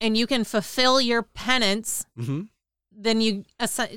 and 0.00 0.16
you 0.16 0.26
can 0.26 0.44
fulfill 0.44 1.00
your 1.00 1.22
penance, 1.22 2.06
hmm 2.16 2.42
then 2.98 3.20
you 3.20 3.44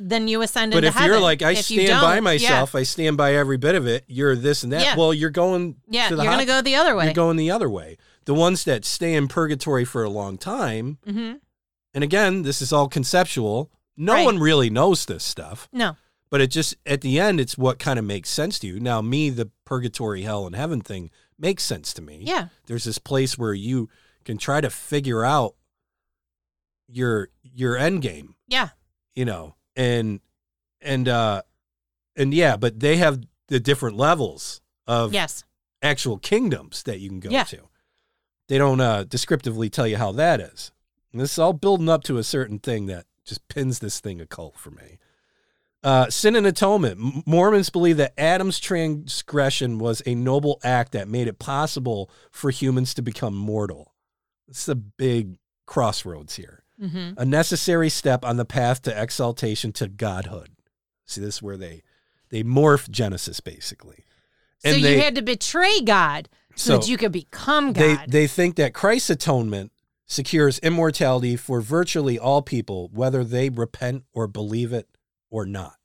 then 0.01 0.27
you 0.27 0.41
ascend 0.41 0.73
But 0.73 0.79
into 0.79 0.89
if 0.89 0.93
heaven. 0.95 1.09
you're 1.09 1.21
like, 1.21 1.41
I 1.41 1.51
If 1.51 1.63
stand 1.65 2.01
by 2.01 2.19
myself, 2.19 2.75
I 2.75 2.83
stand 2.83 3.15
by 3.15 3.33
every 3.33 3.55
bit 3.55 3.73
of 3.75 3.87
it. 3.87 4.03
You're 4.07 4.35
this 4.35 4.61
and 4.63 4.73
that. 4.73 4.81
Yeah. 4.81 4.95
Well, 4.97 5.13
you're 5.13 5.29
going. 5.29 5.77
Yeah, 5.87 6.03
yeah 6.03 6.09
to 6.09 6.15
you're 6.15 6.25
hot- 6.25 6.31
gonna 6.31 6.45
go 6.45 6.61
the 6.61 6.75
other 6.75 6.97
way. 6.97 7.05
You're 7.05 7.13
going 7.13 7.37
the 7.37 7.49
other 7.49 7.69
way. 7.69 7.97
The 8.29 8.35
ones 8.35 8.63
that 8.65 8.85
stay 8.85 9.15
in 9.15 9.27
purgatory 9.27 9.85
for 9.85 10.03
a 10.03 10.09
long 10.09 10.37
time, 10.37 10.99
hmm 11.03 11.33
and 11.95 12.03
again, 12.03 12.43
this 12.43 12.61
is 12.61 12.71
all 12.71 12.87
conceptual. 12.87 13.71
No 13.97 14.13
Right. 14.13 14.25
one 14.25 14.37
really 14.37 14.69
knows 14.69 15.05
this 15.05 15.23
stuff, 15.23 15.67
No, 15.73 15.95
but 16.29 16.39
it 16.39 16.51
just 16.51 16.75
at 16.85 17.01
the 17.01 17.19
end, 17.19 17.39
it's 17.39 17.57
what 17.57 17.79
kind 17.79 17.97
of 17.97 18.05
makes 18.05 18.29
sense 18.29 18.59
to 18.59 18.67
you. 18.67 18.79
Now, 18.79 19.01
me, 19.01 19.31
the 19.31 19.49
purgatory, 19.65 20.21
hell, 20.21 20.45
and 20.45 20.55
heaven 20.55 20.81
thing 20.81 21.09
makes 21.39 21.63
sense 21.63 21.91
to 21.95 22.03
me. 22.03 22.19
yeah, 22.21 22.49
There's 22.67 22.83
this 22.83 22.99
place 22.99 23.35
where 23.39 23.55
you 23.55 23.89
can 24.25 24.37
try 24.37 24.61
to 24.61 24.69
figure 24.69 25.25
out 25.25 25.55
your 26.87 27.29
your 27.41 27.77
end 27.77 28.03
game. 28.03 28.35
yeah, 28.47 28.69
you 29.15 29.25
know 29.25 29.55
and 29.75 30.19
and 30.81 31.07
uh 31.07 31.41
and 32.15 32.33
yeah 32.33 32.57
but 32.57 32.79
they 32.79 32.97
have 32.97 33.21
the 33.47 33.59
different 33.59 33.97
levels 33.97 34.61
of 34.85 35.13
yes, 35.15 35.43
actual 35.81 36.19
kingdoms 36.19 36.83
that 36.83 36.99
you 36.99 37.09
can 37.09 37.19
go 37.19 37.31
Yeah. 37.31 37.45
to 37.45 37.68
they 38.49 38.57
don't 38.57 38.81
uh 38.81 39.05
descriptively 39.05 39.69
tell 39.69 39.87
you 39.87 39.95
how 39.95 40.11
that 40.11 40.41
is 40.41 40.71
and 41.13 41.21
this 41.21 41.31
is 41.31 41.39
all 41.39 41.53
building 41.53 41.87
up 41.87 42.03
to 42.03 42.17
a 42.17 42.23
certain 42.23 42.59
thing 42.59 42.85
that 42.87 43.05
just 43.23 43.47
pins 43.47 43.79
this 43.79 44.01
thing 44.01 44.19
a 44.19 44.25
cult 44.25 44.57
for 44.57 44.71
me 44.71 44.99
uh, 45.81 46.09
sin 46.09 46.35
and 46.35 46.45
atonement. 46.45 47.25
Mormons 47.25 47.69
believe 47.69 47.95
that 47.95 48.13
Adam's 48.19 48.59
transgression 48.59 49.79
was 49.79 50.01
a 50.05 50.13
noble 50.13 50.59
act 50.61 50.91
that 50.91 51.07
made 51.07 51.25
it 51.25 51.39
possible 51.39 52.11
for 52.31 52.51
humans 52.51 52.93
to 52.95 53.01
become 53.01 53.33
mortal. 53.33 53.93
It's 54.49 54.67
a 54.67 54.75
big 54.75 55.37
crossroads 55.65 56.35
here 56.35 56.63
hmm 56.77 57.11
a 57.17 57.25
necessary 57.25 57.89
step 57.89 58.25
on 58.25 58.37
the 58.37 58.45
path 58.45 58.81
to 58.81 59.01
exaltation 59.01 59.71
to 59.71 59.87
godhood. 59.87 60.49
See, 61.05 61.21
this 61.21 61.35
is 61.35 61.41
where 61.41 61.57
they 61.57 61.83
they 62.29 62.43
morph 62.43 62.89
Genesis 62.89 63.39
basically. 63.39 64.03
So 64.59 64.71
you 64.71 64.83
they- 64.83 64.99
had 64.99 65.15
to 65.15 65.21
betray 65.21 65.81
God 65.81 66.27
so, 66.59 66.73
So 66.73 66.77
that 66.77 66.87
you 66.89 66.97
could 66.97 67.11
become 67.11 67.73
God. 67.73 68.01
They 68.07 68.21
they 68.21 68.27
think 68.27 68.55
that 68.57 68.73
Christ's 68.73 69.09
atonement 69.09 69.71
secures 70.05 70.59
immortality 70.59 71.35
for 71.35 71.61
virtually 71.61 72.17
all 72.17 72.41
people, 72.41 72.89
whether 72.91 73.23
they 73.23 73.49
repent 73.49 74.03
or 74.13 74.27
believe 74.27 74.73
it 74.73 74.89
or 75.29 75.45
not. 75.45 75.75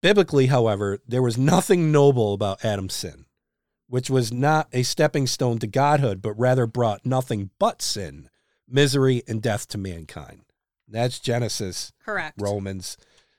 Biblically, 0.00 0.46
however, 0.46 0.98
there 1.08 1.22
was 1.22 1.38
nothing 1.38 1.90
noble 1.90 2.34
about 2.34 2.64
Adam's 2.64 2.94
sin, 2.94 3.24
which 3.88 4.10
was 4.10 4.32
not 4.32 4.68
a 4.72 4.82
stepping 4.82 5.26
stone 5.26 5.58
to 5.58 5.66
godhood, 5.66 6.22
but 6.22 6.38
rather 6.38 6.66
brought 6.66 7.06
nothing 7.06 7.50
but 7.58 7.82
sin, 7.82 8.28
misery, 8.68 9.22
and 9.26 9.42
death 9.42 9.66
to 9.68 9.78
mankind. 9.78 10.42
That's 10.86 11.18
Genesis 11.18 11.92
Correct. 12.04 12.40
Romans. 12.40 12.96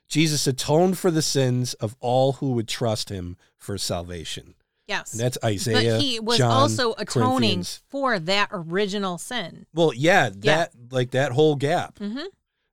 Jesus 0.08 0.46
atoned 0.46 0.98
for 0.98 1.10
the 1.10 1.22
sins 1.22 1.74
of 1.74 1.96
all 2.00 2.34
who 2.34 2.52
would 2.52 2.68
trust 2.68 3.08
him 3.08 3.36
for 3.56 3.78
salvation. 3.78 4.55
Yes. 4.86 5.12
And 5.12 5.20
that's 5.20 5.38
Isaiah. 5.44 5.94
but 5.94 6.00
he 6.00 6.20
was 6.20 6.38
John, 6.38 6.50
also 6.50 6.94
atoning 6.96 7.64
for 7.88 8.18
that 8.18 8.48
original 8.52 9.18
sin. 9.18 9.66
Well, 9.74 9.92
yeah, 9.94 10.30
that 10.38 10.72
like 10.90 11.10
that 11.10 11.32
whole 11.32 11.56
gap. 11.56 11.98
Mm-hmm. 11.98 12.26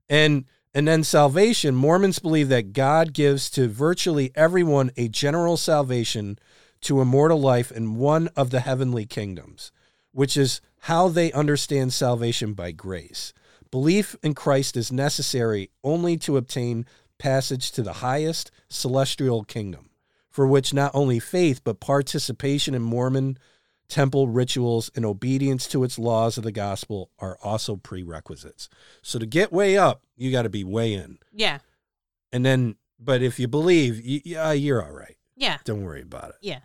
And 0.09 0.45
and 0.75 0.87
then 0.87 1.03
salvation, 1.03 1.75
Mormons 1.75 2.19
believe 2.19 2.49
that 2.49 2.73
God 2.73 3.13
gives 3.13 3.49
to 3.51 3.67
virtually 3.67 4.31
everyone 4.35 4.91
a 4.97 5.07
general 5.07 5.57
salvation 5.57 6.39
to 6.81 7.01
immortal 7.01 7.39
life 7.39 7.71
in 7.71 7.95
one 7.95 8.27
of 8.35 8.49
the 8.49 8.59
heavenly 8.59 9.05
kingdoms, 9.05 9.71
which 10.11 10.35
is 10.35 10.61
how 10.81 11.07
they 11.07 11.31
understand 11.31 11.93
salvation 11.93 12.53
by 12.53 12.71
grace. 12.71 13.33
Belief 13.71 14.15
in 14.21 14.33
Christ 14.33 14.75
is 14.75 14.91
necessary 14.91 15.71
only 15.83 16.17
to 16.17 16.37
obtain 16.37 16.85
passage 17.17 17.71
to 17.71 17.81
the 17.81 17.93
highest 17.93 18.51
celestial 18.69 19.43
kingdom, 19.43 19.89
for 20.33 20.45
which 20.45 20.73
not 20.73 20.91
only 20.93 21.19
faith 21.19 21.61
but 21.63 21.79
participation 21.79 22.73
in 22.75 22.81
Mormon 22.81 23.37
temple 23.87 24.27
rituals 24.27 24.89
and 24.95 25.05
obedience 25.05 25.67
to 25.67 25.83
its 25.83 25.99
laws 25.99 26.37
of 26.37 26.43
the 26.43 26.51
gospel 26.51 27.11
are 27.19 27.37
also 27.43 27.75
prerequisites. 27.75 28.67
So 29.03 29.19
to 29.19 29.25
get 29.25 29.53
way 29.53 29.77
up, 29.77 30.01
you 30.17 30.31
got 30.31 30.41
to 30.43 30.49
be 30.49 30.63
way 30.63 30.93
in. 30.93 31.19
Yeah. 31.31 31.59
And 32.31 32.43
then, 32.45 32.75
but 32.99 33.21
if 33.21 33.39
you 33.39 33.47
believe, 33.47 34.01
y- 34.03 34.21
yeah, 34.25 34.47
uh, 34.47 34.51
you're 34.51 34.83
all 34.83 34.91
right. 34.93 35.17
Yeah. 35.35 35.57
Don't 35.63 35.83
worry 35.83 36.01
about 36.01 36.29
it. 36.29 36.35
Yeah. 36.41 36.59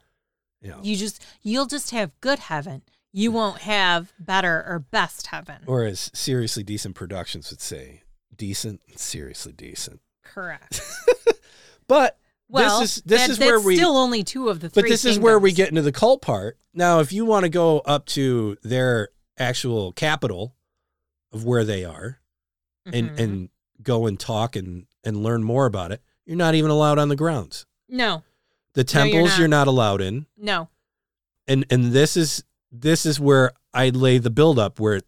You 0.62 0.70
know, 0.70 0.78
You 0.82 0.96
just 0.96 1.22
you'll 1.42 1.66
just 1.66 1.90
have 1.90 2.18
good 2.20 2.38
heaven. 2.38 2.82
You 3.12 3.30
won't 3.32 3.58
have 3.62 4.12
better 4.18 4.64
or 4.66 4.78
best 4.78 5.26
heaven. 5.28 5.62
or 5.66 5.84
as 5.84 6.10
seriously 6.14 6.62
decent 6.62 6.94
productions 6.94 7.50
would 7.50 7.60
say, 7.60 8.02
decent, 8.34 8.80
seriously 8.96 9.52
decent. 9.52 10.00
Correct. 10.24 10.80
But 11.86 12.18
Well, 12.50 12.80
this 12.80 12.96
is 12.98 13.02
this 13.04 13.20
that- 13.22 13.30
is 13.30 13.38
where 13.38 13.60
we 13.60 13.76
still 13.76 13.96
only 13.96 14.24
two 14.24 14.48
of 14.48 14.60
the 14.60 14.68
three. 14.70 14.82
But 14.82 14.88
this 14.88 15.04
is 15.04 15.18
where 15.18 15.38
we 15.38 15.52
get 15.52 15.68
into 15.68 15.82
the 15.82 15.92
cult 15.92 16.22
part. 16.22 16.58
Now, 16.72 17.00
if 17.00 17.12
you 17.12 17.24
want 17.24 17.44
to 17.44 17.48
go 17.50 17.80
up 17.80 18.06
to 18.06 18.56
their 18.62 19.10
actual 19.38 19.92
capital 19.92 20.54
of 21.32 21.44
where 21.44 21.64
they 21.64 21.84
are 21.84 22.20
and 22.86 23.10
Mhm. 23.10 23.18
and 23.20 23.48
go 23.82 24.06
and 24.06 24.18
talk 24.18 24.56
and 24.56 24.86
and 25.04 25.22
learn 25.22 25.42
more 25.44 25.66
about 25.66 25.92
it, 25.92 26.02
you're 26.26 26.36
not 26.36 26.54
even 26.54 26.70
allowed 26.70 26.98
on 26.98 27.08
the 27.08 27.16
grounds. 27.16 27.66
no, 27.88 28.22
The 28.74 28.82
No, 28.84 29.02
you're 29.04 29.12
temples 29.12 29.30
not. 29.30 29.38
you're 29.38 29.48
not 29.48 29.66
allowed 29.68 30.00
in. 30.00 30.26
no, 30.36 30.68
And 31.46 31.64
and 31.70 31.92
this 31.92 32.16
is 32.16 32.44
this 32.72 33.04
is 33.06 33.18
where 33.20 33.52
I 33.74 33.88
lay 33.90 34.18
the 34.18 34.30
build 34.30 34.58
up 34.58 34.78
where 34.80 35.00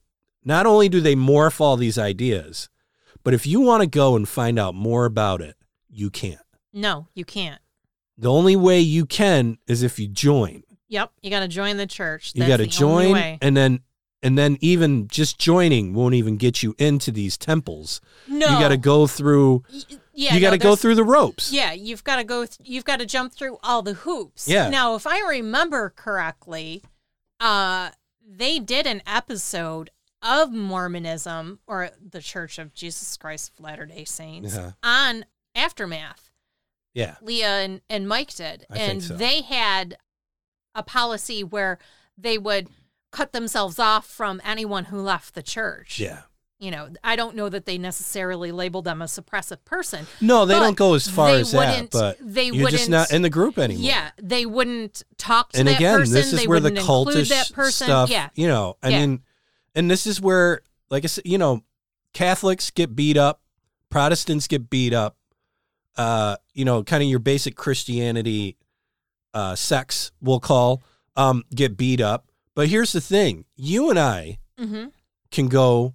not 0.45 0.67
only 0.67 0.89
do 0.89 1.01
they 1.01 1.15
morph 1.15 1.61
all 1.61 1.77
these 1.77 1.99
ideas, 1.99 2.69
but 3.23 3.35
if 3.35 3.47
you 3.47 3.61
want 3.61 3.83
to 3.83 3.87
go 3.87 4.17
and 4.17 4.29
find 4.29 4.59
out 4.59 4.75
more 4.75 5.05
about 5.05 5.41
it, 5.43 5.57
you 5.89 6.09
can't. 6.11 6.41
No. 6.73 7.09
You 7.15 7.25
can't. 7.25 7.61
The 8.19 8.31
only 8.31 8.57
way 8.57 8.81
you 8.81 9.07
can 9.07 9.59
is 9.67 9.83
if 9.83 9.99
you 9.99 10.07
join. 10.09 10.63
Yep, 10.89 11.13
you 11.23 11.31
got 11.31 11.41
to 11.41 11.49
join 11.49 11.77
the 11.77 11.87
church. 11.87 12.33
You 12.35 12.47
got 12.47 12.59
to 12.59 12.67
join, 12.67 13.17
and 13.41 13.57
then 13.57 13.81
and 14.23 14.37
then 14.37 14.59
even 14.61 15.09
just 15.09 15.39
joining 15.39 15.95
won't 15.95 16.15
even 16.15 16.37
get 16.37 16.63
you 16.63 16.75
into 16.79 17.11
these 17.11 17.39
temples. 17.39 18.01
No, 18.29 18.47
You 18.49 18.59
got 18.59 18.69
to 18.69 18.77
go 18.77 19.07
through. 19.07 19.63
Yeah, 20.13 20.35
you 20.35 20.41
got 20.41 20.51
no, 20.51 20.57
to 20.57 20.59
go 20.59 20.77
through 20.77 20.97
the 20.97 21.05
ropes. 21.05 21.53
Yeah, 21.53 21.73
you've 21.73 22.05
got 22.05 22.17
to 22.17 22.25
go. 22.25 22.45
Th- 22.45 22.69
you've 22.69 22.85
got 22.85 22.99
to 23.01 23.07
jump 23.07 23.33
through 23.33 23.59
all 23.63 23.81
the 23.83 23.95
hoops. 23.95 24.49
Yeah. 24.49 24.69
Now, 24.69 24.97
if 24.97 25.07
I 25.07 25.21
remember 25.21 25.91
correctly, 25.97 26.83
uh, 27.39 27.91
they 28.29 28.59
did 28.59 28.87
an 28.87 29.01
episode 29.07 29.91
of 30.21 30.53
Mormonism 30.53 31.61
or 31.67 31.91
the 32.07 32.21
Church 32.21 32.59
of 32.59 32.75
Jesus 32.75 33.17
Christ 33.17 33.53
of 33.55 33.65
Latter 33.65 33.87
Day 33.87 34.05
Saints 34.05 34.55
Yeah. 34.55 34.73
on 34.83 35.25
aftermath. 35.55 36.30
Yeah, 36.95 37.17
Leah 37.23 37.61
and, 37.61 37.81
and 37.89 38.09
Mike 38.09 38.35
did, 38.35 38.67
I 38.71 38.79
and 38.79 39.03
so. 39.03 39.15
they 39.17 39.43
had 39.43 39.97
a 40.75 40.83
policy 40.83 41.45
where 41.45 41.79
they 42.19 42.37
would 42.39 42.69
cut 43.13 43.33
themselves 43.33 43.79
off 43.79 44.07
from 44.07 44.41
anyone 44.45 44.87
who 44.87 45.01
left 45.01 45.35
the 45.35 45.43
church. 45.43 45.99
yeah. 46.01 46.23
You 46.63 46.71
know, 46.71 46.91
I 47.03 47.17
don't 47.17 47.37
know 47.37 47.49
that 47.49 47.65
they 47.65 47.79
necessarily 47.79 48.53
labeled 48.53 48.85
them 48.85 49.01
a 49.01 49.07
suppressive 49.07 49.65
person. 49.65 50.07
No, 50.21 50.45
they 50.45 50.53
don't 50.57 50.77
go 50.77 50.93
as 50.93 51.09
far 51.09 51.31
as 51.31 51.53
that, 51.53 51.89
but 51.91 52.19
they 52.21 52.49
you're 52.51 52.65
wouldn't- 52.65 52.91
not 52.91 53.11
in 53.13 53.23
the 53.23 53.31
group 53.31 53.59
anymore. 53.59 53.83
Yeah, 53.83 54.11
they 54.21 54.45
wouldn't 54.45 55.03
talk 55.17 55.53
to 55.53 55.59
and 55.59 55.69
that 55.69 55.77
again, 55.77 56.01
person. 56.01 56.13
this 56.15 56.35
is 56.35 56.41
they 56.41 56.47
where 56.47 56.61
the 56.61 56.73
cultish 56.73 57.31
that 57.31 57.51
person. 57.55 57.87
stuff. 57.87 58.11
Yeah, 58.11 58.29
You 58.35 58.47
know, 58.49 58.77
I 58.83 58.91
Yeah. 58.91 59.01
mean, 59.07 59.23
and 59.75 59.91
this 59.91 60.07
is 60.07 60.21
where, 60.21 60.61
like 60.91 61.05
I 61.05 61.07
said, 61.07 61.25
you 61.25 61.39
know, 61.39 61.63
Catholics 62.13 62.71
get 62.71 62.95
beat 62.95 63.17
up, 63.17 63.41
Protestants 63.89 64.47
get 64.47 64.69
beat 64.69 64.93
up. 64.93 65.17
Uh, 65.97 66.37
you 66.55 66.65
know, 66.65 66.83
kind 66.83 67.03
of 67.03 67.09
your 67.09 67.19
basic 67.19 67.57
Christianity, 67.57 68.57
uh, 69.35 69.55
sects 69.55 70.13
we'll 70.21 70.41
call, 70.41 70.83
um, 71.17 71.45
get 71.55 71.77
beat 71.77 72.01
up. 72.01 72.27
But 72.55 72.69
here's 72.69 72.93
the 72.93 73.01
thing: 73.01 73.45
you 73.57 73.91
and 73.91 73.99
I 73.99 74.39
hmm 74.59 74.87
can 75.31 75.49
go 75.49 75.95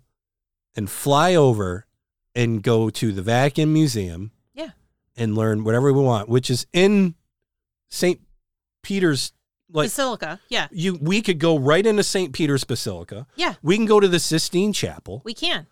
and 0.76 0.90
fly 0.90 1.36
over 1.36 1.86
and 2.34 2.64
go 2.64 2.90
to 2.90 3.12
the 3.12 3.22
Vatican 3.22 3.72
Museum. 3.74 4.32
Yeah. 4.54 4.70
And 5.18 5.36
learn 5.36 5.64
whatever 5.64 5.92
we 5.94 6.02
want, 6.02 6.28
which 6.30 6.50
is 6.50 6.66
in 6.74 7.16
St. 7.90 8.20
Peter's 8.84 9.32
like 9.72 9.88
Basilica. 9.88 10.40
Yeah, 10.50 10.68
you 10.72 10.98
we 11.02 11.22
could 11.22 11.40
go 11.40 11.58
right 11.58 11.86
into 11.86 12.04
St. 12.04 12.34
Peter's 12.34 12.64
Basilica. 12.64 13.26
yeah, 13.36 13.56
We 13.62 13.76
can 13.78 13.86
go 13.86 14.00
to 14.00 14.08
the 14.08 14.20
Sistine 14.20 14.74
Chapel. 14.74 15.22
we 15.26 15.34
can. 15.34 15.68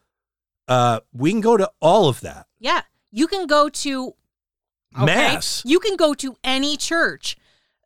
Uh 0.67 0.99
we 1.13 1.31
can 1.31 1.41
go 1.41 1.57
to 1.57 1.69
all 1.81 2.07
of 2.09 2.21
that. 2.21 2.47
Yeah, 2.59 2.81
you 3.15 3.27
can 3.27 3.45
go 3.47 3.69
to 3.69 4.13
okay? 4.95 5.05
Mass. 5.05 5.61
You 5.65 5.79
can 5.79 5.95
go 5.95 6.13
to 6.15 6.35
any 6.43 6.75
church. 6.77 7.37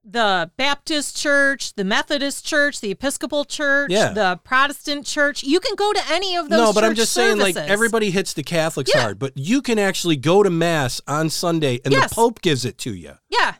The 0.09 0.49
Baptist 0.55 1.17
church, 1.17 1.73
the 1.75 1.83
Methodist 1.83 2.45
church, 2.45 2.79
the 2.79 2.91
Episcopal 2.91 3.43
church, 3.43 3.91
Yeah. 3.91 4.13
the 4.13 4.39
Protestant 4.41 5.05
church. 5.05 5.43
You 5.43 5.59
can 5.59 5.75
go 5.75 5.91
to 5.91 6.01
any 6.09 6.37
of 6.37 6.47
those 6.49 6.57
No, 6.59 6.71
but 6.71 6.85
I'm 6.85 6.95
just 6.95 7.11
saying 7.11 7.39
like 7.39 7.57
everybody 7.57 8.09
hits 8.09 8.31
the 8.33 8.41
Catholics 8.43 8.89
Yeah. 8.95 9.01
hard, 9.01 9.19
but 9.19 9.33
you 9.35 9.61
can 9.61 9.77
actually 9.77 10.15
go 10.15 10.43
to 10.43 10.49
mass 10.49 11.01
on 11.09 11.29
Sunday 11.29 11.81
and 11.83 11.93
Yes. 11.93 12.09
the 12.11 12.15
Pope 12.15 12.41
gives 12.41 12.63
it 12.63 12.77
to 12.79 12.93
you 12.95 13.17
Yeah, 13.29 13.55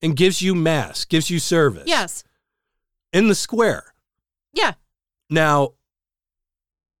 and 0.00 0.16
gives 0.16 0.40
you 0.40 0.54
mass, 0.54 1.04
gives 1.04 1.28
you 1.28 1.38
service. 1.38 1.84
yes. 1.86 2.24
In 3.12 3.28
the 3.28 3.34
square. 3.34 3.92
Yeah. 4.54 4.72
Now 5.28 5.74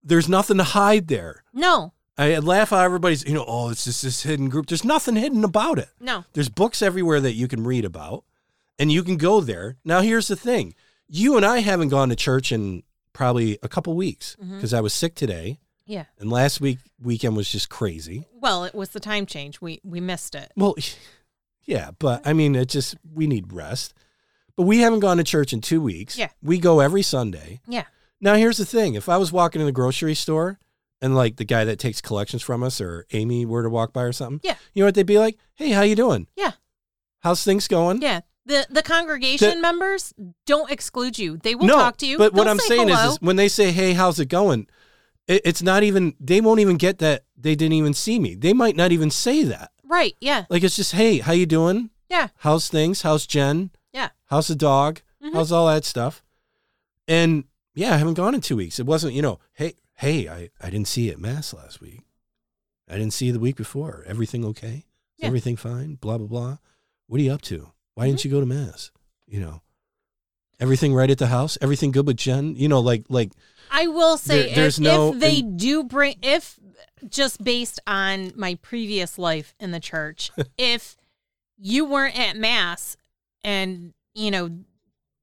there's 0.02 0.28
nothing 0.28 0.58
to 0.58 0.64
hide 0.64 1.08
there. 1.08 1.44
No, 1.54 1.94
I 2.18 2.38
laugh 2.38 2.70
how 2.70 2.78
everybody's, 2.78 3.24
you 3.26 3.34
know, 3.34 3.44
oh, 3.46 3.68
it's 3.68 3.84
just 3.84 4.02
this 4.02 4.22
hidden 4.22 4.48
group. 4.48 4.66
There's 4.66 4.84
nothing 4.84 5.16
hidden 5.16 5.44
about 5.44 5.78
it. 5.78 5.90
no. 6.00 6.24
There's 6.32 6.48
books 6.48 6.80
everywhere 6.80 7.20
that 7.20 7.34
you 7.34 7.46
can 7.46 7.64
read 7.64 7.84
about, 7.84 8.24
and 8.78 8.90
you 8.90 9.02
can 9.02 9.16
go 9.16 9.40
there. 9.40 9.76
Now, 9.84 10.00
here's 10.00 10.28
the 10.28 10.36
thing: 10.36 10.74
you 11.08 11.36
and 11.36 11.44
I 11.44 11.58
haven't 11.58 11.90
gone 11.90 12.08
to 12.08 12.16
church 12.16 12.52
in 12.52 12.82
probably 13.12 13.58
a 13.62 13.68
couple 13.68 13.94
weeks 13.94 14.36
mm-hmm. 14.42 14.56
because 14.56 14.72
I 14.74 14.80
was 14.80 14.94
sick 14.94 15.14
today, 15.14 15.58
Yeah. 15.86 16.04
and 16.18 16.30
last 16.30 16.60
week 16.60 16.78
weekend 17.02 17.36
was 17.36 17.50
just 17.50 17.68
crazy. 17.68 18.26
Well, 18.32 18.64
it 18.64 18.74
was 18.74 18.90
the 18.90 19.00
time 19.00 19.26
change. 19.26 19.60
We 19.60 19.80
we 19.84 20.00
missed 20.00 20.34
it. 20.34 20.52
Well, 20.56 20.74
yeah, 21.64 21.90
but 21.98 22.26
I 22.26 22.32
mean, 22.32 22.54
it 22.54 22.68
just 22.68 22.96
we 23.14 23.26
need 23.26 23.52
rest. 23.52 23.92
But 24.56 24.62
we 24.62 24.78
haven't 24.78 25.00
gone 25.00 25.18
to 25.18 25.24
church 25.24 25.52
in 25.52 25.60
two 25.60 25.82
weeks. 25.82 26.16
Yeah. 26.16 26.28
we 26.42 26.56
go 26.58 26.80
every 26.80 27.02
Sunday. 27.02 27.60
Yeah. 27.68 27.84
Now, 28.22 28.36
here's 28.36 28.56
the 28.56 28.64
thing: 28.64 28.94
if 28.94 29.06
I 29.06 29.18
was 29.18 29.32
walking 29.32 29.60
in 29.60 29.66
the 29.66 29.72
grocery 29.72 30.14
store. 30.14 30.58
And 31.02 31.14
like 31.14 31.36
the 31.36 31.44
guy 31.44 31.64
that 31.64 31.78
takes 31.78 32.00
collections 32.00 32.42
from 32.42 32.62
us, 32.62 32.80
or 32.80 33.06
Amy 33.12 33.44
were 33.44 33.62
to 33.62 33.68
walk 33.68 33.92
by 33.92 34.02
or 34.02 34.12
something, 34.12 34.40
Yeah. 34.42 34.56
you 34.72 34.82
know 34.82 34.86
what 34.86 34.94
they'd 34.94 35.02
be 35.06 35.18
like? 35.18 35.36
Hey, 35.54 35.70
how 35.70 35.82
you 35.82 35.94
doing? 35.94 36.26
Yeah. 36.36 36.52
How's 37.20 37.44
things 37.44 37.68
going? 37.68 38.00
Yeah. 38.00 38.20
The 38.46 38.66
the 38.70 38.82
congregation 38.82 39.50
The- 39.56 39.60
members 39.60 40.14
don't 40.46 40.70
exclude 40.70 41.18
you. 41.18 41.36
They 41.36 41.54
will 41.54 41.68
talk 41.68 41.96
to 41.98 42.06
you. 42.06 42.16
But 42.16 42.32
what 42.32 42.44
They'll 42.44 42.52
I'm 42.52 42.58
say 42.60 42.76
saying 42.76 42.88
is, 42.90 42.96
hello. 42.98 43.12
is, 43.12 43.20
when 43.20 43.36
they 43.36 43.48
say, 43.48 43.72
"Hey, 43.72 43.92
how's 43.92 44.18
it 44.20 44.26
going?" 44.28 44.68
It, 45.26 45.42
it's 45.44 45.62
not 45.62 45.82
even. 45.82 46.14
They 46.20 46.40
won't 46.40 46.60
even 46.60 46.76
get 46.76 46.98
that. 47.00 47.24
They 47.36 47.56
didn't 47.56 47.72
even 47.74 47.92
see 47.92 48.18
me. 48.20 48.34
They 48.36 48.52
might 48.52 48.76
not 48.76 48.92
even 48.92 49.10
say 49.10 49.42
that. 49.44 49.72
right. 49.88 50.14
Yeah. 50.20 50.44
Like 50.48 50.62
it's 50.64 50.76
just, 50.76 50.92
"Hey, 50.92 51.18
how 51.18 51.32
you 51.32 51.46
doing? 51.46 51.90
Yeah. 52.08 52.28
How's 52.38 52.68
things? 52.68 53.02
How's 53.02 53.26
Jen? 53.26 53.70
Yeah. 53.92 54.10
How's 54.26 54.46
the 54.48 54.54
dog? 54.56 55.00
Mhm. 55.22 55.32
How's 55.34 55.50
all 55.52 55.66
that 55.66 55.84
stuff?" 55.84 56.22
And 57.08 57.44
yeah, 57.74 57.94
I 57.94 57.96
haven't 57.98 58.14
gone 58.14 58.34
in 58.34 58.40
two 58.40 58.56
weeks. 58.56 58.78
It 58.78 58.86
wasn't, 58.86 59.14
you 59.14 59.22
know, 59.22 59.38
hey, 59.54 59.74
hey, 59.96 60.28
I, 60.28 60.50
I 60.60 60.70
didn't 60.70 60.88
see 60.88 61.06
you 61.06 61.12
at 61.12 61.18
mass 61.20 61.52
last 61.54 61.80
week. 61.80 62.00
I 62.88 62.94
didn't 62.94 63.12
see 63.12 63.26
you 63.26 63.32
the 63.32 63.38
week 63.40 63.56
before. 63.56 64.04
Everything 64.06 64.44
okay? 64.44 64.84
Yeah. 65.18 65.26
everything 65.28 65.56
fine? 65.56 65.94
Blah 65.96 66.18
blah 66.18 66.26
blah. 66.26 66.56
What 67.06 67.20
are 67.20 67.24
you 67.24 67.32
up 67.32 67.42
to? 67.42 67.72
Why 67.94 68.06
didn't 68.06 68.20
Mm-hmm. 68.20 68.28
you 68.28 68.34
go 68.34 68.40
to 68.40 68.46
mass? 68.46 68.90
You 69.26 69.40
know, 69.40 69.62
everything 70.60 70.94
right 70.94 71.10
at 71.10 71.18
the 71.18 71.26
house. 71.28 71.58
Everything 71.60 71.90
good 71.90 72.06
with 72.06 72.16
Jen. 72.16 72.54
You 72.56 72.68
know, 72.68 72.80
like 72.80 73.04
like 73.08 73.32
I 73.70 73.86
will 73.88 74.16
say 74.18 74.46
There- 74.46 74.54
there's 74.56 74.78
no- 74.80 75.12
if 75.14 75.20
they 75.20 75.42
do 75.42 75.82
bring 75.84 76.16
if 76.22 76.58
just 77.08 77.42
based 77.42 77.80
on 77.86 78.32
my 78.36 78.54
previous 78.62 79.18
life 79.18 79.54
in 79.58 79.70
the 79.70 79.80
church, 79.80 80.30
if 80.58 80.96
you 81.58 81.84
weren't 81.86 82.18
at 82.18 82.36
mass 82.36 82.96
and 83.42 83.94
you 84.14 84.30
know 84.30 84.50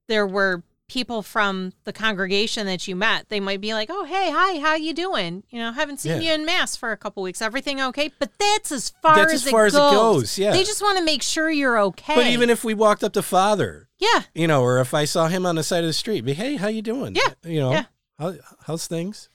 there 0.08 0.26
were 0.26 0.62
people 0.88 1.22
from 1.22 1.72
the 1.84 1.92
congregation 1.92 2.66
that 2.66 2.86
you 2.86 2.94
met, 2.94 3.28
they 3.30 3.40
might 3.40 3.60
be 3.60 3.72
like, 3.74 3.88
"Oh, 3.90 4.04
hey, 4.04 4.30
hi, 4.30 4.58
how 4.60 4.74
you 4.74 4.92
doing? 4.92 5.42
You 5.50 5.58
know, 5.60 5.72
haven't 5.72 6.00
seen 6.00 6.12
Yeah. 6.12 6.28
you 6.28 6.32
in 6.32 6.44
mass 6.44 6.76
for 6.76 6.92
a 6.92 6.96
couple 6.96 7.22
weeks. 7.22 7.40
Everything 7.40 7.80
okay?" 7.80 8.10
But 8.18 8.30
that's 8.38 8.70
as 8.70 8.90
far 9.02 9.16
That's 9.16 9.32
as 9.32 9.46
as 9.46 9.50
far 9.50 9.64
it 9.64 9.68
as 9.68 9.74
it 9.74 9.78
goes. 9.78 9.92
goes, 10.22 10.38
yeah. 10.38 10.52
They 10.52 10.62
just 10.64 10.82
want 10.82 10.98
to 10.98 11.04
make 11.04 11.22
sure 11.22 11.50
you're 11.50 11.78
okay. 11.78 12.14
But 12.14 12.26
even 12.26 12.50
if 12.50 12.64
we 12.64 12.74
walked 12.74 13.02
up 13.02 13.12
to 13.14 13.22
Father, 13.22 13.88
Yeah. 13.98 14.24
You 14.34 14.46
know, 14.46 14.62
or 14.62 14.80
if 14.80 14.92
I 14.92 15.06
saw 15.06 15.28
him 15.28 15.46
on 15.46 15.54
the 15.56 15.62
side 15.62 15.80
of 15.84 15.86
the 15.88 15.92
street, 15.94 16.20
be 16.22 16.34
hey, 16.34 16.56
how 16.56 16.68
you 16.68 16.82
doing? 16.82 17.14
Yeah, 17.16 17.32
You 17.50 17.60
know, 17.60 17.70
yeah. 17.72 17.84
how 18.18 18.34
how's 18.66 18.86
things? 18.86 19.28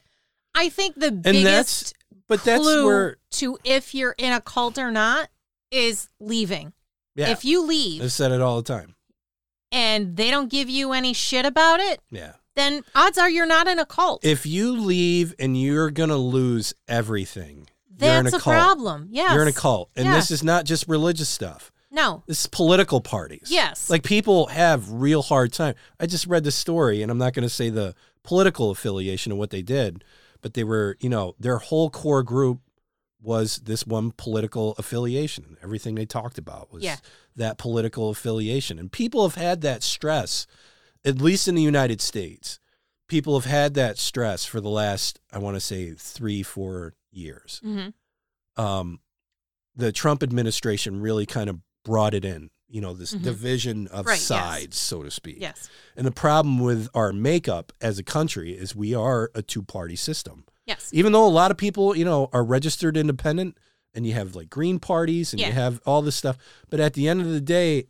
I 0.53 0.69
think 0.69 0.95
the 0.99 1.07
And 1.07 1.23
biggest 1.23 1.43
that's 1.45 1.93
but 2.27 2.43
that's 2.43 2.63
where 2.63 3.17
to 3.31 3.57
if 3.63 3.95
you're 3.95 4.13
in 4.19 4.31
a 4.33 4.41
cult 4.41 4.77
or 4.77 4.91
not 4.91 5.29
is 5.71 6.09
leaving. 6.19 6.73
yeah. 7.15 7.29
If 7.29 7.43
you 7.43 7.65
leave 7.65 8.03
I've 8.03 8.11
said 8.11 8.31
it 8.31 8.41
all 8.41 8.57
the 8.61 8.67
time. 8.73 8.95
And 9.71 10.15
they 10.17 10.31
don't 10.31 10.49
give 10.49 10.69
you 10.69 10.91
any 10.93 11.13
shit 11.13 11.45
about 11.45 11.79
it, 11.79 12.01
Yeah. 12.11 12.33
then 12.55 12.83
odds 12.95 13.17
are 13.17 13.29
you're 13.29 13.45
not 13.45 13.67
in 13.67 13.79
a 13.79 13.85
cult. 13.85 14.23
If 14.25 14.45
you 14.45 14.71
leave 14.77 15.33
and 15.39 15.59
you're 15.59 15.91
gonna 15.91 16.17
lose 16.17 16.73
everything, 16.87 17.67
you're 17.99 18.09
in 18.13 18.23
That's 18.25 18.33
a, 18.35 18.37
a, 18.37 18.41
cult. 18.41 18.53
problem. 18.55 19.07
Yes. 19.11 19.33
You're 19.33 19.41
in 19.43 19.47
a 19.47 19.53
cult, 19.53 19.89
and 19.95 20.05
Yeah. 20.05 20.15
this 20.15 20.31
is 20.31 20.43
not 20.43 20.65
just 20.65 20.87
religious 20.87 21.29
stuff. 21.29 21.71
No. 21.91 22.23
This 22.27 22.41
is 22.41 22.47
political 22.47 23.01
parties. 23.01 23.47
Yes. 23.49 23.89
Like 23.89 24.03
people 24.03 24.47
have 24.47 24.91
real 24.91 25.21
hard 25.23 25.51
time. 25.51 25.73
I 25.99 26.05
just 26.05 26.27
read 26.27 26.43
the 26.43 26.51
story, 26.51 27.01
and 27.01 27.11
I'm 27.11 27.17
not 27.17 27.33
going 27.33 27.47
to 27.47 27.53
say 27.53 27.69
the 27.71 27.95
political 28.23 28.69
affiliation 28.69 29.31
of 29.31 29.37
what 29.39 29.49
they 29.49 29.61
did, 29.63 30.03
but 30.41 30.53
they 30.53 30.63
were, 30.63 30.97
you 30.99 31.09
know, 31.09 31.33
their 31.39 31.57
whole 31.57 31.89
core 31.89 32.21
group 32.21 32.59
was 33.21 33.57
this 33.65 33.85
one 33.85 34.11
political 34.11 34.73
affiliation. 34.77 35.57
Everything 35.61 35.95
they 35.95 36.05
talked 36.05 36.37
about 36.37 36.71
was 36.71 36.83
Yeah. 36.83 36.97
that 37.35 37.57
political 37.57 38.09
affiliation. 38.09 38.79
And 38.79 38.91
people 38.91 39.23
have 39.27 39.35
had 39.35 39.61
that 39.61 39.83
stress, 39.83 40.47
at 41.03 41.19
least 41.21 41.47
in 41.47 41.55
the 41.55 41.61
United 41.61 41.99
States. 42.01 42.59
People 43.07 43.37
have 43.39 43.49
had 43.49 43.73
that 43.73 43.97
stress 43.97 44.45
for 44.45 44.61
the 44.61 44.69
last, 44.69 45.19
I 45.33 45.39
want 45.39 45.55
to 45.55 45.59
say, 45.61 45.93
three, 45.95 46.43
four 46.43 46.93
years. 47.11 47.59
hmm 47.63 47.89
Um, 48.55 48.99
the 49.75 49.91
Trump 49.91 50.21
administration 50.23 50.99
really 51.01 51.25
kind 51.25 51.49
of 51.49 51.59
brought 51.85 52.13
it 52.13 52.25
in, 52.25 52.49
you 52.67 52.81
know, 52.81 52.93
this 52.93 53.13
Mhm. 53.13 53.23
division 53.23 53.87
of 53.87 54.05
Right, 54.05 54.15
yes. 54.15 54.23
sides, 54.25 54.77
so 54.77 55.01
to 55.03 55.09
speak. 55.11 55.37
Yes. 55.39 55.69
And 55.95 56.05
the 56.05 56.11
problem 56.11 56.59
with 56.59 56.89
our 56.93 57.13
makeup 57.13 57.71
as 57.81 57.97
a 57.97 58.03
country 58.03 58.53
is 58.53 58.75
we 58.75 58.93
are 58.93 59.31
a 59.33 59.41
two 59.41 59.63
party 59.63 59.95
system. 59.95 60.45
Yes. 60.69 60.89
Even 60.93 61.11
though 61.11 61.25
a 61.25 61.29
lot 61.41 61.51
of 61.51 61.57
people, 61.57 61.95
you 61.97 62.05
know, 62.05 62.29
are 62.31 62.43
registered 62.43 62.95
independent 62.95 63.57
and 63.93 64.05
you 64.05 64.13
have 64.13 64.35
like 64.35 64.49
green 64.49 64.79
parties 64.79 65.33
and 65.33 65.39
Yeah. 65.39 65.47
you 65.47 65.53
have 65.53 65.81
all 65.85 66.01
this 66.01 66.15
stuff. 66.15 66.37
But 66.69 66.79
at 66.79 66.93
the 66.93 67.07
end 67.09 67.21
of 67.21 67.27
the 67.27 67.41
day, 67.41 67.87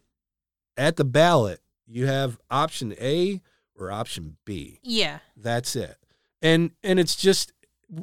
at 0.77 0.95
the 0.95 1.03
ballot, 1.05 1.59
you 1.85 2.05
have 2.07 2.39
option 2.49 2.93
A 3.01 3.41
or 3.75 3.91
option 3.91 4.37
B. 4.45 4.79
Yeah. 4.83 5.19
That's 5.35 5.75
it. 5.75 5.97
And 6.41 6.71
and 6.83 6.99
it's 6.99 7.15
just 7.15 7.51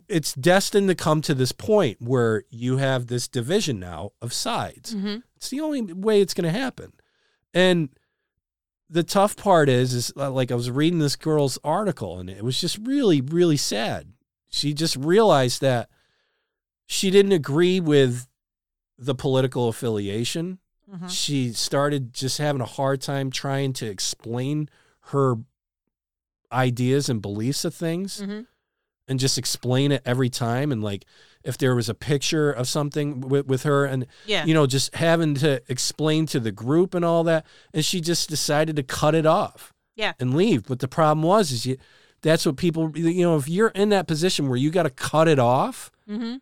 it's 0.09 0.35
destined 0.35 0.89
to 0.89 0.95
come 0.95 1.23
to 1.23 1.33
this 1.35 1.53
point 1.53 2.03
where 2.03 2.43
you 2.51 2.77
have 2.79 3.07
this 3.07 3.29
division 3.29 3.79
now 3.81 4.11
of 4.21 4.33
sides. 4.33 4.93
hmm 4.93 5.19
It's 5.37 5.49
the 5.49 5.61
only 5.61 5.81
way 5.93 6.21
it's 6.21 6.35
going 6.35 6.53
to 6.53 6.59
happen. 6.59 6.93
And 7.55 7.89
the 8.91 9.03
tough 9.05 9.37
part 9.37 9.69
is, 9.69 9.95
is 9.95 10.13
uh, 10.17 10.31
like 10.31 10.51
I 10.51 10.55
was 10.55 10.71
reading 10.71 10.99
this 10.99 11.17
girl's 11.17 11.59
article 11.65 12.19
and 12.19 12.29
it 12.29 12.45
was 12.45 12.61
just 12.61 12.79
really, 12.79 13.21
really 13.21 13.57
sad. 13.57 14.13
She 14.57 14.73
just 14.73 14.97
realized 14.97 15.61
that 15.61 15.91
she 16.87 17.11
didn't 17.11 17.33
agree 17.33 17.79
with 17.79 18.27
the 18.99 19.15
political 19.15 19.69
affiliation. 19.69 20.59
hmm 20.91 21.09
She 21.09 21.53
started 21.53 22.15
just 22.15 22.39
having 22.39 22.63
a 22.63 22.67
hard 22.79 23.01
time 23.03 23.31
trying 23.31 23.73
to 23.75 23.87
explain 23.87 24.71
her 25.13 25.37
ideas 26.53 27.09
and 27.09 27.21
beliefs 27.21 27.65
of 27.65 27.75
things 27.75 28.21
hmm 28.21 28.41
and 29.09 29.21
just 29.21 29.39
explain 29.39 29.93
it 29.93 30.03
every 30.05 30.29
time. 30.29 30.73
And 30.73 30.83
like, 30.83 31.05
if 31.45 31.57
there 31.57 31.77
was 31.77 31.89
a 31.89 31.95
picture 31.95 32.51
of 32.51 32.67
something 32.67 33.21
with, 33.21 33.47
with 33.47 33.63
her 33.63 33.85
and 33.85 34.05
Yeah. 34.25 34.45
you 34.45 34.53
know, 34.53 34.67
just 34.67 34.93
having 34.97 35.37
to 35.37 35.63
explain 35.69 36.27
to 36.27 36.41
the 36.41 36.51
group 36.51 36.93
and 36.93 37.05
all 37.05 37.23
that. 37.23 37.47
And 37.73 37.85
she 37.85 38.01
just 38.01 38.29
decided 38.29 38.75
to 38.75 38.83
cut 38.83 39.15
it 39.15 39.25
off. 39.25 39.73
Yeah. 39.95 40.15
And 40.19 40.35
leave. 40.35 40.65
But 40.67 40.81
the 40.81 40.89
problem 40.89 41.23
was 41.23 41.53
is 41.53 41.65
you 41.67 41.77
that's 42.23 42.45
what 42.47 42.57
people 42.57 42.91
you 42.97 43.23
know, 43.23 43.37
if 43.37 43.49
you're 43.49 43.69
in 43.69 43.89
that 43.91 44.07
position 44.07 44.49
where 44.49 44.59
you 44.59 44.71
gotta 44.71 44.91
cut 44.91 45.29
it 45.29 45.39
off 45.39 45.91
hmm 46.09 46.37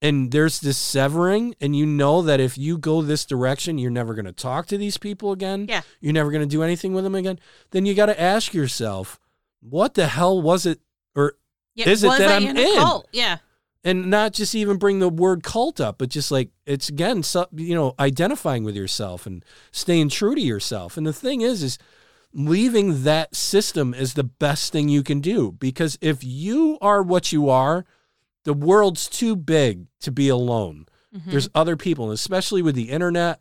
and 0.00 0.30
there's 0.30 0.60
this 0.60 0.78
severing 0.78 1.56
and 1.60 1.74
you 1.74 1.84
know 1.84 2.22
that 2.22 2.38
if 2.38 2.56
you 2.56 2.78
go 2.78 3.02
this 3.02 3.24
direction, 3.24 3.78
you're 3.78 3.90
never 3.90 4.14
gonna 4.14 4.32
talk 4.32 4.66
to 4.66 4.78
these 4.78 4.96
people 4.96 5.32
again. 5.32 5.66
Yeah. 5.68 5.80
You're 6.00 6.12
never 6.12 6.30
gonna 6.30 6.46
do 6.46 6.62
anything 6.62 6.92
with 6.94 7.02
them 7.02 7.16
again, 7.16 7.40
then 7.72 7.84
you 7.84 7.94
gotta 7.94 8.20
ask 8.20 8.54
yourself, 8.54 9.18
what 9.60 9.94
the 9.94 10.06
hell 10.06 10.40
was 10.40 10.66
it 10.66 10.78
or 11.16 11.34
Yeah. 11.74 11.88
Is 11.88 12.04
it 12.04 12.16
that 12.16 12.30
I 12.30 12.36
I'm 12.36 12.46
in 12.46 12.56
in? 12.56 12.74
cult? 12.76 13.08
Yeah. 13.12 13.38
and 13.84 14.08
not 14.08 14.32
just 14.34 14.54
even 14.54 14.76
bring 14.76 15.00
the 15.00 15.08
word 15.08 15.42
cult 15.42 15.80
up, 15.80 15.98
but 15.98 16.10
just 16.10 16.30
like 16.30 16.50
it's 16.64 16.88
again, 16.88 17.24
so, 17.24 17.46
you 17.56 17.74
know, 17.74 17.94
identifying 17.98 18.62
with 18.62 18.76
yourself 18.76 19.26
and 19.26 19.44
staying 19.72 20.10
true 20.10 20.36
to 20.36 20.40
yourself. 20.40 20.96
And 20.96 21.06
the 21.06 21.12
thing 21.12 21.40
is, 21.40 21.62
is 21.62 21.76
leaving 22.32 23.04
that 23.04 23.34
system 23.34 23.94
is 23.94 24.14
the 24.14 24.24
best 24.24 24.72
thing 24.72 24.88
you 24.88 25.02
can 25.02 25.20
do 25.20 25.52
because 25.52 25.98
if 26.00 26.22
you 26.22 26.78
are 26.80 27.02
what 27.02 27.32
you 27.32 27.48
are, 27.48 27.84
the 28.44 28.52
world's 28.54 29.08
too 29.08 29.34
big 29.36 29.86
to 30.00 30.10
be 30.12 30.28
alone. 30.28 30.86
Mhm. 31.14 31.30
There's 31.30 31.48
other 31.54 31.76
people, 31.76 32.04
and 32.06 32.14
especially 32.14 32.62
with 32.62 32.74
the 32.74 32.90
internet, 32.90 33.40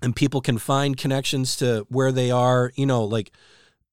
and 0.00 0.14
people 0.14 0.40
can 0.40 0.58
find 0.58 0.96
connections 0.96 1.56
to 1.56 1.86
where 1.88 2.12
they 2.12 2.30
are, 2.30 2.72
you 2.76 2.86
know, 2.86 3.04
like 3.04 3.30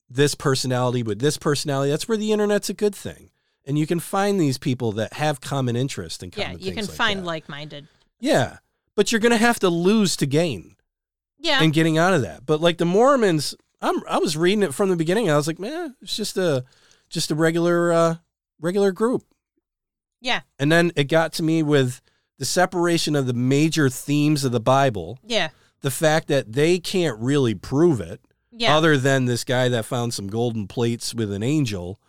this 0.10 0.36
personality 0.36 1.04
with 1.04 1.20
this 1.20 1.38
personality. 1.38 1.90
That's 1.92 2.08
where 2.08 2.18
the 2.18 2.32
internet's 2.32 2.70
a 2.70 2.74
good 2.74 2.94
thing. 2.96 3.30
And 3.66 3.78
you 3.78 3.88
can 3.88 4.00
find 4.00 4.40
these 4.40 4.58
people 4.58 4.92
that 4.94 5.14
have 5.14 5.40
common 5.40 5.76
interest 5.76 6.22
and 6.24 6.36
yeah. 6.36 6.46
common 6.48 6.60
You 6.62 6.74
can 6.74 6.86
like 6.86 6.96
find 6.96 7.26
like 7.26 7.48
minded. 7.50 7.88
Yeah. 8.20 8.58
But 8.96 9.12
you're 9.12 9.22
gonna 9.22 9.38
have 9.38 9.60
to 9.60 9.70
lose 9.70 10.16
to 10.18 10.26
gain 10.26 10.76
Yeah. 11.40 11.64
and 11.64 11.72
getting 11.74 11.98
out 11.98 12.14
of 12.14 12.24
that. 12.24 12.46
But 12.46 12.60
like 12.60 12.78
the 12.78 12.86
Mormons, 12.86 13.56
I'm 13.82 14.02
I 14.08 14.18
was 14.20 14.38
reading 14.38 14.64
it 14.64 14.74
from 14.74 14.90
the 14.90 14.96
beginning. 14.96 15.30
I 15.30 15.36
was 15.38 15.48
like, 15.48 15.60
man, 15.60 15.96
it's 16.02 16.16
just 16.16 16.38
a 16.38 16.64
just 17.10 17.32
a 17.32 17.36
regular 17.36 17.92
uh 17.92 18.16
regular 18.60 18.92
group. 18.92 19.24
yeah. 20.22 20.42
And 20.60 20.72
then 20.72 20.92
it 20.96 21.06
got 21.06 21.34
to 21.34 21.44
me 21.44 21.64
with 21.64 22.02
the 22.38 22.46
separation 22.46 23.16
of 23.16 23.26
the 23.28 23.34
major 23.34 23.90
themes 23.90 24.44
of 24.44 24.52
the 24.52 24.60
Bible, 24.60 25.20
Yeah. 25.26 25.50
the 25.82 25.92
fact 25.92 26.28
that 26.28 26.54
they 26.54 26.80
can't 26.80 27.20
really 27.20 27.56
prove 27.56 28.00
it, 28.00 28.22
Yeah. 28.52 28.76
other 28.78 28.98
than 28.98 29.26
this 29.26 29.44
guy 29.44 29.68
that 29.70 29.86
found 29.86 30.14
some 30.14 30.28
golden 30.28 30.68
plates 30.68 31.14
with 31.16 31.32
an 31.32 31.42
angel, 31.44 32.00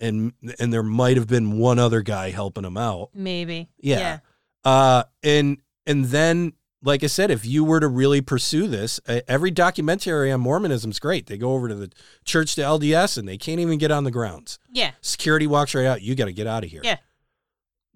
and 0.00 0.32
and 0.58 0.72
there 0.72 0.82
might 0.82 1.16
have 1.16 1.28
been 1.28 1.58
one 1.58 1.78
other 1.78 2.02
guy 2.02 2.30
helping 2.30 2.64
him 2.64 2.76
out. 2.76 3.10
Maybe. 3.14 3.68
Yeah. 3.78 3.98
Yeah. 3.98 4.18
Uh, 4.64 5.04
and 5.22 5.58
and 5.86 6.06
then, 6.06 6.52
like 6.82 7.04
I 7.04 7.06
said, 7.06 7.30
if 7.30 7.46
you 7.46 7.64
were 7.64 7.80
to 7.80 7.88
really 7.88 8.20
pursue 8.20 8.66
this, 8.66 9.00
every 9.06 9.50
documentary 9.50 10.32
on 10.32 10.40
Mormonism 10.40 10.90
is 10.90 10.98
great. 10.98 11.26
They 11.26 11.38
go 11.38 11.52
over 11.52 11.68
to 11.68 11.74
the 11.74 11.92
church 12.24 12.54
to 12.56 12.62
LDS 12.62 13.16
and 13.16 13.28
they 13.28 13.38
can't 13.38 13.60
even 13.60 13.78
get 13.78 13.90
on 13.90 14.04
the 14.04 14.10
grounds. 14.10 14.58
Yeah. 14.70 14.92
Security 15.00 15.46
walks 15.46 15.74
right 15.74 15.86
out. 15.86 16.02
You 16.02 16.14
got 16.14 16.24
to 16.24 16.32
get 16.32 16.46
out 16.46 16.64
of 16.64 16.70
here. 16.70 16.82
Yeah. 16.82 16.96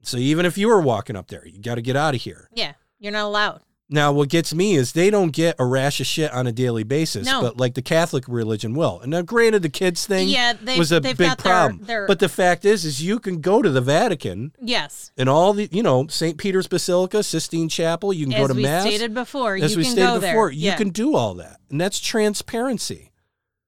So 0.02 0.18
even 0.18 0.46
if 0.46 0.56
you 0.56 0.68
were 0.68 0.80
walking 0.80 1.16
up 1.16 1.28
there, 1.28 1.46
you 1.46 1.60
got 1.60 1.74
to 1.74 1.82
get 1.82 1.96
out 1.96 2.14
of 2.14 2.20
here. 2.20 2.48
Yeah. 2.52 2.74
You're 2.98 3.12
not 3.12 3.26
allowed. 3.26 3.62
Now, 3.88 4.10
what 4.10 4.28
gets 4.28 4.52
me 4.52 4.74
is 4.74 4.92
they 4.92 5.10
don't 5.10 5.30
get 5.30 5.54
a 5.60 5.64
rash 5.64 6.00
of 6.00 6.06
shit 6.08 6.32
on 6.32 6.48
a 6.48 6.52
daily 6.52 6.82
basis, 6.82 7.24
No. 7.24 7.40
but 7.40 7.56
like 7.56 7.74
the 7.74 7.82
Catholic 7.82 8.24
religion 8.26 8.74
will. 8.74 8.98
And 9.00 9.12
now, 9.12 9.22
granted, 9.22 9.62
the 9.62 9.68
kids 9.68 10.04
thing 10.06 10.28
yeah. 10.28 10.54
Was 10.76 10.90
a 10.90 11.00
big 11.00 11.16
got 11.16 11.38
their- 11.38 11.52
problem. 11.52 11.84
Their, 11.84 12.06
But 12.08 12.18
the 12.18 12.28
fact 12.28 12.64
is, 12.64 12.84
is 12.84 13.00
you 13.00 13.20
can 13.20 13.40
go 13.40 13.62
to 13.62 13.70
the 13.70 13.80
Vatican 13.80 14.52
yes. 14.60 15.12
and 15.16 15.28
all 15.28 15.52
the, 15.52 15.68
you 15.70 15.84
know, 15.84 16.08
St. 16.08 16.36
Peter's 16.36 16.66
Basilica, 16.66 17.22
Sistine 17.22 17.68
Chapel. 17.68 18.12
You 18.12 18.26
can 18.26 18.34
As 18.34 18.40
go 18.40 18.48
to 18.48 18.54
Mass. 18.54 18.60
We 18.60 18.62
mass. 18.64 18.82
stated 18.82 19.14
before, 19.14 19.54
As 19.54 19.70
you 19.72 19.78
we 19.78 19.84
can 19.84 19.92
stated 19.92 20.20
before, 20.20 20.50
you 20.50 20.72
can 20.72 20.88
do 20.90 21.14
all 21.14 21.34
that, 21.34 21.60
and 21.70 21.80
that's 21.80 22.00
transparency 22.00 23.12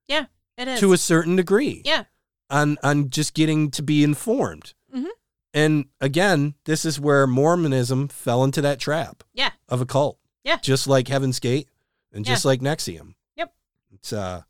Yeah. 0.09 0.25
It 0.57 0.67
is. 0.67 0.81
to 0.81 0.93
a 0.93 0.99
certain 0.99 1.37
degree. 1.37 1.83
yeah. 1.85 2.05
on 2.51 2.77
on 2.83 3.11
just 3.11 3.35
getting 3.35 3.71
to 3.71 3.83
be 3.83 4.03
informed. 4.03 4.73
And 5.59 5.87
again, 6.01 6.55
this 6.67 6.85
is 6.85 7.01
where 7.01 7.27
Mormonism 7.27 8.07
fell 8.07 8.45
into 8.45 8.61
that 8.61 8.79
trap 8.79 9.25
Yeah. 9.35 9.51
of 9.69 9.81
a 9.81 9.87
cult. 9.87 10.17
Yeah. 10.45 10.59
Just 10.63 10.87
like 10.87 11.09
Heaven's 11.09 11.41
Gate 11.41 11.69
and 12.13 12.25
just 12.25 12.45
like 12.45 12.61
NXIVM. 12.61 13.15
Yep. 13.35 13.53
It's 13.91 14.13
uh 14.13 14.43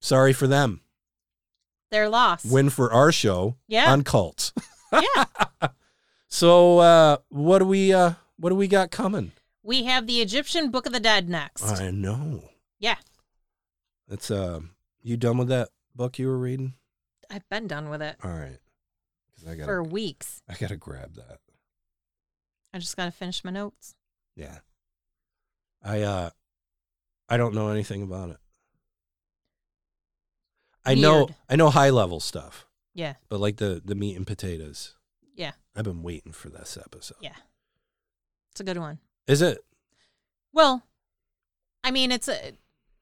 sorry 0.00 0.32
for 0.32 0.48
them. 0.48 0.80
Their 1.92 2.08
loss. 2.08 2.44
Win 2.44 2.68
for 2.68 2.92
our 2.92 3.12
show 3.12 3.54
yeah. 3.68 3.92
on 3.92 4.02
cults. 4.02 4.52
yeah. 4.92 5.24
So 6.26 6.80
uh 6.80 7.18
what 7.28 7.60
do 7.60 7.64
we 7.64 7.92
uh 7.92 8.14
what 8.40 8.50
do 8.50 8.56
we 8.56 8.66
got 8.66 8.90
coming? 8.90 9.30
We 9.62 9.84
have 9.84 10.08
the 10.08 10.20
Egyptian 10.20 10.72
Book 10.72 10.84
of 10.84 10.92
the 10.92 10.98
Dead 10.98 11.28
next. 11.28 11.62
I 11.62 11.92
know. 11.92 12.42
Yeah. 12.80 12.96
That's 14.08 14.32
uh 14.32 14.62
you 15.00 15.16
done 15.16 15.38
with 15.38 15.48
that 15.48 15.68
book 15.94 16.18
you 16.18 16.26
were 16.26 16.38
reading? 16.38 16.74
I've 17.30 17.48
been 17.48 17.68
done 17.68 17.88
with 17.88 18.02
it 18.02 18.16
All 18.24 18.32
right. 18.32 18.58
I 19.46 19.54
got 19.54 19.66
for 19.66 19.82
weeks. 19.82 20.40
I 20.48 20.54
got 20.54 20.68
to 20.68 20.76
grab 20.76 21.14
that. 21.14 21.38
I 22.72 22.78
just 22.78 22.96
got 22.96 23.04
to 23.06 23.10
finish 23.10 23.44
my 23.44 23.50
notes. 23.50 23.94
Yeah. 24.36 24.58
I 25.82 26.02
uh 26.02 26.30
I 27.28 27.36
don't 27.36 27.54
know 27.54 27.68
anything 27.68 28.02
about 28.02 28.30
it. 28.30 28.38
I 30.84 30.94
know 30.94 31.28
I 31.48 31.56
know 31.56 31.70
high 31.70 31.90
level 31.90 32.20
stuff, 32.20 32.66
Yeah. 32.94 33.14
but 33.28 33.40
like 33.40 33.56
the 33.56 33.82
the 33.84 33.94
meat 33.94 34.16
and 34.16 34.26
potatoes. 34.26 34.94
Yeah. 35.34 35.52
I've 35.76 35.84
been 35.84 36.02
waiting 36.02 36.32
for 36.32 36.48
this 36.48 36.76
episode. 36.82 37.18
Yeah. 37.20 37.36
It's 38.52 38.60
a 38.60 38.64
good 38.64 38.78
one. 38.78 38.98
Is 39.26 39.42
it? 39.42 39.58
Well, 40.52 40.82
I 41.84 41.90
mean, 41.90 42.10
it's 42.10 42.28
a 42.28 42.52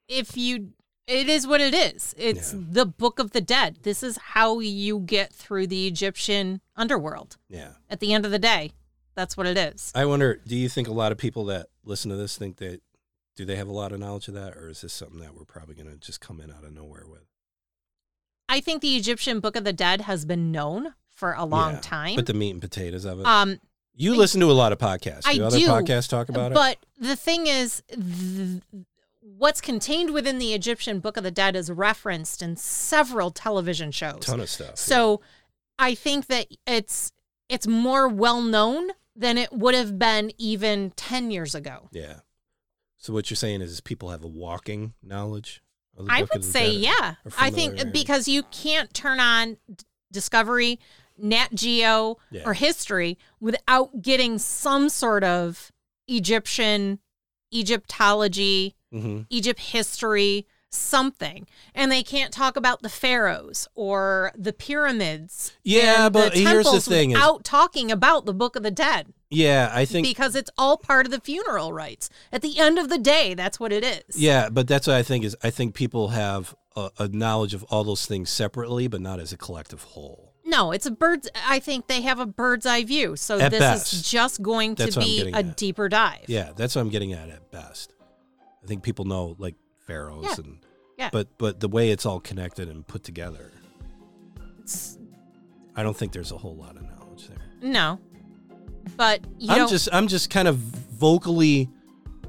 if 0.09 0.37
you 0.37 0.73
it 1.07 1.29
is 1.29 1.47
what 1.47 1.61
it 1.61 1.75
is. 1.75 2.15
It's 2.19 2.53
Yeah. 2.53 2.61
the 2.71 2.87
book 2.87 3.19
of 3.19 3.31
the 3.33 3.41
dead. 3.41 3.79
This 3.83 4.03
is 4.03 4.17
how 4.19 4.59
you 4.61 5.01
get 5.01 5.33
through 5.33 5.69
the 5.69 5.87
Egyptian 5.87 6.61
underworld. 6.77 7.37
Yeah. 7.49 7.73
At 7.89 8.01
the 8.01 8.13
end 8.13 8.25
of 8.25 8.33
the 8.33 8.39
day, 8.39 8.73
that's 9.15 9.37
what 9.37 9.47
it 9.47 9.57
is. 9.57 9.93
I 9.95 10.05
wonder, 10.05 10.41
do 10.47 10.57
you 10.57 10.69
think 10.69 10.89
a 10.89 10.93
lot 10.93 11.13
of 11.13 11.19
people 11.19 11.45
that 11.47 11.69
listen 11.85 12.11
to 12.11 12.17
this 12.17 12.37
think 12.37 12.57
that 12.57 12.81
do 13.37 13.45
they 13.45 13.57
have 13.57 13.69
a 13.69 13.73
lot 13.73 13.93
of 13.93 14.01
knowledge 14.01 14.29
of 14.29 14.35
that 14.35 14.57
or 14.57 14.69
is 14.69 14.81
this 14.81 14.93
something 14.93 15.21
that 15.21 15.35
we're 15.37 15.45
probably 15.45 15.75
going 15.75 15.91
to 15.91 15.97
just 15.99 16.21
come 16.21 16.41
in 16.41 16.51
out 16.51 16.65
of 16.65 16.73
nowhere 16.73 17.05
with? 17.07 17.25
I 18.49 18.61
think 18.61 18.81
the 18.83 18.97
Egyptian 18.97 19.41
book 19.41 19.57
of 19.57 19.65
the 19.65 19.73
dead 19.73 20.03
has 20.03 20.25
been 20.25 20.53
known 20.53 20.95
for 21.11 21.33
a 21.33 21.45
long 21.45 21.75
Yeah, 21.75 21.81
time. 21.81 22.17
But 22.17 22.27
the 22.27 22.35
meat 22.35 22.51
and 22.51 22.61
potatoes 22.61 23.05
of 23.05 23.21
it. 23.21 23.27
um 23.27 23.59
you 23.99 24.15
listen 24.15 24.41
to 24.43 24.51
a 24.51 24.53
lot 24.53 24.73
of 24.73 24.79
podcasts. 24.79 25.23
I 25.25 25.37
do 25.37 25.45
other 25.45 25.59
do, 25.59 25.67
podcasts 25.69 26.07
talk 26.09 26.29
about 26.29 26.53
it? 26.53 26.55
But 26.55 26.77
the 26.99 27.17
thing 27.17 27.47
is, 27.47 27.83
th- 27.89 28.63
what's 29.37 29.61
contained 29.61 30.13
within 30.15 30.39
the 30.39 30.55
Egyptian 30.55 31.01
Book 31.01 31.17
of 31.17 31.25
the 31.25 31.31
Dead 31.33 31.57
is 31.57 31.71
referenced 31.71 32.43
in 32.43 32.57
several 32.57 33.31
television 33.33 33.91
shows. 33.91 34.21
ton 34.21 34.41
of 34.41 34.49
stuff. 34.49 34.77
So 34.77 35.21
I 35.79 35.95
think 35.95 36.27
that 36.27 36.47
it's 36.67 37.13
it's 37.49 37.67
more 37.67 38.09
well 38.09 38.41
known 38.41 38.91
than 39.17 39.37
it 39.39 39.53
would 39.53 39.75
have 39.75 39.99
been 39.99 40.31
even 40.39 40.93
ten 40.97 41.31
years 41.31 41.55
ago. 41.55 41.89
yeah. 41.93 42.21
So 42.99 43.13
what 43.13 43.31
you're 43.31 43.37
saying 43.37 43.61
is 43.61 43.81
people 43.81 44.11
have 44.11 44.25
a 44.25 44.29
walking 44.29 44.95
knowledge 45.03 45.63
of 45.97 46.07
the 46.07 46.13
I 46.13 46.23
would 46.33 46.45
say, 46.45 46.71
yeah. 46.71 47.15
I 47.39 47.51
think 47.51 47.93
because 47.93 48.27
you 48.27 48.43
can't 48.45 48.93
turn 48.95 49.21
on 49.21 49.59
Discovery, 50.13 50.81
Nat 51.19 51.49
Geo, 51.55 52.17
Yeah. 52.31 52.43
or 52.47 52.55
History 52.55 53.19
without 53.39 54.03
getting 54.03 54.39
some 54.39 54.89
sort 54.89 55.25
of 55.25 55.71
Egyptian, 56.09 57.01
Egyptology, 57.53 58.76
Mhm. 58.97 59.27
Egypt 59.31 59.61
history, 59.61 60.47
something. 60.71 61.47
And 61.75 61.91
they 61.93 62.03
can't 62.03 62.33
talk 62.33 62.57
about 62.57 62.83
the 62.83 62.89
pharaohs 62.89 63.69
or 63.75 64.33
the 64.37 64.53
pyramids. 64.53 65.53
Yeah, 65.63 66.09
but 66.09 66.33
the 66.33 66.41
here's 66.41 66.71
the 66.71 66.81
thing 66.81 67.11
is- 67.11 67.15
without 67.17 67.45
talking 67.45 67.91
about 67.91 68.27
the 68.27 68.35
Book 68.35 68.57
of 68.57 68.63
the 68.63 68.71
Dead 68.71 69.13
Yeah, 69.31 69.71
I 69.73 69.85
think 69.85 70.07
because 70.07 70.35
it's 70.37 70.51
all 70.57 70.77
part 70.77 71.07
of 71.07 71.13
the 71.13 71.21
funeral 71.21 71.73
rites. 71.73 72.09
At 72.33 72.43
the 72.43 72.59
end 72.59 72.79
of 72.79 72.89
the 72.89 72.99
day, 72.99 73.35
that's 73.35 73.59
what 73.59 73.73
it 73.73 73.85
is. 73.85 74.17
Yeah, 74.17 74.49
but 74.51 74.69
that's 74.69 74.87
what 74.87 74.97
I 74.97 75.03
think 75.03 75.25
is 75.25 75.37
I 75.43 75.51
think 75.51 75.75
people 75.75 76.09
have 76.09 76.55
a, 76.77 76.91
a 76.99 77.09
knowledge 77.09 77.55
of 77.55 77.63
all 77.65 77.83
those 77.85 78.07
things 78.07 78.31
separately, 78.31 78.87
but 78.87 79.01
not 79.01 79.19
as 79.19 79.33
a 79.33 79.37
collective 79.37 79.83
whole. 79.83 80.33
No, 80.45 80.71
it's 80.71 80.87
a 80.87 80.93
bird's. 80.93 81.29
I 81.45 81.59
think 81.59 81.89
they 81.89 82.03
have 82.03 82.21
a 82.21 82.27
bird's 82.27 82.67
eye 82.67 82.85
view. 82.85 83.17
So 83.17 83.41
At 83.41 83.51
this 83.51 83.59
best. 83.61 83.93
is 83.93 84.09
just 84.09 84.43
going 84.43 84.77
to 84.77 84.85
That's 84.85 84.97
be 84.97 85.23
a 85.33 85.39
at. 85.39 85.57
deeper 85.57 85.89
dive. 85.89 86.27
Yeah, 86.29 86.53
that's 86.55 86.77
what 86.77 86.83
I'm 86.83 86.89
getting 86.91 87.13
at 87.13 87.29
at 87.29 87.51
best. 87.51 87.93
I 88.67 88.69
think 88.69 88.83
people 88.83 89.05
know 89.05 89.37
like 89.39 89.55
pharaohs 89.87 90.25
Yeah. 90.25 90.35
and 90.45 90.59
Yeah. 90.99 91.09
but 91.13 91.29
but 91.39 91.61
the 91.61 91.69
way 91.69 91.91
it's 91.91 92.05
all 92.05 92.19
connected 92.19 92.69
and 92.69 92.85
put 92.85 93.05
together, 93.05 93.53
It's- 94.59 94.99
I 95.77 95.85
don't 95.85 95.97
think 95.97 96.11
there's 96.13 96.33
a 96.33 96.37
whole 96.39 96.57
lot 96.57 96.77
of 96.77 96.83
knowledge 96.83 97.29
there. 97.29 97.39
no, 97.63 98.01
but 98.97 99.21
you 99.39 99.53
I'm 99.53 99.59
don't. 99.59 99.71
just 99.71 99.89
I'm 99.93 100.09
just 100.09 100.31
kind 100.31 100.49
of 100.49 100.57
vocally 100.57 101.69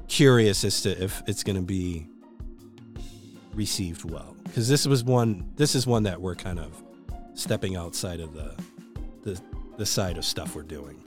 curious 0.06 0.62
as 0.64 0.80
to 0.82 0.90
if 1.02 1.22
it's 1.26 1.42
going 1.42 1.56
to 1.56 1.62
be 1.62 2.06
received 3.52 4.08
well 4.08 4.36
because 4.44 4.68
this 4.68 4.86
was 4.86 5.02
one 5.02 5.50
this 5.56 5.74
is 5.74 5.86
one 5.86 6.04
that 6.04 6.20
we're 6.20 6.36
kind 6.36 6.60
of 6.60 6.80
stepping 7.34 7.74
outside 7.74 8.20
of 8.20 8.32
the 8.32 8.54
the 9.24 9.40
the 9.76 9.84
side 9.86 10.16
of 10.16 10.24
stuff 10.24 10.54
we're 10.54 10.62
doing 10.62 11.02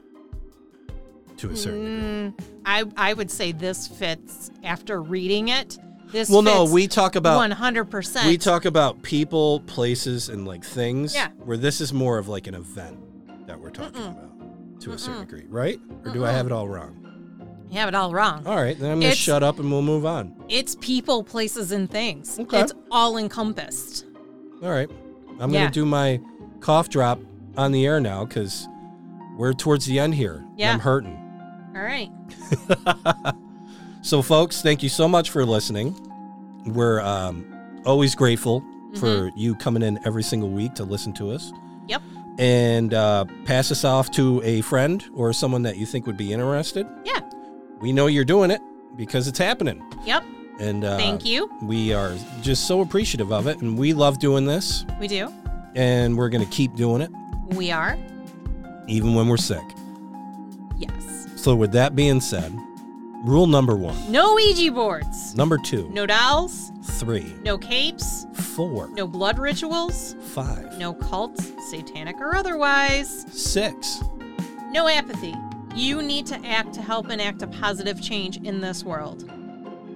to 1.42 1.50
a 1.50 1.56
certain 1.56 1.84
degree. 1.84 2.46
Mm, 2.46 2.62
I 2.66 2.84
I 2.98 3.14
would 3.14 3.30
say 3.32 3.52
this 3.52 3.88
fits 3.88 4.52
after 4.64 5.02
reading 5.02 5.50
it. 5.50 5.78
This 6.12 6.30
Well, 6.30 6.42
no, 6.42 6.66
we 6.66 6.88
talk 6.88 7.16
about 7.16 7.38
one 7.38 7.52
hundred 7.52 7.86
percent. 7.86 8.28
we 8.28 8.38
talk 8.38 8.66
about 8.66 9.02
people, 9.02 9.62
places, 9.62 10.30
and 10.30 10.46
like 10.46 10.64
things. 10.64 11.14
Yeah. 11.16 11.30
Where 11.46 11.58
this 11.58 11.80
is 11.82 11.94
more 11.94 12.18
of 12.18 12.28
like 12.28 12.48
an 12.48 12.56
event 12.56 12.98
that 13.48 13.60
we're 13.60 13.70
talking 13.70 14.02
about 14.04 14.80
to 14.82 14.92
a 14.92 14.98
certain 14.98 15.22
degree, 15.22 15.46
right? 15.48 15.80
Or 16.06 16.12
do 16.12 16.26
I 16.26 16.32
have 16.32 16.46
it 16.46 16.52
all 16.52 16.68
wrong? 16.68 16.98
You 17.70 17.80
have 17.80 17.88
it 17.88 17.96
all 17.96 18.12
wrong. 18.14 18.46
All 18.46 18.58
right, 18.58 18.78
then 18.78 18.92
I'm 18.92 18.98
gonna 18.98 19.06
It's- 19.12 19.18
shut 19.18 19.42
up 19.44 19.58
and 19.60 19.72
we'll 19.72 19.82
move 19.82 20.06
on. 20.06 20.36
It's 20.50 20.76
people, 20.82 21.24
places, 21.24 21.72
and 21.72 21.90
things. 21.90 22.38
Okay. 22.40 22.60
It's 22.60 22.74
all 22.92 23.16
encompassed. 23.18 24.06
All 24.62 24.70
right. 24.70 24.90
I'm 25.40 25.52
Yeah. 25.54 25.62
going 25.62 25.72
to 25.72 25.80
do 25.80 25.86
my 25.86 26.20
cough 26.60 26.90
drop 26.90 27.20
on 27.58 27.72
the 27.72 27.86
air 27.86 28.02
now 28.02 28.26
because 28.26 28.68
we're 29.38 29.54
towards 29.54 29.86
the 29.86 29.98
end 30.00 30.16
here. 30.16 30.44
Yeah. 30.58 30.74
I'm 30.74 30.80
hurting. 30.82 31.18
All 31.76 31.81
right. 31.81 32.10
so, 34.02 34.22
folks, 34.22 34.61
thank 34.61 34.84
you 34.84 34.89
so 34.89 35.07
much 35.07 35.30
for 35.30 35.45
listening. 35.45 35.95
We're 36.65 37.02
um, 37.02 37.45
always 37.85 38.15
grateful 38.15 38.64
for 38.99 39.31
you 39.35 39.56
coming 39.56 39.84
in 39.84 39.99
every 40.06 40.23
single 40.23 40.49
week 40.49 40.73
to 40.76 40.84
listen 40.84 41.14
to 41.14 41.31
us. 41.31 41.52
Mm-hmm. 41.52 41.89
Yep. 41.89 42.02
And 42.39 42.93
uh, 42.93 43.26
pass 43.45 43.72
us 43.72 43.84
off 43.85 44.11
to 44.11 44.41
a 44.43 44.61
friend 44.61 45.03
or 45.14 45.31
someone 45.34 45.64
that 45.64 45.77
you 45.77 45.85
think 45.85 46.06
would 46.07 46.18
be 46.18 46.34
interested. 46.34 46.88
Yeah. 47.06 47.19
We 47.80 47.91
know 47.93 48.07
you're 48.07 48.26
doing 48.26 48.52
it 48.52 48.61
because 48.95 49.27
it's 49.27 49.39
happening. 49.39 49.81
Yep. 50.06 50.23
And 50.60 50.84
uh, 50.84 50.98
Thank 50.98 51.26
you. 51.26 51.49
We 51.64 51.93
are 51.93 52.15
just 52.41 52.68
so 52.68 52.81
appreciative 52.81 53.31
of 53.31 53.48
it. 53.48 53.60
And 53.61 53.77
we 53.77 53.93
love 53.93 54.19
doing 54.19 54.45
this. 54.45 54.85
We 54.99 55.07
do. 55.07 55.34
And 55.76 56.18
we're 56.18 56.30
going 56.30 56.43
to 56.43 56.52
keep 56.52 56.76
doing 56.76 57.02
it. 57.02 57.11
We 57.56 57.72
are. 57.72 57.98
even 58.88 59.15
when 59.15 59.27
we're 59.27 59.38
sick. 59.38 59.64
Yes. 60.77 61.20
So, 61.42 61.56
with 61.56 61.72
that 61.72 61.96
being 61.96 62.22
said, 62.22 62.54
rule 63.24 63.48
number 63.48 63.76
one, 63.76 64.12
No 64.12 64.36
Ouija 64.36 64.72
boards. 64.72 65.34
number 65.36 65.58
two, 65.58 65.90
No 65.90 66.06
dolls. 66.06 66.72
three, 66.84 67.34
No 67.44 67.58
capes. 67.58 68.28
four, 68.34 68.90
No 68.92 69.08
blood 69.08 69.40
rituals. 69.40 70.16
five, 70.22 70.78
No 70.78 70.94
cults, 70.94 71.52
satanic 71.72 72.18
or 72.22 72.36
otherwise. 72.36 73.26
six. 73.32 74.04
No 74.72 74.88
apathy. 74.88 75.34
You 75.76 76.04
need 76.04 76.28
to 76.28 76.36
act 76.46 76.74
to 76.76 76.82
help 76.84 77.10
enact 77.10 77.42
a 77.42 77.48
positive 77.48 78.00
change 78.00 78.38
in 78.38 78.62
this 78.62 78.84
world. 78.84 79.28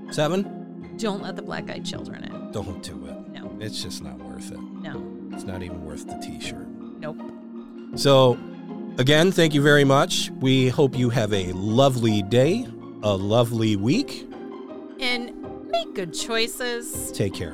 seven. 0.09 0.95
Don't 0.97 1.21
let 1.21 1.35
the 1.35 1.41
black 1.43 1.69
eyed 1.69 1.85
children 1.85 2.23
in. 2.23 2.51
Don't 2.53 2.81
do 2.81 3.05
it. 3.05 3.33
No, 3.39 3.51
It's 3.59 3.83
just 3.83 4.01
not 4.03 4.17
worth 4.17 4.51
it. 4.51 4.59
no, 4.81 5.03
It's 5.33 5.43
not 5.43 5.61
even 5.61 5.85
worth 5.85 6.07
the 6.07 6.15
t 6.17 6.39
shirt. 6.39 6.67
nope. 6.99 7.21
So, 7.95 8.35
again, 8.97 9.31
thank 9.31 9.53
you 9.53 9.61
very 9.61 9.83
much. 9.83 10.31
We 10.39 10.69
hope 10.69 10.97
you 10.97 11.09
have 11.09 11.33
a 11.33 11.51
lovely 11.53 12.21
day, 12.23 12.67
a 13.03 13.15
lovely 13.15 13.75
week. 13.75 14.27
And 14.99 15.69
make 15.69 15.93
good 15.93 16.13
choices. 16.13 17.11
Take 17.11 17.33
care. 17.33 17.53